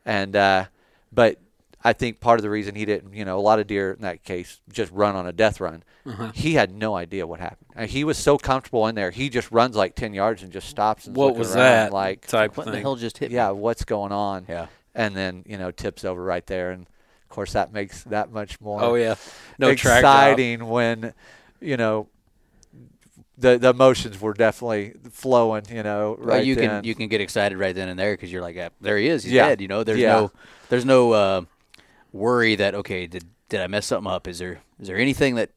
and 0.05 0.35
uh, 0.35 0.65
but 1.11 1.39
I 1.83 1.93
think 1.93 2.19
part 2.19 2.37
of 2.39 2.43
the 2.43 2.49
reason 2.49 2.75
he 2.75 2.85
didn't, 2.85 3.13
you 3.13 3.25
know, 3.25 3.39
a 3.39 3.41
lot 3.41 3.59
of 3.59 3.65
deer 3.67 3.93
in 3.93 4.01
that 4.01 4.23
case 4.23 4.59
just 4.71 4.91
run 4.91 5.15
on 5.15 5.25
a 5.25 5.31
death 5.31 5.59
run. 5.59 5.83
Uh-huh. 6.05 6.31
He 6.33 6.53
had 6.53 6.71
no 6.73 6.95
idea 6.95 7.25
what 7.25 7.39
happened. 7.39 7.69
And 7.75 7.89
he 7.89 8.03
was 8.03 8.17
so 8.17 8.37
comfortable 8.37 8.85
in 8.87 8.95
there. 8.95 9.09
He 9.11 9.29
just 9.29 9.51
runs 9.51 9.75
like 9.75 9.95
ten 9.95 10.13
yards 10.13 10.43
and 10.43 10.51
just 10.51 10.67
stops 10.69 11.07
and 11.07 11.15
What 11.15 11.35
was 11.35 11.53
that 11.55 11.91
Like, 11.91 12.27
type 12.27 12.55
What 12.57 12.65
thing? 12.65 12.73
the 12.73 12.79
hell 12.81 12.95
just 12.95 13.17
hit 13.17 13.29
me? 13.31 13.35
yeah, 13.35 13.49
what's 13.49 13.83
going 13.83 14.11
on? 14.11 14.45
Yeah. 14.47 14.67
And 14.93 15.15
then 15.15 15.43
you 15.47 15.57
know 15.57 15.71
tips 15.71 16.03
over 16.05 16.21
right 16.23 16.45
there, 16.45 16.71
and 16.71 16.81
of 16.83 17.29
course 17.29 17.53
that 17.53 17.71
makes 17.71 18.03
that 18.03 18.31
much 18.31 18.59
more 18.61 18.83
Oh 18.83 18.95
yeah, 18.95 19.15
no 19.57 19.69
exciting 19.69 20.65
when 20.67 21.13
you 21.61 21.77
know 21.77 22.09
the 23.37 23.57
the 23.57 23.69
emotions 23.69 24.19
were 24.19 24.33
definitely 24.33 24.93
flowing. 25.11 25.63
You 25.69 25.83
know, 25.83 26.15
right 26.19 26.37
Well, 26.37 26.43
you 26.43 26.55
then. 26.55 26.81
can 26.81 26.83
you 26.83 26.95
can 26.95 27.07
get 27.07 27.21
excited 27.21 27.57
right 27.57 27.73
then 27.73 27.89
and 27.89 27.97
there 27.99 28.13
because 28.13 28.31
you're 28.31 28.41
like, 28.41 28.57
ah, 28.59 28.69
there 28.81 28.97
he 28.97 29.07
is, 29.07 29.23
he's 29.23 29.31
Yeah. 29.33 29.47
dead. 29.49 29.61
You 29.61 29.67
know, 29.67 29.83
there's 29.83 29.99
Yeah. 29.99 30.13
no 30.13 30.31
there's 30.69 30.85
no 30.85 31.11
uh, 31.13 31.41
worry 32.11 32.55
that 32.55 32.75
okay, 32.75 33.07
did 33.07 33.25
did 33.49 33.61
I 33.61 33.67
mess 33.67 33.85
something 33.85 34.11
up? 34.11 34.27
Is 34.27 34.39
there 34.39 34.61
is 34.79 34.87
there 34.87 34.97
anything 34.97 35.35
that 35.35 35.51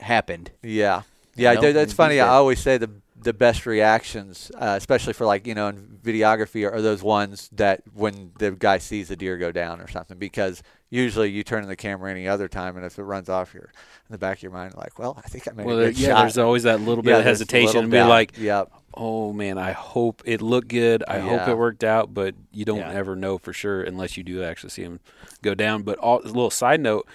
happened? 0.00 0.50
Yeah, 0.62 1.02
yeah. 1.36 1.54
know, 1.54 1.72
that's 1.72 1.92
funny. 1.92 2.20
I 2.20 2.28
always 2.28 2.60
say 2.60 2.78
the 2.78 2.90
the 3.24 3.32
best 3.32 3.66
reactions, 3.66 4.52
uh, 4.56 4.74
especially 4.76 5.12
for 5.14 5.26
like 5.26 5.46
you 5.46 5.54
know 5.54 5.68
in 5.68 5.98
videography, 6.02 6.66
are, 6.68 6.74
are 6.74 6.82
those 6.82 7.02
ones 7.02 7.48
that 7.52 7.82
when 7.92 8.32
the 8.38 8.52
guy 8.52 8.78
sees 8.78 9.08
the 9.08 9.16
deer 9.16 9.36
go 9.38 9.50
down 9.50 9.80
or 9.80 9.88
something. 9.88 10.18
Because 10.18 10.62
usually 10.90 11.30
you 11.30 11.42
turn 11.42 11.66
the 11.66 11.76
camera 11.76 12.10
any 12.10 12.28
other 12.28 12.46
time, 12.48 12.76
and 12.76 12.84
if 12.86 12.98
it 12.98 13.02
runs 13.02 13.28
off, 13.28 13.52
you're 13.54 13.72
in 14.08 14.12
the 14.12 14.18
back 14.18 14.38
of 14.38 14.42
your 14.42 14.52
mind 14.52 14.74
like, 14.76 14.98
well, 14.98 15.14
I 15.18 15.28
think 15.28 15.48
I 15.48 15.52
made 15.52 15.66
Well, 15.66 15.76
a 15.76 15.80
there, 15.80 15.88
good 15.90 15.98
yeah, 15.98 16.08
shot. 16.08 16.20
there's 16.20 16.38
always 16.38 16.62
that 16.64 16.80
little 16.80 17.02
bit 17.02 17.10
Yeah, 17.10 17.18
of 17.18 17.24
hesitation 17.24 17.80
and 17.82 17.90
be 17.90 17.96
doubt. 17.96 18.08
like, 18.08 18.38
yep, 18.38 18.70
oh 18.94 19.32
man, 19.32 19.58
I 19.58 19.72
hope 19.72 20.22
it 20.24 20.40
looked 20.40 20.68
good. 20.68 21.02
I 21.08 21.18
hope 21.18 21.48
it 21.48 21.56
worked 21.56 21.82
out, 21.82 22.14
but 22.14 22.34
you 22.52 22.64
don't 22.64 22.78
Yeah. 22.78 22.92
ever 22.92 23.16
know 23.16 23.38
for 23.38 23.52
sure 23.52 23.82
unless 23.82 24.16
you 24.16 24.22
do 24.22 24.42
actually 24.44 24.70
see 24.70 24.82
him 24.82 25.00
go 25.42 25.54
down. 25.54 25.82
But 25.82 25.98
all, 25.98 26.20
a 26.20 26.26
little 26.28 26.50
side 26.50 26.80
note, 26.80 27.08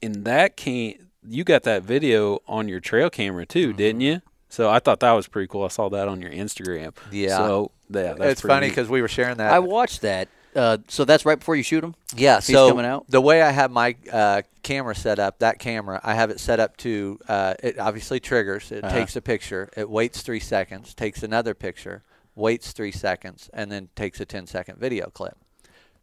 in 0.00 0.24
that 0.24 0.56
came, 0.56 1.08
you 1.26 1.42
got 1.42 1.62
that 1.62 1.82
video 1.82 2.40
on 2.46 2.68
your 2.68 2.80
trail 2.80 3.08
camera 3.10 3.46
too, 3.46 3.68
Mm-hmm. 3.68 3.76
didn't 3.78 4.00
you? 4.02 4.22
So 4.54 4.70
I 4.70 4.78
thought 4.78 5.00
that 5.00 5.10
was 5.12 5.26
pretty 5.26 5.48
cool. 5.48 5.64
I 5.64 5.68
saw 5.68 5.88
that 5.88 6.06
on 6.06 6.22
your 6.22 6.30
Instagram. 6.30 6.94
Yeah. 7.10 7.36
So 7.38 7.72
yeah, 7.90 8.14
that's 8.14 8.32
it's 8.32 8.40
funny 8.40 8.68
because 8.68 8.88
we 8.88 9.02
were 9.02 9.08
sharing 9.08 9.38
that. 9.38 9.52
I 9.52 9.58
watched 9.58 10.02
that. 10.02 10.28
Uh, 10.54 10.78
so 10.86 11.04
that's 11.04 11.26
right 11.26 11.40
before 11.40 11.56
you 11.56 11.64
shoot 11.64 11.82
him. 11.82 11.96
Yeah, 12.14 12.36
He's 12.36 12.46
so 12.54 12.68
coming 12.68 12.86
out? 12.86 13.06
the 13.08 13.20
way 13.20 13.42
I 13.42 13.50
have 13.50 13.72
my 13.72 13.96
uh, 14.12 14.42
camera 14.62 14.94
set 14.94 15.18
up, 15.18 15.40
that 15.40 15.58
camera, 15.58 16.00
I 16.04 16.14
have 16.14 16.30
it 16.30 16.38
set 16.38 16.60
up 16.60 16.76
to 16.78 17.18
uh, 17.26 17.54
it 17.60 17.80
obviously 17.80 18.20
triggers. 18.20 18.70
It 18.70 18.84
Uh-huh. 18.84 18.94
takes 18.94 19.16
a 19.16 19.20
picture. 19.20 19.68
It 19.76 19.90
waits 19.90 20.22
three 20.22 20.38
seconds, 20.38 20.94
takes 20.94 21.24
another 21.24 21.54
picture, 21.54 22.04
waits 22.36 22.70
three 22.70 22.92
seconds, 22.92 23.50
and 23.52 23.72
then 23.72 23.88
takes 23.96 24.20
a 24.20 24.24
10 24.24 24.46
second 24.46 24.78
video 24.78 25.10
clip. 25.10 25.36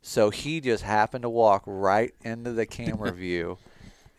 So 0.01 0.29
he 0.29 0.59
just 0.59 0.83
happened 0.83 1.21
to 1.21 1.29
walk 1.29 1.63
right 1.65 2.13
into 2.21 2.51
the 2.51 2.65
camera 2.65 3.11
view 3.13 3.57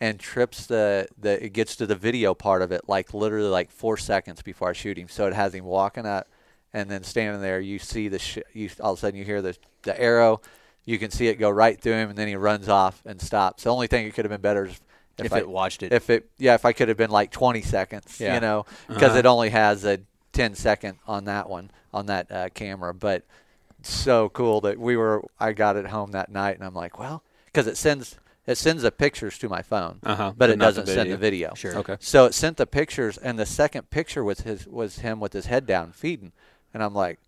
and 0.01 0.19
trips 0.19 0.65
the, 0.65 1.07
the 1.19 1.43
it 1.45 1.53
gets 1.53 1.75
to 1.77 1.85
the 1.85 1.95
video 1.95 2.33
part 2.33 2.61
of 2.61 2.71
it 2.71 2.81
like 2.87 3.13
literally 3.13 3.49
like 3.49 3.71
four 3.71 3.95
seconds 3.97 4.41
before 4.41 4.69
I 4.69 4.73
shoot 4.73 4.97
him. 4.97 5.07
So 5.07 5.27
it 5.27 5.33
has 5.33 5.53
him 5.53 5.65
walking 5.65 6.05
up 6.05 6.27
and 6.73 6.89
then 6.89 7.03
standing 7.03 7.41
there. 7.41 7.59
You 7.59 7.79
see 7.79 8.07
the 8.07 8.19
sh- 8.19 8.39
you 8.53 8.69
all 8.81 8.93
of 8.93 8.99
a 8.99 9.01
sudden 9.01 9.17
you 9.17 9.25
hear 9.25 9.41
the 9.41 9.55
the 9.83 9.99
arrow. 9.99 10.41
You 10.85 10.99
can 10.99 11.11
see 11.11 11.27
it 11.27 11.35
go 11.35 11.49
right 11.49 11.79
through 11.79 11.93
him, 11.93 12.09
and 12.09 12.17
then 12.17 12.27
he 12.27 12.35
runs 12.35 12.67
off 12.67 13.01
and 13.05 13.21
stops. 13.21 13.63
The 13.63 13.69
only 13.69 13.87
thing 13.87 14.05
it 14.05 14.13
could 14.13 14.25
have 14.25 14.31
been 14.31 14.41
better 14.41 14.65
is 14.65 14.81
If, 15.17 15.31
I, 15.31 15.37
it 15.39 15.47
watched 15.47 15.81
it, 15.83 15.93
if 15.93 16.09
it 16.09 16.27
yeah 16.37 16.55
if 16.55 16.65
I 16.65 16.73
could 16.73 16.89
have 16.89 16.97
been 16.97 17.11
like 17.11 17.31
20 17.31 17.61
seconds, 17.61 18.19
Yeah. 18.19 18.33
you 18.35 18.39
know, 18.41 18.65
because 18.87 19.11
Uh-huh. 19.11 19.19
it 19.19 19.25
only 19.25 19.49
has 19.51 19.85
a 19.85 19.99
10 20.33 20.55
second 20.55 20.97
on 21.07 21.23
that 21.25 21.49
one 21.49 21.71
on 21.93 22.07
that 22.07 22.29
uh, 22.31 22.49
camera. 22.53 22.93
But 22.93 23.23
so 23.81 24.27
cool 24.29 24.59
that 24.61 24.77
we 24.79 24.97
were 24.97 25.23
I 25.39 25.53
got 25.53 25.77
it 25.77 25.85
home 25.87 26.11
that 26.11 26.29
night, 26.29 26.57
and 26.57 26.65
I'm 26.65 26.73
like, 26.73 26.99
well, 26.99 27.23
because 27.45 27.67
it 27.67 27.77
sends 27.77 28.17
it 28.45 28.55
sends 28.55 28.83
the 28.83 28.91
pictures 28.91 29.37
to 29.39 29.47
my 29.49 29.61
phone, 29.61 29.99
Uh-huh, 30.03 30.29
but 30.31 30.37
but 30.37 30.49
it 30.49 30.57
not 30.57 30.73
the 30.73 30.81
doesn't 30.81 30.87
send 30.87 31.11
the 31.11 31.17
video. 31.17 31.51
video. 31.51 31.53
Sure. 31.55 31.75
Okay. 31.77 31.97
So 31.99 32.25
it 32.25 32.33
sent 32.33 32.57
the 32.57 32.67
pictures, 32.67 33.17
and 33.17 33.39
the 33.39 33.45
second 33.45 33.89
picture 33.89 34.23
was 34.23 34.41
his 34.41 34.67
was 34.67 34.99
him 34.99 35.19
with 35.19 35.33
his 35.33 35.45
head 35.45 35.65
down 35.65 35.91
feeding, 35.91 36.31
and 36.73 36.83
I'm 36.83 36.93
like, 36.93 37.19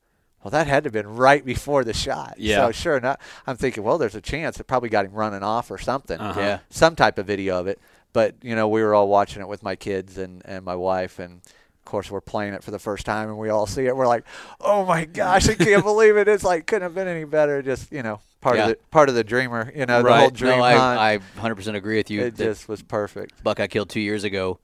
well, 0.43 0.51
that 0.51 0.67
had 0.67 0.83
to 0.83 0.87
have 0.87 0.93
been 0.93 1.15
right 1.15 1.43
before 1.43 1.83
the 1.83 1.93
shot. 1.93 2.35
Yeah. 2.37 2.65
So 2.67 2.71
sure 2.71 2.97
enough, 2.97 3.17
I'm 3.47 3.57
thinking, 3.57 3.83
well, 3.83 3.97
there's 3.97 4.13
a 4.15 4.21
chance 4.21 4.59
it 4.59 4.65
probably 4.67 4.89
got 4.89 5.05
him 5.05 5.13
running 5.13 5.41
off 5.41 5.71
or 5.71 5.77
something. 5.77 6.19
Uh-huh. 6.19 6.39
Yeah. 6.39 6.59
Some 6.69 6.95
type 6.95 7.17
of 7.17 7.25
video 7.25 7.59
of 7.59 7.67
it. 7.67 7.79
But 8.13 8.35
you 8.41 8.55
know, 8.55 8.67
we 8.67 8.81
were 8.83 8.93
all 8.93 9.07
watching 9.07 9.41
it 9.41 9.47
with 9.47 9.63
my 9.63 9.75
kids 9.75 10.17
and 10.17 10.41
and 10.45 10.63
my 10.63 10.75
wife, 10.75 11.17
and 11.19 11.41
of 11.45 11.85
course 11.85 12.11
we're 12.11 12.21
playing 12.21 12.53
it 12.53 12.63
for 12.63 12.71
the 12.71 12.79
first 12.79 13.05
time, 13.05 13.27
and 13.29 13.37
we 13.37 13.49
all 13.49 13.65
see 13.67 13.85
it. 13.87 13.95
We're 13.95 14.07
like, 14.07 14.23
oh 14.61 14.85
my 14.85 15.05
gosh, 15.05 15.49
I 15.49 15.55
can't 15.55 15.83
believe 15.91 16.15
it! 16.17 16.27
It's 16.27 16.43
like 16.43 16.65
couldn't 16.67 16.83
have 16.83 16.95
been 16.95 17.07
any 17.07 17.23
better. 17.25 17.61
Just 17.61 17.91
you 17.91 18.03
know, 18.03 18.19
part 18.45 18.57
Yeah. 18.57 18.63
of 18.65 18.69
the 18.69 18.77
part 18.91 19.09
of 19.09 19.15
the 19.15 19.23
dreamer. 19.23 19.71
You 19.75 19.87
know, 19.87 19.99
the 19.99 20.03
Right. 20.05 20.19
whole 20.21 20.29
dream 20.29 20.59
no. 20.59 20.63
I, 20.63 21.13
I 21.13 21.17
100% 21.37 21.75
agree 21.75 21.97
with 21.97 22.11
you. 22.11 22.21
it 22.21 22.35
just 22.35 22.69
was 22.69 22.83
perfect. 22.83 23.43
buck 23.43 23.59
I 23.59 23.65
killed 23.67 23.89
two 23.89 23.99
years 23.99 24.23
ago. 24.23 24.59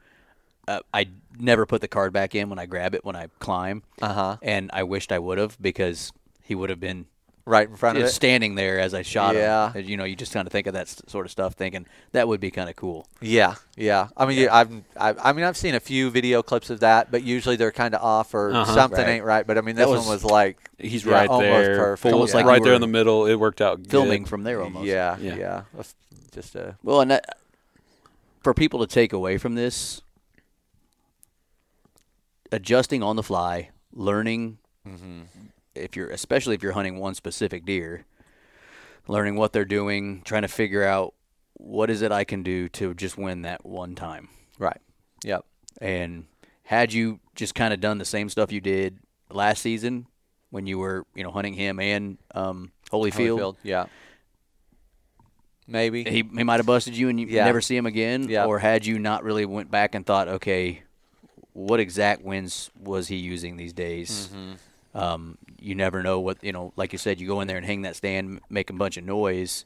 Uh, 0.67 0.82
I 0.93 1.07
never 1.39 1.65
put 1.65 1.82
the 1.82 1.88
card 1.88 2.13
back 2.13 2.36
in 2.36 2.47
when 2.49 2.59
I 2.59 2.67
grab 2.67 2.93
it 2.93 3.03
when 3.03 3.15
I 3.15 3.27
climb, 3.39 3.82
Uh 4.01 4.13
huh. 4.13 4.38
and 4.43 4.69
I 4.71 4.84
wished 4.84 5.11
I 5.11 5.17
would 5.17 5.39
have 5.39 5.57
because 5.59 6.11
he 6.43 6.53
would 6.53 6.69
have 6.69 6.79
been 6.79 7.07
Right 7.45 7.67
in 7.67 7.75
front 7.75 7.97
of 7.97 8.03
just 8.03 8.13
it. 8.13 8.15
standing 8.17 8.53
there 8.55 8.79
as 8.79 8.93
I 8.93 9.01
shot 9.01 9.33
Yeah. 9.35 9.71
him. 9.71 9.77
And, 9.81 9.89
You 9.89 9.97
know, 9.97 10.03
you 10.03 10.15
just 10.15 10.31
kind 10.31 10.45
of 10.47 10.51
think 10.51 10.67
of 10.67 10.73
that 10.73 10.87
sort 11.09 11.25
of 11.25 11.31
stuff, 11.31 11.53
thinking 11.55 11.87
that 12.11 12.27
would 12.27 12.39
be 12.39 12.51
kind 12.51 12.69
of 12.69 12.75
cool. 12.75 13.07
Yeah, 13.19 13.55
yeah. 13.75 14.09
I 14.15 14.25
mean, 14.27 14.37
yeah. 14.37 14.55
I've, 14.55 14.71
I've, 14.95 15.17
I 15.23 15.33
mean, 15.33 15.43
I've 15.45 15.57
seen 15.57 15.73
a 15.73 15.79
few 15.79 16.11
video 16.11 16.43
clips 16.43 16.69
of 16.69 16.81
that, 16.81 17.09
but 17.09 17.23
usually 17.23 17.55
they're 17.55 17.71
kind 17.71 17.95
of 17.95 18.01
off 18.03 18.33
or 18.35 18.53
Uh-huh. 18.53 18.73
something 18.75 18.99
Right. 18.99 19.09
ain't 19.09 19.25
right. 19.25 19.45
But 19.47 19.57
I 19.57 19.61
mean, 19.61 19.75
this 19.75 19.87
was- 19.87 20.01
one 20.01 20.09
was 20.09 20.23
like 20.23 20.57
He's 20.77 21.03
yeah, 21.03 21.13
right 21.13 21.29
almost 21.29 21.49
there, 21.49 21.77
perfect. 21.77 22.01
full- 22.03 22.13
Almost 22.13 22.33
yeah. 22.33 22.37
like 22.37 22.45
right 22.45 22.63
there 22.63 22.73
in 22.73 22.81
the 22.81 22.87
middle. 22.87 23.25
It 23.25 23.35
worked 23.35 23.61
out. 23.61 23.87
Filming 23.87 24.23
good. 24.23 24.29
from 24.29 24.43
there 24.43 24.61
almost. 24.61 24.85
Yeah, 24.85 25.17
Yeah. 25.19 25.35
yeah. 25.35 25.61
That's 25.73 25.95
Just 26.33 26.55
a 26.55 26.77
Well, 26.83 27.01
and 27.01 27.09
that, 27.11 27.37
for 28.43 28.53
people 28.53 28.79
to 28.79 28.87
take 28.87 29.13
away 29.13 29.37
from 29.37 29.55
this, 29.55 30.01
adjusting 32.51 33.01
on 33.03 33.15
the 33.15 33.23
fly, 33.23 33.69
learning 33.93 34.57
Mm-hmm. 34.87 35.21
If 35.76 35.95
you're 35.95 36.09
especially 36.09 36.55
if 36.55 36.63
you're 36.63 36.72
hunting 36.74 36.97
one 36.99 37.15
specific 37.15 37.65
deer, 37.65 38.05
learning 39.07 39.36
what 39.36 39.53
they're 39.53 39.65
doing, 39.65 40.22
trying 40.24 40.41
to 40.43 40.47
figure 40.47 40.84
out 40.84 41.13
what 41.53 41.89
is 41.89 42.01
it 42.01 42.11
I 42.11 42.24
can 42.24 42.43
do 42.43 42.67
to 42.69 42.93
just 42.93 43.17
win 43.17 43.43
that 43.43 43.65
one 43.65 43.95
time. 43.95 44.30
right. 44.57 44.80
Yep. 45.24 45.45
And 45.80 46.26
had 46.63 46.91
you 46.93 47.19
just 47.36 47.53
kind 47.55 47.74
of 47.74 47.80
done 47.80 47.97
the 47.99 48.05
same 48.05 48.28
stuff 48.30 48.51
you 48.51 48.59
did 48.61 48.97
last 49.30 49.61
season 49.61 50.07
when 50.49 50.65
you 50.67 50.78
were, 50.80 51.05
you 51.15 51.24
know, 51.24 51.32
hunting 51.32 51.53
him 51.53 51.80
and 51.80 52.17
um, 52.36 52.72
Holyfield, 52.91 53.39
Holyfield, 53.39 53.55
Yeah. 53.63 53.86
Maybe. 55.67 56.03
he 56.03 56.24
he 56.36 56.43
might 56.43 56.57
have 56.57 56.65
busted 56.65 56.97
you 56.97 57.07
and 57.09 57.19
you 57.19 57.28
Yeah. 57.28 57.45
never 57.45 57.61
see 57.61 57.78
him 57.78 57.86
again. 57.86 58.28
Yeah. 58.28 58.45
Or 58.45 58.59
had 58.59 58.86
you 58.86 58.99
not 58.99 59.24
really 59.24 59.45
went 59.45 59.72
back 59.72 59.95
and 59.95 60.05
thought, 60.05 60.28
okay, 60.28 60.82
what 61.53 61.80
exact 61.80 62.24
winds 62.24 62.69
was 62.78 63.07
he 63.07 63.15
using 63.17 63.57
these 63.57 63.74
days? 63.74 64.30
Mm-hmm. 64.34 64.97
Um, 64.97 65.38
you 65.62 65.76
never 65.76 66.03
know 66.03 66.20
what 66.20 66.43
you 66.43 66.51
know. 66.51 66.74
Like 66.76 66.91
you 66.91 66.97
said, 66.97 67.20
you 67.20 67.28
go 67.28 67.41
in 67.41 67.47
there 67.47 67.57
and 67.57 67.66
hang 67.66 67.84
that 67.84 67.95
stand, 67.95 68.41
make 68.49 68.70
a 68.70 68.74
bunch 68.74 68.97
of 68.97 69.03
noise, 69.03 69.66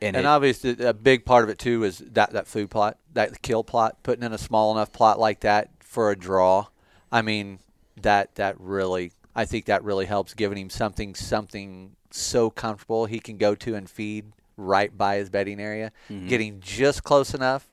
and, 0.00 0.16
and 0.16 0.24
it- 0.24 0.28
obviously, 0.28 0.76
a 0.84 0.94
big 0.94 1.24
part 1.24 1.44
of 1.44 1.50
it 1.50 1.58
too 1.58 1.84
is 1.84 1.98
that 1.98 2.32
that 2.32 2.46
food 2.46 2.70
plot, 2.70 2.98
that 3.14 3.42
kill 3.42 3.64
plot, 3.64 3.96
putting 4.02 4.24
in 4.24 4.32
a 4.32 4.38
small 4.38 4.72
enough 4.72 4.92
plot 4.92 5.18
like 5.18 5.40
that 5.40 5.70
for 5.80 6.10
a 6.10 6.16
draw. 6.16 6.66
I 7.10 7.22
mean, 7.22 7.58
that 8.02 8.34
that 8.36 8.60
really, 8.60 9.12
I 9.34 9.44
think 9.44 9.66
that 9.66 9.82
really 9.82 10.06
helps 10.06 10.34
giving 10.34 10.58
him 10.58 10.70
something 10.70 11.14
something 11.14 11.96
so 12.10 12.50
comfortable 12.50 13.06
he 13.06 13.18
can 13.18 13.36
go 13.36 13.54
to 13.54 13.74
and 13.74 13.88
feed 13.88 14.26
right 14.56 14.96
by 14.96 15.16
his 15.16 15.30
bedding 15.30 15.60
area, 15.60 15.92
mm-hmm. 16.10 16.26
getting 16.28 16.60
just 16.60 17.04
close 17.04 17.34
enough 17.34 17.68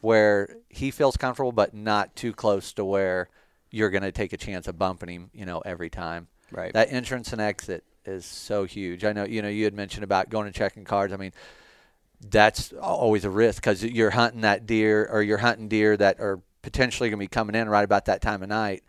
where 0.00 0.56
he 0.68 0.90
feels 0.90 1.16
comfortable, 1.16 1.52
but 1.52 1.74
not 1.74 2.16
too 2.16 2.32
close 2.32 2.72
to 2.72 2.84
where 2.84 3.28
you're 3.70 3.90
going 3.90 4.02
to 4.02 4.12
take 4.12 4.32
a 4.32 4.36
chance 4.36 4.66
of 4.68 4.78
bumping 4.78 5.08
him, 5.08 5.30
you 5.32 5.46
know, 5.46 5.60
every 5.60 5.90
time. 5.90 6.28
Right. 6.50 6.72
That 6.72 6.92
entrance 6.92 7.32
and 7.32 7.40
exit 7.40 7.84
is 8.04 8.24
so 8.24 8.64
huge. 8.64 9.04
I 9.04 9.12
know, 9.12 9.24
you 9.24 9.42
know, 9.42 9.48
you 9.48 9.64
had 9.64 9.74
mentioned 9.74 10.04
about 10.04 10.30
going 10.30 10.46
and 10.46 10.54
checking 10.54 10.84
cards. 10.84 11.12
I 11.12 11.16
mean, 11.16 11.32
that's 12.20 12.72
always 12.72 13.24
a 13.24 13.30
risk 13.30 13.62
because 13.62 13.82
you're 13.82 14.10
hunting 14.10 14.42
that 14.42 14.66
deer 14.66 15.08
or 15.10 15.22
you're 15.22 15.38
hunting 15.38 15.68
deer 15.68 15.96
that 15.96 16.20
are 16.20 16.40
potentially 16.62 17.08
going 17.08 17.18
to 17.18 17.24
be 17.24 17.28
coming 17.28 17.54
in 17.54 17.68
right 17.68 17.84
about 17.84 18.06
that 18.06 18.20
time 18.20 18.42
of 18.42 18.48
night 18.48 18.82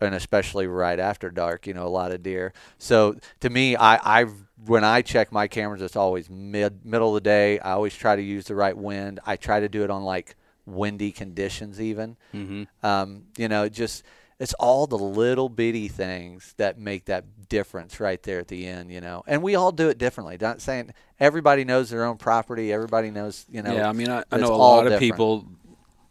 and 0.00 0.14
especially 0.14 0.66
right 0.66 0.98
after 0.98 1.30
dark 1.30 1.66
you 1.66 1.74
know 1.74 1.86
a 1.86 1.88
lot 1.88 2.10
of 2.10 2.22
deer 2.22 2.52
so 2.78 3.16
to 3.40 3.50
me 3.50 3.76
i 3.76 4.22
i 4.22 4.24
when 4.64 4.84
i 4.84 5.02
check 5.02 5.30
my 5.30 5.46
cameras 5.46 5.82
it's 5.82 5.96
always 5.96 6.30
mid 6.30 6.84
middle 6.84 7.08
of 7.08 7.22
the 7.22 7.28
day 7.28 7.58
i 7.60 7.72
always 7.72 7.94
try 7.94 8.16
to 8.16 8.22
use 8.22 8.46
the 8.46 8.54
right 8.54 8.76
wind 8.76 9.20
i 9.26 9.36
try 9.36 9.60
to 9.60 9.68
do 9.68 9.84
it 9.84 9.90
on 9.90 10.02
like 10.02 10.34
windy 10.66 11.12
conditions 11.12 11.80
even 11.80 12.16
Mhm. 12.34 12.66
um, 12.82 13.24
you 13.36 13.48
know 13.48 13.68
just 13.68 14.02
it's 14.38 14.54
all 14.54 14.86
the 14.86 14.98
little 14.98 15.48
bitty 15.48 15.88
things 15.88 16.54
that 16.56 16.78
make 16.78 17.04
that 17.04 17.48
difference 17.48 18.00
right 18.00 18.22
there 18.24 18.40
at 18.40 18.48
the 18.48 18.66
end 18.66 18.90
you 18.90 19.00
know 19.00 19.22
and 19.26 19.42
we 19.42 19.54
all 19.54 19.72
do 19.72 19.88
it 19.88 19.98
differently 19.98 20.36
not 20.40 20.60
saying 20.60 20.92
everybody 21.20 21.64
knows 21.64 21.90
their 21.90 22.04
own 22.04 22.16
property 22.16 22.72
everybody 22.72 23.10
knows 23.10 23.44
you 23.48 23.62
know 23.62 23.74
yeah, 23.76 23.88
I 23.88 23.92
mean, 23.92 24.10
I, 24.10 24.24
I 24.32 24.38
know 24.38 24.54
a 24.54 24.56
lot 24.56 24.86
of 24.86 24.92
different. 24.92 25.12
people 25.12 25.46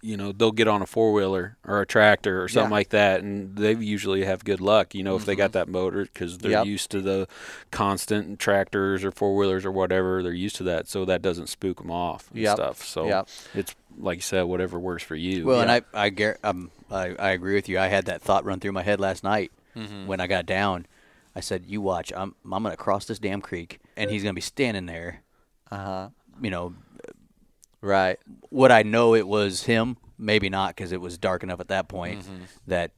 you 0.05 0.17
know 0.17 0.33
they'll 0.33 0.51
get 0.51 0.67
on 0.67 0.81
a 0.81 0.85
four 0.85 1.13
wheeler 1.13 1.57
or 1.65 1.79
a 1.79 1.85
tractor 1.85 2.43
or 2.43 2.49
something 2.49 2.69
Yeah. 2.71 2.75
like 2.75 2.89
that, 2.89 3.21
and 3.21 3.55
they 3.55 3.73
usually 3.73 4.25
have 4.25 4.43
good 4.43 4.59
luck. 4.59 4.93
You 4.93 5.01
know, 5.01 5.15
if 5.15 5.23
they 5.23 5.33
got 5.33 5.53
that 5.53 5.69
motor 5.69 6.03
because 6.03 6.39
they're 6.39 6.51
Yep. 6.51 6.65
used 6.65 6.91
to 6.91 6.99
the 7.01 7.25
constant 7.71 8.37
tractors 8.39 9.03
or 9.03 9.11
four 9.11 9.35
wheelers 9.35 9.65
or 9.65 9.71
whatever. 9.71 10.21
They're 10.21 10.33
used 10.33 10.57
to 10.57 10.63
that, 10.63 10.89
so 10.89 11.05
that 11.05 11.21
doesn't 11.21 11.47
spook 11.47 11.77
them 11.77 11.89
off 11.89 12.29
and 12.31 12.41
Yep. 12.41 12.53
stuff. 12.53 12.83
So 12.85 13.07
Yep. 13.07 13.29
it's 13.53 13.75
like 13.97 14.17
you 14.17 14.21
said, 14.21 14.43
whatever 14.43 14.79
works 14.79 15.03
for 15.03 15.15
you. 15.15 15.45
Well, 15.45 15.61
and 15.61 15.71
I 15.71 15.81
I, 15.93 16.09
gar- 16.09 16.37
um, 16.43 16.71
I 16.91 17.15
I 17.17 17.31
agree 17.31 17.55
with 17.55 17.67
you. 17.69 17.79
I 17.79 17.87
had 17.87 18.05
that 18.05 18.21
thought 18.21 18.45
run 18.45 18.59
through 18.59 18.71
my 18.73 18.83
head 18.83 18.99
last 18.99 19.23
night 19.23 19.51
Mm-hmm. 19.75 20.05
when 20.05 20.19
I 20.21 20.27
got 20.27 20.45
down. 20.45 20.85
I 21.35 21.39
said, 21.39 21.65
"You 21.65 21.81
watch. 21.81 22.13
I'm 22.15 22.35
I'm 22.45 22.61
gonna 22.63 22.77
cross 22.77 23.05
this 23.05 23.17
damn 23.19 23.41
creek, 23.41 23.79
and 23.97 24.11
he's 24.11 24.21
gonna 24.23 24.33
be 24.35 24.41
standing 24.41 24.85
there. 24.85 25.21
Uh 25.71 25.77
huh. 25.77 26.09
You 26.41 26.51
know, 26.51 26.75
Right. 27.81 28.17
would 28.49 28.71
I 28.71 28.83
know 28.83 29.15
it 29.15 29.27
was 29.27 29.63
him? 29.63 29.97
Maybe 30.17 30.49
not, 30.49 30.75
because 30.75 30.91
it 30.91 31.01
was 31.01 31.17
dark 31.17 31.43
enough 31.43 31.59
at 31.59 31.67
that 31.69 31.87
point 31.89 32.21
Mm-hmm. 32.21 32.43
that 32.67 32.91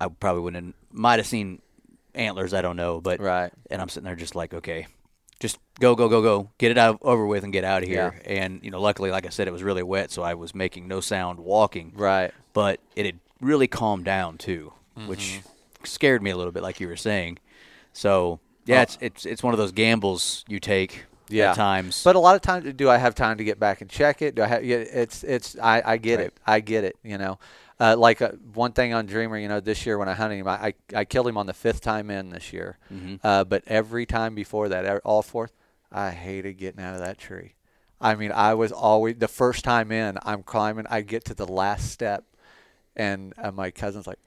I 0.00 0.08
probably 0.08 0.42
wouldn't. 0.42 0.74
Might 0.90 1.18
have 1.18 1.26
seen 1.26 1.60
antlers. 2.14 2.54
I 2.54 2.62
don't 2.62 2.76
know, 2.76 3.00
but 3.00 3.20
Right. 3.20 3.52
And 3.70 3.80
I'm 3.82 3.88
sitting 3.88 4.04
there 4.06 4.16
just 4.16 4.34
like, 4.34 4.54
okay, 4.54 4.86
just 5.40 5.58
go, 5.80 5.94
go, 5.94 6.08
go, 6.08 6.22
go, 6.22 6.50
get 6.58 6.70
it 6.70 6.78
out 6.78 6.98
over 7.02 7.26
with 7.26 7.44
and 7.44 7.52
get 7.52 7.64
out 7.64 7.82
of 7.82 7.88
here. 7.88 8.20
And 8.24 8.60
you 8.62 8.70
know, 8.70 8.80
luckily, 8.80 9.10
like 9.10 9.26
I 9.26 9.30
said, 9.30 9.48
it 9.48 9.52
was 9.52 9.62
really 9.62 9.82
wet, 9.82 10.10
so 10.10 10.22
I 10.22 10.34
was 10.34 10.54
making 10.54 10.88
no 10.88 11.00
sound 11.00 11.40
walking. 11.40 11.92
Right. 11.94 12.32
But 12.52 12.80
it 12.94 13.06
had 13.06 13.18
really 13.40 13.66
calmed 13.66 14.04
down 14.04 14.38
too, 14.38 14.72
which 15.06 15.40
mm-hmm. 15.40 15.84
scared 15.84 16.22
me 16.22 16.30
a 16.30 16.36
little 16.36 16.52
bit, 16.52 16.62
like 16.62 16.80
you 16.80 16.88
were 16.88 16.96
saying. 16.96 17.38
So 17.92 18.40
yeah, 18.64 18.78
Oh. 18.78 18.82
it's 18.82 18.98
it's 19.00 19.26
it's 19.26 19.42
one 19.42 19.54
of 19.54 19.58
those 19.58 19.72
gambles 19.72 20.44
you 20.48 20.58
take 20.58 21.04
Yeah. 21.28 21.50
at 21.50 21.56
times. 21.56 22.02
But 22.02 22.16
a 22.16 22.18
lot 22.18 22.34
of 22.34 22.42
times, 22.42 22.72
do 22.74 22.88
I 22.88 22.96
have 22.96 23.14
time 23.14 23.36
to 23.38 23.44
get 23.44 23.60
back 23.60 23.80
and 23.80 23.90
check 23.90 24.22
it? 24.22 24.34
Do 24.34 24.42
I 24.42 24.46
have? 24.46 24.64
Yeah, 24.64 24.76
it's 24.76 25.22
it's. 25.22 25.56
I, 25.62 25.82
I 25.84 25.96
get 25.98 26.18
Right. 26.18 26.26
it. 26.28 26.34
I 26.46 26.60
get 26.60 26.84
it. 26.84 26.96
You 27.02 27.18
know, 27.18 27.38
uh, 27.78 27.96
like 27.96 28.22
uh, 28.22 28.32
one 28.54 28.72
thing 28.72 28.94
on 28.94 29.06
Dreamer. 29.06 29.38
You 29.38 29.48
know, 29.48 29.60
this 29.60 29.84
year 29.86 29.98
when 29.98 30.08
I 30.08 30.14
hunted 30.14 30.36
him, 30.36 30.48
I 30.48 30.68
I, 30.68 30.74
I 31.00 31.04
killed 31.04 31.28
him 31.28 31.36
on 31.36 31.46
the 31.46 31.52
fifth 31.54 31.80
time 31.80 32.10
in 32.10 32.30
this 32.30 32.52
year. 32.52 32.78
Mhm. 32.92 33.20
Uh, 33.22 33.44
but 33.44 33.62
every 33.66 34.06
time 34.06 34.34
before 34.34 34.68
that, 34.68 34.84
e- 34.84 35.00
all 35.04 35.22
fourth, 35.22 35.52
I 35.92 36.10
hated 36.10 36.54
getting 36.54 36.80
out 36.82 36.94
of 36.94 37.00
that 37.00 37.18
tree. 37.18 37.54
I 38.00 38.14
mean, 38.14 38.32
I 38.32 38.54
was 38.54 38.72
always 38.72 39.16
the 39.16 39.28
first 39.28 39.64
time 39.64 39.90
in. 39.92 40.18
I'm 40.22 40.42
climbing. 40.42 40.86
I 40.90 41.00
get 41.00 41.24
to 41.26 41.34
the 41.34 41.46
last 41.46 41.90
step, 41.90 42.24
and 42.94 43.32
uh, 43.38 43.50
my 43.52 43.70
cousin's 43.70 44.06
like 44.06 44.18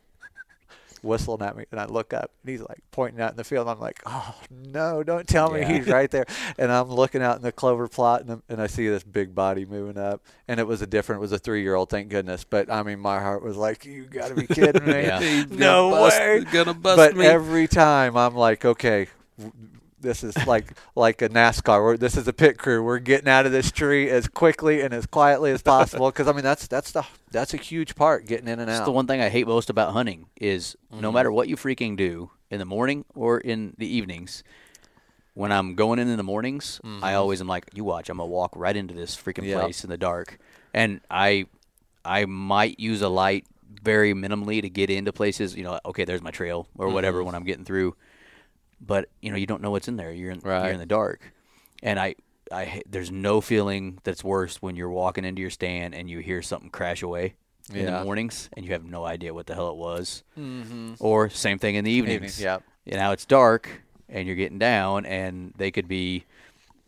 whistling 1.03 1.41
at 1.41 1.55
me, 1.57 1.65
and 1.71 1.79
I 1.79 1.85
look 1.85 2.13
up, 2.13 2.31
and 2.43 2.51
he's 2.51 2.61
like 2.61 2.79
pointing 2.91 3.21
out 3.21 3.31
in 3.31 3.37
the 3.37 3.43
field. 3.43 3.67
I'm 3.67 3.79
like, 3.79 4.01
oh 4.05 4.35
no, 4.51 5.03
don't 5.03 5.27
tell 5.27 5.51
me 5.51 5.61
Yeah. 5.61 5.73
he's 5.77 5.87
right 5.87 6.09
there. 6.11 6.25
And 6.57 6.71
I'm 6.71 6.89
looking 6.89 7.21
out 7.21 7.37
in 7.37 7.41
the 7.41 7.51
clover 7.51 7.87
plot, 7.87 8.23
and, 8.25 8.41
and 8.49 8.61
I 8.61 8.67
see 8.67 8.87
this 8.87 9.03
big 9.03 9.33
body 9.35 9.65
moving 9.65 9.97
up, 10.01 10.21
and 10.47 10.59
it 10.59 10.67
was 10.67 10.81
a 10.81 10.87
different, 10.87 11.19
it 11.19 11.21
was 11.21 11.31
a 11.31 11.39
three 11.39 11.61
year 11.61 11.75
old, 11.75 11.89
thank 11.89 12.09
goodness. 12.09 12.43
But 12.43 12.71
I 12.71 12.83
mean, 12.83 12.99
my 12.99 13.19
heart 13.19 13.43
was 13.43 13.57
like, 13.57 13.85
you 13.85 14.03
got 14.05 14.29
to 14.29 14.35
be 14.35 14.47
kidding 14.47 14.85
me. 14.85 14.91
Yeah. 15.09 15.19
He's 15.19 15.45
gonna 15.45 15.59
No 15.59 15.91
bust- 15.91 16.19
way. 16.19 16.43
Gonna 16.51 16.73
bust 16.73 16.97
but 16.97 17.15
me. 17.15 17.25
every 17.25 17.67
time 17.67 18.15
I'm 18.17 18.35
like, 18.35 18.65
okay, 18.65 19.07
w- 19.37 19.53
this 20.01 20.23
is 20.23 20.35
like 20.47 20.73
like 20.95 21.21
a 21.21 21.29
NASCAR. 21.29 21.83
We're, 21.83 21.97
this 21.97 22.15
is 22.17 22.27
a 22.27 22.33
pit 22.33 22.57
crew. 22.57 22.83
We're 22.83 22.99
getting 22.99 23.27
out 23.27 23.45
of 23.45 23.51
this 23.51 23.71
tree 23.71 24.09
as 24.09 24.27
quickly 24.27 24.81
and 24.81 24.93
as 24.93 25.05
quietly 25.05 25.51
as 25.51 25.61
possible. 25.61 26.09
Because 26.09 26.27
I 26.27 26.31
mean, 26.33 26.43
that's 26.43 26.67
that's 26.67 26.91
the 26.91 27.05
that's 27.31 27.53
a 27.53 27.57
huge 27.57 27.95
part 27.95 28.25
getting 28.25 28.47
in 28.47 28.59
and 28.59 28.67
That's 28.69 28.81
out. 28.81 28.85
the 28.85 28.91
one 28.91 29.07
thing 29.07 29.21
I 29.21 29.29
hate 29.29 29.47
most 29.47 29.69
about 29.69 29.93
hunting 29.93 30.27
is 30.39 30.75
Mm-hmm. 30.91 31.01
no 31.01 31.11
matter 31.11 31.31
what 31.31 31.47
you 31.47 31.55
freaking 31.55 31.95
do 31.95 32.31
in 32.49 32.57
the 32.59 32.65
morning 32.65 33.05
or 33.15 33.39
in 33.39 33.75
the 33.77 33.85
evenings. 33.87 34.43
When 35.35 35.51
I'm 35.51 35.75
going 35.75 35.99
in 35.99 36.09
in 36.09 36.17
the 36.17 36.23
mornings, 36.23 36.81
I 37.01 37.13
always 37.13 37.39
am 37.39 37.47
like, 37.47 37.69
"You 37.73 37.83
watch, 37.85 38.09
I'm 38.09 38.17
gonna 38.17 38.27
walk 38.29 38.51
right 38.55 38.75
into 38.75 38.93
this 38.93 39.15
freaking 39.15 39.43
Mm-hmm. 39.43 39.49
Yep. 39.49 39.59
place 39.59 39.83
in 39.83 39.89
the 39.89 39.97
dark," 39.97 40.37
and 40.73 40.99
I, 41.09 41.45
I 42.03 42.25
might 42.25 42.79
use 42.79 43.01
a 43.01 43.07
light 43.09 43.45
very 43.81 44.13
minimally 44.13 44.61
to 44.61 44.69
get 44.69 44.89
into 44.89 45.13
places. 45.13 45.55
You 45.55 45.63
know, 45.63 45.79
okay, 45.85 46.03
there's 46.03 46.21
my 46.21 46.31
trail 46.31 46.67
or 46.77 46.87
Mm-hmm. 46.87 46.93
whatever 46.95 47.23
when 47.23 47.35
I'm 47.35 47.43
getting 47.45 47.63
through, 47.63 47.95
but 48.81 49.09
you 49.21 49.31
know, 49.31 49.37
you 49.37 49.45
don't 49.45 49.61
know 49.61 49.71
what's 49.71 49.87
in 49.87 49.97
there. 49.97 50.11
You're 50.11 50.31
in, 50.31 50.39
Right. 50.39 50.63
you're 50.65 50.73
in 50.73 50.79
the 50.79 50.85
dark, 50.85 51.33
and 51.83 51.99
I, 51.99 52.15
I, 52.51 52.81
there's 52.89 53.11
no 53.11 53.41
feeling 53.41 53.99
that's 54.03 54.23
worse 54.23 54.61
when 54.61 54.75
you're 54.75 54.89
walking 54.89 55.25
into 55.25 55.41
your 55.41 55.51
stand 55.51 55.93
and 55.93 56.09
you 56.09 56.19
hear 56.19 56.41
something 56.41 56.69
crash 56.69 57.01
away 57.03 57.35
in 57.71 57.83
Yeah. 57.85 57.99
the 57.99 58.03
mornings 58.05 58.49
and 58.53 58.65
you 58.65 58.71
have 58.73 58.83
no 58.83 59.05
idea 59.05 59.33
what 59.33 59.45
the 59.45 59.53
hell 59.53 59.69
it 59.69 59.75
was. 59.75 60.23
mm-hmm. 60.37 60.93
Or 60.99 61.29
same 61.29 61.59
thing 61.59 61.75
in 61.75 61.85
the 61.85 61.91
evenings. 61.91 62.39
Evenings, 62.39 62.41
yep. 62.41 62.63
Now 62.87 63.11
it's 63.11 63.25
dark 63.25 63.69
and 64.07 64.25
you're 64.25 64.35
getting 64.35 64.57
down 64.57 65.05
and 65.05 65.53
they 65.57 65.69
could 65.69 65.87
be 65.87 66.23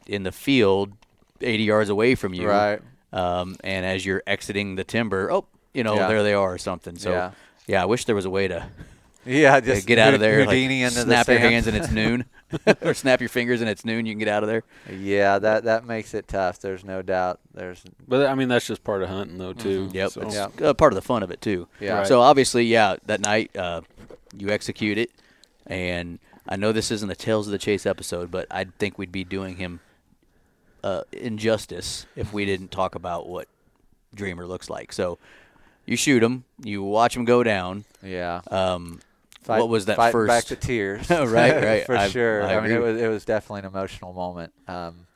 in 0.08 0.24
the 0.24 0.32
field 0.32 0.94
80 1.42 1.64
yards 1.64 1.90
away 1.92 2.16
from 2.16 2.34
you. 2.34 2.50
Right. 2.50 2.80
Um, 3.14 3.56
and 3.64 3.86
as 3.86 4.04
you're 4.04 4.24
exiting 4.26 4.74
the 4.76 4.84
timber, 4.84 5.32
oh, 5.32 5.46
you 5.76 5.84
know, 5.84 5.94
Yeah. 5.94 6.08
there 6.08 6.24
they 6.24 6.34
are 6.34 6.54
or 6.54 6.58
something. 6.58 6.98
So 6.98 7.12
Yeah. 7.12 7.32
yeah, 7.68 7.84
I 7.84 7.86
wish 7.86 8.06
there 8.06 8.16
was 8.16 8.26
a 8.26 8.32
way 8.32 8.48
to 8.48 8.68
Yeah, 9.26 9.60
just 9.60 9.86
get 9.88 10.00
out 10.00 10.14
of 10.14 10.20
Hou- 10.20 10.26
there. 10.26 10.40
like, 10.40 10.50
Houdini 10.50 10.82
into 10.84 10.96
the 10.96 11.02
snap 11.04 11.28
your 11.28 11.40
hands 11.40 11.68
and 11.68 11.78
it's 11.78 11.92
noon, 12.02 12.26
or 12.82 12.94
snap 12.94 13.20
your 13.20 13.30
fingers 13.30 13.62
and 13.62 13.70
it's 13.70 13.86
noon. 13.86 14.06
You 14.06 14.14
can 14.14 14.20
get 14.20 14.28
out 14.28 14.42
of 14.44 14.50
there. 14.50 14.64
Yeah, 14.92 15.38
that 15.40 15.66
that 15.66 15.86
makes 15.86 16.14
it 16.14 16.28
tough. 16.28 16.60
There's 16.60 16.84
no 16.84 17.02
doubt. 17.02 17.40
There's 17.54 17.84
but 18.08 18.26
I 18.28 18.34
mean, 18.36 18.48
that's 18.50 18.66
just 18.66 18.84
part 18.84 19.04
of 19.04 19.10
hunting, 19.10 19.38
though, 19.38 19.54
too. 19.54 19.90
Yep, 19.94 20.12
So- 20.12 20.22
it's 20.22 20.36
Yep. 20.36 20.62
uh, 20.62 20.74
part 20.74 20.92
of 20.94 20.96
the 20.96 21.02
fun 21.04 21.22
of 21.24 21.30
it 21.32 21.40
too. 21.42 21.68
Yeah. 21.80 22.00
Right. 22.00 22.08
So 22.08 22.22
obviously, 22.22 22.64
yeah, 22.66 22.96
that 23.06 23.20
night 23.20 23.56
uh, 23.56 23.82
you 24.36 24.50
execute 24.50 24.98
it, 24.98 25.12
and 25.68 26.18
I 26.50 26.56
know 26.56 26.72
this 26.72 26.90
isn't 26.90 27.10
a 27.10 27.16
Tales 27.16 27.48
of 27.48 27.52
the 27.52 27.60
Chase 27.60 27.86
episode, 27.86 28.32
but 28.32 28.48
I 28.50 28.64
think 28.80 28.98
we'd 28.98 29.12
be 29.12 29.24
doing 29.24 29.58
him 29.58 29.80
uh, 30.84 31.04
injustice 31.12 32.08
if 32.16 32.34
we 32.34 32.46
didn't 32.46 32.72
talk 32.72 32.96
about 32.96 33.28
what 33.30 33.48
Dreamer 34.16 34.48
looks 34.48 34.68
like. 34.70 34.92
So 34.92 35.20
you 35.86 35.96
shoot 35.96 36.24
him, 36.24 36.44
you 36.64 36.82
watch 36.82 37.16
him 37.16 37.24
go 37.26 37.44
down. 37.44 37.86
yeah. 38.04 38.42
Um, 38.50 39.00
Fight- 39.44 39.60
what 39.60 39.70
was 39.70 39.86
that 39.86 39.98
fighting 39.98 40.12
first? 40.12 40.28
back 40.28 40.44
to 40.46 40.56
tears. 40.56 41.10
Right, 41.10 41.28
right. 41.64 41.86
For 41.86 41.96
I- 41.96 42.10
sure. 42.10 42.44
I 42.44 42.56
I, 42.56 42.62
mean, 42.62 42.72
it 42.72 42.80
was 42.80 43.02
it 43.02 43.08
was 43.08 43.26
definitely 43.26 43.60
an 43.60 43.66
emotional 43.66 44.14
moment. 44.14 44.54
Um, 44.68 45.08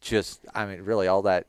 just, 0.00 0.40
I 0.52 0.66
mean, 0.66 0.82
really, 0.82 1.06
all 1.06 1.22
that, 1.22 1.46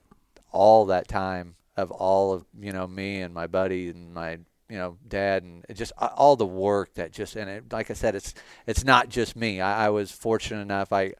all 0.52 0.86
that 0.86 1.08
time 1.08 1.56
of 1.76 1.90
all 1.90 2.34
of 2.34 2.46
you 2.60 2.72
know 2.72 2.86
me 2.86 3.22
and 3.22 3.34
my 3.34 3.48
buddy 3.48 3.90
and 3.90 4.14
my 4.14 4.38
you 4.70 4.78
know 4.78 4.98
dad 5.08 5.44
and 5.44 5.66
just 5.74 5.92
all 5.98 6.36
the 6.36 6.46
work 6.46 6.94
that 6.96 7.12
just 7.12 7.36
and 7.36 7.50
it, 7.50 7.72
like 7.72 7.90
I 7.90 7.94
said, 7.94 8.16
it's 8.16 8.34
it's 8.68 8.84
not 8.84 9.10
just 9.10 9.36
me. 9.36 9.60
I, 9.62 9.88
I 9.88 9.90
was 9.90 10.12
fortunate 10.12 10.62
enough. 10.62 10.94
I 10.94 11.14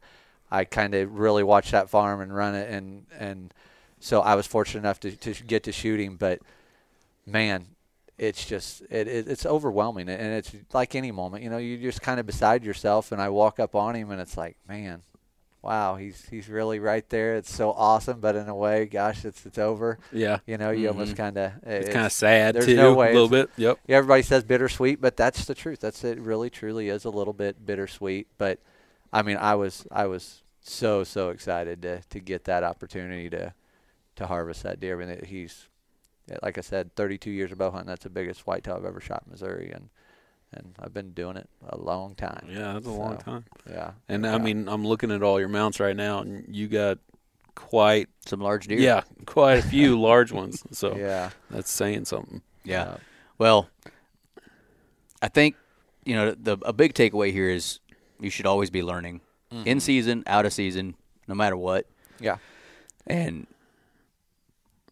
I 0.52 0.66
kind 0.66 0.94
of 0.94 1.18
really 1.18 1.44
watched 1.44 1.72
that 1.72 1.90
farm 1.90 2.22
and 2.22 2.36
run 2.36 2.54
it 2.56 2.70
and 2.70 3.06
and 3.18 3.54
so 4.00 4.22
I 4.22 4.36
was 4.36 4.46
fortunate 4.46 4.82
enough 4.82 5.00
to 5.02 5.16
to 5.16 5.44
get 5.44 5.64
to 5.64 5.72
shooting, 5.72 6.16
but 6.18 6.40
man, 7.26 7.68
it's 8.18 8.46
just 8.46 8.82
it, 8.90 9.08
it 9.08 9.28
it's 9.28 9.46
overwhelming 9.46 10.08
and 10.10 10.34
it's 10.34 10.52
like 10.74 10.94
any 10.96 11.12
moment 11.12 11.44
you 11.44 11.50
know 11.50 11.58
you're 11.58 11.80
just 11.80 12.02
kind 12.02 12.20
of 12.20 12.26
beside 12.26 12.64
yourself 12.64 13.12
and 13.12 13.22
i 13.22 13.28
walk 13.30 13.60
up 13.60 13.74
on 13.76 13.96
him 13.96 14.12
and 14.12 14.22
it's 14.22 14.38
like 14.38 14.56
man 14.68 15.02
wow 15.64 15.96
he's 15.96 16.28
he's 16.30 16.48
really 16.50 16.78
right 16.78 17.10
there 17.10 17.36
it's 17.38 17.52
so 17.54 17.72
awesome 17.72 18.20
but 18.20 18.36
in 18.36 18.48
a 18.50 18.56
way 18.56 18.86
gosh 18.86 19.24
it's 19.26 19.46
it's 19.46 19.58
over 19.58 19.98
Yeah. 20.12 20.40
you 20.46 20.58
know 20.58 20.72
you 20.72 20.88
Mhm. 20.88 20.92
almost 20.92 21.16
kind 21.16 21.38
of 21.38 21.54
It's, 21.66 21.90
kind 21.90 22.06
of 22.06 22.12
sad, 22.12 22.54
there's 22.56 22.66
too, 22.66 22.76
no 22.76 22.94
way 22.94 23.10
a 23.12 23.14
little 23.14 23.30
bit. 23.30 23.50
Yep. 23.58 23.80
yeah, 23.88 23.98
everybody 23.98 24.22
says 24.24 24.44
bittersweet, 24.44 25.00
but 25.02 25.16
that's 25.18 25.46
the 25.46 25.56
truth. 25.56 25.80
That's 25.80 26.04
it. 26.04 26.20
Really, 26.20 26.50
truly 26.50 26.90
is 26.90 27.06
a 27.06 27.10
little 27.10 27.34
bit 27.34 27.66
bittersweet. 27.66 28.28
But 28.38 28.60
I 29.14 29.22
mean, 29.22 29.38
I 29.38 29.56
was 29.56 29.88
I 29.90 30.06
was 30.08 30.44
so 30.62 31.04
so 31.06 31.30
excited 31.30 31.82
to 31.84 32.02
to 32.10 32.20
get 32.20 32.44
that 32.44 32.64
opportunity 32.64 33.30
to 33.30 33.54
to 34.18 34.28
harvest 34.28 34.64
that 34.64 34.80
deer. 34.82 35.02
I 35.02 35.06
mean, 35.06 35.24
he's 35.26 35.70
like 36.42 36.58
I 36.58 36.62
said, 36.62 36.96
32 36.96 37.32
years 37.32 37.52
of 37.52 37.58
bow 37.58 37.72
hunting. 37.72 37.88
That's 37.88 38.04
the 38.04 38.10
biggest 38.10 38.46
whitetail 38.48 38.76
I've 38.76 38.86
ever 38.86 39.02
shot 39.02 39.24
in 39.26 39.32
Missouri, 39.32 39.72
and 39.74 39.90
and 40.56 40.76
I've 40.80 40.94
been 40.94 41.12
doing 41.12 41.36
it 41.36 41.50
a 41.68 41.78
long 41.78 42.16
time. 42.16 42.48
Yeah, 42.48 42.74
that's 42.74 42.86
a 42.86 42.92
long 42.92 43.18
time. 43.18 43.46
Yeah, 43.68 43.92
And 44.08 44.24
yeah. 44.24 44.36
I 44.36 44.38
mean, 44.38 44.70
I'm 44.70 44.86
looking 44.86 45.12
at 45.12 45.24
all 45.24 45.40
your 45.40 45.50
mounts 45.50 45.80
right 45.80 45.96
now, 45.96 46.20
and 46.20 46.46
you 46.48 46.68
got 46.68 47.00
quite, 47.56 48.10
Some 48.26 48.40
large 48.40 48.68
deer. 48.68 48.80
yeah, 48.80 49.02
quite 49.26 49.60
a 49.60 49.62
few 49.62 50.00
large 50.02 50.32
ones. 50.32 50.64
So 50.72 50.96
yeah, 50.96 51.32
that's 51.50 51.72
saying 51.72 52.06
something. 52.06 52.42
Yeah. 52.64 52.98
Well, 53.38 53.70
I 55.22 55.28
think 55.28 55.56
you 56.06 56.16
know 56.16 56.32
the 56.32 56.58
a 56.64 56.74
big 56.74 56.94
takeaway 56.94 57.32
here 57.32 57.50
is 57.50 57.80
you 58.20 58.30
should 58.30 58.46
always 58.46 58.70
be 58.70 58.84
learning 58.84 59.22
in 59.52 59.58
mm-hmm. 59.58 59.80
season, 59.80 60.24
out 60.28 60.46
of 60.46 60.54
season, 60.54 60.96
no 61.28 61.36
matter 61.36 61.58
what, 61.58 61.88
yeah, 62.20 62.38
and 63.08 63.48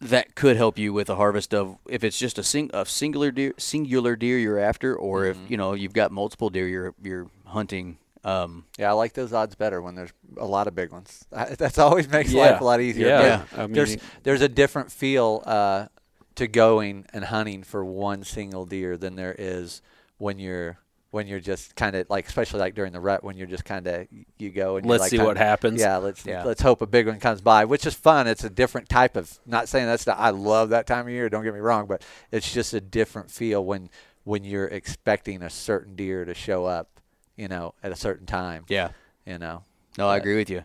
that 0.01 0.35
could 0.35 0.57
help 0.57 0.77
you 0.77 0.91
with 0.93 1.09
a 1.09 1.15
harvest 1.15 1.53
of 1.53 1.77
if 1.87 2.03
it's 2.03 2.17
just 2.17 2.37
a 2.39 2.43
sing 2.43 2.69
a 2.73 2.85
singular 2.85 3.31
deer 3.31 3.53
singular 3.57 4.15
deer 4.15 4.37
you're 4.39 4.59
after, 4.59 4.95
or 4.95 5.25
if 5.25 5.37
you 5.47 5.57
know 5.57 5.73
you've 5.73 5.93
got 5.93 6.11
multiple 6.11 6.49
deer 6.49 6.67
you're 6.67 6.93
you're 7.03 7.27
hunting. 7.45 7.97
Um, 8.23 8.65
yeah. 8.77 8.89
I 8.89 8.93
like 8.93 9.13
those 9.13 9.33
odds 9.33 9.55
better 9.55 9.81
when 9.81 9.95
there's 9.95 10.11
a 10.37 10.45
lot 10.45 10.67
of 10.67 10.75
big 10.75 10.91
ones. 10.91 11.25
That's 11.31 11.79
always 11.79 12.07
makes 12.07 12.31
Yeah. 12.31 12.51
life 12.51 12.61
a 12.61 12.63
lot 12.63 12.79
easier. 12.81 13.07
Yeah. 13.07 13.45
But 13.51 13.59
I 13.59 13.63
mean, 13.65 13.73
there's 13.73 13.97
there's 14.23 14.41
a 14.41 14.47
different 14.49 14.91
feel 14.91 15.41
uh, 15.45 15.87
to 16.35 16.47
going 16.47 17.05
and 17.13 17.25
hunting 17.25 17.63
for 17.63 17.83
one 17.83 18.23
single 18.23 18.65
deer 18.65 18.95
than 18.97 19.15
there 19.15 19.35
is 19.37 19.81
when 20.19 20.37
you're 20.37 20.77
when 21.11 21.27
you're 21.27 21.39
just 21.41 21.75
kind 21.75 21.95
of 21.95 22.09
like, 22.09 22.25
especially 22.27 22.59
like 22.61 22.73
during 22.73 22.93
the 22.93 22.99
rut, 22.99 23.23
when 23.23 23.37
you're 23.37 23.47
just 23.47 23.65
kind 23.65 23.85
of 23.85 24.07
you 24.37 24.49
go 24.49 24.77
and 24.77 24.85
Let's 24.85 25.01
like 25.01 25.09
see 25.11 25.19
what 25.19 25.37
happens. 25.37 25.79
Yeah, 25.79 25.97
let's 25.97 26.25
Yeah. 26.25 26.43
let's 26.43 26.61
hope 26.61 26.81
a 26.81 26.87
big 26.87 27.05
one 27.07 27.19
comes 27.19 27.41
by, 27.41 27.65
which 27.65 27.85
is 27.85 27.93
fun. 27.93 28.27
It's 28.27 28.43
a 28.45 28.49
different 28.49 28.87
type 28.89 29.15
of. 29.17 29.37
Not 29.45 29.67
saying 29.69 29.85
that's 29.87 30.07
not. 30.07 30.17
I 30.19 30.29
love 30.29 30.69
that 30.69 30.87
time 30.87 31.05
of 31.07 31.11
year. 31.11 31.29
Don't 31.29 31.43
get 31.43 31.53
me 31.53 31.59
wrong, 31.59 31.85
but 31.85 32.01
it's 32.31 32.51
just 32.51 32.73
a 32.73 32.81
different 32.81 33.29
feel 33.29 33.63
when 33.63 33.89
when 34.23 34.43
you're 34.43 34.67
expecting 34.67 35.41
a 35.43 35.49
certain 35.49 35.95
deer 35.95 36.23
to 36.25 36.33
show 36.33 36.65
up, 36.65 36.99
you 37.35 37.47
know, 37.47 37.73
at 37.83 37.91
a 37.91 37.95
certain 37.95 38.25
time. 38.25 38.63
Yeah. 38.69 38.89
You 39.25 39.37
know. 39.37 39.63
No, 39.97 40.07
I 40.07 40.15
agree 40.17 40.37
with 40.37 40.49
you. 40.49 40.63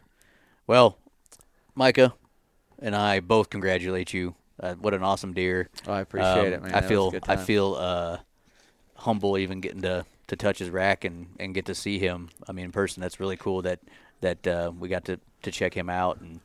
Well, 0.68 0.96
Micah 1.74 2.14
and 2.78 2.94
I 2.94 3.20
both 3.20 3.50
congratulate 3.50 4.12
you. 4.14 4.34
Uh, 4.60 4.74
what 4.74 4.94
an 4.94 5.02
awesome 5.02 5.32
deer. 5.32 5.68
Oh, 5.86 5.92
I 5.92 6.00
appreciate 6.00 6.30
Um, 6.30 6.46
it, 6.52 6.62
man. 6.62 6.74
I 6.74 6.80
That 6.80 6.88
feel 6.88 7.12
I 7.26 7.36
feel 7.36 7.74
uh, 7.74 8.18
humble 8.94 9.36
even 9.38 9.60
getting 9.60 9.82
to, 9.82 10.04
to 10.28 10.36
touch 10.36 10.58
his 10.58 10.70
rack 10.70 11.04
and, 11.04 11.26
and 11.38 11.54
get 11.54 11.66
to 11.66 11.74
see 11.74 11.98
him. 11.98 12.30
I 12.48 12.52
mean, 12.52 12.66
in 12.66 12.72
person, 12.72 13.00
that's 13.00 13.20
really 13.20 13.36
cool 13.36 13.62
that 13.62 13.80
that 14.20 14.46
uh, 14.46 14.72
we 14.78 14.88
got 14.88 15.04
to, 15.04 15.20
to 15.42 15.50
check 15.50 15.74
him 15.74 15.88
out 15.90 16.20
and 16.20 16.40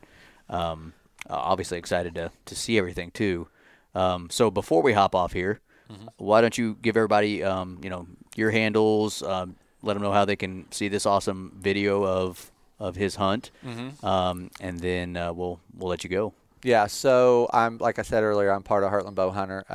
um, 0.50 0.92
uh, 1.28 1.34
obviously 1.34 1.78
excited 1.78 2.14
to, 2.16 2.30
to 2.46 2.54
see 2.54 2.76
everything 2.78 3.10
too. 3.10 3.48
Um, 3.94 4.28
so 4.30 4.50
before 4.50 4.82
we 4.82 4.92
hop 4.92 5.14
off 5.14 5.32
here, 5.32 5.60
Mm-hmm. 5.90 6.06
why 6.16 6.40
don't 6.40 6.56
you 6.56 6.76
give 6.80 6.96
everybody 6.96 7.42
um, 7.42 7.78
you 7.82 7.90
know 7.90 8.06
your 8.36 8.50
handles? 8.50 9.22
Um, 9.22 9.56
let 9.82 9.92
them 9.94 10.02
know 10.02 10.12
how 10.12 10.24
they 10.24 10.36
can 10.36 10.70
see 10.70 10.88
this 10.88 11.04
awesome 11.04 11.52
video 11.60 12.04
of 12.06 12.50
of 12.78 12.96
his 12.96 13.16
hunt, 13.16 13.50
Mm-hmm. 13.66 14.06
um, 14.06 14.50
and 14.60 14.78
then 14.80 15.16
uh, 15.18 15.32
we'll 15.34 15.60
we'll 15.76 15.90
let 15.90 16.02
you 16.04 16.08
go. 16.08 16.32
Yeah, 16.62 16.86
so 16.86 17.50
I'm 17.52 17.76
like 17.78 17.98
I 17.98 18.02
said 18.02 18.22
earlier, 18.22 18.50
I'm 18.52 18.62
part 18.62 18.84
of 18.84 18.90
Heartland 18.92 19.16
Bowhunter. 19.16 19.68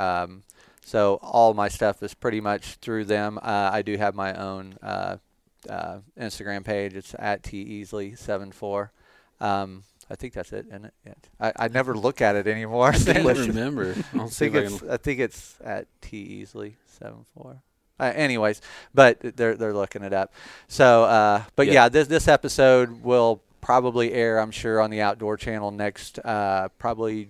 So 0.88 1.20
all 1.22 1.54
my 1.54 1.68
stuff 1.68 2.02
is 2.02 2.14
pretty 2.14 2.40
much 2.40 2.76
through 2.76 3.04
them. 3.06 3.38
Uh, 3.42 3.70
I 3.74 3.82
do 3.82 3.98
have 3.98 4.16
my 4.16 4.34
own 4.34 4.78
uh, 4.82 5.18
uh, 5.70 5.98
Instagram 6.18 6.64
page. 6.64 6.94
It's 6.94 7.14
at 7.20 7.44
t 7.44 7.58
easily 7.58 8.16
seven 8.16 8.54
four. 8.54 8.94
Um, 9.42 9.84
I 10.10 10.16
think 10.16 10.32
that's 10.32 10.54
it, 10.54 10.66
isn't 10.70 10.86
it? 10.86 10.94
Yeah. 11.06 11.14
I, 11.42 11.52
I 11.66 11.68
never 11.68 11.94
look 11.94 12.22
at 12.22 12.38
it 12.38 12.48
anymore. 12.48 12.94
I 12.94 12.98
don't 12.98 13.38
remember. 13.48 13.96
I 14.18 14.28
think 14.28 14.56
it's 14.56 14.82
I 14.82 14.96
think 14.96 15.20
it's 15.20 15.58
at 15.62 15.88
T 16.00 16.16
easily 16.18 16.78
seven 16.86 17.26
four. 17.36 17.62
Uh, 18.00 18.14
anyways, 18.16 18.62
but 18.94 19.20
they're 19.20 19.58
they're 19.58 19.74
looking 19.74 20.04
it 20.04 20.14
up. 20.14 20.32
So, 20.70 21.04
uh, 21.04 21.44
but 21.58 21.68
Yeah. 21.68 21.74
yeah. 21.74 21.90
this 21.90 22.08
this 22.08 22.30
episode 22.30 23.04
will 23.04 23.42
probably 23.60 24.14
air, 24.14 24.40
I'm 24.40 24.52
sure, 24.52 24.80
on 24.80 24.90
the 24.90 25.02
Outdoor 25.02 25.36
Channel 25.36 25.72
next, 25.72 26.20
uh, 26.20 26.70
probably 26.80 27.28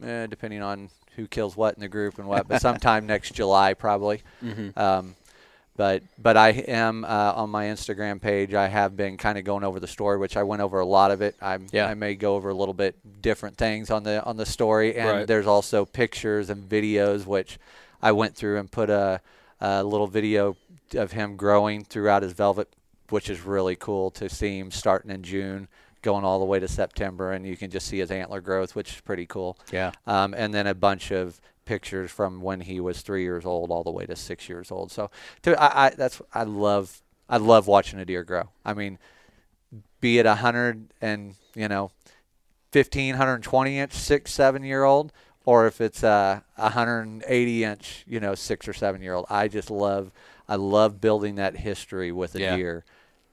eh, 0.00 0.28
depending 0.28 0.62
on 0.62 0.90
who 1.16 1.26
kills 1.26 1.56
what 1.56 1.74
in 1.74 1.80
the 1.80 1.88
group 1.88 2.18
and 2.18 2.26
what, 2.28 2.48
but 2.48 2.60
sometime 2.68 3.06
next 3.06 3.32
July 3.34 3.74
probably. 3.74 4.22
Mhm. 4.42 4.76
Um, 4.76 5.14
but 5.76 6.02
but 6.18 6.36
I 6.36 6.50
am 6.50 7.04
uh, 7.04 7.32
on 7.34 7.50
my 7.50 7.64
Instagram 7.66 8.20
page. 8.20 8.54
I 8.54 8.68
have 8.68 8.96
been 8.96 9.16
kind 9.16 9.38
of 9.38 9.44
going 9.44 9.64
over 9.64 9.80
the 9.80 9.88
story, 9.88 10.18
which 10.18 10.36
I 10.36 10.44
went 10.44 10.62
over 10.62 10.78
a 10.78 10.86
lot 10.86 11.10
of 11.10 11.20
it. 11.20 11.34
I 11.42 11.58
Yeah. 11.72 11.86
I 11.88 11.94
may 11.94 12.14
go 12.14 12.36
over 12.36 12.48
a 12.50 12.54
little 12.54 12.74
bit 12.74 12.94
different 13.22 13.56
things 13.56 13.90
on 13.90 14.04
the 14.04 14.22
on 14.24 14.36
the 14.36 14.46
story, 14.46 14.94
and 14.96 15.08
Right. 15.08 15.26
there's 15.26 15.46
also 15.48 15.84
pictures 15.84 16.48
and 16.50 16.68
videos, 16.68 17.26
which 17.26 17.58
I 18.00 18.12
went 18.12 18.36
through 18.36 18.58
and 18.58 18.70
put 18.70 18.88
a, 18.88 19.20
a 19.60 19.82
little 19.82 20.06
video 20.06 20.56
of 20.94 21.10
him 21.12 21.36
growing 21.36 21.82
throughout 21.84 22.22
his 22.22 22.34
velvet, 22.34 22.68
which 23.08 23.28
is 23.28 23.40
really 23.40 23.74
cool 23.74 24.10
to 24.12 24.28
see 24.28 24.58
him 24.60 24.70
starting 24.70 25.10
in 25.10 25.22
June, 25.24 25.66
going 26.04 26.24
all 26.24 26.38
the 26.38 26.44
way 26.44 26.60
to 26.60 26.68
September, 26.68 27.32
and 27.32 27.44
you 27.44 27.56
can 27.56 27.70
just 27.70 27.88
see 27.88 27.98
his 27.98 28.12
antler 28.12 28.40
growth, 28.40 28.76
which 28.76 28.92
is 28.94 29.00
pretty 29.00 29.26
cool 29.26 29.58
Yeah. 29.72 29.90
um, 30.06 30.34
and 30.36 30.54
then 30.54 30.68
a 30.68 30.74
bunch 30.74 31.10
of 31.10 31.40
pictures 31.64 32.10
from 32.12 32.40
when 32.42 32.60
he 32.60 32.78
was 32.78 33.00
three 33.00 33.22
years 33.22 33.44
old 33.44 33.70
all 33.72 33.82
the 33.82 33.90
way 33.90 34.04
to 34.06 34.14
six 34.14 34.48
years 34.48 34.70
old. 34.70 34.92
So, 34.92 35.10
to, 35.42 35.60
I, 35.60 35.86
I 35.86 35.90
that's 35.90 36.20
I 36.32 36.44
love 36.44 37.00
I 37.28 37.38
love 37.38 37.66
watching 37.66 37.98
a 37.98 38.04
deer 38.04 38.22
grow. 38.22 38.50
I 38.64 38.74
mean, 38.74 38.98
be 40.00 40.18
it 40.18 40.26
a 40.26 40.36
hundred 40.36 40.92
and 41.00 41.34
you 41.56 41.68
know, 41.68 41.90
15, 42.72 43.14
120 43.14 43.78
inch 43.78 43.92
six 43.94 44.32
seven 44.32 44.62
year 44.62 44.84
old, 44.84 45.10
or 45.46 45.66
if 45.66 45.80
it's 45.80 46.02
a 46.02 46.44
180 46.56 47.64
inch 47.64 48.04
you 48.06 48.20
know 48.20 48.34
six 48.34 48.68
or 48.68 48.72
seven 48.74 49.00
year 49.02 49.14
old. 49.14 49.26
I 49.30 49.48
just 49.48 49.70
love 49.70 50.12
I 50.48 50.56
love 50.56 51.00
building 51.00 51.36
that 51.36 51.56
history 51.56 52.12
with 52.12 52.34
a 52.34 52.40
Yeah. 52.40 52.56
deer. 52.56 52.84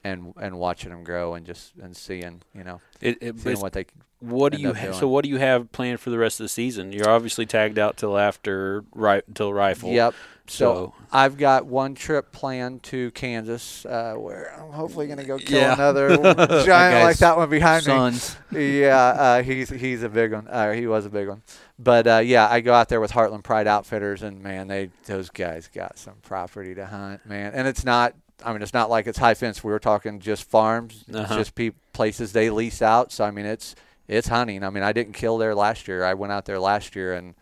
And, 0.04 0.34
and 0.42 0.58
watching 0.58 0.90
them 0.90 1.04
grow 1.04 1.36
and 1.36 1.46
just 1.46 1.74
and 1.80 1.96
seeing 1.96 2.42
you 2.56 2.64
know 2.64 2.82
It, 3.02 3.20
it, 3.22 3.40
seeing 3.40 3.60
what 3.60 3.74
they 3.74 3.86
what 4.20 4.52
do 4.52 4.60
you 4.60 4.74
ha- 4.74 4.94
so 4.94 5.08
what 5.08 5.24
do 5.24 5.30
you 5.30 5.38
have 5.38 5.72
planned 5.72 6.00
for 6.00 6.10
the 6.10 6.18
rest 6.18 6.40
of 6.40 6.44
the 6.46 6.50
season? 6.50 6.92
You're 6.92 7.10
obviously 7.10 7.46
tagged 7.46 7.78
out 7.78 7.98
till 7.98 8.18
after 8.18 8.84
right 8.96 9.24
until 9.28 9.54
rifle. 9.54 9.90
Yep. 9.92 10.14
So, 10.48 10.56
So- 10.58 10.94
I've 11.12 11.38
got 11.38 11.66
one 11.68 11.94
trip 11.96 12.32
planned 12.32 12.82
to 12.84 13.12
Kansas, 13.12 13.86
uh, 13.86 14.14
where 14.16 14.54
I'm 14.60 14.72
hopefully 14.72 15.06
going 15.08 15.20
to 15.20 15.24
go 15.26 15.38
kill 15.38 15.60
Yeah. 15.60 15.74
another 15.74 16.18
giant 16.66 17.04
like 17.06 17.18
that 17.18 17.38
one 17.38 17.50
behind 17.50 17.84
Sons. 17.84 18.36
me. 18.52 18.82
Yeah, 18.82 18.96
uh, 18.98 19.44
he's 19.44 19.70
he's 19.70 20.02
a 20.04 20.10
big 20.10 20.34
one. 20.34 20.48
Uh, 20.48 20.72
he 20.74 20.88
was 20.88 21.06
a 21.06 21.10
big 21.10 21.28
one. 21.28 21.42
But 21.80 22.08
uh, 22.08 22.18
yeah, 22.24 22.48
I 22.50 22.62
go 22.62 22.74
out 22.74 22.90
there 22.90 23.02
with 23.02 23.12
Heartland 23.12 23.44
Pride 23.44 23.68
Outfitters, 23.68 24.24
and 24.24 24.42
man, 24.42 24.68
they 24.68 24.90
those 25.06 25.30
guys 25.30 25.68
got 25.74 25.98
some 26.00 26.16
property 26.24 26.74
to 26.76 26.86
hunt, 26.88 27.24
man. 27.26 27.54
And 27.54 27.68
it's 27.68 27.84
not. 27.86 28.14
I 28.46 28.54
mean, 28.54 28.62
it's 28.62 28.74
not 28.74 28.90
like 28.90 29.08
it's 29.08 29.18
high 29.18 29.34
fence. 29.34 29.64
We 29.64 29.72
were 29.72 29.80
talking 29.80 30.20
just 30.20 30.44
farms, 30.50 31.04
Uh-huh. 31.14 31.38
just 31.38 31.56
pe- 31.56 31.72
places 31.94 32.34
they 32.34 32.50
lease 32.50 32.82
out. 32.82 33.12
So 33.12 33.24
I 33.26 33.32
mean, 33.32 33.46
it's 33.46 33.76
it's 34.08 34.28
hunting. 34.28 34.64
I 34.64 34.70
mean, 34.70 34.84
I 34.84 34.92
didn't 34.94 35.14
kill 35.14 35.38
there 35.38 35.56
last 35.56 35.88
year. 35.88 36.04
I 36.04 36.14
went 36.16 36.34
out 36.34 36.46
there 36.46 36.60
last 36.60 36.96
year, 36.96 37.14
and 37.14 37.36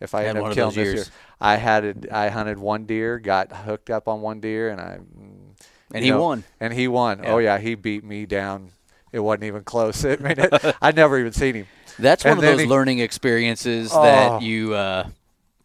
if 0.00 0.14
I 0.14 0.22
Had 0.22 0.36
end 0.36 0.46
up 0.46 0.54
killing 0.54 0.74
this 0.74 0.94
year, 0.94 1.04
I 1.40 1.56
had 1.56 1.84
it, 1.84 2.12
I 2.12 2.28
hunted 2.30 2.58
one 2.58 2.84
deer, 2.84 3.18
got 3.18 3.52
hooked 3.52 3.90
up 3.90 4.08
on 4.08 4.20
one 4.22 4.40
deer, 4.40 4.70
and 4.70 4.80
I 4.80 4.98
mm, 4.98 5.54
And 5.92 6.04
he 6.04 6.10
know, 6.10 6.22
won. 6.22 6.44
And 6.60 6.72
he 6.72 6.88
won. 6.88 7.22
Yeah. 7.22 7.32
Oh 7.32 7.38
yeah, 7.38 7.58
he 7.58 7.74
beat 7.74 8.04
me 8.04 8.24
down. 8.26 8.70
It 9.12 9.18
wasn't 9.20 9.44
even 9.44 9.64
close. 9.64 10.04
I 10.04 10.16
mean, 10.16 10.36
it, 10.38 10.76
I'd 10.80 10.96
never 10.96 11.18
even 11.18 11.32
seen 11.32 11.54
him. 11.56 11.66
That's 11.98 12.24
one 12.24 12.38
of 12.38 12.42
those 12.42 12.60
he- 12.60 12.66
learning 12.66 13.00
experiences 13.00 13.90
Oh. 13.92 14.02
that 14.02 14.42
you 14.42 14.72
uh, 14.74 15.08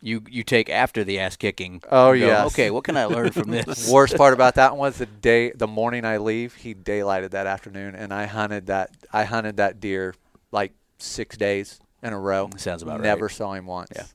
you 0.05 0.21
you 0.29 0.43
take 0.43 0.69
after 0.69 1.03
the 1.03 1.19
ass 1.19 1.35
kicking. 1.35 1.81
Oh, 1.89 2.11
yeah. 2.11 2.45
Okay, 2.45 2.69
what 2.69 2.83
can 2.83 2.95
I 2.95 3.05
learn 3.05 3.31
from 3.31 3.49
this? 3.51 3.89
Worst 3.89 4.15
part 4.15 4.33
about 4.33 4.55
that 4.55 4.71
one 4.71 4.87
was 4.87 4.97
the 4.99 5.07
day, 5.07 5.51
the 5.51 5.67
morning 5.67 6.05
I 6.05 6.17
leave, 6.17 6.53
he 6.53 6.75
daylighted 6.75 7.31
that 7.31 7.47
afternoon, 7.47 7.95
and 7.95 8.13
I 8.13 8.27
hunted 8.27 8.67
that. 8.67 8.91
I 9.11 9.23
hunted 9.23 9.57
that 9.57 9.79
deer 9.79 10.13
like 10.51 10.73
six 10.99 11.35
days 11.35 11.79
in 12.03 12.13
a 12.13 12.19
row. 12.19 12.49
Sounds 12.57 12.83
about 12.83 12.99
right. 12.99 13.03
Never 13.03 13.29
saw 13.29 13.53
him 13.53 13.65
once. 13.65 13.91
Yeah. 13.95 14.05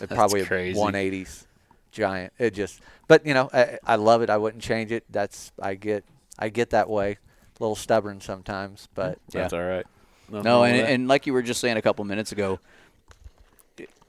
It 0.00 0.08
probably 0.08 0.44
crazy. 0.44 0.78
180s, 0.78 1.44
giant. 1.92 2.32
It 2.38 2.54
just, 2.54 2.80
but 3.06 3.26
you 3.26 3.34
know, 3.34 3.50
I, 3.52 3.78
I 3.84 3.96
love 3.96 4.22
it. 4.22 4.30
I 4.30 4.38
wouldn't 4.38 4.62
change 4.62 4.90
it. 4.90 5.04
That's 5.10 5.52
I 5.60 5.74
get, 5.74 6.04
I 6.38 6.48
get 6.48 6.70
that 6.70 6.88
way. 6.88 7.12
A 7.12 7.62
little 7.62 7.76
stubborn 7.76 8.20
sometimes, 8.22 8.88
but 8.94 9.18
That's 9.30 9.52
all 9.52 9.62
right. 9.62 9.86
Nothing 10.28 10.44
No, 10.44 10.64
and, 10.64 10.76
and 10.76 11.08
like 11.08 11.26
you 11.26 11.32
were 11.32 11.42
just 11.42 11.60
saying 11.60 11.76
a 11.76 11.82
couple 11.82 12.04
minutes 12.04 12.32
ago, 12.32 12.58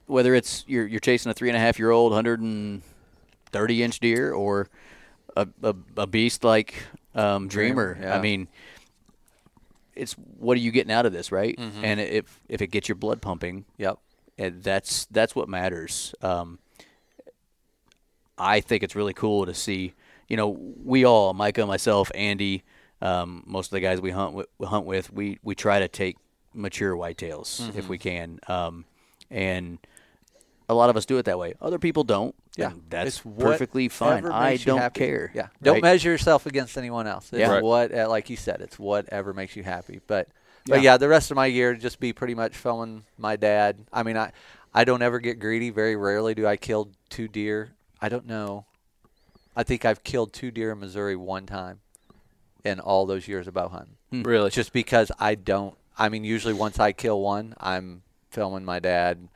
whether 0.07 0.33
it's 0.33 0.63
you're 0.67 0.87
you're 0.87 0.99
chasing 0.99 1.29
a 1.29 1.33
three 1.33 1.49
and 1.49 1.55
a 1.55 1.59
half 1.59 1.77
year 1.77 1.91
old 1.91 2.13
hundred 2.13 2.41
and 2.41 2.81
thirty 3.51 3.83
inch 3.83 3.99
deer 3.99 4.33
or 4.33 4.69
a, 5.35 5.47
a, 5.61 5.75
a 5.97 6.07
beast 6.07 6.43
like 6.43 6.73
um, 7.15 7.47
Dreamer, 7.47 7.93
Dreamer, 7.93 8.09
yeah. 8.09 8.17
I 8.17 8.21
mean, 8.21 8.47
it's 9.95 10.13
what 10.13 10.57
are 10.57 10.61
you 10.61 10.71
getting 10.71 10.91
out 10.91 11.05
of 11.05 11.13
this, 11.13 11.31
right? 11.31 11.57
Mhm. 11.57 11.83
And 11.83 11.99
if 11.99 12.39
if 12.49 12.61
it 12.61 12.67
gets 12.67 12.87
your 12.87 12.95
blood 12.95 13.21
pumping, 13.21 13.65
yep. 13.77 13.99
and 14.37 14.63
that's 14.63 15.05
that's 15.05 15.35
what 15.35 15.49
matters. 15.49 16.13
Um, 16.21 16.59
I 18.37 18.59
think 18.61 18.83
it's 18.83 18.95
really 18.95 19.13
cool 19.13 19.45
to 19.45 19.53
see. 19.53 19.93
You 20.27 20.37
know, 20.37 20.49
we 20.83 21.05
all, 21.05 21.33
Micah, 21.33 21.65
myself, 21.65 22.11
Andy, 22.13 22.63
um, 23.01 23.43
most 23.47 23.67
of 23.67 23.71
the 23.71 23.79
guys 23.79 24.01
we 24.01 24.11
hunt 24.11 24.33
with, 24.33 24.47
we 24.57 24.67
hunt 24.67 24.85
with, 24.85 25.11
we 25.11 25.39
we 25.41 25.55
try 25.55 25.79
to 25.79 25.87
take 25.87 26.17
mature 26.53 26.95
whitetails 26.95 27.75
if 27.75 27.87
we 27.87 27.97
can, 27.97 28.39
um, 28.47 28.85
and 29.31 29.79
a 30.69 30.73
lot 30.73 30.89
of 30.89 30.97
us 30.97 31.05
do 31.05 31.17
it 31.17 31.25
that 31.25 31.39
way. 31.39 31.53
Other 31.61 31.79
people 31.79 32.03
don't. 32.03 32.35
Yeah, 32.55 32.71
and 32.71 32.83
that's 32.89 33.17
It's 33.17 33.21
perfectly 33.39 33.87
fine. 33.87 34.25
I 34.25 34.57
don't 34.57 34.79
happy. 34.79 34.99
care. 34.99 35.31
Yeah, 35.33 35.47
don't 35.61 35.75
right? 35.75 35.83
measure 35.83 36.09
yourself 36.11 36.45
against 36.45 36.77
anyone 36.77 37.07
else. 37.07 37.31
It's 37.31 37.39
Yeah. 37.39 37.51
Right. 37.51 37.63
what, 37.63 37.93
uh, 37.93 38.09
like 38.09 38.29
you 38.29 38.35
said, 38.35 38.61
it's 38.61 38.77
whatever 38.79 39.33
makes 39.33 39.55
you 39.55 39.63
happy. 39.63 40.01
But, 40.07 40.27
but 40.65 40.77
Yeah. 40.81 40.91
yeah, 40.93 40.97
the 40.97 41.07
rest 41.07 41.31
of 41.31 41.35
my 41.35 41.45
year 41.45 41.75
just 41.75 41.99
be 41.99 42.13
pretty 42.13 42.35
much 42.35 42.55
filming 42.55 43.03
my 43.17 43.35
dad. 43.35 43.85
I 43.93 44.03
mean, 44.03 44.17
I, 44.17 44.31
I 44.73 44.83
don't 44.83 45.01
ever 45.01 45.19
get 45.19 45.39
greedy. 45.39 45.69
Very 45.69 45.95
rarely 45.95 46.33
do 46.35 46.45
I 46.47 46.57
kill 46.57 46.89
two 47.09 47.27
deer. 47.27 47.71
I 48.01 48.09
don't 48.09 48.25
know. 48.27 48.65
I 49.55 49.63
think 49.63 49.85
I've 49.85 50.03
killed 50.03 50.33
two 50.33 50.51
deer 50.51 50.71
in 50.71 50.79
Missouri 50.79 51.15
one 51.15 51.45
time, 51.47 51.79
in 52.63 52.79
all 52.79 53.05
those 53.05 53.27
years 53.27 53.47
of 53.47 53.53
bow 53.55 53.69
hunting. 53.69 53.95
really, 54.23 54.49
Just 54.51 54.73
because 54.73 55.11
I 55.19 55.35
don't. 55.35 55.75
I 55.97 56.09
mean, 56.09 56.23
usually 56.23 56.53
once 56.53 56.79
I 56.79 56.91
kill 56.91 57.21
one, 57.21 57.55
I'm 57.59 58.03
filming 58.29 58.65
my 58.65 58.77
dad, 58.79 59.29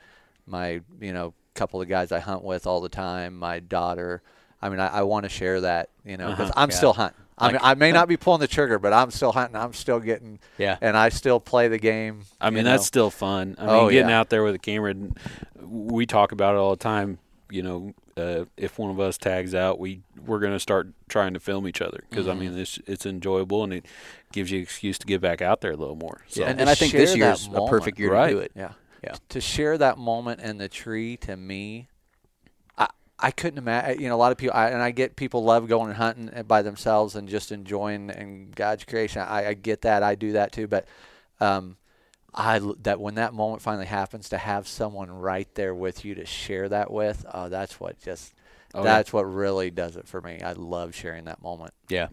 my 0.46 0.80
you 1.00 1.12
know 1.12 1.34
couple 1.54 1.80
of 1.82 1.88
guys 1.88 2.12
I 2.12 2.18
hunt 2.20 2.42
with 2.44 2.66
all 2.66 2.80
the 2.80 2.88
time, 2.88 3.38
my 3.38 3.60
daughter. 3.60 4.22
I 4.60 4.68
mean, 4.68 4.78
I, 4.80 4.86
I 4.86 5.02
want 5.02 5.24
to 5.24 5.28
share 5.28 5.60
that, 5.62 5.88
you 6.04 6.16
know, 6.16 6.30
because 6.30 6.50
Uh-huh, 6.50 6.60
I'm 6.62 6.70
yeah. 6.70 6.76
still 6.76 6.92
hunting. 6.92 7.20
I 7.36 7.50
mean, 7.50 7.60
I 7.62 7.74
may 7.74 7.90
not 7.98 8.06
be 8.08 8.16
pulling 8.16 8.40
the 8.40 8.46
trigger, 8.46 8.78
but 8.78 8.92
I'm 8.92 9.10
still 9.10 9.32
hunting. 9.32 9.56
I'm 9.56 9.72
still 9.72 9.98
getting, 10.00 10.38
Yeah. 10.56 10.78
and 10.80 10.96
I 10.96 11.08
still 11.08 11.40
play 11.40 11.66
the 11.68 11.78
game. 11.78 12.22
I 12.40 12.50
mean, 12.50 12.58
you 12.58 12.64
that's 12.70 12.86
still 12.86 13.10
fun. 13.10 13.56
I 13.58 13.62
mean, 13.66 13.70
Oh, 13.74 13.90
getting 13.90 14.08
yeah. 14.10 14.20
out 14.20 14.30
there 14.30 14.44
with 14.44 14.54
a 14.54 14.58
camera, 14.60 14.92
and 14.92 15.18
we 15.60 16.06
talk 16.06 16.30
about 16.32 16.54
it 16.54 16.58
all 16.58 16.70
the 16.70 16.76
time. 16.76 17.18
You 17.50 17.62
know, 17.62 17.92
uh, 18.16 18.44
if 18.56 18.78
one 18.78 18.90
of 18.90 18.98
us 19.00 19.18
tags 19.18 19.54
out, 19.54 19.78
we 19.78 20.00
we're 20.24 20.38
gonna 20.38 20.60
start 20.60 20.88
trying 21.08 21.34
to 21.34 21.40
film 21.40 21.66
each 21.68 21.82
other 21.82 22.04
because 22.08 22.26
Mm-hmm. 22.26 22.36
I 22.38 22.40
mean 22.48 22.58
it's 22.58 22.78
it's 22.86 23.04
enjoyable 23.04 23.64
and 23.64 23.72
it 23.74 23.84
gives 24.32 24.50
you 24.50 24.58
an 24.58 24.62
excuse 24.62 24.96
to 24.98 25.06
get 25.06 25.20
back 25.20 25.42
out 25.42 25.60
there 25.60 25.72
a 25.72 25.76
little 25.76 25.96
more. 25.96 26.22
So 26.28 26.40
Yeah, 26.42 26.48
And 26.50 26.60
and, 26.60 26.70
I 26.70 26.74
think 26.74 26.92
this 26.92 27.10
share 27.10 27.18
year's 27.18 27.48
a 27.52 27.66
perfect 27.66 27.98
year 27.98 28.12
Right. 28.12 28.28
to 28.28 28.34
do 28.34 28.38
it. 28.40 28.52
Yeah. 28.54 28.72
Yeah. 29.02 29.14
To 29.30 29.40
share 29.40 29.78
that 29.78 29.98
moment 29.98 30.40
in 30.40 30.58
the 30.58 30.68
tree 30.68 31.16
to 31.18 31.36
me, 31.36 31.88
I 32.78 32.88
I 33.18 33.30
couldn't 33.30 33.58
imagine. 33.58 34.00
You 34.00 34.08
know, 34.08 34.14
a 34.14 34.16
lot 34.16 34.32
of 34.32 34.38
people, 34.38 34.56
I, 34.56 34.68
and 34.68 34.82
I 34.82 34.90
get 34.90 35.16
people 35.16 35.42
love 35.44 35.68
going 35.68 35.88
and 35.88 35.96
hunting 35.96 36.42
by 36.44 36.62
themselves 36.62 37.16
and 37.16 37.28
just 37.28 37.52
enjoying 37.52 38.10
and 38.10 38.54
God's 38.54 38.84
creation. 38.84 39.22
I, 39.22 39.48
I 39.48 39.54
get 39.54 39.82
that. 39.82 40.02
I 40.02 40.14
do 40.14 40.32
that 40.32 40.52
too. 40.52 40.66
But 40.68 40.86
um, 41.40 41.76
I 42.34 42.60
that 42.82 43.00
when 43.00 43.16
that 43.16 43.34
moment 43.34 43.62
finally 43.62 43.86
happens, 43.86 44.28
to 44.28 44.38
have 44.38 44.68
someone 44.68 45.10
right 45.10 45.52
there 45.54 45.74
with 45.74 46.04
you 46.04 46.14
to 46.14 46.24
share 46.24 46.68
that 46.68 46.90
with, 46.90 47.24
oh, 47.32 47.48
that's 47.48 47.80
what 47.80 48.00
just. 48.00 48.34
Oh, 48.74 48.78
yeah. 48.78 48.84
that's 48.84 49.12
what 49.12 49.24
really 49.24 49.70
does 49.70 49.96
it 49.96 50.08
for 50.08 50.22
me. 50.22 50.40
I 50.40 50.54
love 50.54 50.94
sharing 50.94 51.26
that 51.26 51.42
moment. 51.42 51.74
Yeah. 51.90 52.08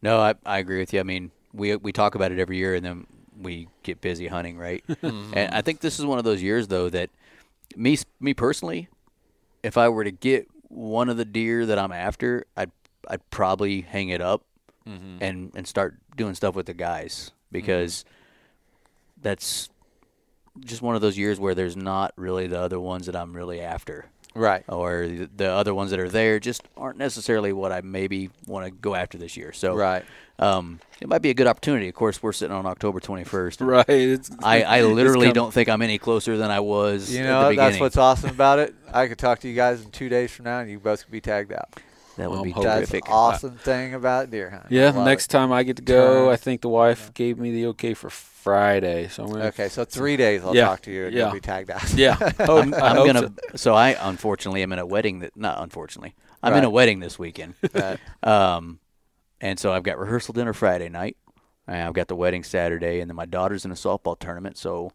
No, 0.00 0.20
I, 0.20 0.34
I 0.46 0.58
agree 0.58 0.78
with 0.78 0.92
you. 0.92 1.00
I 1.00 1.02
mean, 1.02 1.32
we 1.52 1.74
we 1.74 1.90
talk 1.92 2.14
about 2.14 2.30
it 2.30 2.38
every 2.38 2.56
year, 2.56 2.74
and 2.74 2.84
then 2.84 3.06
we 3.40 3.68
get 3.82 4.00
busy 4.00 4.26
hunting, 4.26 4.58
right? 4.58 4.84
Mm-hmm. 4.88 5.32
And 5.36 5.54
I 5.54 5.62
think 5.62 5.80
this 5.80 5.98
is 5.98 6.04
one 6.06 6.18
of 6.18 6.24
those 6.24 6.42
years, 6.42 6.68
though, 6.68 6.88
that 6.90 7.10
me 7.76 7.96
me 8.20 8.34
personally, 8.34 8.88
if 9.62 9.76
I 9.76 9.88
were 9.88 10.04
to 10.04 10.10
get 10.10 10.48
one 10.68 11.08
of 11.08 11.16
the 11.16 11.24
deer 11.24 11.66
that 11.66 11.78
I'm 11.78 11.92
after, 11.92 12.44
I'd 12.56 12.70
I'd 13.08 13.28
probably 13.30 13.82
hang 13.82 14.08
it 14.10 14.20
up 14.20 14.42
Mm-hmm. 14.88 15.18
and 15.22 15.52
and 15.54 15.66
start 15.66 15.96
doing 16.16 16.34
stuff 16.34 16.54
with 16.54 16.64
the 16.64 16.72
guys 16.72 17.30
because 17.52 18.06
that's 19.20 19.68
just 20.60 20.80
one 20.80 20.94
of 20.94 21.02
those 21.02 21.18
years 21.18 21.38
where 21.38 21.54
there's 21.54 21.76
not 21.76 22.12
really 22.16 22.46
the 22.46 22.58
other 22.58 22.80
ones 22.80 23.04
that 23.04 23.14
I'm 23.14 23.34
really 23.34 23.60
after 23.60 24.06
Right. 24.34 24.64
or 24.68 25.06
the 25.06 25.28
the 25.36 25.50
other 25.50 25.74
ones 25.74 25.90
that 25.90 25.98
are 26.00 26.08
there 26.08 26.38
just 26.38 26.62
aren't 26.76 26.98
necessarily 26.98 27.52
what 27.52 27.72
I 27.72 27.80
maybe 27.80 28.30
want 28.46 28.66
to 28.66 28.70
go 28.70 28.94
after 28.94 29.18
this 29.18 29.36
year. 29.36 29.52
So 29.52 29.74
Right. 29.74 30.04
um, 30.38 30.78
it 31.00 31.08
might 31.08 31.22
be 31.22 31.30
a 31.30 31.34
good 31.34 31.46
opportunity. 31.46 31.88
Of 31.88 31.94
course, 31.94 32.22
we're 32.22 32.32
sitting 32.32 32.54
on 32.54 32.66
October 32.66 33.00
21st. 33.00 33.66
right. 33.66 33.88
It's, 33.88 34.30
I, 34.42 34.62
I 34.62 34.82
literally 34.82 35.32
don't 35.32 35.52
think 35.52 35.68
I'm 35.68 35.82
any 35.82 35.98
closer 35.98 36.36
than 36.36 36.50
I 36.50 36.60
was 36.60 37.10
You 37.12 37.20
at 37.20 37.24
know, 37.24 37.42
the 37.44 37.48
beginning. 37.50 37.70
that's 37.70 37.80
what's 37.80 37.96
awesome 37.96 38.30
about 38.30 38.58
it. 38.60 38.74
I 38.92 39.06
could 39.08 39.18
talk 39.18 39.40
to 39.40 39.48
you 39.48 39.54
guys 39.56 39.82
in 39.84 39.90
two 39.90 40.08
days 40.08 40.30
from 40.30 40.44
now, 40.44 40.60
and 40.60 40.70
you 40.70 40.78
both 40.78 41.02
could 41.04 41.12
be 41.12 41.20
tagged 41.20 41.52
out. 41.52 41.68
That 42.18 42.28
would 42.30 42.36
Well, 42.36 42.44
be 42.44 42.52
I'm 42.54 42.62
That's 42.62 42.90
terrific. 42.90 43.04
the 43.06 43.10
awesome 43.10 43.56
thing 43.56 43.94
about 43.94 44.30
deer 44.30 44.50
hunting. 44.50 44.68
Yeah, 44.70 44.90
next 44.92 45.24
it. 45.26 45.28
time 45.30 45.50
I 45.52 45.62
get 45.62 45.76
to 45.76 45.82
go, 45.82 46.26
Turn. 46.26 46.32
I 46.32 46.36
think 46.36 46.60
the 46.60 46.68
wife 46.68 47.12
gave 47.14 47.38
me 47.38 47.50
the 47.52 47.66
okay 47.68 47.94
for 47.94 48.10
Friday. 48.10 49.08
So 49.08 49.24
I'm 49.24 49.30
gonna, 49.30 49.44
Okay, 49.46 49.68
so 49.68 49.84
three 49.84 50.16
days 50.16 50.42
I'll 50.44 50.54
Yeah, 50.54 50.64
talk 50.66 50.82
to 50.82 50.90
you 50.92 51.06
and 51.06 51.14
yeah. 51.14 51.24
you'll 51.24 51.32
be 51.34 51.40
tagged 51.40 51.70
out. 51.70 51.92
Yeah, 51.94 52.16
Oh, 52.40 52.60
I'm, 52.60 52.74
I 52.74 52.78
I'm 52.78 52.96
hope 52.96 53.06
gonna. 53.06 53.20
so. 53.20 53.32
So. 53.56 53.74
I 53.74 53.96
unfortunately 54.00 54.62
am 54.62 54.72
in 54.72 54.78
a 54.78 54.86
wedding 54.86 55.20
that 55.20 55.36
not 55.36 55.62
unfortunately 55.62 56.14
I'm 56.42 56.54
in 56.54 56.64
a 56.64 56.70
wedding 56.70 57.00
this 57.00 57.18
weekend. 57.18 57.54
Right. 57.74 57.98
Um, 58.22 58.78
and 59.40 59.58
so 59.58 59.72
I've 59.72 59.82
got 59.84 59.98
rehearsal 59.98 60.34
dinner 60.34 60.52
Friday 60.52 60.88
night. 60.88 61.16
and 61.66 61.76
I've 61.86 61.94
got 61.94 62.08
the 62.08 62.16
wedding 62.16 62.42
Saturday, 62.42 63.00
and 63.00 63.08
then 63.10 63.14
my 63.16 63.26
daughter's 63.26 63.64
in 63.64 63.70
a 63.70 63.74
softball 63.74 64.18
tournament. 64.18 64.56
So 64.56 64.90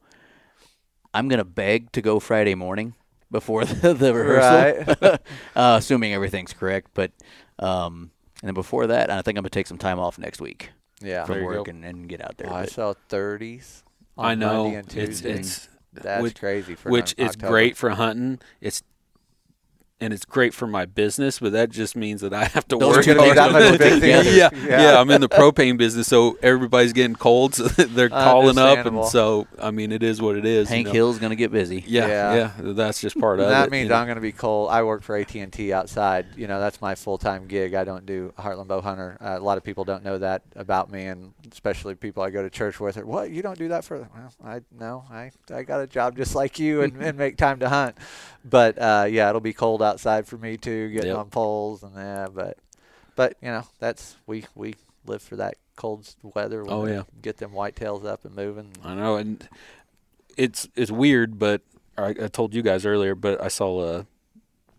I'm 1.13 1.27
gonna 1.29 1.45
beg 1.45 1.91
to 1.93 2.01
go 2.01 2.19
Friday 2.19 2.55
morning 2.55 2.95
before 3.33 3.65
the, 3.65 3.93
the 3.93 4.13
rehearsal, 4.13 4.95
Right. 5.01 5.19
uh, 5.55 5.75
assuming 5.77 6.13
everything's 6.13 6.53
correct. 6.53 6.91
But 6.93 7.11
um, 7.59 8.11
and 8.41 8.47
then 8.47 8.53
before 8.53 8.87
that, 8.87 9.09
I 9.09 9.21
think 9.21 9.37
I'm 9.37 9.41
gonna 9.43 9.49
take 9.49 9.67
some 9.67 9.77
time 9.77 9.99
off 9.99 10.17
next 10.17 10.39
week 10.39 10.69
Yeah. 11.01 11.25
from 11.25 11.43
work 11.43 11.67
and, 11.67 11.83
and 11.83 12.07
get 12.07 12.21
out 12.21 12.37
there. 12.37 12.49
Oh, 12.49 12.55
I 12.55 12.65
saw 12.65 12.93
30s 13.09 13.83
on 14.17 14.25
I 14.25 14.35
know 14.35 14.63
Monday 14.63 14.77
and 14.77 14.85
it's 14.85 14.93
Tuesday. 15.21 15.31
it's 15.33 15.69
That's 15.91 16.23
which- 16.23 16.35
crazy 16.39 16.75
for 16.75 16.89
which 16.89 17.13
an 17.17 17.25
is 17.25 17.29
October. 17.31 17.47
great 17.51 17.75
for 17.77 17.89
hunting. 17.89 18.39
It's 18.61 18.81
and 20.03 20.13
it's 20.13 20.25
great 20.25 20.53
for 20.53 20.67
my 20.67 20.85
business, 20.85 21.39
but 21.39 21.51
that 21.53 21.69
just 21.69 21.95
means 21.95 22.21
that 22.21 22.33
I 22.33 22.45
have 22.45 22.67
to 22.67 22.77
Those 22.77 22.95
work. 22.97 23.05
two 23.05 23.11
You're 23.13 23.15
gonna 23.19 23.29
be 23.33 23.35
things 23.35 23.53
that 23.53 23.59
don't 23.61 23.71
much 23.71 23.79
go 23.79 23.99
busier. 23.99 24.33
yeah, 24.33 24.81
yeah, 24.81 24.99
I'm 24.99 25.09
in 25.11 25.21
the 25.21 25.29
propane 25.29 25.77
business, 25.77 26.07
so 26.07 26.37
everybody's 26.41 26.93
getting 26.93 27.15
cold, 27.15 27.55
so 27.55 27.63
they're 27.67 28.09
calling 28.09 28.57
up, 28.57 28.85
and 28.85 29.05
so 29.05 29.47
I 29.59 29.71
mean, 29.71 29.91
it 29.91 30.03
is 30.03 30.21
what 30.21 30.35
it 30.35 30.45
is. 30.45 30.69
you 30.69 30.75
Hank 30.75 30.87
know. 30.87 30.93
Hill's 30.93 31.19
gonna 31.19 31.35
get 31.35 31.51
busy. 31.51 31.83
Yeah, 31.87 32.07
Yeah. 32.07 32.35
yeah, 32.35 32.51
that's 32.73 32.99
just 33.01 33.19
part 33.19 33.39
of 33.39 33.45
And 33.45 33.53
that 33.53 33.67
it. 33.67 33.71
means 33.71 33.83
you 33.83 33.89
know. 33.89 33.95
I'm 33.95 34.05
going 34.07 34.15
to 34.15 34.21
be 34.21 34.31
cold. 34.31 34.69
I 34.69 34.83
work 34.83 35.01
for 35.03 35.15
AT 35.15 35.33
and 35.35 35.51
T 35.53 35.71
outside. 35.73 36.25
You 36.35 36.47
know, 36.47 36.59
that's 36.59 36.81
my 36.81 36.95
full 36.95 37.17
time 37.17 37.47
gig. 37.47 37.73
I 37.73 37.83
don't 37.83 38.05
do 38.05 38.33
Heartland 38.37 38.67
Bowhunter. 38.67 39.15
Uh, 39.21 39.37
a 39.37 39.43
lot 39.43 39.57
of 39.57 39.63
people 39.63 39.83
don't 39.85 40.03
know 40.03 40.17
that 40.17 40.41
about 40.55 40.91
me, 40.91 41.05
and 41.05 41.33
especially 41.51 41.95
people 41.95 42.23
I 42.23 42.29
go 42.29 42.41
to 42.43 42.49
church 42.49 42.79
with. 42.79 42.97
Are, 42.97 43.05
what 43.05 43.29
you 43.31 43.41
don't 43.41 43.57
do 43.57 43.69
that 43.69 43.85
for? 43.85 43.97
Well, 43.99 44.33
I 44.43 44.61
no, 44.77 45.03
I 45.11 45.31
I 45.53 45.63
got 45.63 45.81
a 45.81 45.87
job 45.87 46.17
just 46.17 46.35
like 46.35 46.59
you, 46.59 46.81
and, 46.81 47.01
and 47.01 47.17
make 47.17 47.37
time 47.37 47.59
to 47.59 47.69
hunt. 47.69 47.95
But 48.45 48.77
uh, 48.77 49.07
yeah, 49.09 49.29
it'll 49.29 49.41
be 49.41 49.53
cold 49.53 49.81
outside 49.81 50.27
for 50.27 50.37
me 50.37 50.57
too, 50.57 50.89
getting 50.89 51.09
Yep. 51.11 51.17
on 51.17 51.29
poles 51.29 51.83
and 51.83 51.95
that. 51.95 52.33
But 52.33 52.57
but 53.15 53.35
you 53.41 53.47
know, 53.49 53.63
that's 53.79 54.17
we 54.27 54.45
we 54.55 54.75
live 55.05 55.21
for 55.21 55.35
that 55.37 55.55
cold 55.75 56.13
weather. 56.35 56.63
Oh, 56.67 56.85
yeah. 56.85 57.03
get 57.21 57.37
them 57.37 57.51
whitetails 57.51 58.05
up 58.05 58.25
and 58.25 58.35
moving. 58.35 58.71
I 58.83 58.95
know, 58.95 59.15
and 59.15 59.47
it's 60.37 60.67
it's 60.75 60.91
weird, 60.91 61.39
but 61.39 61.61
I, 61.97 62.09
I 62.09 62.27
told 62.27 62.53
you 62.53 62.61
guys 62.61 62.85
earlier, 62.85 63.15
but 63.15 63.41
I 63.41 63.47
saw 63.47 63.83
a 63.99 64.05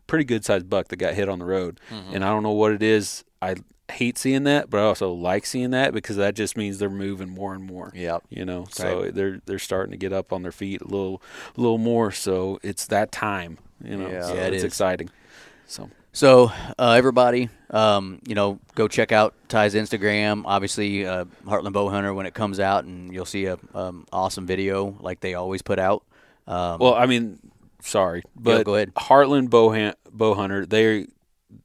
pretty 0.06 0.24
good 0.24 0.44
sized 0.44 0.68
buck 0.68 0.88
that 0.88 0.96
got 0.96 1.14
hit 1.14 1.28
on 1.28 1.38
the 1.38 1.44
road, 1.46 1.80
Mm-hmm. 1.90 2.16
and 2.16 2.24
I 2.24 2.28
don't 2.28 2.42
know 2.42 2.50
what 2.52 2.72
it 2.72 2.82
is. 2.82 3.24
I 3.40 3.56
hate 3.90 4.16
seeing 4.18 4.44
that, 4.44 4.70
but 4.70 4.80
I 4.80 4.84
also 4.84 5.12
like 5.12 5.44
seeing 5.46 5.70
that 5.70 5.92
because 5.92 6.16
that 6.16 6.34
just 6.34 6.56
means 6.56 6.78
they're 6.78 6.88
moving 6.90 7.28
more 7.28 7.54
and 7.54 7.64
more. 7.64 7.92
Yeah, 7.94 8.18
You 8.30 8.44
know, 8.44 8.66
so 8.70 9.10
they're 9.10 9.40
they're 9.46 9.58
starting 9.58 9.90
to 9.92 9.96
get 9.98 10.12
up 10.12 10.32
on 10.32 10.42
their 10.42 10.52
feet 10.52 10.80
a 10.80 10.84
little 10.84 11.22
a 11.56 11.60
little 11.60 11.78
more. 11.78 12.10
So 12.10 12.58
it's 12.62 12.86
that 12.86 13.12
time. 13.12 13.58
You 13.84 13.96
know, 13.96 14.08
Yeah. 14.10 14.22
so 14.22 14.34
Yeah, 14.34 14.46
it 14.46 14.54
it's 14.54 14.58
is. 14.58 14.64
exciting. 14.64 15.10
So 15.66 15.90
So, 16.12 16.52
uh, 16.78 16.92
everybody, 16.92 17.48
um, 17.70 18.20
you 18.26 18.34
know, 18.36 18.60
go 18.76 18.86
check 18.88 19.10
out 19.12 19.34
Ty's 19.48 19.74
Instagram. 19.74 20.42
Obviously, 20.46 21.04
uh, 21.06 21.24
Heartland 21.44 21.72
Bowhunter 21.72 22.14
when 22.14 22.24
it 22.26 22.34
comes 22.34 22.60
out, 22.60 22.84
and 22.84 23.12
you'll 23.12 23.24
see 23.26 23.46
a 23.46 23.58
um, 23.74 24.06
awesome 24.12 24.46
video 24.46 24.96
like 25.00 25.18
they 25.20 25.34
always 25.34 25.60
put 25.60 25.78
out. 25.80 26.04
Um, 26.46 26.78
Well, 26.78 26.94
I 26.94 27.06
mean, 27.06 27.40
sorry, 27.82 28.22
but 28.36 28.64
go 28.64 28.76
ahead. 28.76 28.94
Heartland 28.94 29.50
Bow, 29.50 29.92
Bow 30.12 30.34
Hunter, 30.34 30.64
they 30.66 31.08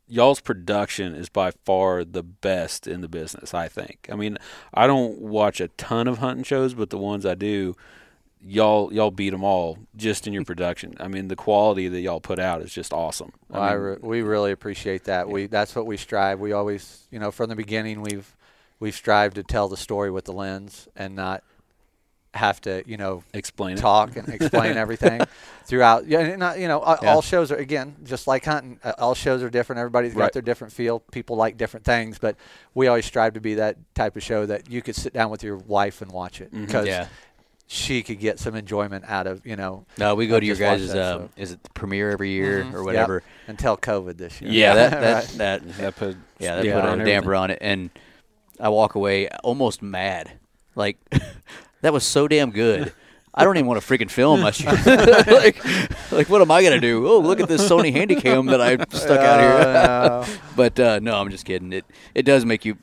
y'all's 0.09 0.41
production 0.41 1.15
is 1.15 1.29
by 1.29 1.51
far 1.51 2.03
the 2.03 2.23
best 2.23 2.87
in 2.87 3.01
the 3.01 3.07
business. 3.07 3.53
I 3.53 3.67
think. 3.67 4.07
I 4.11 4.15
mean, 4.15 4.37
I 4.73 4.87
don't 4.87 5.19
watch 5.19 5.61
a 5.61 5.69
ton 5.69 6.07
of 6.07 6.17
hunting 6.17 6.43
shows, 6.43 6.73
but 6.73 6.89
the 6.89 6.97
ones 6.97 7.25
I 7.25 7.35
do, 7.35 7.75
y'all 8.41 8.91
y'all 8.91 9.11
beat 9.11 9.29
them 9.29 9.43
all 9.43 9.77
just 9.95 10.27
in 10.27 10.33
your 10.33 10.43
production. 10.43 10.95
I 10.99 11.07
mean, 11.07 11.27
the 11.27 11.35
quality 11.35 11.87
that 11.87 12.01
y'all 12.01 12.19
put 12.19 12.39
out 12.39 12.61
is 12.61 12.73
just 12.73 12.91
awesome. 12.91 13.31
Well, 13.49 13.61
I 13.61 13.71
mean, 13.71 13.79
re- 13.79 13.97
we 14.01 14.21
really 14.21 14.51
appreciate 14.51 15.05
that. 15.05 15.29
We 15.29 15.45
that's 15.45 15.75
what 15.75 15.85
we 15.85 15.97
strive. 15.97 16.39
We 16.39 16.51
always, 16.51 17.07
you 17.11 17.19
know, 17.19 17.31
from 17.31 17.49
the 17.49 17.55
beginning, 17.55 18.01
we've 18.01 18.35
we've 18.79 18.95
strived 18.95 19.35
to 19.35 19.43
tell 19.43 19.67
the 19.67 19.77
story 19.77 20.11
with 20.11 20.25
the 20.25 20.33
lens 20.33 20.87
and 20.95 21.15
not 21.15 21.43
have 22.33 22.61
to, 22.61 22.83
you 22.85 22.95
know, 22.97 23.23
explain 23.33 23.77
it. 23.77 23.81
talk 23.81 24.15
and 24.15 24.29
explain 24.29 24.77
everything 24.83 25.21
throughout. 25.65 26.05
Yeah, 26.07 26.19
and 26.19 26.39
not, 26.39 26.59
you 26.59 26.67
know, 26.67 26.81
a- 26.81 26.99
Yeah. 27.01 27.13
all 27.13 27.21
shows 27.21 27.51
are 27.51 27.55
again 27.57 27.95
just 28.03 28.27
like 28.27 28.45
hunting. 28.45 28.79
uh, 28.83 28.93
All 28.99 29.15
shows 29.15 29.41
are 29.41 29.49
different. 29.49 29.79
Everybody's 29.79 30.13
got 30.13 30.21
Right. 30.21 30.33
their 30.33 30.41
different 30.43 30.71
feel. 30.73 30.99
People 31.11 31.35
like 31.37 31.57
different 31.57 31.85
things, 31.85 32.19
but 32.19 32.35
we 32.75 32.87
always 32.87 33.05
strive 33.05 33.33
to 33.33 33.41
be 33.41 33.55
that 33.55 33.77
type 33.95 34.15
of 34.15 34.21
show 34.23 34.45
that 34.45 34.69
you 34.69 34.81
could 34.81 34.95
sit 34.95 35.11
down 35.13 35.31
with 35.31 35.43
your 35.43 35.57
wife 35.57 36.01
and 36.03 36.11
watch 36.11 36.39
it 36.39 36.51
because 36.51 36.85
yeah. 36.87 37.07
she 37.65 38.03
could 38.03 38.19
get 38.19 38.37
some 38.39 38.53
enjoyment 38.55 39.05
out 39.07 39.25
of, 39.25 39.43
you 39.45 39.55
know, 39.55 39.85
No, 39.97 40.13
we 40.15 40.27
go 40.27 40.39
to 40.39 40.45
your 40.45 40.55
guys' 40.55 40.91
that 40.91 41.13
um, 41.15 41.21
show. 41.21 41.29
is 41.35 41.51
it 41.51 41.63
the 41.63 41.69
premiere 41.71 42.11
every 42.11 42.29
year 42.29 42.63
Mhm. 42.63 42.73
or 42.73 42.77
Yep. 42.77 42.85
whatever? 42.85 43.23
until 43.47 43.75
COVID 43.75 44.17
this 44.17 44.39
year. 44.39 44.51
Yeah, 44.51 44.75
that 44.75 44.91
that 45.01 45.13
Right. 45.23 45.27
that 45.37 45.77
That 45.77 45.95
put 45.95 46.15
yeah, 46.37 46.57
that 46.57 46.65
yeah, 46.65 46.79
put 46.79 46.99
a 46.99 47.03
damper 47.05 47.33
on 47.33 47.49
it, 47.49 47.57
and 47.61 47.89
I 48.59 48.69
walk 48.69 48.93
away 48.93 49.29
almost 49.43 49.81
mad. 49.81 50.31
Like 50.75 50.97
that 51.81 51.93
was 51.93 52.03
so 52.03 52.27
damn 52.27 52.51
good. 52.51 52.93
I 53.33 53.43
don't 53.43 53.55
even 53.57 53.67
want 53.67 53.81
to 53.81 53.87
freaking 53.87 54.09
film 54.09 54.41
much. 54.41 54.63
like, 55.25 55.63
like 56.11 56.29
what 56.29 56.41
am 56.41 56.51
I 56.51 56.63
gonna 56.63 56.79
do? 56.81 57.07
Oh, 57.07 57.19
look 57.19 57.39
at 57.39 57.47
this 57.47 57.67
Sony 57.67 57.93
Handycam 57.93 58.49
that 58.49 58.59
I 58.59 58.75
stuck 58.95 59.19
out 59.19 59.39
here. 59.39 59.51
Uh, 59.51 60.27
but 60.55 60.79
uh, 60.79 60.99
no, 60.99 61.15
I'm 61.15 61.29
just 61.29 61.45
kidding. 61.45 61.71
It 61.71 61.85
it 62.15 62.23
does 62.23 62.43
make 62.45 62.65
you 62.65 62.77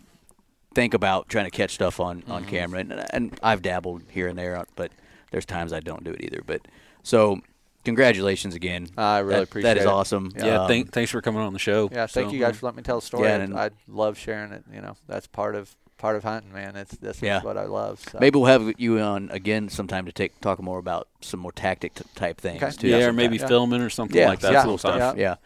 think 0.74 0.94
about 0.94 1.28
trying 1.28 1.46
to 1.46 1.50
catch 1.50 1.72
stuff 1.74 2.00
on, 2.00 2.22
on 2.28 2.42
Mm-hmm. 2.42 2.50
camera, 2.50 2.80
and, 2.80 3.04
and 3.10 3.38
I've 3.42 3.62
dabbled 3.62 4.02
here 4.10 4.28
and 4.28 4.38
there, 4.38 4.62
but 4.76 4.92
there's 5.30 5.46
times 5.46 5.72
I 5.72 5.80
don't 5.80 6.04
do 6.04 6.10
it 6.10 6.22
either. 6.22 6.42
But 6.46 6.62
so, 7.02 7.40
congratulations 7.84 8.54
again. 8.54 8.88
I 8.96 9.18
really 9.20 9.34
That- 9.36 9.42
appreciate 9.44 9.74
that 9.74 9.78
is 9.78 9.84
it. 9.84 9.88
awesome. 9.88 10.32
Yeah, 10.36 10.62
Um, 10.62 10.68
thank, 10.68 10.92
thanks 10.92 11.10
for 11.10 11.20
coming 11.22 11.40
on 11.40 11.52
the 11.54 11.58
show. 11.58 11.88
Yeah, 11.90 12.06
thank 12.06 12.28
So, 12.28 12.34
you 12.34 12.40
guys 12.40 12.56
for 12.58 12.66
letting 12.66 12.76
me 12.76 12.82
tell 12.82 13.00
the 13.00 13.06
story. 13.06 13.26
Yeah, 13.28 13.36
I- 13.36 13.38
and- 13.40 13.58
I 13.58 13.70
love 13.88 14.18
sharing 14.18 14.52
it. 14.52 14.64
You 14.72 14.80
know, 14.82 14.96
that's 15.08 15.26
part 15.26 15.54
of 15.54 15.74
part 15.98 16.16
of 16.16 16.24
hunting, 16.24 16.52
man. 16.52 16.76
It's 16.76 16.96
this 16.98 17.20
Yeah. 17.22 17.38
is 17.38 17.44
what 17.44 17.56
I 17.56 17.64
love. 17.64 18.00
So. 18.10 18.18
Maybe 18.20 18.38
we'll 18.38 18.46
have 18.46 18.72
you 18.78 18.98
on 19.00 19.30
again 19.30 19.68
sometime 19.68 20.06
to 20.06 20.12
take 20.12 20.40
talk 20.40 20.62
more 20.62 20.78
about 20.78 21.08
some 21.20 21.40
more 21.40 21.52
tactic 21.52 21.94
t- 21.94 22.04
type 22.14 22.40
things 22.40 22.62
Okay. 22.62 22.72
too. 22.72 22.88
Yeah, 22.88 23.06
or 23.06 23.12
maybe 23.12 23.36
Yeah. 23.36 23.46
filming 23.46 23.80
or 23.80 23.90
something 23.90 24.16
yeah, 24.20 24.28
like 24.28 24.40
that. 24.40 24.52
yeah, 24.52 24.60
little 24.60 24.78
stuff. 24.78 24.96
stuff. 24.96 25.16
Yeah. 25.16 25.36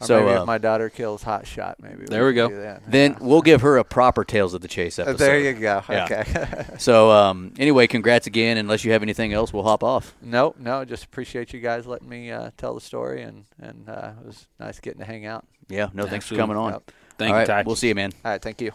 Or 0.00 0.06
So 0.06 0.20
maybe 0.20 0.32
uh, 0.38 0.40
if 0.42 0.46
my 0.46 0.58
daughter 0.58 0.88
kills 0.90 1.24
hot 1.24 1.44
shot, 1.44 1.78
maybe 1.82 2.04
There 2.06 2.24
we 2.24 2.32
could 2.32 2.50
go. 2.50 2.56
that. 2.60 2.82
then 2.86 3.12
Yeah. 3.12 3.18
we'll 3.20 3.42
give 3.42 3.62
her 3.62 3.78
a 3.78 3.84
proper 3.84 4.24
Tales 4.24 4.54
of 4.54 4.60
the 4.60 4.68
Chase 4.68 4.98
Uh, 4.98 5.02
episode. 5.02 5.18
there 5.18 5.38
you 5.40 5.52
go. 5.54 5.82
Yeah. 5.90 6.04
Okay. 6.04 6.64
So 6.78 7.10
um, 7.10 7.52
anyway, 7.58 7.88
congrats 7.88 8.26
again. 8.28 8.56
Unless 8.58 8.84
you 8.84 8.92
have 8.92 9.02
anything 9.02 9.32
else, 9.32 9.52
we'll 9.52 9.64
hop 9.64 9.82
off. 9.82 10.14
no, 10.22 10.54
no, 10.58 10.84
just 10.84 11.04
appreciate 11.04 11.52
you 11.52 11.58
guys 11.60 11.84
letting 11.86 12.08
me 12.08 12.30
uh, 12.30 12.50
tell 12.56 12.74
the 12.74 12.80
story, 12.80 13.22
and 13.22 13.44
and 13.60 13.88
uh, 13.88 14.12
it 14.20 14.26
was 14.26 14.46
nice 14.60 14.78
getting 14.78 15.00
to 15.00 15.04
hang 15.06 15.26
out. 15.26 15.44
Yeah, 15.68 15.88
no, 15.92 16.06
thanks 16.06 16.26
for 16.26 16.36
coming 16.36 16.56
on. 16.56 16.72
Yep. 16.74 16.90
Thank 17.18 17.30
All 17.30 17.34
you, 17.34 17.38
right, 17.40 17.46
Ty. 17.48 17.62
we'll 17.66 17.74
see 17.76 17.88
you, 17.88 17.96
man. 17.96 18.12
All 18.24 18.30
right, 18.30 18.40
thank 18.40 18.60
you. 18.62 18.70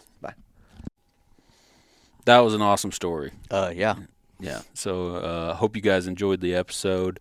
That 2.24 2.38
was 2.38 2.54
an 2.54 2.62
awesome 2.62 2.92
story. 2.92 3.32
Uh, 3.50 3.72
yeah. 3.74 3.96
Yeah. 4.40 4.62
So 4.74 5.16
uh, 5.16 5.54
hope 5.54 5.76
you 5.76 5.82
guys 5.82 6.06
enjoyed 6.06 6.40
the 6.40 6.54
episode. 6.54 7.20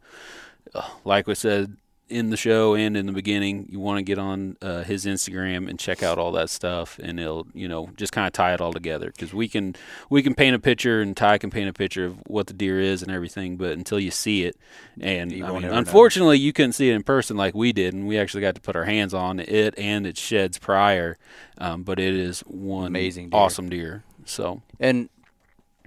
Uh, 0.73 0.88
like 1.05 1.27
we 1.27 1.35
said 1.35 1.77
in 2.09 2.30
the 2.30 2.38
show 2.38 2.75
and 2.75 2.95
in 2.97 3.05
the 3.05 3.11
beginning, 3.11 3.65
you 3.69 3.80
want 3.80 3.97
to 3.97 4.03
get 4.03 4.19
on 4.19 4.57
uh, 4.61 4.84
his 4.84 5.05
Instagram 5.05 5.69
and 5.69 5.80
check 5.80 6.03
out 6.03 6.17
all 6.17 6.31
that 6.34 6.49
stuff, 6.49 6.99
and 7.01 7.19
it'll 7.19 7.47
you 7.53 7.67
know 7.67 7.89
just 7.95 8.11
kind 8.11 8.27
of 8.27 8.34
tie 8.34 8.53
it 8.53 8.61
all 8.61 8.73
together 8.73 9.07
because 9.07 9.34
we 9.34 9.47
can 9.47 9.75
we 10.09 10.21
can 10.21 10.35
paint 10.35 10.55
a 10.55 10.59
picture 10.59 11.01
and 11.01 11.15
Ty 11.15 11.38
can 11.39 11.49
paint 11.49 11.69
a 11.69 11.73
picture 11.73 12.05
of 12.05 12.17
what 12.27 12.47
the 12.47 12.53
deer 12.53 12.80
is 12.80 13.01
and 13.01 13.11
everything, 13.11 13.57
but 13.57 13.71
until 13.71 13.99
you 13.99 14.11
see 14.11 14.43
it, 14.43 14.57
and 14.99 15.31
I 15.31 15.35
mean, 15.35 15.43
ever 15.43 15.59
know. 15.61 15.73
unfortunately, 15.73 16.39
you 16.39 16.53
couldn't 16.53 16.73
see 16.73 16.89
it 16.89 16.93
in 16.93 17.03
person 17.03 17.38
like 17.38 17.55
we 17.55 17.71
did, 17.73 17.93
and 17.93 18.07
we 18.07 18.17
actually 18.17 18.41
got 18.41 18.55
to 18.55 18.61
put 18.61 18.75
our 18.75 18.85
hands 18.85 19.13
on 19.13 19.39
it 19.39 19.73
and 19.77 20.05
its 20.05 20.19
sheds 20.19 20.57
prior. 20.57 21.17
Um, 21.57 21.84
but 21.84 21.99
it 21.99 22.13
is 22.15 22.41
one 22.41 22.88
Amazing 22.88 23.30
deer. 23.30 23.39
awesome 23.39 23.69
deer. 23.69 24.03
So 24.25 24.61
and 24.79 25.09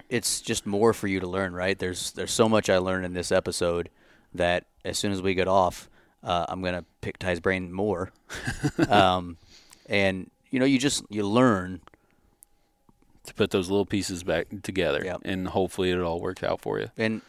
it's 0.09 0.41
just 0.41 0.67
more 0.67 0.93
for 0.93 1.07
you 1.09 1.21
to 1.21 1.27
learn, 1.27 1.55
right? 1.55 1.79
There's 1.79 2.13
there's 2.13 2.33
so 2.33 2.49
much 2.49 2.69
I 2.71 2.79
learned 2.79 3.05
in 3.05 3.13
this 3.15 3.33
episode 3.33 3.89
that 4.35 4.67
as 4.85 4.99
soon 4.99 5.13
as 5.13 5.21
we 5.23 5.35
get 5.35 5.49
off, 5.49 5.89
uh, 6.23 6.47
I'm 6.49 6.63
gonna 6.63 6.85
pick 7.01 7.19
Ty's 7.19 7.41
brain 7.41 7.73
more, 7.73 8.13
um, 8.89 9.37
and 9.89 10.31
you 10.51 10.59
know, 10.61 10.67
you 10.67 10.79
just 10.79 11.05
you 11.11 11.27
learn. 11.27 11.81
to 13.25 13.35
put 13.35 13.51
those 13.51 13.69
little 13.69 13.87
pieces 13.87 14.23
back 14.23 14.47
together, 14.63 15.03
Yep. 15.05 15.23
and 15.25 15.49
hopefully 15.49 15.91
it 15.91 15.99
all 15.99 16.21
works 16.21 16.45
out 16.45 16.61
for 16.61 16.79
you. 16.79 16.91
And 16.97 17.23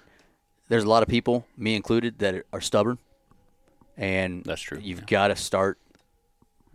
there's 0.70 0.84
a 0.84 0.88
lot 0.90 1.02
of 1.02 1.10
people, 1.10 1.48
me 1.58 1.76
included, 1.76 2.20
that 2.20 2.44
are 2.54 2.62
stubborn, 2.62 3.00
and 3.98 4.44
That's 4.44 4.62
true, 4.62 4.78
You've 4.80 5.00
yeah. 5.00 5.06
got 5.08 5.28
to 5.30 5.36
start 5.36 5.80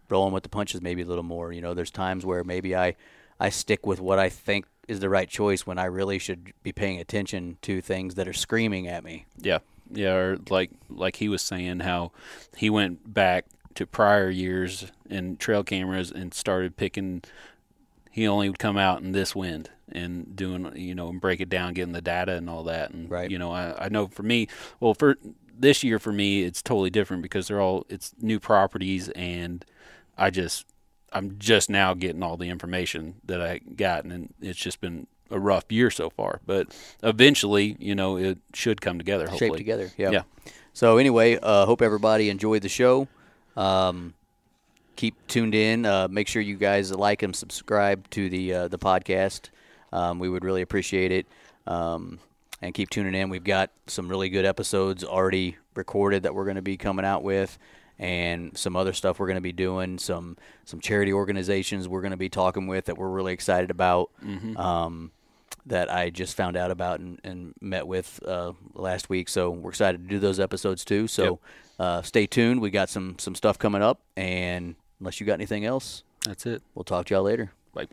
rolling 0.08 0.32
with 0.34 0.42
the 0.42 0.48
punches 0.48 0.80
maybe 0.82 1.02
a 1.02 1.06
little 1.06 1.22
more. 1.22 1.52
You 1.52 1.60
know, 1.60 1.72
there's 1.72 1.92
times 1.92 2.26
where 2.26 2.42
maybe 2.42 2.74
I 2.74 2.96
I 3.42 3.48
stick 3.48 3.84
with 3.84 4.00
what 4.00 4.20
I 4.20 4.28
think 4.28 4.66
is 4.86 5.00
the 5.00 5.08
right 5.08 5.28
choice 5.28 5.66
when 5.66 5.76
I 5.76 5.86
really 5.86 6.20
should 6.20 6.52
be 6.62 6.70
paying 6.70 7.00
attention 7.00 7.58
to 7.62 7.80
things 7.80 8.14
that 8.14 8.28
are 8.28 8.32
screaming 8.32 8.86
at 8.86 9.02
me. 9.02 9.26
Yeah, 9.36 9.58
yeah. 9.90 10.12
Or 10.14 10.38
like 10.48 10.70
like 10.88 11.16
he 11.16 11.28
was 11.28 11.42
saying 11.42 11.80
how 11.80 12.12
he 12.56 12.70
went 12.70 13.12
back 13.12 13.46
to 13.74 13.84
prior 13.84 14.30
years 14.30 14.92
and 15.10 15.40
trail 15.40 15.64
cameras 15.64 16.12
and 16.12 16.32
started 16.32 16.76
picking. 16.76 17.22
He 18.12 18.28
only 18.28 18.48
would 18.48 18.60
come 18.60 18.76
out 18.76 19.02
in 19.02 19.10
this 19.10 19.34
wind 19.34 19.70
and 19.90 20.36
doing 20.36 20.70
you 20.76 20.94
know 20.94 21.08
and 21.08 21.20
break 21.20 21.40
it 21.40 21.48
down, 21.48 21.74
getting 21.74 21.94
the 21.94 22.00
data 22.00 22.34
and 22.34 22.48
all 22.48 22.62
that. 22.62 22.90
And 22.90 23.10
Right. 23.10 23.28
you 23.28 23.40
know, 23.40 23.50
I, 23.50 23.86
I 23.86 23.88
know 23.88 24.06
for 24.06 24.22
me, 24.22 24.46
well, 24.78 24.94
for 24.94 25.16
this 25.58 25.82
year 25.82 25.98
for 25.98 26.12
me, 26.12 26.44
it's 26.44 26.62
totally 26.62 26.90
different 26.90 27.24
because 27.24 27.48
they're 27.48 27.60
all 27.60 27.86
it's 27.88 28.14
new 28.20 28.38
properties 28.38 29.08
and 29.10 29.64
I 30.16 30.30
just 30.30 30.64
I'm 31.14 31.38
just 31.38 31.70
now 31.70 31.94
getting 31.94 32.22
all 32.22 32.36
the 32.36 32.48
information 32.48 33.16
that 33.26 33.40
I 33.40 33.58
got, 33.58 34.04
and 34.04 34.32
it's 34.40 34.58
just 34.58 34.80
been 34.80 35.06
a 35.30 35.38
rough 35.38 35.70
year 35.70 35.90
so 35.90 36.10
far. 36.10 36.40
But 36.46 36.74
eventually, 37.02 37.76
you 37.78 37.94
know, 37.94 38.16
it 38.16 38.38
should 38.54 38.80
come 38.80 38.98
together. 38.98 39.28
Hopefully, 39.28 39.50
Shape 39.50 39.56
together. 39.56 39.90
Yeah. 39.96 40.10
Yeah. 40.10 40.22
So 40.72 40.98
anyway, 40.98 41.38
uh, 41.42 41.66
hope 41.66 41.82
everybody 41.82 42.30
enjoyed 42.30 42.62
the 42.62 42.68
show. 42.68 43.08
Um, 43.56 44.14
keep 44.96 45.14
tuned 45.26 45.54
in. 45.54 45.84
Uh, 45.84 46.08
make 46.10 46.28
sure 46.28 46.40
you 46.42 46.56
guys 46.56 46.90
like 46.90 47.22
and 47.22 47.34
subscribe 47.36 48.08
to 48.10 48.28
the 48.28 48.54
uh, 48.54 48.68
the 48.68 48.78
podcast. 48.78 49.50
Um, 49.92 50.18
we 50.18 50.28
would 50.28 50.44
really 50.44 50.62
appreciate 50.62 51.12
it. 51.12 51.26
Um, 51.66 52.18
and 52.62 52.72
keep 52.72 52.88
tuning 52.90 53.14
in. 53.14 53.28
We've 53.28 53.44
got 53.44 53.70
some 53.88 54.08
really 54.08 54.30
good 54.30 54.44
episodes 54.44 55.02
already 55.04 55.56
recorded 55.74 56.22
that 56.22 56.34
we're 56.34 56.44
going 56.44 56.56
to 56.56 56.62
be 56.62 56.76
coming 56.76 57.04
out 57.04 57.24
with, 57.24 57.58
and 58.02 58.58
some 58.58 58.74
other 58.74 58.92
stuff 58.92 59.20
we're 59.20 59.28
going 59.28 59.36
to 59.36 59.40
be 59.40 59.52
doing. 59.52 59.96
Some 59.98 60.36
some 60.64 60.80
charity 60.80 61.12
organizations 61.12 61.88
we're 61.88 62.00
going 62.02 62.10
to 62.10 62.16
be 62.16 62.28
talking 62.28 62.66
with 62.66 62.86
that 62.86 62.98
we're 62.98 63.08
really 63.08 63.32
excited 63.32 63.70
about. 63.70 64.10
Um, 64.56 65.12
that 65.66 65.92
I 65.92 66.10
just 66.10 66.36
found 66.36 66.56
out 66.56 66.72
about 66.72 66.98
and, 66.98 67.20
and 67.22 67.54
met 67.60 67.86
with 67.86 68.18
uh, 68.26 68.52
last 68.74 69.08
week. 69.08 69.28
So 69.28 69.50
we're 69.50 69.70
excited 69.70 70.02
to 70.02 70.08
do 70.08 70.18
those 70.18 70.40
episodes 70.40 70.84
too. 70.84 71.06
So 71.06 71.38
uh, 71.78 72.02
stay 72.02 72.26
tuned. 72.26 72.60
We 72.60 72.70
got 72.70 72.88
some 72.88 73.16
some 73.18 73.36
stuff 73.36 73.58
coming 73.58 73.82
up, 73.82 74.00
and 74.16 74.74
unless 74.98 75.20
you 75.20 75.26
got 75.26 75.34
anything 75.34 75.64
else, 75.64 76.02
That's 76.26 76.46
it. 76.46 76.62
we'll 76.74 76.84
talk 76.84 77.06
to 77.06 77.14
y'all 77.14 77.22
later. 77.22 77.52
Bye. 77.72 77.86